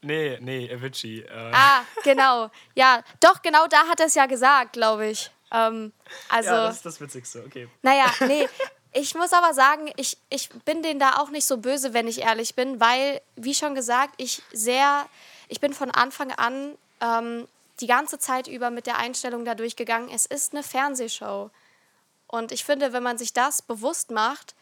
nee, 0.00 0.38
nee, 0.40 0.72
Avicii. 0.72 1.22
Äh, 1.22 1.50
Ah, 1.52 1.82
genau. 2.04 2.50
Ja, 2.74 3.02
doch, 3.20 3.42
genau 3.42 3.66
da 3.66 3.86
hat 3.88 4.00
er 4.00 4.06
es 4.06 4.14
ja 4.14 4.26
gesagt, 4.26 4.72
glaube 4.74 5.08
ich. 5.08 5.30
Ähm, 5.52 5.92
also, 6.28 6.50
ja, 6.50 6.66
das 6.66 6.76
ist 6.76 6.86
das 6.86 7.00
Witzigste, 7.00 7.44
okay. 7.46 7.68
naja, 7.82 8.06
nee. 8.20 8.48
Ich 8.92 9.14
muss 9.14 9.32
aber 9.34 9.52
sagen, 9.52 9.92
ich, 9.96 10.16
ich 10.30 10.48
bin 10.64 10.82
denen 10.82 10.98
da 10.98 11.16
auch 11.18 11.28
nicht 11.28 11.46
so 11.46 11.58
böse, 11.58 11.92
wenn 11.92 12.08
ich 12.08 12.22
ehrlich 12.22 12.54
bin, 12.54 12.80
weil, 12.80 13.20
wie 13.36 13.54
schon 13.54 13.74
gesagt, 13.74 14.14
ich 14.16 14.42
sehr, 14.52 15.06
ich 15.48 15.60
bin 15.60 15.74
von 15.74 15.90
Anfang 15.90 16.32
an 16.32 16.76
ähm, 17.00 17.46
die 17.80 17.86
ganze 17.86 18.18
Zeit 18.18 18.48
über 18.48 18.70
mit 18.70 18.86
der 18.86 18.96
Einstellung 18.96 19.44
da 19.44 19.54
durchgegangen, 19.54 20.08
es 20.08 20.26
ist 20.26 20.52
eine 20.52 20.62
Fernsehshow. 20.62 21.50
Und 22.26 22.50
ich 22.50 22.64
finde, 22.64 22.92
wenn 22.92 23.02
man 23.02 23.18
sich 23.18 23.32
das 23.32 23.62
bewusst 23.62 24.10
macht, 24.10 24.54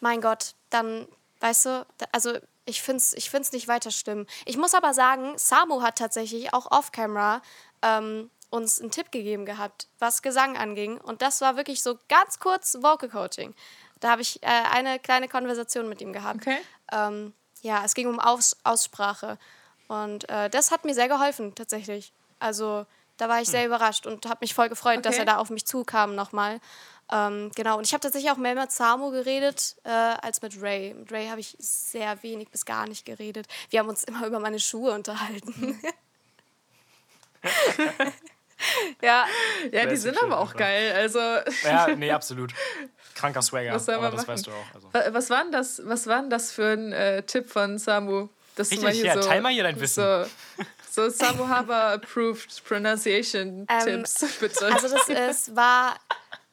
mein 0.00 0.20
Gott, 0.20 0.54
dann, 0.70 1.06
weißt 1.40 1.66
du, 1.66 1.86
also 2.12 2.38
ich 2.64 2.82
finde 2.82 2.98
es 2.98 3.12
ich 3.12 3.30
find's 3.30 3.52
nicht 3.52 3.68
weiter 3.68 3.90
schlimm. 3.90 4.26
Ich 4.44 4.56
muss 4.56 4.74
aber 4.74 4.92
sagen, 4.92 5.38
Samu 5.38 5.82
hat 5.82 5.98
tatsächlich 5.98 6.52
auch 6.52 6.70
off-camera 6.70 7.40
ähm, 7.82 8.30
uns 8.56 8.80
einen 8.80 8.90
Tipp 8.90 9.12
gegeben 9.12 9.46
gehabt, 9.46 9.88
was 9.98 10.22
Gesang 10.22 10.56
anging. 10.56 10.98
Und 10.98 11.22
das 11.22 11.40
war 11.40 11.56
wirklich 11.56 11.82
so 11.82 11.98
ganz 12.08 12.38
kurz 12.38 12.74
Vocal 12.80 13.08
Coaching. 13.08 13.54
Da 14.00 14.10
habe 14.10 14.22
ich 14.22 14.42
äh, 14.42 14.46
eine 14.46 14.98
kleine 14.98 15.28
Konversation 15.28 15.88
mit 15.88 16.00
ihm 16.00 16.12
gehabt. 16.12 16.42
Okay. 16.42 16.58
Ähm, 16.92 17.32
ja, 17.62 17.84
es 17.84 17.94
ging 17.94 18.08
um 18.08 18.18
Aus 18.20 18.56
Aussprache. 18.64 19.38
Und 19.88 20.28
äh, 20.28 20.50
das 20.50 20.70
hat 20.70 20.84
mir 20.84 20.94
sehr 20.94 21.08
geholfen, 21.08 21.54
tatsächlich. 21.54 22.12
Also 22.38 22.86
da 23.16 23.28
war 23.28 23.40
ich 23.40 23.48
sehr 23.48 23.64
überrascht 23.64 24.06
und 24.06 24.26
habe 24.26 24.38
mich 24.42 24.52
voll 24.54 24.68
gefreut, 24.68 25.04
dass 25.06 25.14
Okay. 25.14 25.22
er 25.22 25.26
da 25.26 25.36
auf 25.38 25.48
mich 25.50 25.64
zukam 25.64 26.14
nochmal. 26.14 26.60
Ähm, 27.10 27.50
genau, 27.54 27.78
und 27.78 27.86
ich 27.86 27.92
habe 27.92 28.00
tatsächlich 28.00 28.30
auch 28.32 28.36
mehr 28.36 28.54
mit 28.54 28.72
Samu 28.72 29.10
geredet 29.10 29.76
äh, 29.84 29.90
als 29.90 30.42
mit 30.42 30.60
Ray. 30.60 30.92
Mit 30.92 31.12
Ray 31.12 31.28
habe 31.28 31.40
ich 31.40 31.56
sehr 31.58 32.22
wenig 32.22 32.50
bis 32.50 32.64
gar 32.66 32.86
nicht 32.88 33.04
geredet. 33.06 33.46
Wir 33.70 33.78
haben 33.78 33.88
uns 33.88 34.04
immer 34.04 34.26
über 34.26 34.40
meine 34.40 34.58
Schuhe 34.58 34.92
unterhalten. 34.92 35.80
ja, 39.02 39.24
Ja, 39.72 39.86
die 39.86 39.96
sind 39.96 40.16
aber 40.22 40.38
auch 40.38 40.46
einfach. 40.48 40.58
geil. 40.58 40.92
Also, 40.94 41.18
Ja, 41.64 41.94
nee, 41.96 42.10
absolut. 42.10 42.52
Kranker 43.14 43.42
Swagger, 43.42 43.74
Was 43.74 43.86
soll 43.86 43.94
aber 43.94 44.04
man 44.04 44.12
das 44.12 44.26
machen? 44.26 44.34
weißt 44.34 44.46
du 44.46 44.50
auch. 44.52 44.74
Also. 44.74 44.92
wa- 44.92 45.04
was 45.14 45.30
war 45.30 45.42
denn 45.42 45.52
das, 45.52 45.80
was 45.84 46.06
war 46.06 46.20
denn 46.20 46.30
das 46.30 46.52
für 46.52 46.66
ein 46.72 46.92
äh, 46.92 47.22
Tipp 47.22 47.48
von 47.50 47.78
Samu? 47.78 48.28
Das 48.56 48.70
Richtig, 48.70 49.02
ja, 49.02 49.16
teil 49.16 49.40
mal 49.40 49.52
hier 49.52 49.62
dein 49.64 49.78
Wissen. 49.80 50.02
So, 50.02 50.26
so 50.90 51.10
Samu 51.10 51.48
Haber 51.48 51.92
approved 51.92 52.62
Pronunciation 52.64 53.66
Tipps, 53.84 54.24
bitte. 54.40 54.66
also 54.66 54.88
das 54.88 55.08
ist, 55.08 55.54
war, 55.56 55.96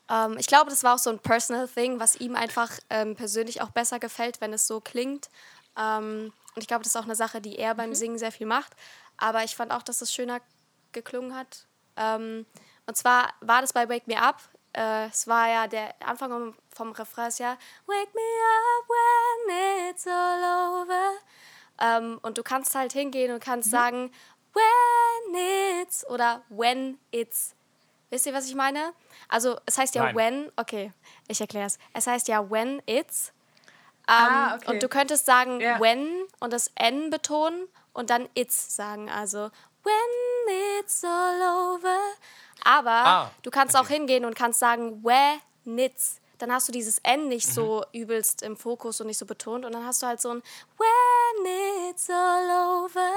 ähm, 0.09 0.37
ich 0.37 0.47
glaube, 0.47 0.69
das 0.69 0.83
war 0.83 0.95
auch 0.95 0.99
so 0.99 1.09
ein 1.09 1.19
Personal 1.19 1.67
Thing, 1.67 1.99
was 1.99 2.15
ihm 2.17 2.35
einfach 2.35 2.71
ähm, 2.89 3.15
persönlich 3.15 3.61
auch 3.61 3.69
besser 3.71 3.99
gefällt, 3.99 4.41
wenn 4.41 4.51
es 4.53 4.67
so 4.67 4.79
klingt. 4.81 5.29
Ähm, 5.77 6.33
und 6.55 6.61
ich 6.61 6.67
glaube, 6.67 6.83
das 6.83 6.93
ist 6.93 6.97
auch 6.97 7.05
eine 7.05 7.15
Sache, 7.15 7.41
die 7.41 7.57
er 7.57 7.73
beim 7.75 7.93
Singen 7.95 8.17
sehr 8.19 8.31
viel 8.31 8.45
macht. 8.47 8.73
Aber 9.17 9.43
ich 9.43 9.55
fand 9.55 9.71
auch, 9.71 9.81
dass 9.83 10.01
es 10.01 10.13
schöner 10.13 10.39
geklungen 10.91 11.35
hat. 11.35 11.65
Ähm, 11.97 12.45
und 12.85 12.97
zwar 12.97 13.33
war 13.41 13.61
das 13.61 13.73
bei 13.73 13.87
Wake 13.89 14.07
Me 14.07 14.21
Up. 14.21 14.41
Äh, 14.73 15.05
es 15.07 15.27
war 15.27 15.47
ja 15.49 15.67
der 15.67 15.93
Anfang 16.05 16.31
vom, 16.31 16.55
vom 16.73 16.91
Refrain 16.93 17.27
ist 17.27 17.39
ja 17.39 17.57
Wake 17.85 18.13
me 18.13 18.21
up 18.21 18.89
when 18.89 19.89
it's 19.89 20.07
all 20.07 20.81
over. 20.81 21.11
Ähm, 21.79 22.19
und 22.23 22.37
du 22.37 22.43
kannst 22.43 22.75
halt 22.75 22.93
hingehen 22.93 23.31
und 23.33 23.43
kannst 23.43 23.69
sagen 23.69 24.11
when 24.53 25.81
it's 25.81 26.05
oder 26.09 26.41
when 26.49 26.97
it's. 27.11 27.55
Wisst 28.09 28.25
ihr, 28.27 28.33
was 28.33 28.47
ich 28.47 28.55
meine? 28.55 28.93
Also 29.27 29.57
es 29.65 29.77
heißt 29.77 29.95
ja 29.95 30.03
Nein. 30.03 30.15
when, 30.15 30.51
okay, 30.55 30.91
ich 31.27 31.41
erkläre 31.41 31.65
es. 31.65 31.79
Es 31.93 32.05
heißt 32.07 32.27
ja 32.27 32.49
when 32.49 32.81
it's. 32.85 33.33
Ähm, 34.07 34.13
Ah, 34.15 34.55
okay. 34.55 34.71
Und 34.71 34.83
du 34.83 34.89
könntest 34.89 35.25
sagen 35.25 35.59
Ja. 35.61 35.79
when 35.79 36.25
und 36.39 36.51
das 36.53 36.71
N 36.75 37.09
betonen 37.09 37.67
und 37.93 38.09
dann 38.09 38.27
it's 38.35 38.75
sagen. 38.75 39.09
Also 39.09 39.49
when 39.83 39.93
it's 40.79 41.03
all 41.03 41.75
over. 41.75 41.97
Aber 42.63 42.91
Ah, 42.91 43.31
du 43.41 43.51
kannst 43.51 43.75
okay. 43.75 43.83
auch 43.83 43.89
hingehen 43.89 44.25
und 44.25 44.35
kannst 44.35 44.59
sagen 44.59 45.03
when 45.03 45.77
it's. 45.77 46.19
Dann 46.39 46.51
hast 46.51 46.67
du 46.67 46.71
dieses 46.73 46.97
N 47.03 47.29
nicht 47.29 47.47
Mhm. 47.49 47.51
so 47.53 47.85
übelst 47.93 48.41
im 48.41 48.57
Fokus 48.57 48.99
und 48.99 49.07
nicht 49.07 49.17
so 49.17 49.25
betont. 49.25 49.63
Und 49.65 49.71
dann 49.73 49.85
hast 49.85 50.01
du 50.01 50.07
halt 50.07 50.19
so 50.19 50.29
ein 50.29 50.43
when 50.77 51.89
it's 51.89 52.09
all 52.09 52.83
over. 52.83 53.09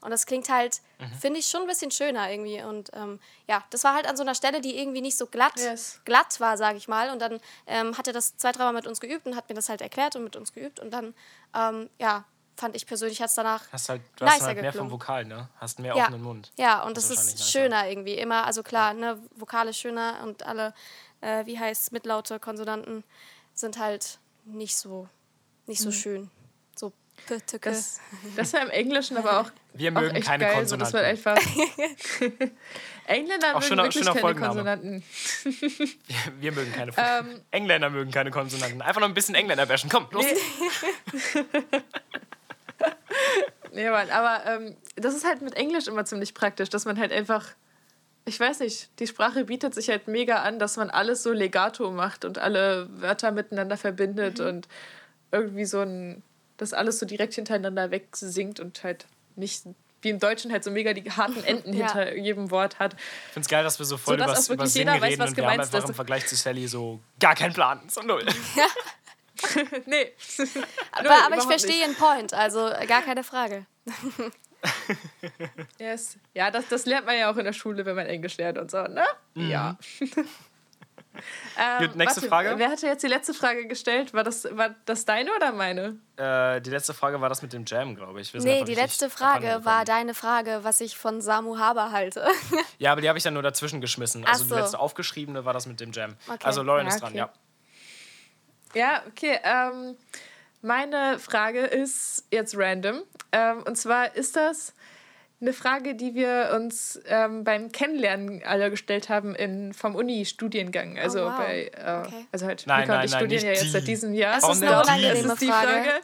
Und 0.00 0.10
das 0.10 0.26
klingt 0.26 0.48
halt, 0.48 0.80
Mhm. 1.00 1.12
finde 1.20 1.40
ich, 1.40 1.48
schon 1.48 1.62
ein 1.62 1.66
bisschen 1.66 1.90
schöner 1.90 2.30
irgendwie. 2.30 2.62
Und 2.62 2.90
ähm, 2.92 3.18
ja, 3.48 3.64
das 3.70 3.82
war 3.82 3.94
halt 3.94 4.06
an 4.06 4.16
so 4.16 4.22
einer 4.22 4.34
Stelle, 4.36 4.60
die 4.60 4.78
irgendwie 4.78 5.00
nicht 5.00 5.16
so 5.16 5.26
glatt, 5.26 5.56
Yes. 5.56 6.00
glatt 6.04 6.38
war, 6.40 6.56
sage 6.56 6.76
ich 6.78 6.86
mal. 6.86 7.10
Und 7.10 7.20
dann 7.20 7.40
ähm, 7.66 7.96
hat 7.98 8.06
er 8.06 8.12
das 8.12 8.36
zwei, 8.36 8.52
dreimal 8.52 8.74
mit 8.74 8.86
uns 8.86 9.00
geübt 9.00 9.26
und 9.26 9.34
hat 9.34 9.48
mir 9.48 9.54
das 9.56 9.68
halt 9.68 9.80
erklärt 9.80 10.14
und 10.14 10.22
mit 10.22 10.36
uns 10.36 10.52
geübt. 10.52 10.78
Und 10.78 10.90
dann, 10.92 11.14
ähm, 11.56 11.90
ja, 11.98 12.24
fand 12.58 12.74
ich 12.76 12.86
persönlich, 12.86 13.20
hat 13.22 13.28
es 13.30 13.36
danach 13.36 13.62
Hast 13.72 13.88
halt, 13.88 14.02
du 14.16 14.26
hast 14.26 14.34
nicer 14.34 14.46
halt 14.46 14.60
mehr 14.60 14.72
vom. 14.72 14.90
Vokal, 14.90 15.24
ne? 15.24 15.48
Hast 15.60 15.78
mehr 15.78 15.94
ja. 15.94 16.04
offenen 16.04 16.22
Mund. 16.22 16.52
Ja, 16.58 16.82
und 16.82 16.96
Das 16.96 17.08
das, 17.08 17.18
ist 17.20 17.26
ist 17.28 17.38
nicer. 17.38 17.44
schöner 17.60 17.88
irgendwie. 17.88 18.14
Immer, 18.14 18.44
also 18.46 18.62
klar, 18.62 18.94
ne, 18.94 19.18
Vokale 19.36 19.72
schöner 19.72 20.18
und 20.24 20.44
alle, 20.44 20.74
äh, 21.20 21.46
wie 21.46 21.58
heißt 21.58 21.92
mitlaute 21.92 22.38
Konsonanten 22.40 23.04
sind 23.54 23.78
halt 23.78 24.18
nicht 24.44 24.76
so, 24.76 25.08
nicht 25.66 25.80
so 25.80 25.92
schön. 25.92 26.30
So 26.76 26.92
p, 27.26 27.38
t, 27.40 27.58
k. 27.58 27.70
Mhm. 27.70 27.74
Das, 27.74 28.00
das 28.36 28.52
war 28.54 28.62
im 28.62 28.70
Englischen 28.70 29.16
aber 29.16 29.40
auch, 29.40 29.50
Wir 29.74 29.90
auch 29.90 30.00
mögen 30.00 30.16
echt 30.16 30.26
keine 30.26 30.44
geil. 30.44 30.66
So, 30.66 30.76
das 30.76 30.92
war 30.92 31.02
Konsonanten. 31.02 31.36
einfach. 31.36 32.48
Engländer 33.06 33.48
Auch 33.48 33.54
mögen 33.54 33.66
schöner- 33.66 33.82
wirklich 33.84 34.04
schöner 34.04 34.12
keine 34.14 34.20
Folgenname. 34.20 34.54
Konsonanten. 34.54 35.04
Wir 36.40 36.52
mögen 36.52 36.72
keine 36.72 36.92
Ähm. 36.96 37.40
Engländer 37.50 37.88
mögen 37.90 38.10
keine 38.10 38.30
Konsonanten. 38.30 38.82
Einfach 38.82 39.00
noch 39.00 39.08
ein 39.08 39.14
bisschen 39.14 39.34
Engländer 39.34 39.64
bashen. 39.66 39.88
Komm, 39.90 40.06
los. 40.10 40.24
Nee, 40.24 41.44
Mann, 43.72 44.10
aber 44.10 44.46
ähm, 44.46 44.76
das 44.96 45.14
ist 45.14 45.24
halt 45.26 45.42
mit 45.42 45.54
Englisch 45.54 45.86
immer 45.86 46.04
ziemlich 46.04 46.34
praktisch, 46.34 46.68
dass 46.70 46.84
man 46.84 46.98
halt 46.98 47.12
einfach, 47.12 47.46
ich 48.24 48.38
weiß 48.38 48.60
nicht, 48.60 48.90
die 48.98 49.06
Sprache 49.06 49.44
bietet 49.44 49.74
sich 49.74 49.88
halt 49.88 50.08
mega 50.08 50.42
an, 50.42 50.58
dass 50.58 50.76
man 50.76 50.90
alles 50.90 51.22
so 51.22 51.32
legato 51.32 51.90
macht 51.90 52.24
und 52.24 52.38
alle 52.38 52.88
Wörter 53.00 53.30
miteinander 53.30 53.76
verbindet 53.76 54.40
und 54.40 54.68
irgendwie 55.32 55.64
so 55.64 55.80
ein, 55.80 56.22
das 56.56 56.72
alles 56.72 56.98
so 56.98 57.06
direkt 57.06 57.34
hintereinander 57.34 57.90
wegsingt 57.90 58.60
und 58.60 58.82
halt 58.82 59.06
nicht 59.36 59.64
wie 60.00 60.10
im 60.10 60.18
Deutschen 60.20 60.52
halt 60.52 60.62
so 60.62 60.70
mega 60.70 60.92
die 60.92 61.10
harten 61.10 61.42
Enden 61.42 61.72
Ja. 61.76 61.92
hinter 61.92 62.16
jedem 62.16 62.50
Wort 62.50 62.78
hat. 62.78 62.94
Ich 62.94 63.32
finde 63.32 63.44
es 63.44 63.48
geil, 63.48 63.64
dass 63.64 63.78
wir 63.78 63.86
so 63.86 63.96
voll 63.96 64.18
So, 64.18 64.24
dass 64.24 64.46
über 64.46 64.54
über 64.54 64.66
Singen 64.66 64.88
jeder 64.94 65.00
weiß, 65.00 65.10
reden 65.10 65.22
was 65.22 65.30
und 65.30 65.36
wir 65.36 65.44
haben 65.44 65.60
einfach 65.60 65.72
dass 65.72 65.88
im 65.88 65.94
Vergleich 65.94 66.26
zu 66.26 66.36
Sally 66.36 66.68
so 66.68 67.00
gar 67.18 67.34
keinen 67.34 67.52
Plan. 67.52 67.80
So 67.88 68.02
null. 68.02 68.24
nee. 69.86 70.12
Aber, 70.92 71.10
aber 71.26 71.36
ich 71.36 71.44
verstehe 71.44 71.82
Ihren 71.82 71.94
Point, 71.94 72.34
also 72.34 72.68
äh, 72.68 72.86
gar 72.86 73.02
keine 73.02 73.24
Frage. 73.24 73.66
Yes. 75.78 76.18
Ja, 76.34 76.50
das, 76.50 76.68
das 76.68 76.86
lernt 76.86 77.06
man 77.06 77.16
ja 77.16 77.30
auch 77.30 77.36
in 77.36 77.44
der 77.44 77.52
Schule, 77.52 77.86
wenn 77.86 77.96
man 77.96 78.06
Englisch 78.06 78.36
lernt 78.38 78.58
und 78.58 78.70
so, 78.70 78.82
ne? 78.82 79.04
Ja. 79.34 79.78
ähm, 80.00 81.86
Gut, 81.86 81.96
nächste 81.96 82.22
warte, 82.22 82.28
Frage. 82.28 82.54
Wer 82.56 82.70
hatte 82.70 82.86
jetzt 82.86 83.02
die 83.02 83.08
letzte 83.08 83.34
Frage 83.34 83.66
gestellt? 83.66 84.14
War 84.14 84.24
das, 84.24 84.48
war 84.56 84.74
das 84.84 85.04
deine 85.04 85.32
oder 85.34 85.52
meine? 85.52 85.98
äh, 86.16 86.60
die 86.60 86.70
letzte 86.70 86.94
Frage 86.94 87.20
war 87.20 87.28
das 87.28 87.42
mit 87.42 87.52
dem 87.52 87.64
Jam, 87.66 87.94
glaube 87.94 88.20
ich. 88.20 88.34
Wir 88.34 88.40
Nee, 88.40 88.64
die 88.64 88.74
letzte 88.74 89.10
Frage 89.10 89.64
war 89.64 89.84
deine 89.84 90.14
Frage, 90.14 90.60
was 90.62 90.80
ich 90.80 90.98
von 90.98 91.20
Samu 91.20 91.58
Haber 91.58 91.92
halte. 91.92 92.26
Ja, 92.78 92.92
aber 92.92 93.00
die 93.00 93.08
habe 93.08 93.18
ich 93.18 93.24
dann 93.24 93.34
nur 93.34 93.42
dazwischen 93.42 93.80
geschmissen. 93.80 94.24
Also 94.24 94.44
die 94.44 94.50
so. 94.50 94.56
letzte 94.56 94.78
aufgeschriebene 94.78 95.44
war 95.44 95.52
das 95.52 95.66
mit 95.66 95.80
dem 95.80 95.92
Jam. 95.92 96.16
Okay. 96.26 96.38
Also 96.44 96.62
Lauren 96.62 96.86
Ja, 96.86 96.92
ist 96.92 97.00
dran, 97.00 97.10
okay. 97.10 97.18
ja. 97.18 97.32
Ja, 98.74 99.02
okay. 99.08 99.38
Ähm, 99.42 99.96
meine 100.62 101.18
Frage 101.18 101.60
ist 101.60 102.24
jetzt 102.30 102.56
random. 102.56 103.02
Ähm, 103.32 103.62
und 103.64 103.76
zwar 103.76 104.14
ist 104.16 104.36
das 104.36 104.74
eine 105.40 105.52
Frage, 105.52 105.94
die 105.94 106.14
wir 106.14 106.50
uns 106.54 107.00
ähm, 107.06 107.44
beim 107.44 107.70
Kennenlernen 107.70 108.42
alle 108.44 108.70
gestellt 108.70 109.08
haben 109.08 109.34
in, 109.36 109.72
vom 109.72 109.94
Uni-Studiengang. 109.94 110.98
Also 110.98 111.20
wow. 111.26 111.36
bei, 111.36 111.70
äh, 111.74 112.02
Okay. 112.06 112.26
also 112.32 112.46
halt, 112.46 112.64
Nein, 112.66 112.80
Mika 112.80 112.94
nein, 112.96 113.04
ich 113.04 113.10
nein, 113.12 113.20
studieren 113.20 113.44
ja 113.44 113.50
jetzt 113.52 113.72
seit 113.72 113.82
die. 113.82 113.86
diesem 113.86 114.14
Jahr. 114.14 114.38
Es 114.38 114.48
ist 114.48 114.60
denn 114.60 114.68
die? 114.68 115.04
Es 115.04 115.24
ist 115.24 115.40
die 115.40 115.46
Frage. 115.46 115.68
Frage. 115.68 116.00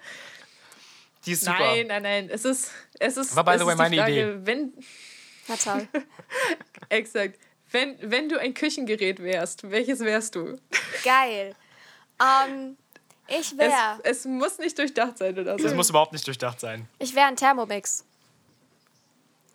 Die 1.27 1.33
ist 1.33 1.45
super. 1.45 1.59
Nein, 1.59 1.87
nein, 1.89 2.03
nein. 2.03 2.31
Es 2.31 2.45
ist, 2.45 2.71
es 3.01 3.17
ist, 3.17 3.35
War, 3.35 3.45
by 3.45 3.53
es 3.53 3.61
the 3.61 3.67
way, 3.67 3.73
ist 3.73 3.79
die 3.79 3.83
meine 3.83 3.97
Frage, 3.97 4.12
Idee. 4.12 4.39
Wenn, 4.45 4.73
Na 5.49 5.57
toll. 5.57 5.89
exakt. 6.91 7.39
Wenn, 7.71 7.97
wenn 8.03 8.29
du 8.29 8.39
ein 8.39 8.55
Küchengerät 8.55 9.21
wärst, 9.21 9.69
welches 9.69 10.01
wärst 10.01 10.37
du? 10.37 10.57
Geil. 11.03 11.57
Ähm, 12.21 12.77
ich 13.27 13.53
Es, 13.53 13.59
wäre 13.59 13.99
es 14.03 14.25
muss 14.25 14.59
nicht 14.59 14.77
durchdacht 14.79 15.19
sein 15.19 15.39
oder 15.39 15.57
so. 15.59 15.65
Das 15.65 15.75
muss 15.75 15.91
überhaupt 15.91 16.12
nicht 16.12 16.27
durchdacht 16.27 16.61
sein. 16.61 16.89
ich 16.99 17.15
wär 17.15 17.27
ein 17.27 17.37
Thermomix. 17.37 18.05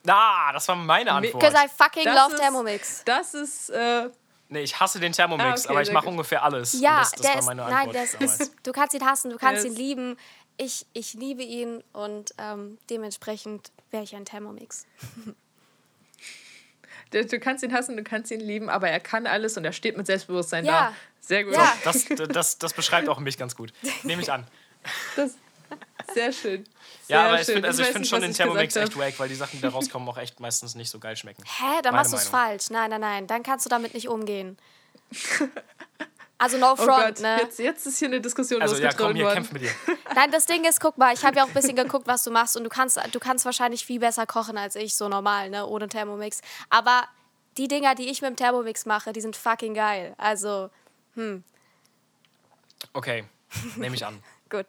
Ah, 0.07 0.51
das 0.53 0.67
war 0.67 0.75
meine 0.75 1.11
Antwort. 1.11 1.39
Because 1.39 1.55
I 1.55 1.67
fucking 1.67 2.03
Das 2.05 2.15
love 2.15 2.33
ist- 2.33 2.39
Thermomix. 2.41 3.01
Das 3.05 3.33
ist, 3.33 3.69
äh, 3.69 4.09
Nee, 4.51 4.61
ich 4.61 4.79
hasse 4.79 4.99
den 4.99 5.11
Thermomix, 5.11 5.45
Ah, 5.45 5.53
okay, 5.65 5.69
aber 5.73 5.81
ich 5.83 5.91
mache 5.91 6.07
ungefähr 6.07 6.41
alles. 6.43 6.73
Ja, 6.79 7.01
das, 7.01 7.11
das 7.11 7.21
der 7.21 7.31
war 7.33 7.39
ist, 7.39 7.45
meine 7.45 7.61
nein, 7.61 7.73
Antwort 7.73 7.95
der 7.95 8.03
ist, 8.05 8.15
ist, 8.41 8.55
du 8.63 8.71
kannst 8.71 8.95
ihn 8.95 9.05
hassen, 9.05 9.29
du 9.29 9.37
kannst 9.37 9.63
ihn 9.65 9.75
lieben. 9.75 10.17
Ich, 10.57 10.87
ich 10.93 11.13
liebe 11.13 11.43
ihn 11.43 11.83
und 11.93 12.33
ähm, 12.39 12.79
dementsprechend 12.89 13.71
wäre 13.91 14.03
ich 14.03 14.15
ein 14.15 14.25
Thermomix. 14.25 14.85
Du, 17.11 17.25
du 17.25 17.39
kannst 17.39 17.63
ihn 17.63 17.73
hassen, 17.73 17.97
du 17.97 18.03
kannst 18.03 18.31
ihn 18.31 18.39
lieben, 18.39 18.69
aber 18.69 18.89
er 18.89 18.99
kann 18.99 19.25
alles 19.27 19.57
und 19.57 19.65
er 19.65 19.73
steht 19.73 19.97
mit 19.97 20.05
Selbstbewusstsein 20.05 20.65
Ja. 20.65 20.71
da. 20.91 20.93
Sehr 21.21 21.43
gut. 21.43 21.53
Ja. 21.53 21.73
Das, 21.83 22.05
das, 22.29 22.57
das 22.57 22.73
beschreibt 22.73 23.09
auch 23.09 23.19
mich 23.19 23.37
ganz 23.37 23.55
gut. 23.55 23.73
Nehme 24.03 24.21
ich 24.21 24.31
an. 24.31 24.45
Das, 25.15 25.35
sehr 26.13 26.31
schön. 26.31 26.65
Sehr 27.07 27.17
Ja, 27.17 27.25
aber 27.27 27.39
ich 27.39 27.45
schön. 27.45 27.55
finde 27.55 27.67
also 27.67 27.81
ich 27.81 27.87
weiß 27.87 27.93
find 27.93 28.01
nicht, 28.01 28.09
schon 28.09 28.21
den 28.21 28.33
Thermomix 28.33 28.75
echt 28.75 28.97
wack, 28.97 29.13
weil 29.19 29.29
die 29.29 29.35
Sachen, 29.35 29.57
die 29.57 29.61
da 29.61 29.69
rauskommen, 29.69 30.07
auch 30.09 30.17
echt 30.17 30.39
meistens 30.39 30.75
nicht 30.75 30.89
so 30.89 30.99
geil 30.99 31.15
schmecken. 31.15 31.43
Hä, 31.45 31.81
dann 31.83 31.91
Meine 31.93 31.97
machst 31.97 32.13
du 32.13 32.17
es 32.17 32.27
falsch. 32.27 32.69
Nein, 32.69 32.89
nein, 32.89 33.01
nein. 33.01 33.27
Dann 33.27 33.43
kannst 33.43 33.65
du 33.65 33.69
damit 33.69 33.93
nicht 33.93 34.07
umgehen. 34.07 34.57
Also 36.39 36.57
no 36.57 36.71
Oh 36.71 36.75
front, 36.77 37.17
Gott, 37.17 37.19
ne? 37.19 37.37
jetzt, 37.41 37.59
jetzt 37.59 37.85
ist 37.85 37.99
hier 37.99 38.07
eine 38.07 38.21
Diskussion 38.21 38.61
Also 38.61 38.77
ja, 38.77 38.91
komm, 38.93 39.13
hier, 39.13 39.25
worden. 39.25 39.35
kämpf 39.35 39.51
mit 39.51 39.61
dir. 39.61 39.71
Nein, 40.15 40.31
das 40.31 40.45
Ding 40.45 40.63
ist, 40.63 40.79
guck 40.79 40.97
mal, 40.97 41.13
ich 41.13 41.23
habe 41.25 41.35
ja 41.35 41.43
auch 41.43 41.49
ein 41.49 41.53
bisschen 41.53 41.75
geguckt, 41.75 42.07
was 42.07 42.23
du 42.23 42.31
machst 42.31 42.55
und 42.55 42.63
du 42.63 42.69
kannst, 42.69 42.97
du 43.11 43.19
kannst 43.19 43.43
wahrscheinlich 43.43 43.85
viel 43.85 43.99
besser 43.99 44.25
kochen 44.25 44.57
als 44.57 44.75
ich, 44.75 44.95
so 44.95 45.09
normal, 45.09 45.49
ne, 45.49 45.67
ohne 45.67 45.89
Thermomix. 45.89 46.39
Aber 46.69 47.03
die 47.57 47.67
Dinger, 47.67 47.93
die 47.93 48.09
ich 48.09 48.21
mit 48.21 48.29
dem 48.29 48.35
Thermomix 48.37 48.85
mache, 48.85 49.11
die 49.11 49.19
sind 49.21 49.35
fucking 49.35 49.73
geil. 49.73 50.15
Also, 50.17 50.69
Okay, 52.93 53.25
nehme 53.75 53.95
ich 53.95 54.05
an. 54.05 54.23
gut. 54.49 54.65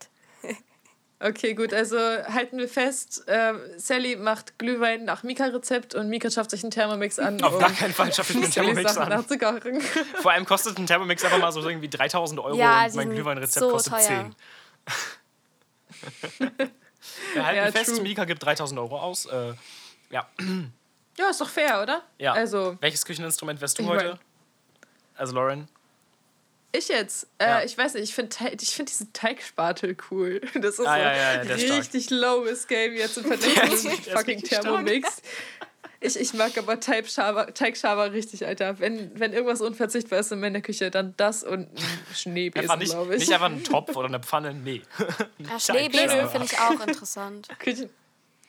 Okay, 1.22 1.52
gut, 1.54 1.74
also 1.74 1.98
halten 1.98 2.56
wir 2.56 2.66
fest, 2.68 3.28
äh, 3.28 3.52
Sally 3.76 4.16
macht 4.16 4.58
Glühwein 4.58 5.04
nach 5.04 5.22
Mika-Rezept 5.22 5.94
und 5.94 6.08
Mika 6.08 6.30
schafft 6.30 6.50
sich 6.50 6.62
einen 6.64 6.70
Thermomix 6.70 7.18
an. 7.18 7.42
Auf 7.42 7.52
um 7.54 7.58
gar 7.60 7.70
keinen 7.72 7.92
Fall 7.92 8.10
schaffe 8.12 8.32
ich 8.32 8.38
mir 8.38 8.44
einen 8.44 8.52
Thermomix 8.54 8.94
Sachen 8.94 9.12
an. 9.12 9.18
nachzukochen. 9.20 9.80
Vor 10.22 10.30
allem 10.32 10.46
kostet 10.46 10.78
ein 10.78 10.86
Thermomix 10.86 11.22
einfach 11.22 11.38
mal 11.38 11.52
so 11.52 11.60
irgendwie 11.68 11.90
3000 11.90 12.40
Euro 12.40 12.56
Ja, 12.56 12.84
und 12.84 12.92
die 12.92 12.96
mein 12.96 13.10
Glühweinrezept 13.10 13.52
so 13.66 13.70
kostet 13.70 13.92
teuer. 13.92 14.00
10. 14.02 14.34
Wir 17.34 17.44
halten 17.46 17.66
Ja, 17.66 17.72
fest, 17.72 17.90
true. 17.94 18.02
Mika 18.02 18.24
gibt 18.24 18.42
3000 18.42 18.80
Euro 18.80 18.98
aus. 18.98 19.26
Äh, 19.26 19.52
ja. 20.10 20.26
Ja, 21.18 21.28
ist 21.30 21.40
doch 21.40 21.48
fair, 21.50 21.82
oder? 21.82 22.02
ja. 22.18 22.32
Also, 22.32 22.76
Welches 22.80 23.04
Kücheninstrument 23.04 23.60
wärst 23.60 23.78
du 23.78 23.86
heute? 23.86 24.08
mein- 24.10 24.18
Also 25.16 25.34
Lauren? 25.34 25.68
Ich 26.72 26.88
jetzt, 26.88 27.26
äh, 27.38 27.44
Ja. 27.46 27.62
ich 27.62 27.76
weiß 27.76 27.94
nicht, 27.94 28.04
ich 28.04 28.14
finde 28.14 28.36
ich 28.60 28.70
find 28.74 28.88
diesen 28.90 29.12
Teigspatel 29.12 29.96
cool. 30.10 30.40
Das 30.54 30.78
ist 30.78 30.86
Ah, 30.86 30.94
so 30.96 31.00
ja, 31.00 31.12
ja, 31.14 31.32
ist 31.42 31.62
stark. 31.62 31.78
richtig 31.80 32.10
lowes 32.10 32.66
Game 32.66 32.94
jetzt 32.94 33.16
im 33.18 33.24
Vergleich 33.32 33.76
zu 33.76 33.90
fucking 33.90 34.40
richtig. 34.40 34.50
Thermomix. 34.60 35.22
Ich, 36.02 36.18
ich 36.18 36.32
mag 36.32 36.56
aber 36.56 36.80
Teigschaber, 36.80 37.52
Teigschaber 37.52 38.12
richtig, 38.12 38.46
Alter. 38.46 38.78
Wenn, 38.78 39.18
wenn 39.20 39.34
irgendwas 39.34 39.60
unverzichtbar 39.60 40.20
ist 40.20 40.32
in 40.32 40.40
meiner 40.40 40.62
Küche, 40.62 40.90
dann 40.90 41.12
das 41.18 41.44
und 41.44 41.68
ein 41.76 41.88
Schneebesen, 42.14 42.78
nicht, 42.78 42.92
glaube 42.92 43.14
ich. 43.14 43.20
nicht 43.20 43.32
einfach 43.34 43.50
ein 43.50 43.62
Topf 43.64 43.94
oder 43.96 44.08
eine 44.08 44.20
Pfanne, 44.20 44.54
nee. 44.54 44.80
Ja, 45.38 45.60
Schneebesen 45.60 46.08
Teigschaber. 46.08 46.28
finde 46.30 46.46
ich 46.46 46.58
auch 46.58 46.86
interessant. 46.86 47.48
Küchen 47.58 47.90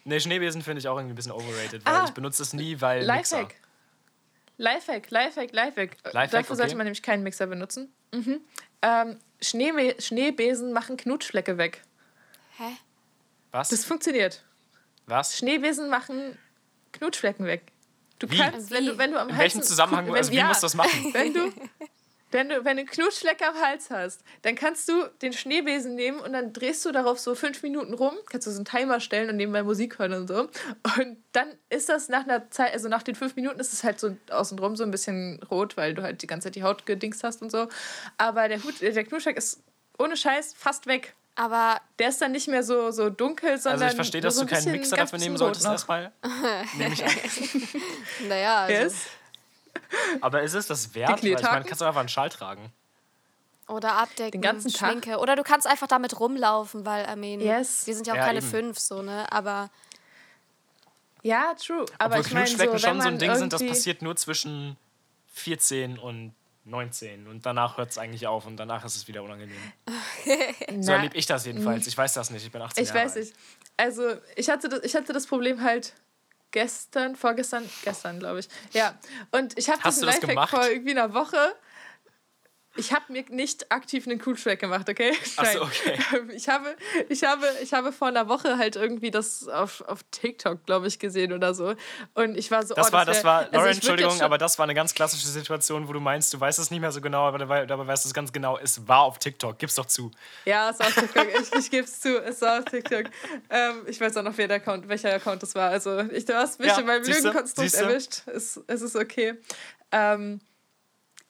Nee, 0.03 0.19
Schneebesen 0.19 0.61
finde 0.63 0.80
ich 0.80 0.88
auch 0.88 0.95
irgendwie 0.97 1.13
ein 1.13 1.15
bisschen 1.15 1.34
overrated, 1.34 1.86
weil 1.86 1.93
Ah. 1.93 2.05
ich 2.07 2.11
benutze 2.11 2.41
es 2.41 2.53
nie, 2.53 2.80
weil 2.80 3.05
Mixer. 3.05 3.47
Lifehack. 4.62 5.09
Lifehack, 5.09 5.51
Lifehack, 5.51 5.51
Lifehack. 5.53 6.14
Lifehack, 6.14 6.32
Dafür 6.32 6.55
sollte 6.55 6.72
okay. 6.72 6.78
man 6.78 6.86
nämlich 6.86 7.01
keinen 7.01 7.24
Mixer 7.24 7.47
benutzen. 7.47 7.93
Mhm. 8.14 8.41
Ähm, 8.82 9.20
Schnee 9.41 9.95
Schneebesen 9.99 10.72
machen 10.72 10.97
Knutschflecke 10.97 11.57
weg. 11.57 11.82
Hä? 12.57 12.78
Was? 13.51 13.70
Das 13.70 13.84
funktioniert. 13.86 14.43
Was? 15.07 15.38
Schneebesen 15.38 15.89
machen 15.89 16.38
Knutschflecken 16.93 17.45
weg. 17.47 17.72
Du 18.20 18.30
Wie? 18.30 18.38
kannst, 18.38 18.70
wenn 18.70 18.86
du, 18.86 18.97
wenn 18.99 19.12
du 19.12 19.20
am 19.20 19.30
In 19.30 19.36
Hals 19.36 19.55
welchem 19.55 19.64
Zusammenhang, 19.64 20.05
wenn, 20.05 20.16
also 20.16 20.32
wie 20.32 20.36
ja, 20.36 20.47
musst 20.47 20.62
du 20.62 20.66
das 20.66 20.76
machen? 20.76 21.12
Wenn 21.12 21.34
du, 21.34 21.51
wenn 22.32 22.50
du, 22.50 22.56
wenn 22.66 22.78
du 22.78 22.82
einen 22.82 22.88
Knutschfleck 22.88 23.42
am 23.48 23.56
Hals 23.62 23.90
hast, 23.90 24.22
dann 24.42 24.56
kannst 24.56 24.88
du 24.90 25.06
den 25.22 25.34
Schneebesen 25.34 25.96
nehmen 25.96 26.20
und 26.20 26.34
dann 26.34 26.54
drehst 26.54 26.86
du 26.86 26.92
darauf 26.92 27.20
so 27.20 27.36
fünf 27.36 27.62
Minuten 27.64 27.94
rum, 27.94 28.14
kannst 28.30 28.48
du 28.48 28.52
so 28.52 28.58
einen 28.58 28.66
Timer 28.66 29.00
stellen 29.00 29.30
und 29.30 29.38
nebenbei 29.38 29.64
Musik 29.64 30.00
hören 30.00 30.14
und 30.14 30.28
so. 30.28 30.50
Und 30.98 31.18
dann 31.34 31.48
ist 31.70 31.90
das 31.90 32.10
nach 32.10 32.24
einer 32.24 32.50
Zeit, 32.50 32.74
also 32.74 32.88
nach 32.90 33.04
den 33.04 33.16
fünf 33.16 33.36
Minuten 33.36 33.60
ist 33.60 33.74
es 33.74 33.84
halt 33.84 34.00
so 34.00 34.16
außenrum 34.30 34.76
so 34.76 34.84
ein 34.84 34.92
bisschen 34.92 35.42
rot, 35.50 35.78
weil 35.78 35.94
du 35.94 36.02
halt 36.02 36.22
die 36.22 36.28
ganze 36.28 36.48
Zeit 36.48 36.56
die 36.56 36.64
Haut 36.64 36.86
gedingst 36.86 37.24
hast 37.24 37.42
und 37.42 37.52
so. 37.52 37.68
Aber 38.18 38.48
der 38.48 38.64
Hut, 38.64 38.82
der 38.82 39.04
Knutschfleck 39.04 39.38
ist 39.38 39.64
ohne 39.98 40.18
Scheiß 40.18 40.54
fast 40.58 40.88
weg. 40.88 41.14
Aber 41.36 41.80
Der 41.98 42.10
ist 42.10 42.22
dann 42.22 42.34
nicht 42.34 42.48
mehr 42.48 42.62
so, 42.62 42.92
so 42.92 43.10
dunkel, 43.10 43.58
sondern. 43.58 43.84
Also 43.84 43.92
ich 43.92 43.96
verstehe, 43.96 44.22
dass 44.22 44.36
so 44.36 44.42
du 44.44 44.48
ein 44.48 44.54
keinen 44.54 44.72
Mixer 44.74 44.98
dafür 44.98 45.18
nehmen 45.18 45.38
solltest 45.38 45.64
noch. 45.64 45.72
erstmal. 45.72 46.12
Nehme 46.78 46.94
ich 46.94 47.04
an. 47.04 47.12
naja, 48.28 48.58
also. 48.64 48.74
Yes. 48.74 48.96
Aber 50.22 50.41
ist 50.41 50.53
es 50.53 50.67
das 50.67 50.93
wert? 50.95 51.09
Weil 51.24 51.26
ich 51.32 51.41
meine, 51.41 51.63
kannst 51.65 51.82
du 51.82 51.86
einfach 51.86 51.99
einen 51.99 52.09
Schal 52.09 52.30
tragen. 52.30 52.72
Oder 53.67 53.93
abdecken, 53.93 54.32
Den 54.32 54.41
ganzen 54.41 54.72
Tag? 54.72 54.89
Schminke. 54.91 55.17
Oder 55.19 55.36
du 55.36 55.43
kannst 55.43 55.65
einfach 55.67 55.88
damit 55.88 56.19
rumlaufen, 56.19 56.86
weil, 56.86 57.05
I 57.09 57.15
mean, 57.15 57.39
Yes. 57.39 57.88
wir 57.88 57.95
sind 57.95 58.05
ja 58.07 58.13
auch 58.13 58.17
Ja, 58.17 58.26
keine 58.26 58.39
eben. 58.39 58.47
fünf, 58.47 58.80
so, 58.80 59.01
ne? 59.01 59.32
Aber 59.32 59.69
Ja, 61.24 61.53
true. 61.53 61.86
Aber 61.99 62.15
Obwohl 62.17 62.28
ich 62.28 62.34
meine, 62.34 62.47
so, 62.47 62.78
schon 62.78 63.01
so 63.01 63.07
ein 63.07 63.17
Ding 63.19 63.34
sind, 63.36 63.53
das 63.53 63.65
passiert 63.65 64.01
nur 64.01 64.15
zwischen 64.15 64.76
14 65.34 65.97
und 65.99 66.34
19. 66.65 67.28
Und 67.28 67.45
danach 67.45 67.78
hört 67.78 67.91
es 67.91 67.97
eigentlich 67.97 68.28
auf 68.28 68.45
und 68.45 68.57
danach 68.57 68.84
ist 68.86 68.95
es 68.95 69.07
wieder 69.07 69.24
unangenehm. 69.24 69.55
So 70.82 70.91
erlebe 70.93 71.15
ich 71.15 71.26
das 71.26 71.45
jedenfalls. 71.45 71.86
Ich 71.88 71.97
weiß 71.97 72.13
das 72.13 72.30
nicht, 72.32 72.45
ich 72.45 72.51
bin 72.51 72.61
18 72.61 72.84
Ich 72.84 72.89
Jahre 72.89 73.05
weiß 73.05 73.15
alt. 73.15 73.26
nicht. 73.26 73.36
Also, 73.78 74.13
ich 74.36 74.49
hatte, 74.49 74.69
das, 74.69 74.84
ich 74.84 74.95
hatte 74.95 75.11
das 75.13 75.28
Problem 75.28 75.61
halt 75.63 75.93
gestern, 76.52 77.16
vorgestern, 77.16 77.68
gestern, 77.84 78.20
glaube 78.20 78.39
ich. 78.39 78.49
Ja. 78.74 78.93
Und 79.32 79.58
ich 79.58 79.70
habe 79.70 79.80
du 79.80 79.86
das 79.86 80.02
Lifehack 80.02 80.49
vor 80.49 80.68
irgendwie 80.68 80.91
einer 80.91 81.14
Woche. 81.14 81.56
Ich 82.78 82.93
habe 82.93 83.11
mir 83.11 83.26
nicht 83.30 83.69
aktiv 83.69 84.07
einen 84.07 84.17
Cooltrack 84.19 84.59
gemacht, 84.59 84.88
okay? 84.89 85.11
Ach 85.36 85.45
so, 85.45 85.61
okay. 85.63 85.99
Ich 86.34 86.47
habe, 86.47 86.76
ich, 87.09 87.24
habe, 87.24 87.45
ich 87.61 87.74
habe 87.74 87.91
vor 87.91 88.07
einer 88.07 88.30
Woche 88.30 88.57
halt 88.57 88.78
irgendwie 88.78 89.11
das 89.11 89.47
auf, 89.49 89.82
auf 89.82 89.99
TikTok, 90.11 90.65
glaube 90.65 90.88
ich, 90.88 90.97
gesehen 90.97 91.34
oder 91.34 91.53
so. 91.53 91.76
Und 92.13 92.38
ich 92.38 92.49
war 92.49 92.65
so, 92.65 92.74
Das 92.74 92.89
oh, 92.89 92.93
war, 92.93 93.03
das, 93.05 93.17
das 93.17 93.24
wär- 93.26 93.30
war, 93.32 93.39
also 93.39 93.57
Lauren, 93.57 93.72
Entschuldigung, 93.74 94.22
aber 94.22 94.38
das 94.38 94.57
war 94.57 94.63
eine 94.63 94.74
ganz 94.74 94.93
klassische 94.93 95.28
Situation, 95.28 95.88
wo 95.89 95.93
du 95.93 95.99
meinst, 95.99 96.34
du 96.34 96.39
weißt 96.39 96.59
es 96.59 96.72
nicht 96.72 96.80
mehr 96.80 96.93
so 96.93 97.01
genau, 97.01 97.28
aber 97.28 97.39
dabei, 97.39 97.65
dabei 97.65 97.88
weißt 97.88 98.05
du 98.05 98.07
es 98.09 98.13
ganz 98.13 98.32
genau. 98.32 98.57
Es 98.57 98.88
war 98.88 99.01
auf 99.01 99.19
TikTok, 99.19 99.59
gib's 99.59 99.76
doch 99.76 99.86
zu. 99.86 100.11
Ja, 100.45 100.69
es 100.69 100.80
war 100.80 100.88
auf 100.88 100.95
TikTok. 100.95 101.28
ich 101.41 101.51
ich 101.59 101.72
gebe 101.72 101.84
es 101.84 101.99
zu, 101.99 102.24
es 102.24 102.41
war 102.41 102.59
auf 102.59 102.65
TikTok. 102.65 103.03
Ähm, 103.49 103.82
ich 103.88 103.99
weiß 103.99 104.15
auch 104.15 104.24
noch, 104.24 104.38
wer 104.38 104.47
der 104.47 104.57
Account, 104.57 104.88
welcher 104.88 105.13
Account 105.13 105.43
das 105.43 105.55
war. 105.55 105.69
Also, 105.72 105.99
ich, 106.11 106.24
du 106.24 106.36
hast 106.36 106.57
mich 106.59 106.69
Ja, 106.69 106.80
in 106.80 106.86
meinem 106.86 107.03
Lügenkonstrukt 107.03 107.74
erwischt. 107.74 108.22
Es, 108.28 108.59
es 108.67 108.82
ist 108.82 108.95
okay. 108.95 109.34
Ähm, 109.91 110.39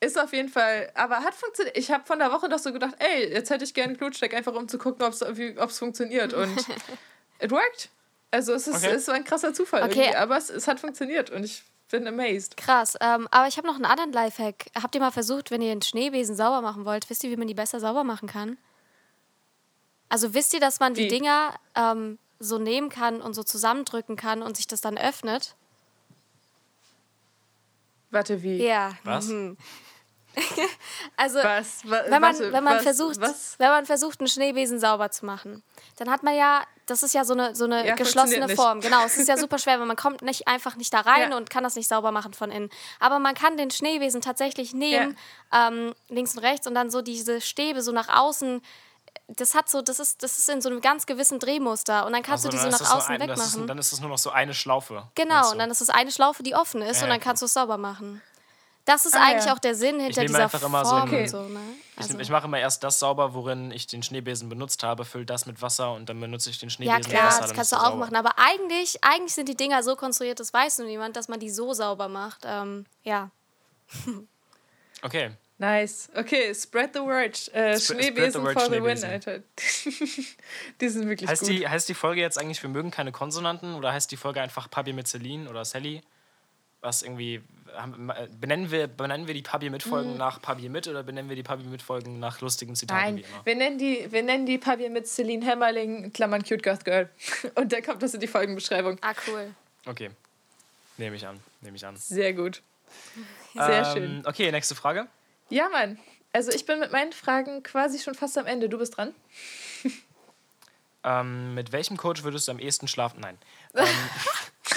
ist 0.01 0.19
auf 0.19 0.33
jeden 0.33 0.49
Fall, 0.49 0.91
aber 0.95 1.17
hat 1.17 1.33
funktioniert. 1.35 1.77
Ich 1.77 1.91
habe 1.91 2.03
von 2.05 2.19
der 2.19 2.31
Woche 2.31 2.49
doch 2.49 2.59
so 2.59 2.73
gedacht, 2.73 2.95
ey, 2.99 3.31
jetzt 3.31 3.49
hätte 3.49 3.63
ich 3.63 3.73
gerne 3.73 3.89
einen 3.91 3.97
Knutschdeck, 3.97 4.33
einfach 4.33 4.53
um 4.53 4.67
zu 4.67 4.77
gucken, 4.77 5.05
ob 5.05 5.13
es 5.13 5.77
funktioniert. 5.79 6.33
Und 6.33 6.57
it 7.39 7.51
worked. 7.51 7.89
Also, 8.31 8.53
es, 8.53 8.67
ist, 8.67 8.77
Okay. 8.83 8.93
es 8.95 9.07
war 9.07 9.15
ein 9.15 9.23
krasser 9.23 9.53
Zufall, 9.53 9.83
Okay. 9.83 9.99
irgendwie, 9.99 10.15
aber 10.17 10.37
es, 10.37 10.49
es 10.49 10.67
hat 10.67 10.79
funktioniert 10.79 11.29
und 11.29 11.43
ich 11.43 11.63
bin 11.89 12.07
amazed. 12.07 12.55
krass. 12.57 12.95
Ähm, 13.01 13.27
aber 13.31 13.47
ich 13.47 13.57
habe 13.57 13.67
noch 13.67 13.75
einen 13.75 13.85
anderen 13.85 14.11
Lifehack. 14.13 14.67
Habt 14.81 14.95
ihr 14.95 15.01
mal 15.01 15.11
versucht, 15.11 15.51
wenn 15.51 15.61
ihr 15.61 15.71
einen 15.71 15.81
Schneebesen 15.81 16.35
sauber 16.35 16.61
machen 16.61 16.85
wollt, 16.85 17.09
wisst 17.09 17.23
ihr, 17.23 17.29
wie 17.29 17.37
man 17.37 17.47
die 17.47 17.53
besser 17.53 17.79
sauber 17.79 18.03
machen 18.03 18.27
kann? 18.29 18.57
Also 20.09 20.33
wisst 20.33 20.53
ihr, 20.53 20.59
dass 20.61 20.79
man 20.79 20.93
die 20.93 21.03
Wie? 21.03 21.07
Dinger 21.09 21.53
ähm, 21.75 22.17
so 22.39 22.57
nehmen 22.57 22.89
kann 22.89 23.21
und 23.21 23.33
so 23.33 23.43
zusammendrücken 23.43 24.15
kann 24.15 24.41
und 24.41 24.55
sich 24.57 24.67
das 24.67 24.81
dann 24.81 24.97
öffnet? 24.97 25.55
Warte, 28.09 28.41
wie? 28.43 28.57
Ja. 28.63 28.93
Was? 29.03 29.27
Mhm. 29.27 29.57
Also 31.17 31.39
Was? 31.39 31.83
Wa- 31.89 32.01
wenn 32.07 32.21
man, 32.21 32.33
warte, 32.33 32.53
wenn 32.53 32.63
man 32.63 32.75
was, 32.77 32.83
versucht, 32.83 33.19
Was? 33.21 33.55
wenn 33.57 33.69
man 33.69 33.85
versucht, 33.85 34.19
einen 34.19 34.27
Schneebesen 34.27 34.79
sauber 34.79 35.11
zu 35.11 35.25
machen, 35.25 35.63
dann 35.97 36.09
hat 36.09 36.23
man 36.23 36.35
ja, 36.35 36.63
das 36.85 37.03
ist 37.03 37.13
ja 37.13 37.23
so 37.25 37.33
eine, 37.33 37.55
so 37.55 37.65
eine 37.65 37.85
Ja, 37.85 37.95
geschlossene 37.95 38.47
funktioniert 38.47 38.47
nicht. 38.49 38.55
Form. 38.59 38.81
Genau, 38.81 39.03
es 39.05 39.17
ist 39.17 39.27
ja 39.27 39.37
super 39.37 39.57
schwer, 39.59 39.79
weil 39.79 39.85
man 39.85 39.97
kommt 39.97 40.21
nicht 40.21 40.47
einfach 40.47 40.75
nicht 40.75 40.93
da 40.93 41.01
rein 41.01 41.31
Ja. 41.31 41.37
und 41.37 41.49
kann 41.49 41.63
das 41.63 41.75
nicht 41.75 41.87
sauber 41.87 42.11
machen 42.11 42.33
von 42.33 42.51
innen. 42.51 42.69
Aber 42.99 43.19
man 43.19 43.35
kann 43.35 43.57
den 43.57 43.71
Schneebesen 43.71 44.21
tatsächlich 44.21 44.73
nehmen, 44.73 45.17
ähm, 45.53 45.93
links 46.09 46.33
und 46.35 46.39
rechts 46.43 46.65
und 46.67 46.75
dann 46.75 46.89
so 46.89 47.01
diese 47.01 47.41
Stäbe 47.41 47.81
so 47.81 47.91
nach 47.91 48.09
außen. 48.09 48.61
Das 49.27 49.55
hat 49.55 49.69
so, 49.69 49.81
das 49.81 49.99
ist, 49.99 50.23
das 50.23 50.37
ist 50.37 50.49
in 50.49 50.61
so 50.61 50.69
einem 50.69 50.81
ganz 50.81 51.05
gewissen 51.05 51.39
Drehmuster 51.39 52.05
und 52.05 52.11
dann 52.13 52.21
kannst 52.23 52.45
Also 52.45 52.49
du 52.57 52.63
die 52.65 52.71
so 52.71 52.83
nach 52.83 52.95
außen 52.95 53.15
ein, 53.15 53.21
ist, 53.21 53.29
wegmachen. 53.29 53.67
dann 53.67 53.77
ist 53.77 53.91
es 53.93 53.99
nur 54.01 54.09
noch 54.09 54.17
so 54.17 54.29
eine 54.29 54.53
Schlaufe. 54.53 55.03
Genau, 55.15 55.51
und 55.51 55.59
dann 55.59 55.69
ist 55.71 55.79
es 55.81 55.89
eine 55.89 56.11
Schlaufe, 56.11 56.43
die 56.43 56.53
offen 56.55 56.81
ist 56.81 56.97
Ja, 56.97 57.03
und 57.03 57.09
dann 57.11 57.19
ja, 57.19 57.23
kannst 57.23 57.41
du 57.41 57.45
es 57.45 57.53
sauber 57.53 57.77
machen. 57.77 58.21
Das 58.85 59.05
ist 59.05 59.15
Ah, 59.15 59.23
eigentlich 59.27 59.45
ja. 59.45 59.53
auch 59.53 59.59
der 59.59 59.75
Sinn 59.75 59.99
hinter 59.99 60.21
dieser 60.21 60.43
einfach 60.43 60.61
immer 60.63 60.83
so 60.83 60.91
Form 60.91 61.09
ein- 61.13 61.19
und 61.21 61.27
so. 61.29 61.41
Ne? 61.43 61.59
Ich, 61.97 62.01
Also- 62.03 62.19
ich 62.19 62.29
mache 62.29 62.45
immer 62.47 62.59
erst 62.59 62.83
das 62.83 62.97
sauber, 62.99 63.33
worin 63.35 63.69
ich 63.71 63.85
den 63.87 64.01
Schneebesen 64.01 64.49
benutzt 64.49 64.81
habe, 64.83 65.05
fülle 65.05 65.25
das 65.25 65.45
mit 65.45 65.61
Wasser 65.61 65.93
und 65.93 66.09
dann 66.09 66.19
benutze 66.19 66.49
ich 66.49 66.57
den 66.59 66.69
Ja, 66.69 66.73
Schneebesen 66.75 66.97
mit 67.01 67.07
klar, 67.09 67.27
Wasser. 67.27 67.41
das 67.41 67.53
kannst 67.53 67.71
du 67.71 67.75
auch 67.75 67.81
sauber. 67.85 67.97
machen. 67.97 68.15
Aber 68.15 68.33
eigentlich, 68.37 69.03
eigentlich 69.03 69.33
sind 69.35 69.47
die 69.49 69.55
Dinger 69.55 69.83
so 69.83 69.95
konstruiert, 69.95 70.39
das 70.39 70.51
weiß 70.53 70.79
nur 70.79 70.87
niemand, 70.87 71.15
dass 71.15 71.27
man 71.27 71.39
die 71.39 71.49
so 71.51 71.73
sauber 71.73 72.07
macht. 72.07 72.41
Ähm, 72.45 72.85
ja. 73.03 73.29
Okay. 75.03 75.31
Nice. 75.57 76.09
Okay, 76.15 76.53
spread 76.55 76.91
the 76.93 77.01
word. 77.01 77.35
Äh, 77.53 77.73
Sp- 77.77 77.93
Schneebesen 77.97 78.43
word 78.43 78.59
for 78.59 78.69
the 78.71 78.81
win. 78.83 79.03
Alter. 79.03 79.39
die 80.81 80.89
sind 80.89 81.07
wirklich 81.07 81.29
Heißt 81.29 81.41
gut. 81.41 81.49
die, 81.51 81.67
heißt 81.67 81.87
die 81.89 81.93
Folge 81.93 82.21
jetzt 82.21 82.39
eigentlich, 82.39 82.61
wir 82.63 82.69
mögen 82.69 82.89
keine 82.91 83.11
Konsonanten 83.11 83.75
oder 83.75 83.93
heißt 83.93 84.11
die 84.11 84.17
Folge 84.17 84.41
einfach 84.41 84.69
Papi 84.69 84.93
mit 84.93 85.07
Celine 85.07 85.49
oder 85.49 85.63
Sally? 85.65 86.01
Was 86.81 87.03
irgendwie, 87.03 87.41
haben, 87.75 88.11
benennen, 88.39 88.71
wir, 88.71 88.87
benennen 88.87 89.27
wir 89.27 89.33
die 89.33 89.41
Papi 89.41 89.69
mit 89.69 89.83
Folgen 89.83 90.17
nach 90.17 90.41
Papi 90.41 90.69
mit 90.69 90.87
oder 90.87 91.03
benennen 91.03 91.29
wir 91.29 91.35
die 91.35 91.43
Papi 91.43 91.63
mit 91.63 91.81
Folgen 91.81 92.19
nach 92.19 92.41
lustigen 92.41 92.75
Zitaten 92.75 93.01
Nein, 93.01 93.17
wie 93.17 93.21
immer? 93.21 93.45
wir 93.45 93.55
nennen 93.55 93.77
die, 93.77 94.11
wir 94.11 94.23
nennen 94.23 94.45
die 94.45 94.57
Papier 94.57 94.89
mit 94.89 95.07
Celine 95.07 95.45
Hämmerling, 95.45 96.11
Klammern 96.13 96.43
Cute 96.43 96.63
Goth 96.63 96.85
Girl. 96.85 97.09
Und 97.55 97.71
da 97.73 97.81
kommt 97.81 98.01
das 98.03 98.13
in 98.13 98.19
die 98.19 98.27
Folgenbeschreibung. 98.27 98.97
Ah, 99.01 99.13
cool. 99.27 99.53
Okay. 99.85 100.11
Nehme 100.97 101.15
ich 101.15 101.25
an. 101.25 101.39
Nehme 101.61 101.77
ich 101.77 101.85
an. 101.85 101.95
Sehr 101.97 102.33
gut. 102.33 102.61
Sehr 103.53 103.85
ähm, 103.85 103.93
schön. 103.93 104.23
Okay, 104.25 104.51
nächste 104.51 104.75
Frage. 104.75 105.07
Ja, 105.49 105.69
Mann. 105.69 105.97
Also 106.33 106.51
ich 106.51 106.65
bin 106.65 106.79
mit 106.79 106.91
meinen 106.91 107.11
Fragen 107.11 107.63
quasi 107.63 107.99
schon 107.99 108.15
fast 108.15 108.37
am 108.37 108.45
Ende. 108.45 108.69
Du 108.69 108.77
bist 108.77 108.97
dran. 108.97 109.13
Ähm, 111.03 111.55
mit 111.55 111.71
welchem 111.71 111.97
Coach 111.97 112.23
würdest 112.23 112.47
du 112.47 112.51
am 112.51 112.59
ehesten 112.59 112.87
schlafen? 112.87 113.19
Nein. 113.21 113.37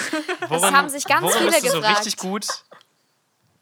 Ähm, 0.01 0.49
Das 0.49 0.63
haben 0.63 0.89
sich 0.89 1.05
ganz 1.05 1.21
worin 1.21 1.37
viele 1.37 1.51
bist 1.51 1.65
du 1.65 1.69
so 1.69 1.77
gefragt. 1.79 1.99
richtig 1.99 2.17
gut? 2.17 2.47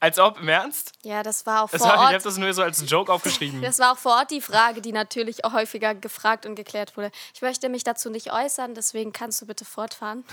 Als 0.03 0.19
ob, 0.19 0.37
im 0.41 0.49
Ernst? 0.49 0.91
Ja, 1.03 1.23
das 1.23 1.45
war 1.45 1.63
auch 1.63 1.69
Das 1.69 1.79
vor 1.79 1.87
war, 1.87 1.95
ich 1.95 2.01
habe 2.01 2.15
Ort. 2.15 2.25
das 2.25 2.37
nur 2.37 2.53
so 2.53 2.61
als 2.61 2.83
Joke 2.91 3.09
aufgeschrieben. 3.09 3.61
Das 3.61 3.79
war 3.79 3.93
auch 3.93 3.97
vor 3.97 4.17
Ort 4.17 4.31
die 4.31 4.41
Frage, 4.41 4.81
die 4.81 4.91
natürlich 4.91 5.45
auch 5.45 5.53
häufiger 5.53 5.95
gefragt 5.95 6.45
und 6.45 6.55
geklärt 6.55 6.97
wurde. 6.97 7.09
Ich 7.33 7.41
möchte 7.41 7.69
mich 7.69 7.85
dazu 7.85 8.09
nicht 8.09 8.33
äußern, 8.33 8.75
deswegen 8.75 9.13
kannst 9.13 9.41
du 9.41 9.45
bitte 9.45 9.63
fortfahren. 9.63 10.25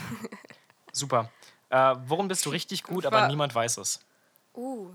Super. 0.92 1.30
Äh, 1.68 1.94
worin 2.06 2.26
bist 2.26 2.44
du 2.46 2.50
richtig 2.50 2.82
gut, 2.82 3.06
aber 3.06 3.28
niemand 3.28 3.54
weiß 3.54 3.76
es? 3.76 4.00
Uh, 4.56 4.92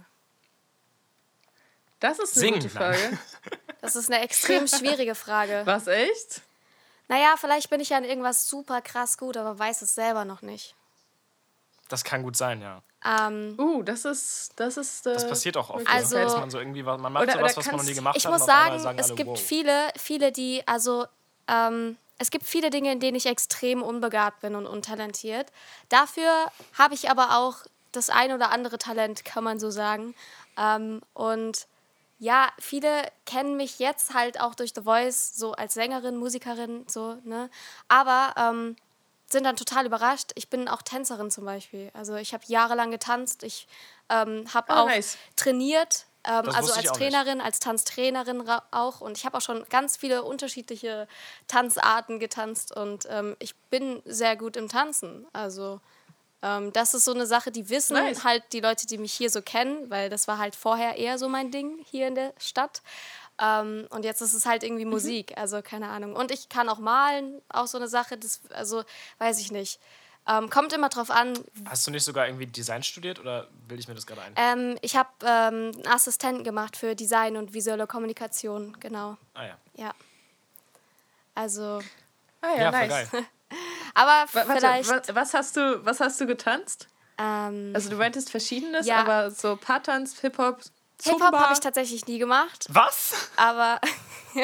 Das 2.01 2.19
ist 2.19 2.35
eine 2.35 2.41
Singen, 2.41 2.59
gute 2.59 2.77
nein. 2.77 2.93
Frage. 2.99 3.19
das 3.81 3.95
ist 3.95 4.11
eine 4.11 4.21
extrem 4.23 4.67
schwierige 4.67 5.15
Frage. 5.15 5.61
Was, 5.63 5.87
echt? 5.87 6.41
Naja, 7.07 7.35
vielleicht 7.37 7.69
bin 7.69 7.79
ich 7.79 7.91
ja 7.91 7.97
in 7.97 8.03
irgendwas 8.03 8.49
super 8.49 8.81
krass 8.81 9.17
gut, 9.17 9.37
aber 9.37 9.57
weiß 9.57 9.83
es 9.83 9.95
selber 9.95 10.25
noch 10.25 10.41
nicht. 10.41 10.75
Das 11.89 12.03
kann 12.03 12.23
gut 12.23 12.35
sein, 12.35 12.61
ja. 12.61 12.81
Ähm, 13.05 13.55
Uh, 13.59 13.83
das 13.83 14.05
ist... 14.05 14.53
Das, 14.55 14.77
ist, 14.77 15.05
äh, 15.05 15.13
Das 15.13 15.27
passiert 15.27 15.55
auch 15.57 15.69
oft. 15.69 15.87
Also- 15.87 16.17
dass 16.17 16.37
man 16.37 16.49
so 16.49 16.57
irgendwie, 16.59 16.85
was- 16.85 16.99
man 16.99 17.13
macht 17.13 17.23
Oder- 17.23 17.33
sowas, 17.33 17.51
oder 17.51 17.57
was 17.57 17.65
man 17.67 17.75
noch 17.77 17.83
nie 17.83 17.93
gemacht 17.93 18.17
ich 18.17 18.25
hat. 18.25 18.31
muss 18.31 18.41
und 18.41 18.49
auf 18.49 18.55
einmal 18.55 18.79
sagen, 18.79 18.83
sagen 18.83 18.99
es 18.99 19.05
alle, 19.07 19.15
gibt 19.15 19.29
wow. 19.29 19.39
viele, 19.39 19.87
viele, 19.97 20.31
die, 20.31 20.63
also 20.67 21.05
ähm, 21.47 21.97
es 22.17 22.31
gibt 22.31 22.45
viele 22.45 22.69
Dinge, 22.71 22.91
in 22.91 22.99
denen 22.99 23.15
ich 23.15 23.27
extrem 23.27 23.83
unbegabt 23.83 24.39
bin 24.41 24.55
und 24.55 24.65
untalentiert. 24.65 25.51
Dafür 25.89 26.31
habe 26.77 26.93
ich 26.95 27.09
aber 27.11 27.37
auch 27.37 27.57
das 27.91 28.09
ein 28.09 28.31
oder 28.31 28.51
andere 28.51 28.77
Talent, 28.79 29.23
kann 29.25 29.43
man 29.43 29.59
so 29.59 29.69
sagen. 29.69 30.15
Ähm, 30.57 31.01
und 31.13 31.67
ja, 32.17 32.47
viele 32.57 32.89
kennen 33.25 33.57
mich 33.57 33.77
jetzt 33.79 34.13
halt 34.13 34.39
auch 34.41 34.55
durch 34.55 34.71
The 34.73 34.81
Voice 34.83 35.33
so 35.35 35.51
als 35.51 35.73
Sängerin, 35.75 36.15
Musikerin, 36.17 36.85
so, 36.87 37.17
ne? 37.25 37.49
Aber 37.89 38.33
ähm, 38.37 38.77
sind 39.35 39.43
dann 39.43 39.57
total 39.57 39.85
überrascht. 39.85 40.31
Ich 40.35 40.49
bin 40.49 40.67
auch 40.69 40.81
Tänzerin 40.81 41.29
zum 41.29 41.43
Beispiel. 41.45 41.91
Also 41.93 42.15
ich 42.15 42.33
habe 42.33 42.43
jahrelang 42.47 42.89
getanzt. 42.89 43.43
Ich 43.43 43.67
ähm, 44.09 44.45
habe 44.53 44.69
Ah, 44.71 44.81
auch 44.83 44.87
nice. 44.87 45.17
trainiert, 45.35 46.05
ähm, 46.23 46.49
also 46.49 46.71
als 46.73 46.87
auch 46.89 46.97
nicht. 46.97 47.11
Trainerin, 47.11 47.41
als 47.41 47.59
Tanztrainerin 47.59 48.39
ra- 48.41 48.63
auch. 48.71 49.01
Und 49.01 49.17
ich 49.17 49.25
habe 49.25 49.37
auch 49.37 49.41
schon 49.41 49.65
ganz 49.69 49.97
viele 49.97 50.23
unterschiedliche 50.23 51.07
Tanzarten 51.47 52.19
getanzt 52.19 52.75
und 52.75 53.05
ähm, 53.09 53.35
ich 53.39 53.55
bin 53.69 54.01
sehr 54.05 54.35
gut 54.37 54.55
im 54.57 54.69
Tanzen. 54.69 55.25
Also 55.33 55.81
ähm, 56.41 56.71
das 56.73 56.93
ist 56.93 57.05
so 57.05 57.13
eine 57.13 57.25
Sache, 57.27 57.51
die 57.51 57.69
wissen 57.69 57.93
Nice. 57.95 58.23
halt 58.23 58.43
die 58.53 58.61
Leute, 58.61 58.87
die 58.87 58.97
mich 58.97 59.13
hier 59.13 59.29
so 59.29 59.41
kennen, 59.41 59.89
weil 59.89 60.09
das 60.09 60.27
war 60.27 60.37
halt 60.37 60.55
vorher 60.55 60.97
eher 60.97 61.17
so 61.17 61.27
mein 61.29 61.51
Ding 61.51 61.83
hier 61.91 62.07
in 62.07 62.15
der 62.15 62.33
Stadt. 62.39 62.81
Ähm, 63.39 63.87
und 63.89 64.05
jetzt 64.05 64.21
ist 64.21 64.33
es 64.33 64.45
halt 64.45 64.61
Mhm. 64.61 64.67
irgendwie 64.67 64.85
Musik, 64.85 65.37
also 65.37 65.61
keine 65.61 65.89
Ahnung. 65.89 66.15
Und 66.15 66.31
ich 66.31 66.47
kann 66.49 66.69
auch 66.69 66.79
malen, 66.79 67.41
auch 67.49 67.67
so 67.67 67.77
eine 67.77 67.87
Sache, 67.87 68.17
das, 68.17 68.41
also 68.51 68.83
weiß 69.17 69.39
ich 69.39 69.51
nicht. 69.51 69.79
Ähm, 70.27 70.49
kommt 70.49 70.73
immer 70.73 70.89
drauf 70.89 71.11
an. 71.11 71.37
Hast 71.65 71.85
du 71.85 71.91
nicht 71.91 72.03
sogar 72.03 72.25
irgendwie 72.27 72.47
Design 72.47 72.81
studiert 72.81 73.19
oder 73.19 73.47
bilde 73.67 73.81
ich 73.81 73.87
mir 73.87 73.93
das 73.93 74.07
gerade 74.07 74.21
ein? 74.21 74.33
Ähm, 74.37 74.77
ich 74.81 74.95
habe 74.95 75.09
ähm, 75.23 75.71
einen 75.75 75.87
Assistenten 75.87 76.43
gemacht 76.43 76.77
für 76.77 76.95
Design 76.95 77.37
und 77.37 77.53
visuelle 77.53 77.85
Kommunikation, 77.87 78.75
genau. 78.79 79.17
ah 79.35 79.43
ja. 79.45 79.57
Ja. 79.75 79.93
Also, 81.33 81.81
Ah 82.41 82.49
ja, 82.55 82.61
Ja, 82.63 82.71
voll 82.71 82.87
nice. 82.87 83.11
geil. 83.11 83.25
aber 83.93 84.25
Warte, 84.33 84.51
vielleicht. 84.53 84.89
wa- 84.89 85.01
was 85.15 85.33
hast 85.33 85.57
du, 85.57 85.85
was 85.85 85.99
hast 85.99 86.19
du 86.21 86.25
getanzt? 86.25 86.87
Ähm, 87.17 87.71
Also 87.75 87.89
du 87.89 87.97
meintest 87.97 88.29
verschiedenes, 88.29 88.85
Ja. 88.87 88.97
aber 89.01 89.31
so 89.31 89.55
Paartanz, 89.57 90.19
Hip-Hop, 90.21 90.61
Hip-Hop 91.03 91.33
habe 91.35 91.53
ich 91.53 91.59
tatsächlich 91.59 92.07
nie 92.07 92.17
gemacht, 92.19 92.67
Was? 92.69 93.13
aber 93.35 93.79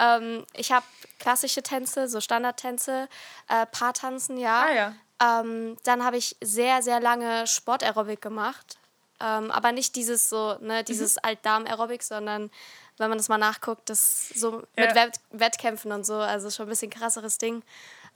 ähm, 0.00 0.44
ich 0.54 0.72
habe 0.72 0.84
klassische 1.18 1.62
Tänze, 1.62 2.08
so 2.08 2.20
Standardtänze, 2.20 3.08
äh, 3.48 3.66
Paartanzen, 3.66 4.36
ja. 4.36 4.62
Ah 4.66 4.72
ja. 4.72 4.94
Ähm, 5.22 5.76
dann 5.84 6.04
habe 6.04 6.16
ich 6.16 6.36
sehr, 6.40 6.82
sehr 6.82 7.00
lange 7.00 7.46
Sportaerobik 7.46 8.20
gemacht. 8.22 8.78
Ähm, 9.22 9.50
aber 9.50 9.72
nicht 9.72 9.96
dieses 9.96 10.30
so, 10.30 10.56
ne, 10.60 10.82
dieses 10.82 11.16
Mhm. 11.16 11.20
Altdarm-Aerobic, 11.24 12.02
sondern 12.02 12.50
wenn 12.96 13.08
man 13.10 13.18
das 13.18 13.28
mal 13.28 13.36
nachguckt, 13.38 13.90
das 13.90 14.28
so 14.34 14.62
Ja. 14.76 14.86
mit 14.86 14.94
Wett 14.94 15.20
Wettkämpfen 15.30 15.92
und 15.92 16.06
so, 16.06 16.14
also 16.14 16.50
schon 16.50 16.66
ein 16.66 16.70
bisschen 16.70 16.90
krasseres 16.90 17.36
Ding. 17.36 17.62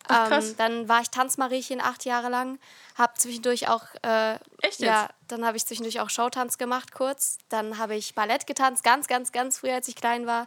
Ach, 0.08 0.28
krass. 0.28 0.50
Ähm, 0.50 0.56
dann 0.58 0.88
war 0.88 1.00
ich 1.00 1.10
Tanzmariechen 1.10 1.80
acht 1.80 2.04
Jahre 2.04 2.28
lang, 2.28 2.58
habe 2.96 3.14
zwischendurch 3.16 3.68
auch 3.68 3.84
äh, 4.02 4.34
Echt 4.60 4.80
ja, 4.80 5.02
jetzt? 5.02 5.14
dann 5.28 5.44
habe 5.46 5.56
ich 5.56 5.66
zwischendurch 5.66 6.00
auch 6.00 6.10
Showtanz 6.10 6.58
gemacht 6.58 6.92
kurz. 6.92 7.38
Dann 7.48 7.78
habe 7.78 7.94
ich 7.94 8.14
Ballett 8.14 8.46
getanzt, 8.46 8.84
ganz, 8.84 9.06
ganz, 9.06 9.32
ganz 9.32 9.58
früh, 9.58 9.70
als 9.70 9.88
ich 9.88 9.96
klein 9.96 10.26
war. 10.26 10.46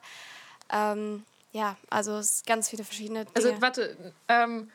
Ähm, 0.70 1.24
ja, 1.54 1.76
also 1.90 2.22
ganz 2.46 2.70
viele 2.70 2.84
verschiedene 2.84 3.26
Dinge. 3.26 3.36
Also 3.36 3.62
warte, 3.62 3.98
ähm, 4.28 4.70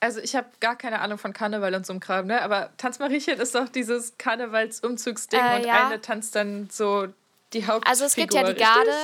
also 0.00 0.18
ich 0.20 0.34
habe 0.34 0.48
gar 0.60 0.76
keine 0.76 1.00
Ahnung 1.00 1.18
von 1.18 1.32
Karneval 1.32 1.74
und 1.74 1.86
so 1.86 1.92
einem 1.92 2.00
Kram, 2.00 2.26
ne? 2.26 2.42
Aber 2.42 2.70
Tanzmariechen 2.78 3.38
ist 3.38 3.54
doch 3.54 3.68
dieses 3.68 4.16
Karnevalsumzugsding 4.18 5.38
Äh, 5.38 5.56
und 5.56 5.66
ja. 5.66 5.86
eine 5.86 6.00
tanzt 6.00 6.34
dann 6.34 6.68
so 6.70 7.08
die 7.52 7.66
Hauptfigur. 7.66 7.88
Also 7.88 8.04
es 8.04 8.14
gibt 8.14 8.34
ja 8.34 8.42
die 8.42 8.48
richtig? 8.52 8.66
Garde, 8.66 8.96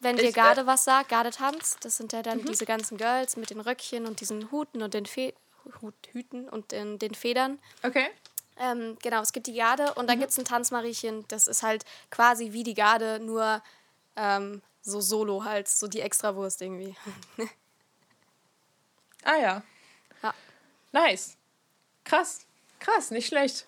wenn 0.00 0.16
dir 0.16 0.24
äh, 0.24 0.28
Mhm. 0.28 0.32
Garde 0.34 0.66
was 0.66 0.84
sagt, 0.84 1.08
Gardetanz, 1.08 1.76
das 1.80 1.96
sind 1.96 2.12
ja 2.12 2.22
dann 2.22 2.44
diese 2.44 2.66
ganzen 2.66 2.96
Girls 2.98 3.36
mit 3.36 3.50
den 3.50 3.60
Röckchen 3.60 4.06
und 4.06 4.20
diesen 4.20 4.50
Huten 4.50 4.82
und 4.82 4.94
den 4.94 5.06
Fe 5.06 5.32
Hut, 5.80 5.94
Hüten 6.12 6.48
und 6.48 6.72
den, 6.72 6.98
den 6.98 7.14
Federn. 7.14 7.58
Okay. 7.82 8.06
Ähm, 8.58 8.98
genau, 9.02 9.22
es 9.22 9.32
gibt 9.32 9.46
die 9.46 9.54
Garde 9.54 9.94
und 9.94 10.02
Mhm. 10.04 10.06
dann 10.08 10.18
gibt 10.20 10.30
es 10.30 10.38
ein 10.38 10.44
Tanzmariechen, 10.44 11.26
das 11.28 11.48
ist 11.48 11.62
halt 11.62 11.84
quasi 12.10 12.52
wie 12.52 12.62
die 12.62 12.74
Garde, 12.74 13.18
nur 13.18 13.62
ähm, 14.16 14.60
so 14.82 15.00
solo 15.00 15.44
halt, 15.44 15.66
so 15.68 15.86
die 15.88 16.00
Extrawurst 16.02 16.60
irgendwie. 16.62 16.94
Ah 19.24 19.36
ja. 19.38 19.62
Ja. 20.22 20.34
Nice. 20.92 21.36
Krass. 22.04 22.44
Krass, 22.78 23.10
nicht 23.10 23.26
schlecht. 23.26 23.66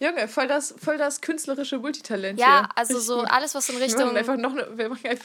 Junge, 0.00 0.28
voll 0.28 0.48
das, 0.48 0.74
voll 0.82 0.96
das 0.98 1.20
künstlerische 1.20 1.78
Multitalent 1.78 2.38
Ja, 2.40 2.60
hier. 2.60 2.68
also 2.74 2.98
so 2.98 3.20
alles, 3.28 3.54
was 3.54 3.68
in 3.68 3.76
Richtung 3.76 4.16
einfach 4.16 4.36
noch 4.36 4.52
eine, 4.52 4.66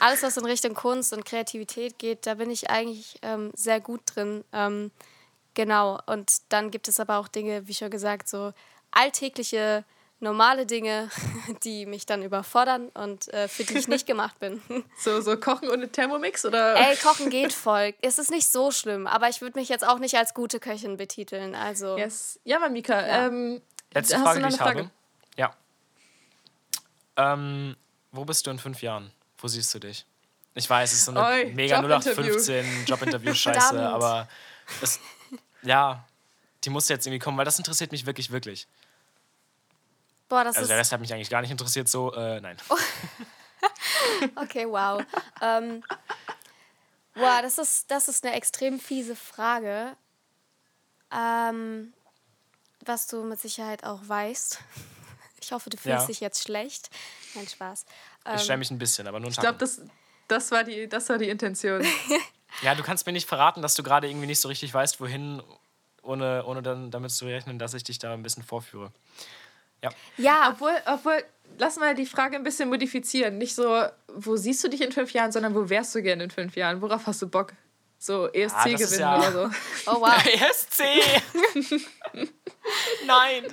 alles, 0.00 0.22
was 0.22 0.36
in 0.36 0.44
Richtung 0.44 0.74
Kunst 0.74 1.12
und 1.12 1.24
Kreativität 1.24 1.98
geht, 1.98 2.26
da 2.26 2.34
bin 2.34 2.50
ich 2.50 2.68
eigentlich 2.70 3.16
ähm, 3.22 3.50
sehr 3.54 3.80
gut 3.80 4.02
drin. 4.14 4.44
Ähm, 4.52 4.90
genau. 5.54 5.98
Und 6.06 6.30
dann 6.50 6.70
gibt 6.70 6.88
es 6.88 7.00
aber 7.00 7.16
auch 7.18 7.28
Dinge, 7.28 7.66
wie 7.68 7.74
schon 7.74 7.90
gesagt, 7.90 8.28
so 8.28 8.52
alltägliche, 8.90 9.84
normale 10.20 10.66
Dinge, 10.66 11.10
die 11.64 11.86
mich 11.86 12.06
dann 12.06 12.22
überfordern 12.22 12.88
und 12.90 13.32
äh, 13.32 13.48
für 13.48 13.64
die 13.64 13.78
ich 13.78 13.88
nicht 13.88 14.06
gemacht 14.06 14.38
bin. 14.38 14.62
so, 14.98 15.20
so 15.20 15.36
kochen 15.38 15.70
ohne 15.70 15.88
Thermomix 15.90 16.44
oder? 16.44 16.76
Ey, 16.76 16.96
Kochen 16.96 17.30
geht 17.30 17.52
voll. 17.52 17.94
Es 18.02 18.18
ist 18.18 18.30
nicht 18.30 18.48
so 18.50 18.70
schlimm, 18.70 19.06
aber 19.06 19.28
ich 19.28 19.40
würde 19.40 19.58
mich 19.58 19.68
jetzt 19.68 19.86
auch 19.86 19.98
nicht 19.98 20.16
als 20.16 20.34
gute 20.34 20.60
Köchin 20.60 20.96
betiteln. 20.96 21.54
Also, 21.54 21.96
Yes. 21.96 22.40
Ja, 22.44 22.58
Mamika, 22.58 23.06
Ja. 23.06 23.26
ähm, 23.26 23.60
Letzte 23.96 24.18
Frage, 24.18 24.42
die 24.42 24.48
ich 24.48 24.56
Frage? 24.56 24.78
habe. 24.80 24.90
Ja. 25.36 25.56
Ähm, 27.16 27.76
wo 28.12 28.24
bist 28.24 28.46
du 28.46 28.50
in 28.50 28.58
fünf 28.58 28.82
Jahren? 28.82 29.10
Wo 29.38 29.48
siehst 29.48 29.74
du 29.74 29.78
dich? 29.78 30.04
Ich 30.54 30.68
weiß, 30.68 30.92
es 30.92 30.98
ist 30.98 31.04
so 31.06 31.12
eine 31.12 31.22
Oi, 31.24 31.52
mega 31.54 31.76
Jobinterview. 31.80 32.34
0815 32.34 32.84
Jobinterview-Scheiße, 32.86 33.88
aber 33.88 34.28
es, 34.82 35.00
ja, 35.62 36.04
die 36.64 36.70
muss 36.70 36.88
jetzt 36.88 37.06
irgendwie 37.06 37.18
kommen, 37.18 37.38
weil 37.38 37.44
das 37.46 37.58
interessiert 37.58 37.92
mich 37.92 38.04
wirklich, 38.06 38.30
wirklich. 38.30 38.66
boah, 40.28 40.44
das 40.44 40.56
Also 40.56 40.68
der. 40.68 40.78
Rest 40.78 40.92
hat 40.92 41.00
mich 41.00 41.12
eigentlich 41.12 41.30
gar 41.30 41.40
nicht 41.40 41.50
interessiert, 41.50 41.88
so, 41.88 42.12
äh, 42.14 42.40
nein. 42.40 42.56
Okay, 44.36 44.66
wow. 44.68 45.02
ähm, 45.42 45.82
wow, 47.14 47.40
das 47.42 47.58
ist, 47.58 47.90
das 47.90 48.08
ist 48.08 48.24
eine 48.24 48.34
extrem 48.34 48.78
fiese 48.78 49.16
Frage. 49.16 49.96
Ähm, 51.10 51.92
was 52.88 53.06
du 53.06 53.22
mit 53.24 53.40
Sicherheit 53.40 53.84
auch 53.84 54.00
weißt. 54.06 54.60
Ich 55.42 55.52
hoffe, 55.52 55.68
du 55.70 55.76
fühlst 55.76 56.00
Ja. 56.00 56.06
dich 56.06 56.18
jetzt 56.20 56.42
schlecht. 56.42 56.88
Nein, 57.34 57.46
Spaß. 57.46 57.84
Ich 58.24 58.32
Ähm, 58.32 58.38
stelle 58.38 58.56
mich 58.58 58.70
ein 58.70 58.78
bisschen, 58.78 59.06
aber 59.06 59.20
nur 59.20 59.26
einen 59.26 59.32
Ich 59.34 59.38
glaube, 59.38 59.58
das, 59.58 59.80
das, 60.28 60.50
war 60.50 60.64
die, 60.64 60.88
das 60.88 61.08
war 61.08 61.18
die 61.18 61.28
Intention. 61.28 61.86
Ja, 62.62 62.74
du 62.74 62.82
kannst 62.82 63.04
mir 63.06 63.12
nicht 63.12 63.28
verraten, 63.28 63.60
dass 63.60 63.74
du 63.74 63.82
gerade 63.82 64.08
irgendwie 64.08 64.26
nicht 64.26 64.40
so 64.40 64.48
richtig 64.48 64.72
weißt, 64.72 64.98
wohin, 64.98 65.42
ohne, 66.02 66.42
ohne 66.46 66.62
dann 66.62 66.90
damit 66.90 67.10
zu 67.12 67.26
rechnen, 67.26 67.58
dass 67.58 67.74
ich 67.74 67.84
dich 67.84 67.98
da 67.98 68.14
ein 68.14 68.22
bisschen 68.22 68.42
vorführe. 68.42 68.92
ja, 70.16 70.50
obwohl, 70.50 70.72
obwohl, 70.86 71.22
lass 71.58 71.76
mal 71.76 71.94
die 71.94 72.06
Frage 72.06 72.34
ein 72.36 72.42
bisschen 72.42 72.70
modifizieren. 72.70 73.36
Nicht 73.38 73.54
so, 73.54 73.84
wo 74.14 74.36
siehst 74.36 74.64
du 74.64 74.68
dich 74.68 74.80
in 74.80 74.90
fünf 74.90 75.12
Jahren, 75.12 75.32
sondern 75.32 75.54
wo 75.54 75.68
wärst 75.68 75.94
du 75.94 76.02
gerne 76.02 76.24
in 76.24 76.30
fünf 76.30 76.56
Jahren? 76.56 76.80
Worauf 76.80 77.06
hast 77.06 77.20
du 77.22 77.28
Bock? 77.28 77.52
So 77.98 78.26
ESC 78.32 78.54
Ah, 78.56 78.64
gewinnen 78.64 79.00
ja- 79.00 79.18
oder 79.18 79.32
so. 79.32 79.50
oh 79.92 80.00
wow. 80.00 80.24
ESC! 80.26 80.82
Nein! 83.04 83.46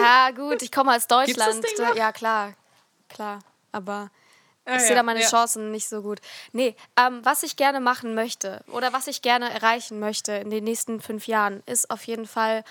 Ja, 0.00 0.30
gut, 0.30 0.62
ich 0.62 0.70
komme 0.72 0.90
aus 0.94 1.06
das 1.06 1.26
Deutschland. 1.26 1.64
Ding 1.64 1.86
noch? 1.86 1.96
Ja, 1.96 2.12
klar. 2.12 2.54
Klar. 3.08 3.40
Aber 3.72 4.10
Ah, 4.64 4.76
ich 4.76 4.82
sehe 4.82 4.94
da 4.94 5.02
meine 5.02 5.20
Chancen 5.22 5.72
nicht 5.72 5.88
so 5.88 6.02
gut. 6.02 6.20
Nee, 6.52 6.76
ähm, 6.96 7.24
was 7.24 7.42
ich 7.42 7.56
gerne 7.56 7.80
machen 7.80 8.14
möchte 8.14 8.62
oder 8.68 8.92
was 8.92 9.08
ich 9.08 9.20
gerne 9.20 9.50
erreichen 9.52 9.98
möchte 9.98 10.32
in 10.34 10.50
den 10.50 10.62
nächsten 10.62 11.00
fünf 11.00 11.26
Jahren, 11.26 11.64
ist 11.66 11.90
auf 11.90 12.06
jeden 12.06 12.28
Fall 12.28 12.62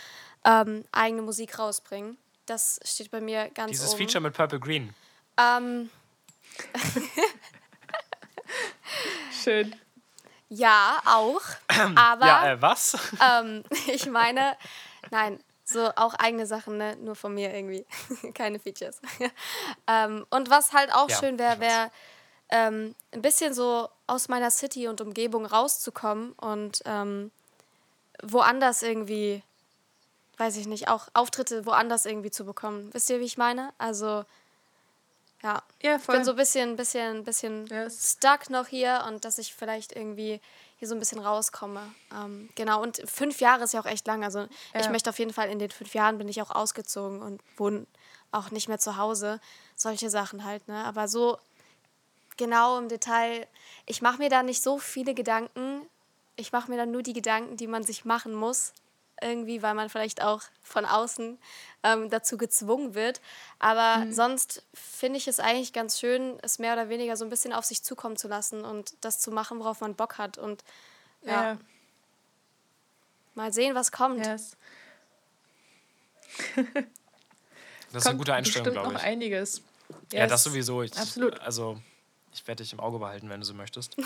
ähm, 0.46 0.86
eigene 0.94 1.22
Musik 1.22 1.60
rausbringen. 1.60 2.18
Das 2.46 2.80
steht 2.86 3.12
bei 3.12 3.20
mir 3.20 3.50
ganz 3.50 3.72
Dieses 3.72 3.90
oben. 3.90 3.98
Feature 3.98 4.22
mit 4.22 4.34
Purple 4.34 4.60
Green. 4.62 4.94
Ähm, 5.38 5.90
Schön. 9.44 9.76
ja, 10.50 11.02
auch. 11.06 11.42
Aber 11.96 12.26
Ja, 12.26 12.52
äh, 12.54 12.62
was? 12.62 12.98
ähm, 13.22 13.64
ich 13.88 14.06
meine, 14.06 14.56
nein, 15.10 15.40
so 15.72 15.92
auch 15.96 16.14
eigene 16.16 16.46
Sachen, 16.46 16.78
ne? 16.78 16.96
nur 16.98 17.16
von 17.16 17.34
mir 17.34 17.54
irgendwie. 17.54 17.86
Keine 18.34 18.60
Features. 18.60 19.00
ähm, 19.88 20.26
und 20.30 20.50
was 20.50 20.74
halt 20.74 20.94
auch 20.94 21.10
Ja, 21.10 21.18
schön 21.18 21.36
ich 21.36 21.40
wäre, 21.40 21.60
wäre 21.60 21.92
ähm, 22.50 22.96
ein 23.12 23.22
bisschen 23.22 23.54
so 23.54 23.90
aus 24.08 24.28
meiner 24.30 24.52
City 24.52 24.88
und 24.88 25.02
Umgebung 25.02 25.46
rauszukommen 25.46 26.34
und 26.34 26.82
ähm, 26.86 27.32
woanders 28.22 28.84
irgendwie, 28.84 29.42
weiß 30.38 30.58
ich 30.58 30.68
nicht, 30.68 30.88
auch 30.90 31.08
Auftritte 31.14 31.66
woanders 31.66 32.06
irgendwie 32.06 32.32
zu 32.32 32.46
bekommen. 32.46 32.90
Wisst 32.94 33.10
ihr, 33.10 33.20
wie 33.20 33.26
ich 33.26 33.38
meine? 33.38 33.74
Also, 33.78 34.26
ja. 35.44 35.64
Ja, 35.82 35.96
Ich 35.96 36.04
voll. 36.04 36.16
bin 36.16 36.26
so 36.26 36.32
ein 36.32 36.38
bisschen, 36.38 36.76
bisschen, 36.76 37.24
bisschen 37.24 37.66
Yes. 37.68 38.18
stuck 38.20 38.50
noch 38.50 38.68
hier 38.68 39.06
und 39.08 39.26
dass 39.26 39.38
ich 39.38 39.54
vielleicht 39.56 39.96
irgendwie 39.96 40.40
hier 40.82 40.88
so 40.88 40.96
ein 40.96 41.00
bisschen 41.00 41.20
rauskomme. 41.20 41.94
Ähm, 42.12 42.50
genau, 42.56 42.82
und 42.82 43.04
fünf 43.08 43.40
Jahre 43.40 43.66
ist 43.66 43.74
ja 43.76 43.80
auch 43.80 43.86
echt 43.86 44.08
lang. 44.08 44.24
Also 44.24 44.48
ich 44.74 44.86
Ja. 44.86 44.90
möchte 44.90 45.12
auf 45.12 45.20
jeden 45.20 45.32
Fall 45.32 45.48
in 45.50 45.60
den 45.60 45.70
fünf 45.70 45.94
Jahren 45.94 46.18
bin 46.18 46.28
ich 46.28 46.42
auch 46.42 46.50
ausgezogen 46.50 47.22
und 47.22 47.40
wohne 47.56 47.86
auch 48.32 48.50
nicht 48.50 48.68
mehr 48.68 48.80
zu 48.80 48.98
Hause. 48.98 49.40
Solche 49.76 50.10
Sachen 50.10 50.44
halt, 50.44 50.68
ne? 50.68 50.84
Aber 50.84 51.08
so 51.08 51.38
genau 52.36 52.80
im 52.80 52.90
Detail, 52.90 53.48
ich 53.86 54.02
mache 54.02 54.18
mir 54.18 54.30
da 54.30 54.42
nicht 54.42 54.64
so 54.64 54.80
viele 54.80 55.14
Gedanken. 55.14 55.88
Ich 56.36 56.52
mache 56.52 56.72
mir 56.72 56.78
dann 56.78 56.90
nur 56.90 57.04
die 57.04 57.14
Gedanken, 57.14 57.58
die 57.58 57.68
man 57.68 57.84
sich 57.84 58.04
machen 58.04 58.34
muss. 58.34 58.74
Irgendwie, 59.22 59.62
weil 59.62 59.74
man 59.76 59.90
vielleicht 59.90 60.22
auch 60.24 60.42
von 60.64 60.84
außen 60.86 61.38
ähm, 61.84 62.10
dazu 62.10 62.38
gezwungen 62.38 62.96
wird. 62.96 63.22
Aber 63.60 63.98
Mhm. 64.06 64.14
sonst 64.14 64.64
finde 64.74 65.18
ich 65.18 65.28
es 65.28 65.40
eigentlich 65.40 65.74
ganz 65.74 66.00
schön, 66.00 66.38
es 66.42 66.60
mehr 66.60 66.74
oder 66.74 66.90
weniger 66.90 67.16
so 67.16 67.24
ein 67.24 67.30
bisschen 67.30 67.54
auf 67.54 67.66
sich 67.66 67.84
zukommen 67.84 68.18
zu 68.18 68.28
lassen 68.28 68.66
und 68.66 68.96
das 69.02 69.20
zu 69.20 69.32
machen, 69.32 69.60
worauf 69.60 69.82
man 69.82 69.96
Bock 69.96 70.18
hat. 70.18 70.38
Und 70.38 70.64
ja, 71.24 71.44
Ja. 71.54 71.58
mal 73.36 73.54
sehen, 73.54 73.76
was 73.76 73.92
kommt. 73.92 74.26
Yes. 74.26 74.58
Das 76.56 78.04
ist 78.04 78.08
eine 78.08 78.14
Kommt 78.14 78.18
gute 78.20 78.34
Einstellung, 78.34 78.66
bestimmt 78.66 78.74
glaube 78.86 78.94
noch 78.94 79.02
ich. 79.02 79.08
einiges. 79.08 79.62
Ja, 80.12 80.28
das 80.28 80.44
sowieso. 80.44 80.82
Ich, 80.82 80.98
Absolut. 80.98 81.40
Also, 81.42 81.82
ich 82.34 82.48
werde 82.48 82.64
dich 82.64 82.74
im 82.74 82.80
Auge 82.80 83.00
behalten, 83.00 83.30
wenn 83.30 83.40
du 83.42 83.46
so 83.46 83.54
möchtest. 83.54 83.96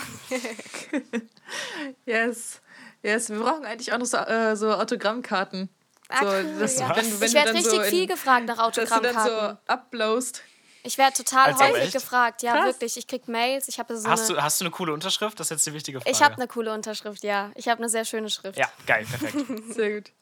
Yes. 2.04 2.60
Yes. 3.02 3.30
Wir 3.30 3.38
brauchen 3.38 3.64
eigentlich 3.64 3.92
auch 3.92 3.98
noch 3.98 4.06
so, 4.06 4.16
äh, 4.16 4.56
so 4.56 4.72
Autogrammkarten. 4.72 5.68
Ah, 6.08 6.20
so, 6.20 6.58
dass, 6.60 6.78
ja. 6.78 6.94
wenn, 6.96 7.20
wenn 7.20 7.28
ich 7.28 7.34
werde 7.34 7.52
richtig 7.54 7.72
so 7.72 7.80
in, 7.80 7.90
viel 7.90 8.06
gefragt 8.06 8.46
nach 8.46 8.56
Dass 8.56 8.74
du 8.74 8.84
dann 8.84 8.92
Autogrammkarten. 8.92 9.58
so 9.66 9.72
upblowst. 9.72 10.42
Ich 10.84 10.98
werde 10.98 11.16
total 11.16 11.46
Als 11.46 11.56
ob 11.60 11.68
häufig 11.68 11.82
echt? 11.84 11.92
gefragt. 11.94 12.42
Ja, 12.42 12.52
Krass. 12.54 12.66
wirklich. 12.66 12.96
Ich 12.96 13.06
krieg 13.08 13.26
Mails. 13.26 13.66
Ich 13.66 13.78
habe 13.80 13.96
so 13.96 14.08
Hast 14.08 14.28
eine, 14.30 14.36
du, 14.38 14.42
hast 14.42 14.60
du 14.60 14.64
eine 14.64 14.70
coole 14.70 14.92
Unterschrift? 14.92 15.38
Das 15.40 15.46
ist 15.46 15.50
jetzt 15.50 15.66
die 15.66 15.72
wichtige 15.72 16.00
Frage. 16.00 16.10
ich 16.10 16.22
habe 16.22 16.34
eine 16.34 16.46
coole 16.46 16.72
Unterschrift, 16.72 17.24
ja. 17.24 17.50
Ich 17.56 17.66
habe 17.68 17.78
eine 17.80 17.88
sehr 17.88 18.04
schöne 18.04 18.30
Schrift. 18.30 18.56
Ja, 18.58 18.70
geil, 18.86 19.04
perfekt. 19.04 19.36
Sehr 19.74 19.94
gut. 20.00 20.12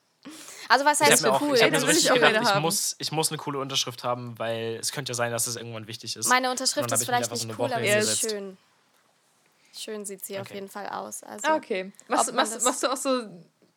Also 0.68 0.84
was 0.84 1.00
heißt 1.00 1.22
mir 1.22 1.32
auch, 1.32 1.40
cool? 1.42 1.54
ich 1.54 1.60
dann 1.60 1.78
so 1.78 1.86
ich 1.88 2.08
gedacht, 2.10 2.54
ich 2.54 2.60
muss, 2.60 2.96
ich 2.98 3.12
muss 3.12 3.28
eine 3.30 3.36
coole 3.38 3.58
Unterschrift 3.58 4.02
haben, 4.04 4.38
weil 4.38 4.78
es 4.80 4.92
könnte 4.92 5.10
ja 5.10 5.14
sein, 5.14 5.30
dass 5.30 5.46
es 5.46 5.56
irgendwann 5.56 5.86
wichtig 5.86 6.16
ist. 6.16 6.28
Meine 6.28 6.50
Unterschrift 6.50 6.90
ist 6.90 7.04
vielleicht 7.04 7.26
so 7.26 7.34
nicht 7.34 7.44
eine 7.44 7.52
cool, 7.52 7.58
Woche 7.58 7.74
aber 7.76 7.84
sie 7.84 7.90
ist 7.90 8.20
schön. 8.20 8.56
Schön 9.76 10.04
sieht 10.06 10.24
sie 10.24 10.38
auf 10.38 10.46
Okay. 10.46 10.54
jeden 10.54 10.68
Fall 10.68 10.88
aus. 10.88 11.22
Also, 11.24 11.46
Ah, 11.48 11.56
okay. 11.56 11.92
Machst, 12.08 12.32
machst, 12.32 12.62
machst 12.64 12.82
du 12.82 12.88
auch 12.92 12.96
so, 12.96 13.22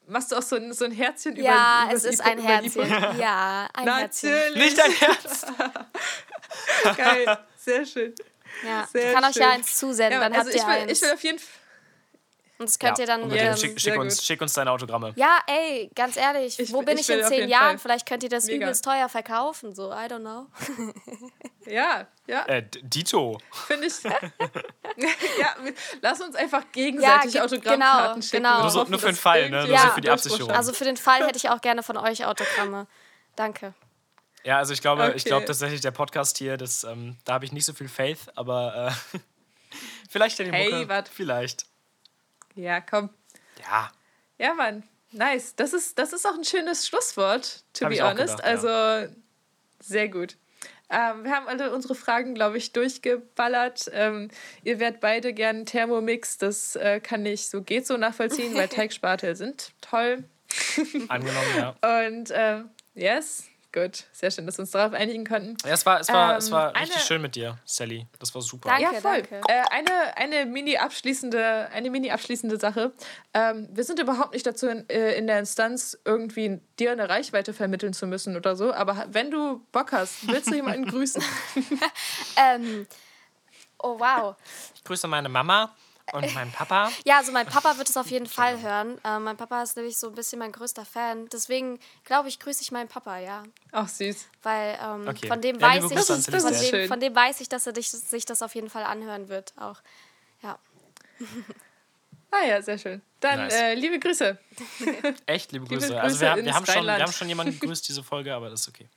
machst 0.05 0.31
du 0.31 0.37
auch 0.37 0.41
so 0.43 0.55
ein, 0.55 0.71
so 0.71 0.85
ein 0.85 0.91
Herzchen 0.91 1.35
über 1.35 1.43
Ja, 1.43 1.83
über 1.85 1.93
es 1.95 2.03
das 2.03 2.13
ist 2.13 2.21
ein 2.21 2.39
Herzchen. 2.39 2.89
Ja, 3.19 3.67
ein 3.73 3.87
Herzchen. 3.97 4.29
Natürlich. 4.31 4.63
Nicht 4.63 4.77
dein 4.77 4.91
Herz! 4.91 5.45
Geil. 6.97 7.37
Sehr 7.57 7.85
schön. 7.85 8.13
Ja. 8.63 8.87
Sehr 8.91 9.09
ich 9.09 9.13
kann 9.15 9.23
euch 9.25 9.33
schön. 9.33 9.41
ja 9.41 9.49
eins 9.49 9.75
zusenden, 9.75 10.13
Ja, 10.13 10.29
dann 10.29 10.33
also 10.33 10.45
habt 10.49 10.55
ich 10.55 10.61
ihr 10.61 10.67
will, 10.67 10.73
eins. 10.89 10.91
ich 10.91 11.01
will 11.01 11.11
auf 11.13 11.23
jeden 11.23 11.39
Fall. 11.39 11.49
Und 12.59 12.67
das 12.69 12.79
könnt 12.79 12.97
Ja, 12.97 13.03
ihr 13.03 13.07
dann. 13.07 13.21
unbedingt. 13.21 13.49
Ähm, 13.49 13.55
schick, 13.55 13.69
schick, 13.71 13.79
sehr 13.81 13.99
uns, 13.99 14.15
gut. 14.17 14.25
schick 14.25 14.41
uns 14.41 14.53
deine 14.53 14.71
Autogramme. 14.71 15.13
ja, 15.15 15.39
ey, 15.45 15.91
ganz 15.95 16.17
ehrlich, 16.17 16.59
Ich 16.59 16.73
wo 16.73 16.81
bin 16.81 16.97
ich 16.97 17.07
ich, 17.07 17.15
in 17.15 17.23
zehn 17.25 17.47
Jahren? 17.49 17.77
Fall. 17.77 17.77
Vielleicht 17.79 18.07
könnt 18.07 18.23
ihr 18.23 18.29
das 18.29 18.45
Mega. 18.47 18.65
übelst 18.65 18.83
teuer 18.83 19.07
verkaufen. 19.09 19.75
So, 19.75 19.91
I 19.91 20.05
don't 20.07 20.21
know. 20.21 20.47
Ja, 21.67 22.07
ja, 22.27 22.45
Äh, 22.45 22.63
Dito. 22.81 23.37
finde 23.67 23.87
ich. 23.87 24.01
ja, 25.37 25.55
lass 26.01 26.21
uns 26.21 26.33
einfach 26.35 26.63
gegenseitig 26.71 27.33
ge- 27.33 27.41
Autogrammkarten 27.41 28.21
genau, 28.21 28.21
schicken. 28.21 28.43
genau. 28.43 28.61
Nur 28.61 28.69
so- 28.71 28.83
nur 28.85 28.99
für 28.99 29.07
den 29.07 29.15
Fall, 29.17 29.49
ne? 29.49 29.67
Nur 29.67 29.77
so 29.77 29.87
für 29.89 29.99
die 30.01 30.09
Absicherung. 30.09 30.51
Also 30.51 30.71
für 30.71 30.85
den 30.85 30.95
Fall 30.97 31.27
hätte 31.27 31.35
ich 31.37 31.49
auch 31.49 31.59
gerne 31.59 31.83
von 31.83 31.97
euch 31.97 32.25
Autogramme. 32.25 32.87
Danke. 33.35 33.73
Ja, 34.45 34.57
also 34.59 34.71
ich 34.71 34.79
glaube, 34.81 35.07
ich 35.15 35.23
Okay. 35.23 35.29
glaube 35.29 35.45
tatsächlich, 35.45 35.81
der 35.81 35.91
Podcast 35.91 36.37
hier, 36.37 36.55
das, 36.55 36.85
ähm, 36.85 37.17
da 37.25 37.33
habe 37.33 37.43
ich 37.43 37.51
nicht 37.51 37.65
so 37.65 37.73
viel 37.73 37.89
Faith, 37.89 38.19
aber 38.35 38.93
äh, 39.13 39.17
vielleicht 40.09 40.39
der 40.39 40.49
Hey, 40.53 40.71
Mucke. 40.71 40.87
wat? 40.87 41.09
Vielleicht. 41.09 41.65
Ja, 42.57 42.81
komm. 42.81 43.09
Ja. 43.61 43.91
Ja, 44.37 44.53
Mann. 44.53 44.83
Nice. 45.11 45.55
Das 45.55 45.73
ist, 45.73 45.97
das 45.97 46.13
ist 46.13 46.25
auch 46.25 46.35
ein 46.35 46.43
schönes 46.43 46.87
Schlusswort, 46.87 47.63
to 47.73 47.85
Hab 47.85 47.91
be 47.91 48.01
honest. 48.03 48.37
gedacht, 48.37 48.39
ja. 48.39 48.45
also, 48.45 49.13
sehr 49.79 50.09
gut. 50.09 50.37
Ähm, 50.89 51.23
wir 51.23 51.31
haben 51.31 51.47
alle 51.47 51.73
unsere 51.73 51.95
Fragen, 51.95 52.33
glaube 52.33 52.57
ich, 52.57 52.71
durchgeballert. 52.71 53.89
Ähm, 53.93 54.29
ihr 54.63 54.79
werdet 54.79 55.01
beide 55.01 55.33
gern 55.33 55.65
Thermomix. 55.65 56.37
Das 56.37 56.75
äh, 56.75 56.99
kann 57.01 57.25
ich 57.25 57.49
so 57.49 57.61
geht 57.61 57.85
so 57.85 57.97
nachvollziehen, 57.97 58.55
weil 58.55 58.67
Teigspatel 58.69 59.35
sind 59.35 59.71
toll. 59.81 60.23
Angenommen, 61.09 61.47
ja. 61.57 61.75
Und 62.07 62.31
äh, 62.31 62.63
yes, 62.95 63.45
gut. 63.81 64.05
Sehr 64.11 64.31
schön, 64.31 64.45
dass 64.45 64.57
wir 64.57 64.61
uns 64.63 64.71
darauf 64.71 64.93
einigen 64.93 65.25
konnten. 65.25 65.55
ja 65.65 65.73
es 65.73 65.85
war, 65.85 65.99
es 65.99 66.09
war, 66.09 66.37
es 66.37 66.47
Ähm, 66.47 66.51
war 66.53 66.75
richtig 66.75 66.95
eine- 66.95 67.03
schön 67.05 67.21
mit 67.21 67.35
dir, 67.35 67.57
Sally. 67.65 68.07
Das 68.19 68.33
war 68.35 68.41
super. 68.41 68.69
Danke. 68.69 68.83
ja, 68.95 69.01
voll. 69.01 69.21
danke. 69.23 69.41
Äh, 69.47 69.63
eine, 69.71 70.17
eine 70.17 70.45
mini 70.45 70.77
abschließende, 70.77 71.69
eine 71.71 71.89
mini 71.89 72.11
abschließende 72.11 72.59
Sache. 72.59 72.91
Ähm, 73.33 73.67
wir 73.71 73.83
sind 73.83 73.99
überhaupt 73.99 74.33
nicht 74.33 74.45
dazu 74.45 74.67
in, 74.67 74.89
äh, 74.89 75.13
in 75.15 75.27
der 75.27 75.39
Instanz, 75.39 75.97
irgendwie 76.05 76.59
dir 76.79 76.91
eine 76.91 77.07
Reichweite 77.09 77.53
vermitteln 77.53 77.93
zu 77.93 78.07
müssen 78.07 78.35
oder 78.35 78.55
so. 78.55 78.73
Aber 78.73 79.05
wenn 79.09 79.31
du 79.31 79.65
Bock 79.71 79.91
hast, 79.91 80.27
willst 80.27 80.49
du 80.49 80.55
jemanden 80.55 80.85
grüßen? 80.89 81.23
Ähm, 82.35 82.87
oh, 83.79 83.99
wow. 83.99 84.35
Ich 84.75 84.83
grüße 84.83 85.07
meine 85.07 85.29
Mama 85.29 85.75
und 86.13 86.33
meinen 86.33 86.51
Papa. 86.51 86.91
Ja, 87.05 87.17
also 87.17 87.31
mein 87.31 87.45
Papa 87.45 87.77
wird 87.77 87.89
es 87.89 87.97
auf 87.97 88.07
jeden 88.11 88.25
Fall 88.27 88.61
hören. 88.61 88.99
Ähm, 89.03 89.23
mein 89.23 89.37
Papa 89.37 89.61
ist 89.63 89.75
nämlich 89.75 89.97
so 89.97 90.07
ein 90.07 90.15
bisschen 90.15 90.39
mein 90.39 90.51
größter 90.51 90.85
Fan. 90.85 91.27
Deswegen 91.29 91.79
glaube 92.03 92.29
ich, 92.29 92.39
grüße 92.39 92.61
ich 92.61 92.71
meinen 92.71 92.87
Papa, 92.87 93.17
ja. 93.19 93.43
Ach, 93.71 93.87
süß. 93.87 94.27
Weil 94.43 94.77
ähm, 94.81 95.07
Okay. 95.07 95.27
von 95.27 95.41
dem 95.41 95.59
Ja, 95.59 95.67
weiß 95.67 95.83
liebe 95.89 95.99
ich, 95.99 96.05
von 96.05 96.53
dem, 96.53 96.87
von 96.87 96.99
dem 96.99 97.15
weiß 97.15 97.41
ich, 97.41 97.49
dass 97.49 97.67
er 97.67 97.73
dich, 97.73 97.89
sich 97.89 98.25
das 98.25 98.41
auf 98.41 98.55
jeden 98.55 98.69
Fall 98.69 98.83
anhören 98.83 99.27
wird. 99.29 99.53
Auch. 99.57 99.81
Ja. 100.43 100.57
Ah 102.31 102.43
ja, 102.45 102.61
sehr 102.61 102.77
schön. 102.77 103.01
Dann 103.21 103.39
Nice. 103.39 103.53
äh, 103.53 103.73
liebe 103.73 103.99
Grüße. 103.99 104.37
Echt, 105.25 105.51
liebe 105.51 105.65
Liebe 105.65 105.79
Grüße. 105.79 105.99
also 105.99 106.13
Grüße 106.15 106.21
wir, 106.21 106.31
haben- 106.31 106.45
wir, 106.45 106.53
haben 106.53 106.65
schon, 106.65 106.85
wir 106.85 106.99
haben 107.01 107.11
schon 107.11 107.27
jemanden 107.29 107.53
gegrüßt, 107.59 107.87
diese 107.87 108.03
Folge, 108.03 108.33
aber 108.35 108.49
das 108.49 108.61
ist 108.61 108.67
okay. 108.69 108.87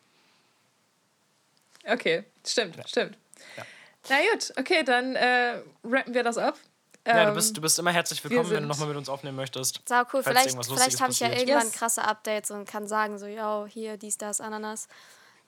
Okay, 1.87 2.25
stimmt, 2.47 2.77
stimmt. 2.87 3.17
Ja. 3.57 3.65
Na 4.09 4.17
gut, 4.33 4.53
okay, 4.59 4.83
dann 4.85 5.17
äh, 5.17 5.63
rappen 5.85 6.13
wir 6.15 6.23
das 6.23 6.37
ab. 6.39 6.59
Ja, 7.07 7.25
du 7.25 7.29
Ähm, 7.31 7.35
bist, 7.35 7.57
du 7.57 7.61
bist 7.61 7.79
immer 7.79 7.93
herzlich 7.93 8.23
willkommen, 8.23 8.51
wenn 8.51 8.63
du 8.63 8.69
nochmal 8.69 8.89
mit 8.89 8.97
uns 8.97 9.09
aufnehmen 9.09 9.37
möchtest. 9.37 9.81
Sau 9.87 10.03
cool. 10.13 10.23
Vielleicht, 10.23 10.51
vielleicht 10.65 11.01
habe 11.01 11.13
ich 11.13 11.21
ja 11.21 11.29
irgendwann 11.31 11.67
Yes. 11.67 11.73
krasse 11.73 12.05
Updates 12.05 12.51
und 12.51 12.69
kann 12.69 12.87
sagen, 12.87 13.19
so, 13.19 13.27
yo, 13.27 13.67
hier, 13.67 13.97
dies, 13.97 14.19
das, 14.19 14.41
Ananas. 14.41 14.87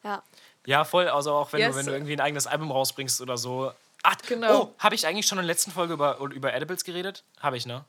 Ja. 0.02 0.22
Ja, 0.64 0.84
voll. 0.84 1.08
Also 1.08 1.32
auch 1.34 1.52
wenn, 1.52 1.60
Yes. 1.60 1.72
du, 1.72 1.76
wenn 1.78 1.86
du 1.86 1.92
irgendwie 1.92 2.14
ein 2.14 2.20
eigenes 2.20 2.46
Album 2.46 2.70
rausbringst 2.70 3.20
oder 3.20 3.36
so. 3.36 3.72
Ach, 4.02 4.16
Genau. 4.26 4.62
Oh, 4.62 4.74
habe 4.78 4.94
ich 4.94 5.06
eigentlich 5.06 5.26
schon 5.26 5.38
in 5.38 5.42
der 5.44 5.52
letzten 5.52 5.70
Folge 5.72 5.92
über, 5.92 6.18
über 6.18 6.54
Edibles 6.54 6.84
geredet? 6.84 7.22
Habe 7.40 7.56
ich, 7.58 7.66
ne? 7.66 7.84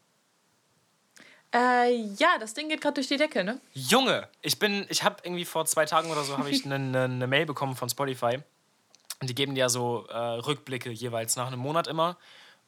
Äh, 1.55 1.95
ja, 2.17 2.37
das 2.39 2.53
Ding 2.53 2.67
geht 2.67 2.81
gerade 2.81 2.95
durch 2.95 3.07
die 3.07 3.17
Decke, 3.17 3.43
ne? 3.43 3.61
Junge, 3.73 4.27
ich 4.41 4.59
bin, 4.59 4.85
ich 4.89 5.03
habe 5.03 5.17
irgendwie 5.23 5.45
vor 5.45 5.65
zwei 5.65 5.85
Tagen 5.85 6.11
oder 6.11 6.23
so 6.23 6.37
habe 6.37 6.49
ich 6.49 6.65
eine 6.65 6.79
ne, 6.79 7.07
ne 7.07 7.27
Mail 7.27 7.45
bekommen 7.45 7.75
von 7.75 7.89
Spotify. 7.89 8.39
Und 9.21 9.29
die 9.29 9.35
geben 9.35 9.53
dir 9.55 9.61
ja 9.61 9.69
so 9.69 10.05
äh, 10.09 10.17
Rückblicke 10.17 10.89
jeweils 10.89 11.35
nach 11.35 11.47
einem 11.47 11.59
Monat 11.59 11.87
immer. 11.87 12.17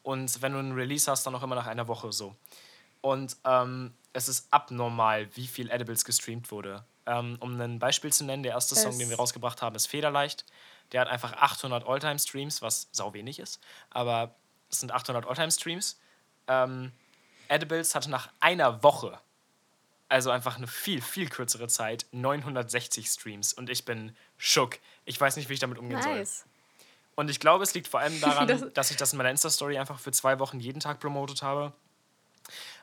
Und 0.05 0.41
wenn 0.41 0.53
du 0.53 0.59
einen 0.59 0.73
Release 0.73 1.09
hast, 1.09 1.25
dann 1.25 1.33
auch 1.35 1.43
immer 1.43 1.55
nach 1.55 1.65
einer 1.67 1.87
Woche 1.87 2.11
so. 2.11 2.35
Und 3.01 3.35
ähm, 3.43 3.93
es 4.13 4.27
ist 4.27 4.47
abnormal, 4.51 5.27
wie 5.35 5.47
viel 5.47 5.69
Edibles 5.71 6.05
gestreamt 6.05 6.51
wurde. 6.51 6.85
Ähm, 7.07 7.37
um 7.39 7.59
ein 7.59 7.79
Beispiel 7.79 8.13
zu 8.13 8.23
nennen, 8.23 8.43
der 8.43 8.53
erste 8.53 8.75
Song, 8.75 8.91
Es- 8.91 8.97
den 8.99 9.09
wir 9.09 9.17
rausgebracht 9.17 9.61
haben, 9.61 9.75
ist 9.75 9.87
Federleicht. 9.87 10.45
Der 10.91 11.01
hat 11.01 11.07
einfach 11.07 11.33
800 11.33 11.87
Alltime-Streams, 11.87 12.61
was 12.61 12.87
sau 12.91 13.13
wenig 13.13 13.39
ist. 13.39 13.59
Aber 13.89 14.35
es 14.69 14.79
sind 14.79 14.91
800 14.91 15.25
Alltime-Streams. 15.25 15.99
Ähm, 16.47 16.91
Edibles 17.47 17.95
hatte 17.95 18.09
nach 18.11 18.29
einer 18.39 18.83
Woche 18.83 19.19
also 20.07 20.29
einfach 20.29 20.57
eine 20.57 20.67
viel, 20.67 21.01
viel 21.01 21.29
kürzere 21.29 21.67
Zeit, 21.67 22.05
960 22.11 23.07
Streams. 23.07 23.53
Und 23.53 23.71
ich 23.71 23.85
bin 23.85 24.15
schock. 24.37 24.77
Ich 25.05 25.19
weiß 25.19 25.35
nicht, 25.35 25.49
wie 25.49 25.55
ich 25.55 25.59
damit 25.59 25.79
umgehen 25.79 25.99
soll. 26.03 26.19
Und 27.15 27.29
ich 27.29 27.39
glaube, 27.39 27.63
es 27.63 27.73
liegt 27.73 27.87
vor 27.87 27.99
allem 28.01 28.19
daran, 28.21 28.47
Das- 28.47 28.65
dass 28.73 28.91
ich 28.91 28.97
das 28.97 29.13
in 29.13 29.17
meiner 29.17 29.29
Insta-Story 29.31 29.77
einfach 29.77 29.99
für 29.99 30.11
zwei 30.11 30.39
Wochen 30.39 30.59
jeden 30.59 30.79
Tag 30.79 30.99
promotet 30.99 31.41
habe. 31.41 31.71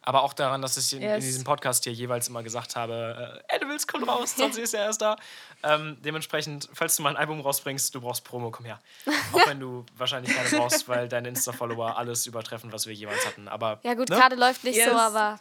Aber 0.05 0.25
auch 0.25 0.33
daran, 0.33 0.61
dass 0.63 0.77
ich 0.77 0.93
in, 0.95 1.03
Yes. 1.03 1.17
in 1.23 1.29
diesem 1.31 1.45
Podcast 1.45 1.85
hier 1.85 1.93
jeweils 1.93 2.27
immer 2.27 2.43
gesagt 2.43 2.75
habe, 2.75 3.43
äh, 3.49 3.55
Animals 3.55 3.87
kommt 3.87 4.09
raus, 4.09 4.35
sonst 4.37 4.59
ist 4.59 4.75
er 4.75 4.87
erst 4.87 5.01
da. 5.01 5.15
Ähm, 5.63 5.97
dementsprechend, 6.01 6.69
falls 6.75 6.97
du 6.97 7.03
mal 7.05 7.11
ein 7.11 7.17
Album 7.17 7.41
rausbringst, 7.41 7.95
du 7.95 8.01
brauchst 8.01 8.25
Promo, 8.25 8.51
komm 8.51 8.65
her. 8.67 8.81
Auch 9.33 9.47
wenn 9.47 9.61
du 9.61 9.87
wahrscheinlich 9.97 10.35
keine 10.35 10.49
brauchst, 10.51 10.89
weil 10.89 11.09
deine 11.09 11.29
Insta-Follower 11.29 11.97
alles 11.97 12.27
übertreffen, 12.27 12.73
was 12.73 12.87
wir 12.87 12.95
jeweils 12.95 13.25
hatten. 13.25 13.47
Aber 13.47 13.79
Ja 13.85 13.95
gut, 13.95 14.09
ne? 14.09 14.17
gerade 14.17 14.35
läuft 14.35 14.65
nicht 14.65 14.75
Yes. 14.77 14.91
so, 14.91 14.97
aber 14.97 15.39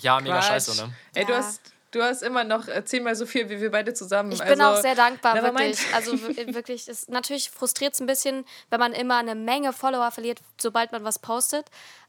ja, 0.00 0.20
mega 0.20 0.36
Quatsch. 0.36 0.46
scheiße, 0.48 0.76
ne? 0.86 0.94
Ey, 1.14 1.24
du 1.24 1.32
Ja. 1.32 1.38
hast, 1.38 1.60
du 1.90 2.02
hast 2.02 2.22
immer 2.22 2.44
noch 2.44 2.66
zehnmal 2.84 3.14
so 3.16 3.26
viel 3.26 3.48
wie 3.50 3.60
wir 3.60 3.70
beide 3.70 3.94
zusammen. 3.94 4.32
ich 4.32 4.40
also, 4.42 4.54
bin 4.54 4.62
auch 4.62 4.76
sehr 4.80 4.94
dankbar, 4.94 5.34
never 5.34 5.52
mind. 5.52 5.78
wirklich. 5.78 5.94
Also 5.94 6.12
wirklich, 6.54 6.88
es, 6.88 7.08
natürlich 7.08 7.50
frustriert 7.50 7.94
es 7.94 8.00
ein 8.00 8.06
bisschen, 8.06 8.44
wenn 8.70 8.80
man 8.80 8.92
immer 8.92 9.16
eine 9.18 9.34
Menge 9.34 9.72
Follower 9.72 10.10
verliert, 10.10 10.40
sobald 10.60 10.92
man 10.92 11.04
was 11.04 11.18
postet. 11.18 11.66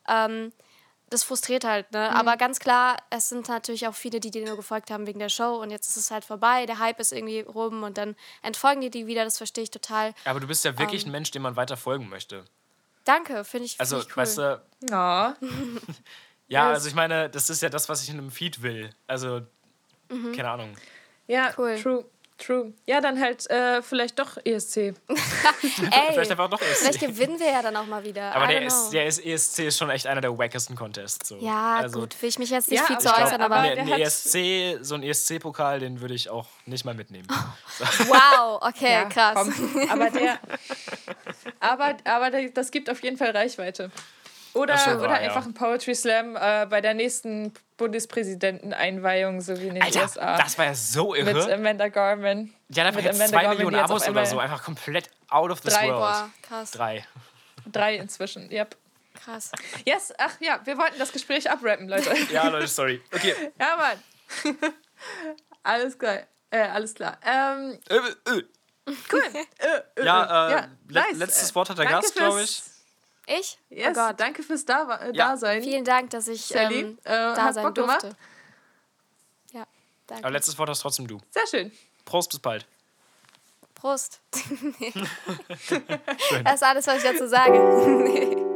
Ähm, 0.07 0.51
das 1.11 1.23
frustriert 1.23 1.63
halt, 1.63 1.91
Mhm. 1.91 1.97
ne? 1.97 2.15
Aber 2.15 2.37
ganz 2.37 2.59
klar, 2.59 2.97
es 3.09 3.29
sind 3.29 3.47
natürlich 3.49 3.87
auch 3.87 3.95
viele, 3.95 4.19
die 4.19 4.29
dir 4.29 4.45
nur 4.45 4.55
gefolgt 4.57 4.91
haben 4.91 5.07
wegen 5.07 5.17
der 5.17 5.29
Show 5.29 5.55
und 5.59 5.71
jetzt 5.71 5.89
ist 5.89 5.97
es 5.97 6.11
halt 6.11 6.23
vorbei, 6.23 6.67
der 6.67 6.77
Hype 6.77 6.99
ist 6.99 7.11
irgendwie 7.13 7.39
rum 7.41 7.81
und 7.81 7.97
dann 7.97 8.15
entfolgen 8.43 8.81
die 8.81 8.91
die 8.91 9.07
wieder, 9.07 9.23
das 9.23 9.37
verstehe 9.39 9.63
ich 9.63 9.71
total. 9.71 10.13
Aber 10.25 10.39
du 10.39 10.45
bist 10.45 10.63
ja 10.65 10.77
wirklich 10.77 11.03
Ähm. 11.03 11.09
ein 11.09 11.11
Mensch, 11.13 11.31
dem 11.31 11.41
man 11.41 11.55
weiter 11.55 11.77
folgen 11.77 12.09
möchte. 12.09 12.45
Danke, 13.05 13.43
finde 13.43 13.65
ich, 13.65 13.79
Also, 13.79 13.95
find 13.97 14.07
ich 14.09 14.15
cool. 14.17 14.21
weißt 14.21 14.37
du, 14.37 14.61
Ja. 14.91 15.35
ja, 16.47 16.69
also 16.69 16.87
ich 16.87 16.93
meine, 16.95 17.29
das 17.29 17.49
ist 17.49 17.61
ja 17.63 17.69
das, 17.69 17.89
was 17.89 18.03
ich 18.03 18.09
in 18.09 18.17
einem 18.19 18.29
Feed 18.29 18.61
will. 18.61 18.91
Also, 19.07 19.41
Mhm. 20.09 20.31
keine 20.35 20.49
Ahnung. 20.49 20.73
Ja, 21.27 21.51
Cool. 21.57 21.79
true. 21.81 22.05
True. 22.41 22.71
Ja, 22.85 23.01
dann 23.01 23.19
halt 23.19 23.49
äh, 23.49 23.81
vielleicht 23.81 24.17
doch 24.17 24.37
ESC. 24.45 24.77
Ey, 24.77 24.93
Vielleicht 26.13 26.31
einfach 26.31 26.49
doch 26.49 26.61
ESC. 26.61 26.77
vielleicht 26.79 26.99
gewinnen 27.01 27.37
wir 27.37 27.47
ja 27.51 27.61
dann 27.61 27.75
auch 27.75 27.85
mal 27.85 28.01
wieder. 28.05 28.33
Aber 28.33 28.45
I 28.45 28.47
der, 28.53 28.61
ist, 28.61 28.91
der 28.91 29.05
ist, 29.07 29.25
ESC 29.25 29.59
ist 29.65 29.77
schon 29.77 29.89
echt 29.89 30.07
einer 30.07 30.21
der 30.21 30.37
wackesten 30.37 30.73
Contests. 30.77 31.27
So. 31.27 31.37
ja, 31.39 31.75
also, 31.79 31.99
gut, 31.99 32.15
will 32.21 32.29
ich 32.29 32.39
mich 32.39 32.49
jetzt 32.49 32.71
nicht 32.71 32.79
Ja, 32.79 32.85
viel 32.85 32.97
zu 32.97 33.09
äußern, 33.13 33.41
aber 33.41 33.57
ein 33.57 33.91
hat- 33.91 33.99
ESC, 33.99 34.77
so 34.81 34.95
ein 34.95 35.03
ESC-Pokal, 35.03 35.81
den 35.81 35.99
würde 35.99 36.13
ich 36.13 36.29
auch 36.29 36.47
nicht 36.65 36.85
mal 36.85 36.93
mitnehmen. 36.93 37.27
wow, 38.07 38.59
okay, 38.61 38.93
Ja, 38.93 39.03
krass. 39.05 39.35
komm. 39.35 39.89
Aber 39.89 40.09
der. 40.09 40.39
aber, 41.59 41.97
aber 42.05 42.31
der, 42.31 42.49
das 42.51 42.71
gibt 42.71 42.89
auf 42.89 43.03
jeden 43.03 43.17
Fall 43.17 43.31
Reichweite. 43.31 43.91
Oder, 44.53 44.77
schon 44.77 44.97
oder 44.97 45.09
ja. 45.21 45.29
einfach 45.29 45.45
ein 45.45 45.53
Poetry 45.53 45.93
Slam 45.95 46.35
äh, 46.35 46.65
bei 46.67 46.81
der 46.81 46.93
nächsten 46.93 47.53
Bundespräsidenteneinweihung, 47.77 49.41
so 49.41 49.57
wie 49.59 49.67
in 49.67 49.75
den 49.75 49.83
Alter, 49.83 50.01
USA. 50.03 50.37
das 50.37 50.57
war 50.57 50.65
ja 50.65 50.73
so 50.73 51.11
mit 51.11 51.27
irre. 51.27 51.53
Amanda 51.53 51.87
Gorman. 51.89 52.53
Die 52.67 52.79
hat 52.79 52.87
einfach 52.87 52.97
mit 53.01 53.05
jetzt 53.05 53.15
Amanda 53.15 53.29
zwei 53.31 53.41
Gorman, 53.43 53.57
Millionen 53.57 53.83
Abos 53.83 54.07
oder 54.07 54.25
so, 54.25 54.39
einfach 54.39 54.63
komplett 54.63 55.09
out 55.29 55.51
of 55.51 55.61
this 55.61 55.73
Drei. 55.73 55.87
world. 55.87 55.99
Boah, 55.99 56.29
krass, 56.41 56.71
Drei. 56.71 57.05
Drei 57.71 57.95
inzwischen. 57.97 58.51
Yep. 58.51 58.75
krass. 59.23 59.51
Yes, 59.85 60.13
ach 60.17 60.31
ja, 60.39 60.59
wir 60.63 60.77
wollten 60.77 60.97
das 60.97 61.11
Gespräch 61.11 61.49
abrappen, 61.49 61.87
Leute. 61.87 62.11
Ja, 62.31 62.47
Leute, 62.47 62.67
sorry. 62.67 63.01
Okay. 63.13 63.35
ja, 63.59 63.77
Mann. 63.77 64.55
alles 65.63 65.97
klar. 65.97 66.19
Äh, 66.51 66.61
alles 66.61 66.95
klar. 66.95 67.17
Ähm, 67.23 67.77
Äh, 67.89 67.95
äh. 67.95 68.43
cool. 69.11 69.23
Äh, 69.33 70.01
äh, 70.01 70.05
Ja, 70.05 70.47
äh, 70.47 70.51
ja, 70.51 70.67
le 70.87 71.01
nice. 71.01 71.17
letztes 71.17 71.53
Wort 71.53 71.69
hat 71.69 71.77
der 71.77 71.85
Danke 71.85 72.01
Gast, 72.01 72.15
glaube 72.15 72.41
ich. 72.41 72.63
Ich? 73.37 73.59
Yes, 73.69 73.89
oh 73.91 73.93
Gott. 73.93 74.19
danke 74.19 74.41
fürs 74.41 74.65
da 74.65 74.97
äh, 74.97 75.15
Ja. 75.15 75.29
Dasein. 75.29 75.61
Vielen 75.61 75.85
Dank, 75.85 76.09
dass 76.09 76.27
ich 76.27 76.45
Sally, 76.45 76.79
ähm, 76.79 76.97
äh, 77.03 77.09
da 77.11 77.53
sein 77.53 77.63
Bock 77.63 77.75
gemacht. 77.75 78.01
durfte. 78.03 78.17
Ja, 79.51 79.67
danke. 80.07 80.23
Aber 80.23 80.31
letztes 80.33 80.57
Wort 80.57 80.69
hast 80.69 80.81
trotzdem 80.81 81.07
du. 81.07 81.19
Sehr 81.29 81.45
schön. 81.47 81.71
Prost, 82.05 82.31
bis 82.31 82.39
bald. 82.39 82.65
Prost. 83.75 84.19
das 86.43 86.55
ist 86.55 86.63
alles, 86.63 86.87
was 86.87 86.97
ich 86.97 87.03
dazu 87.03 87.27
sage. 87.27 88.45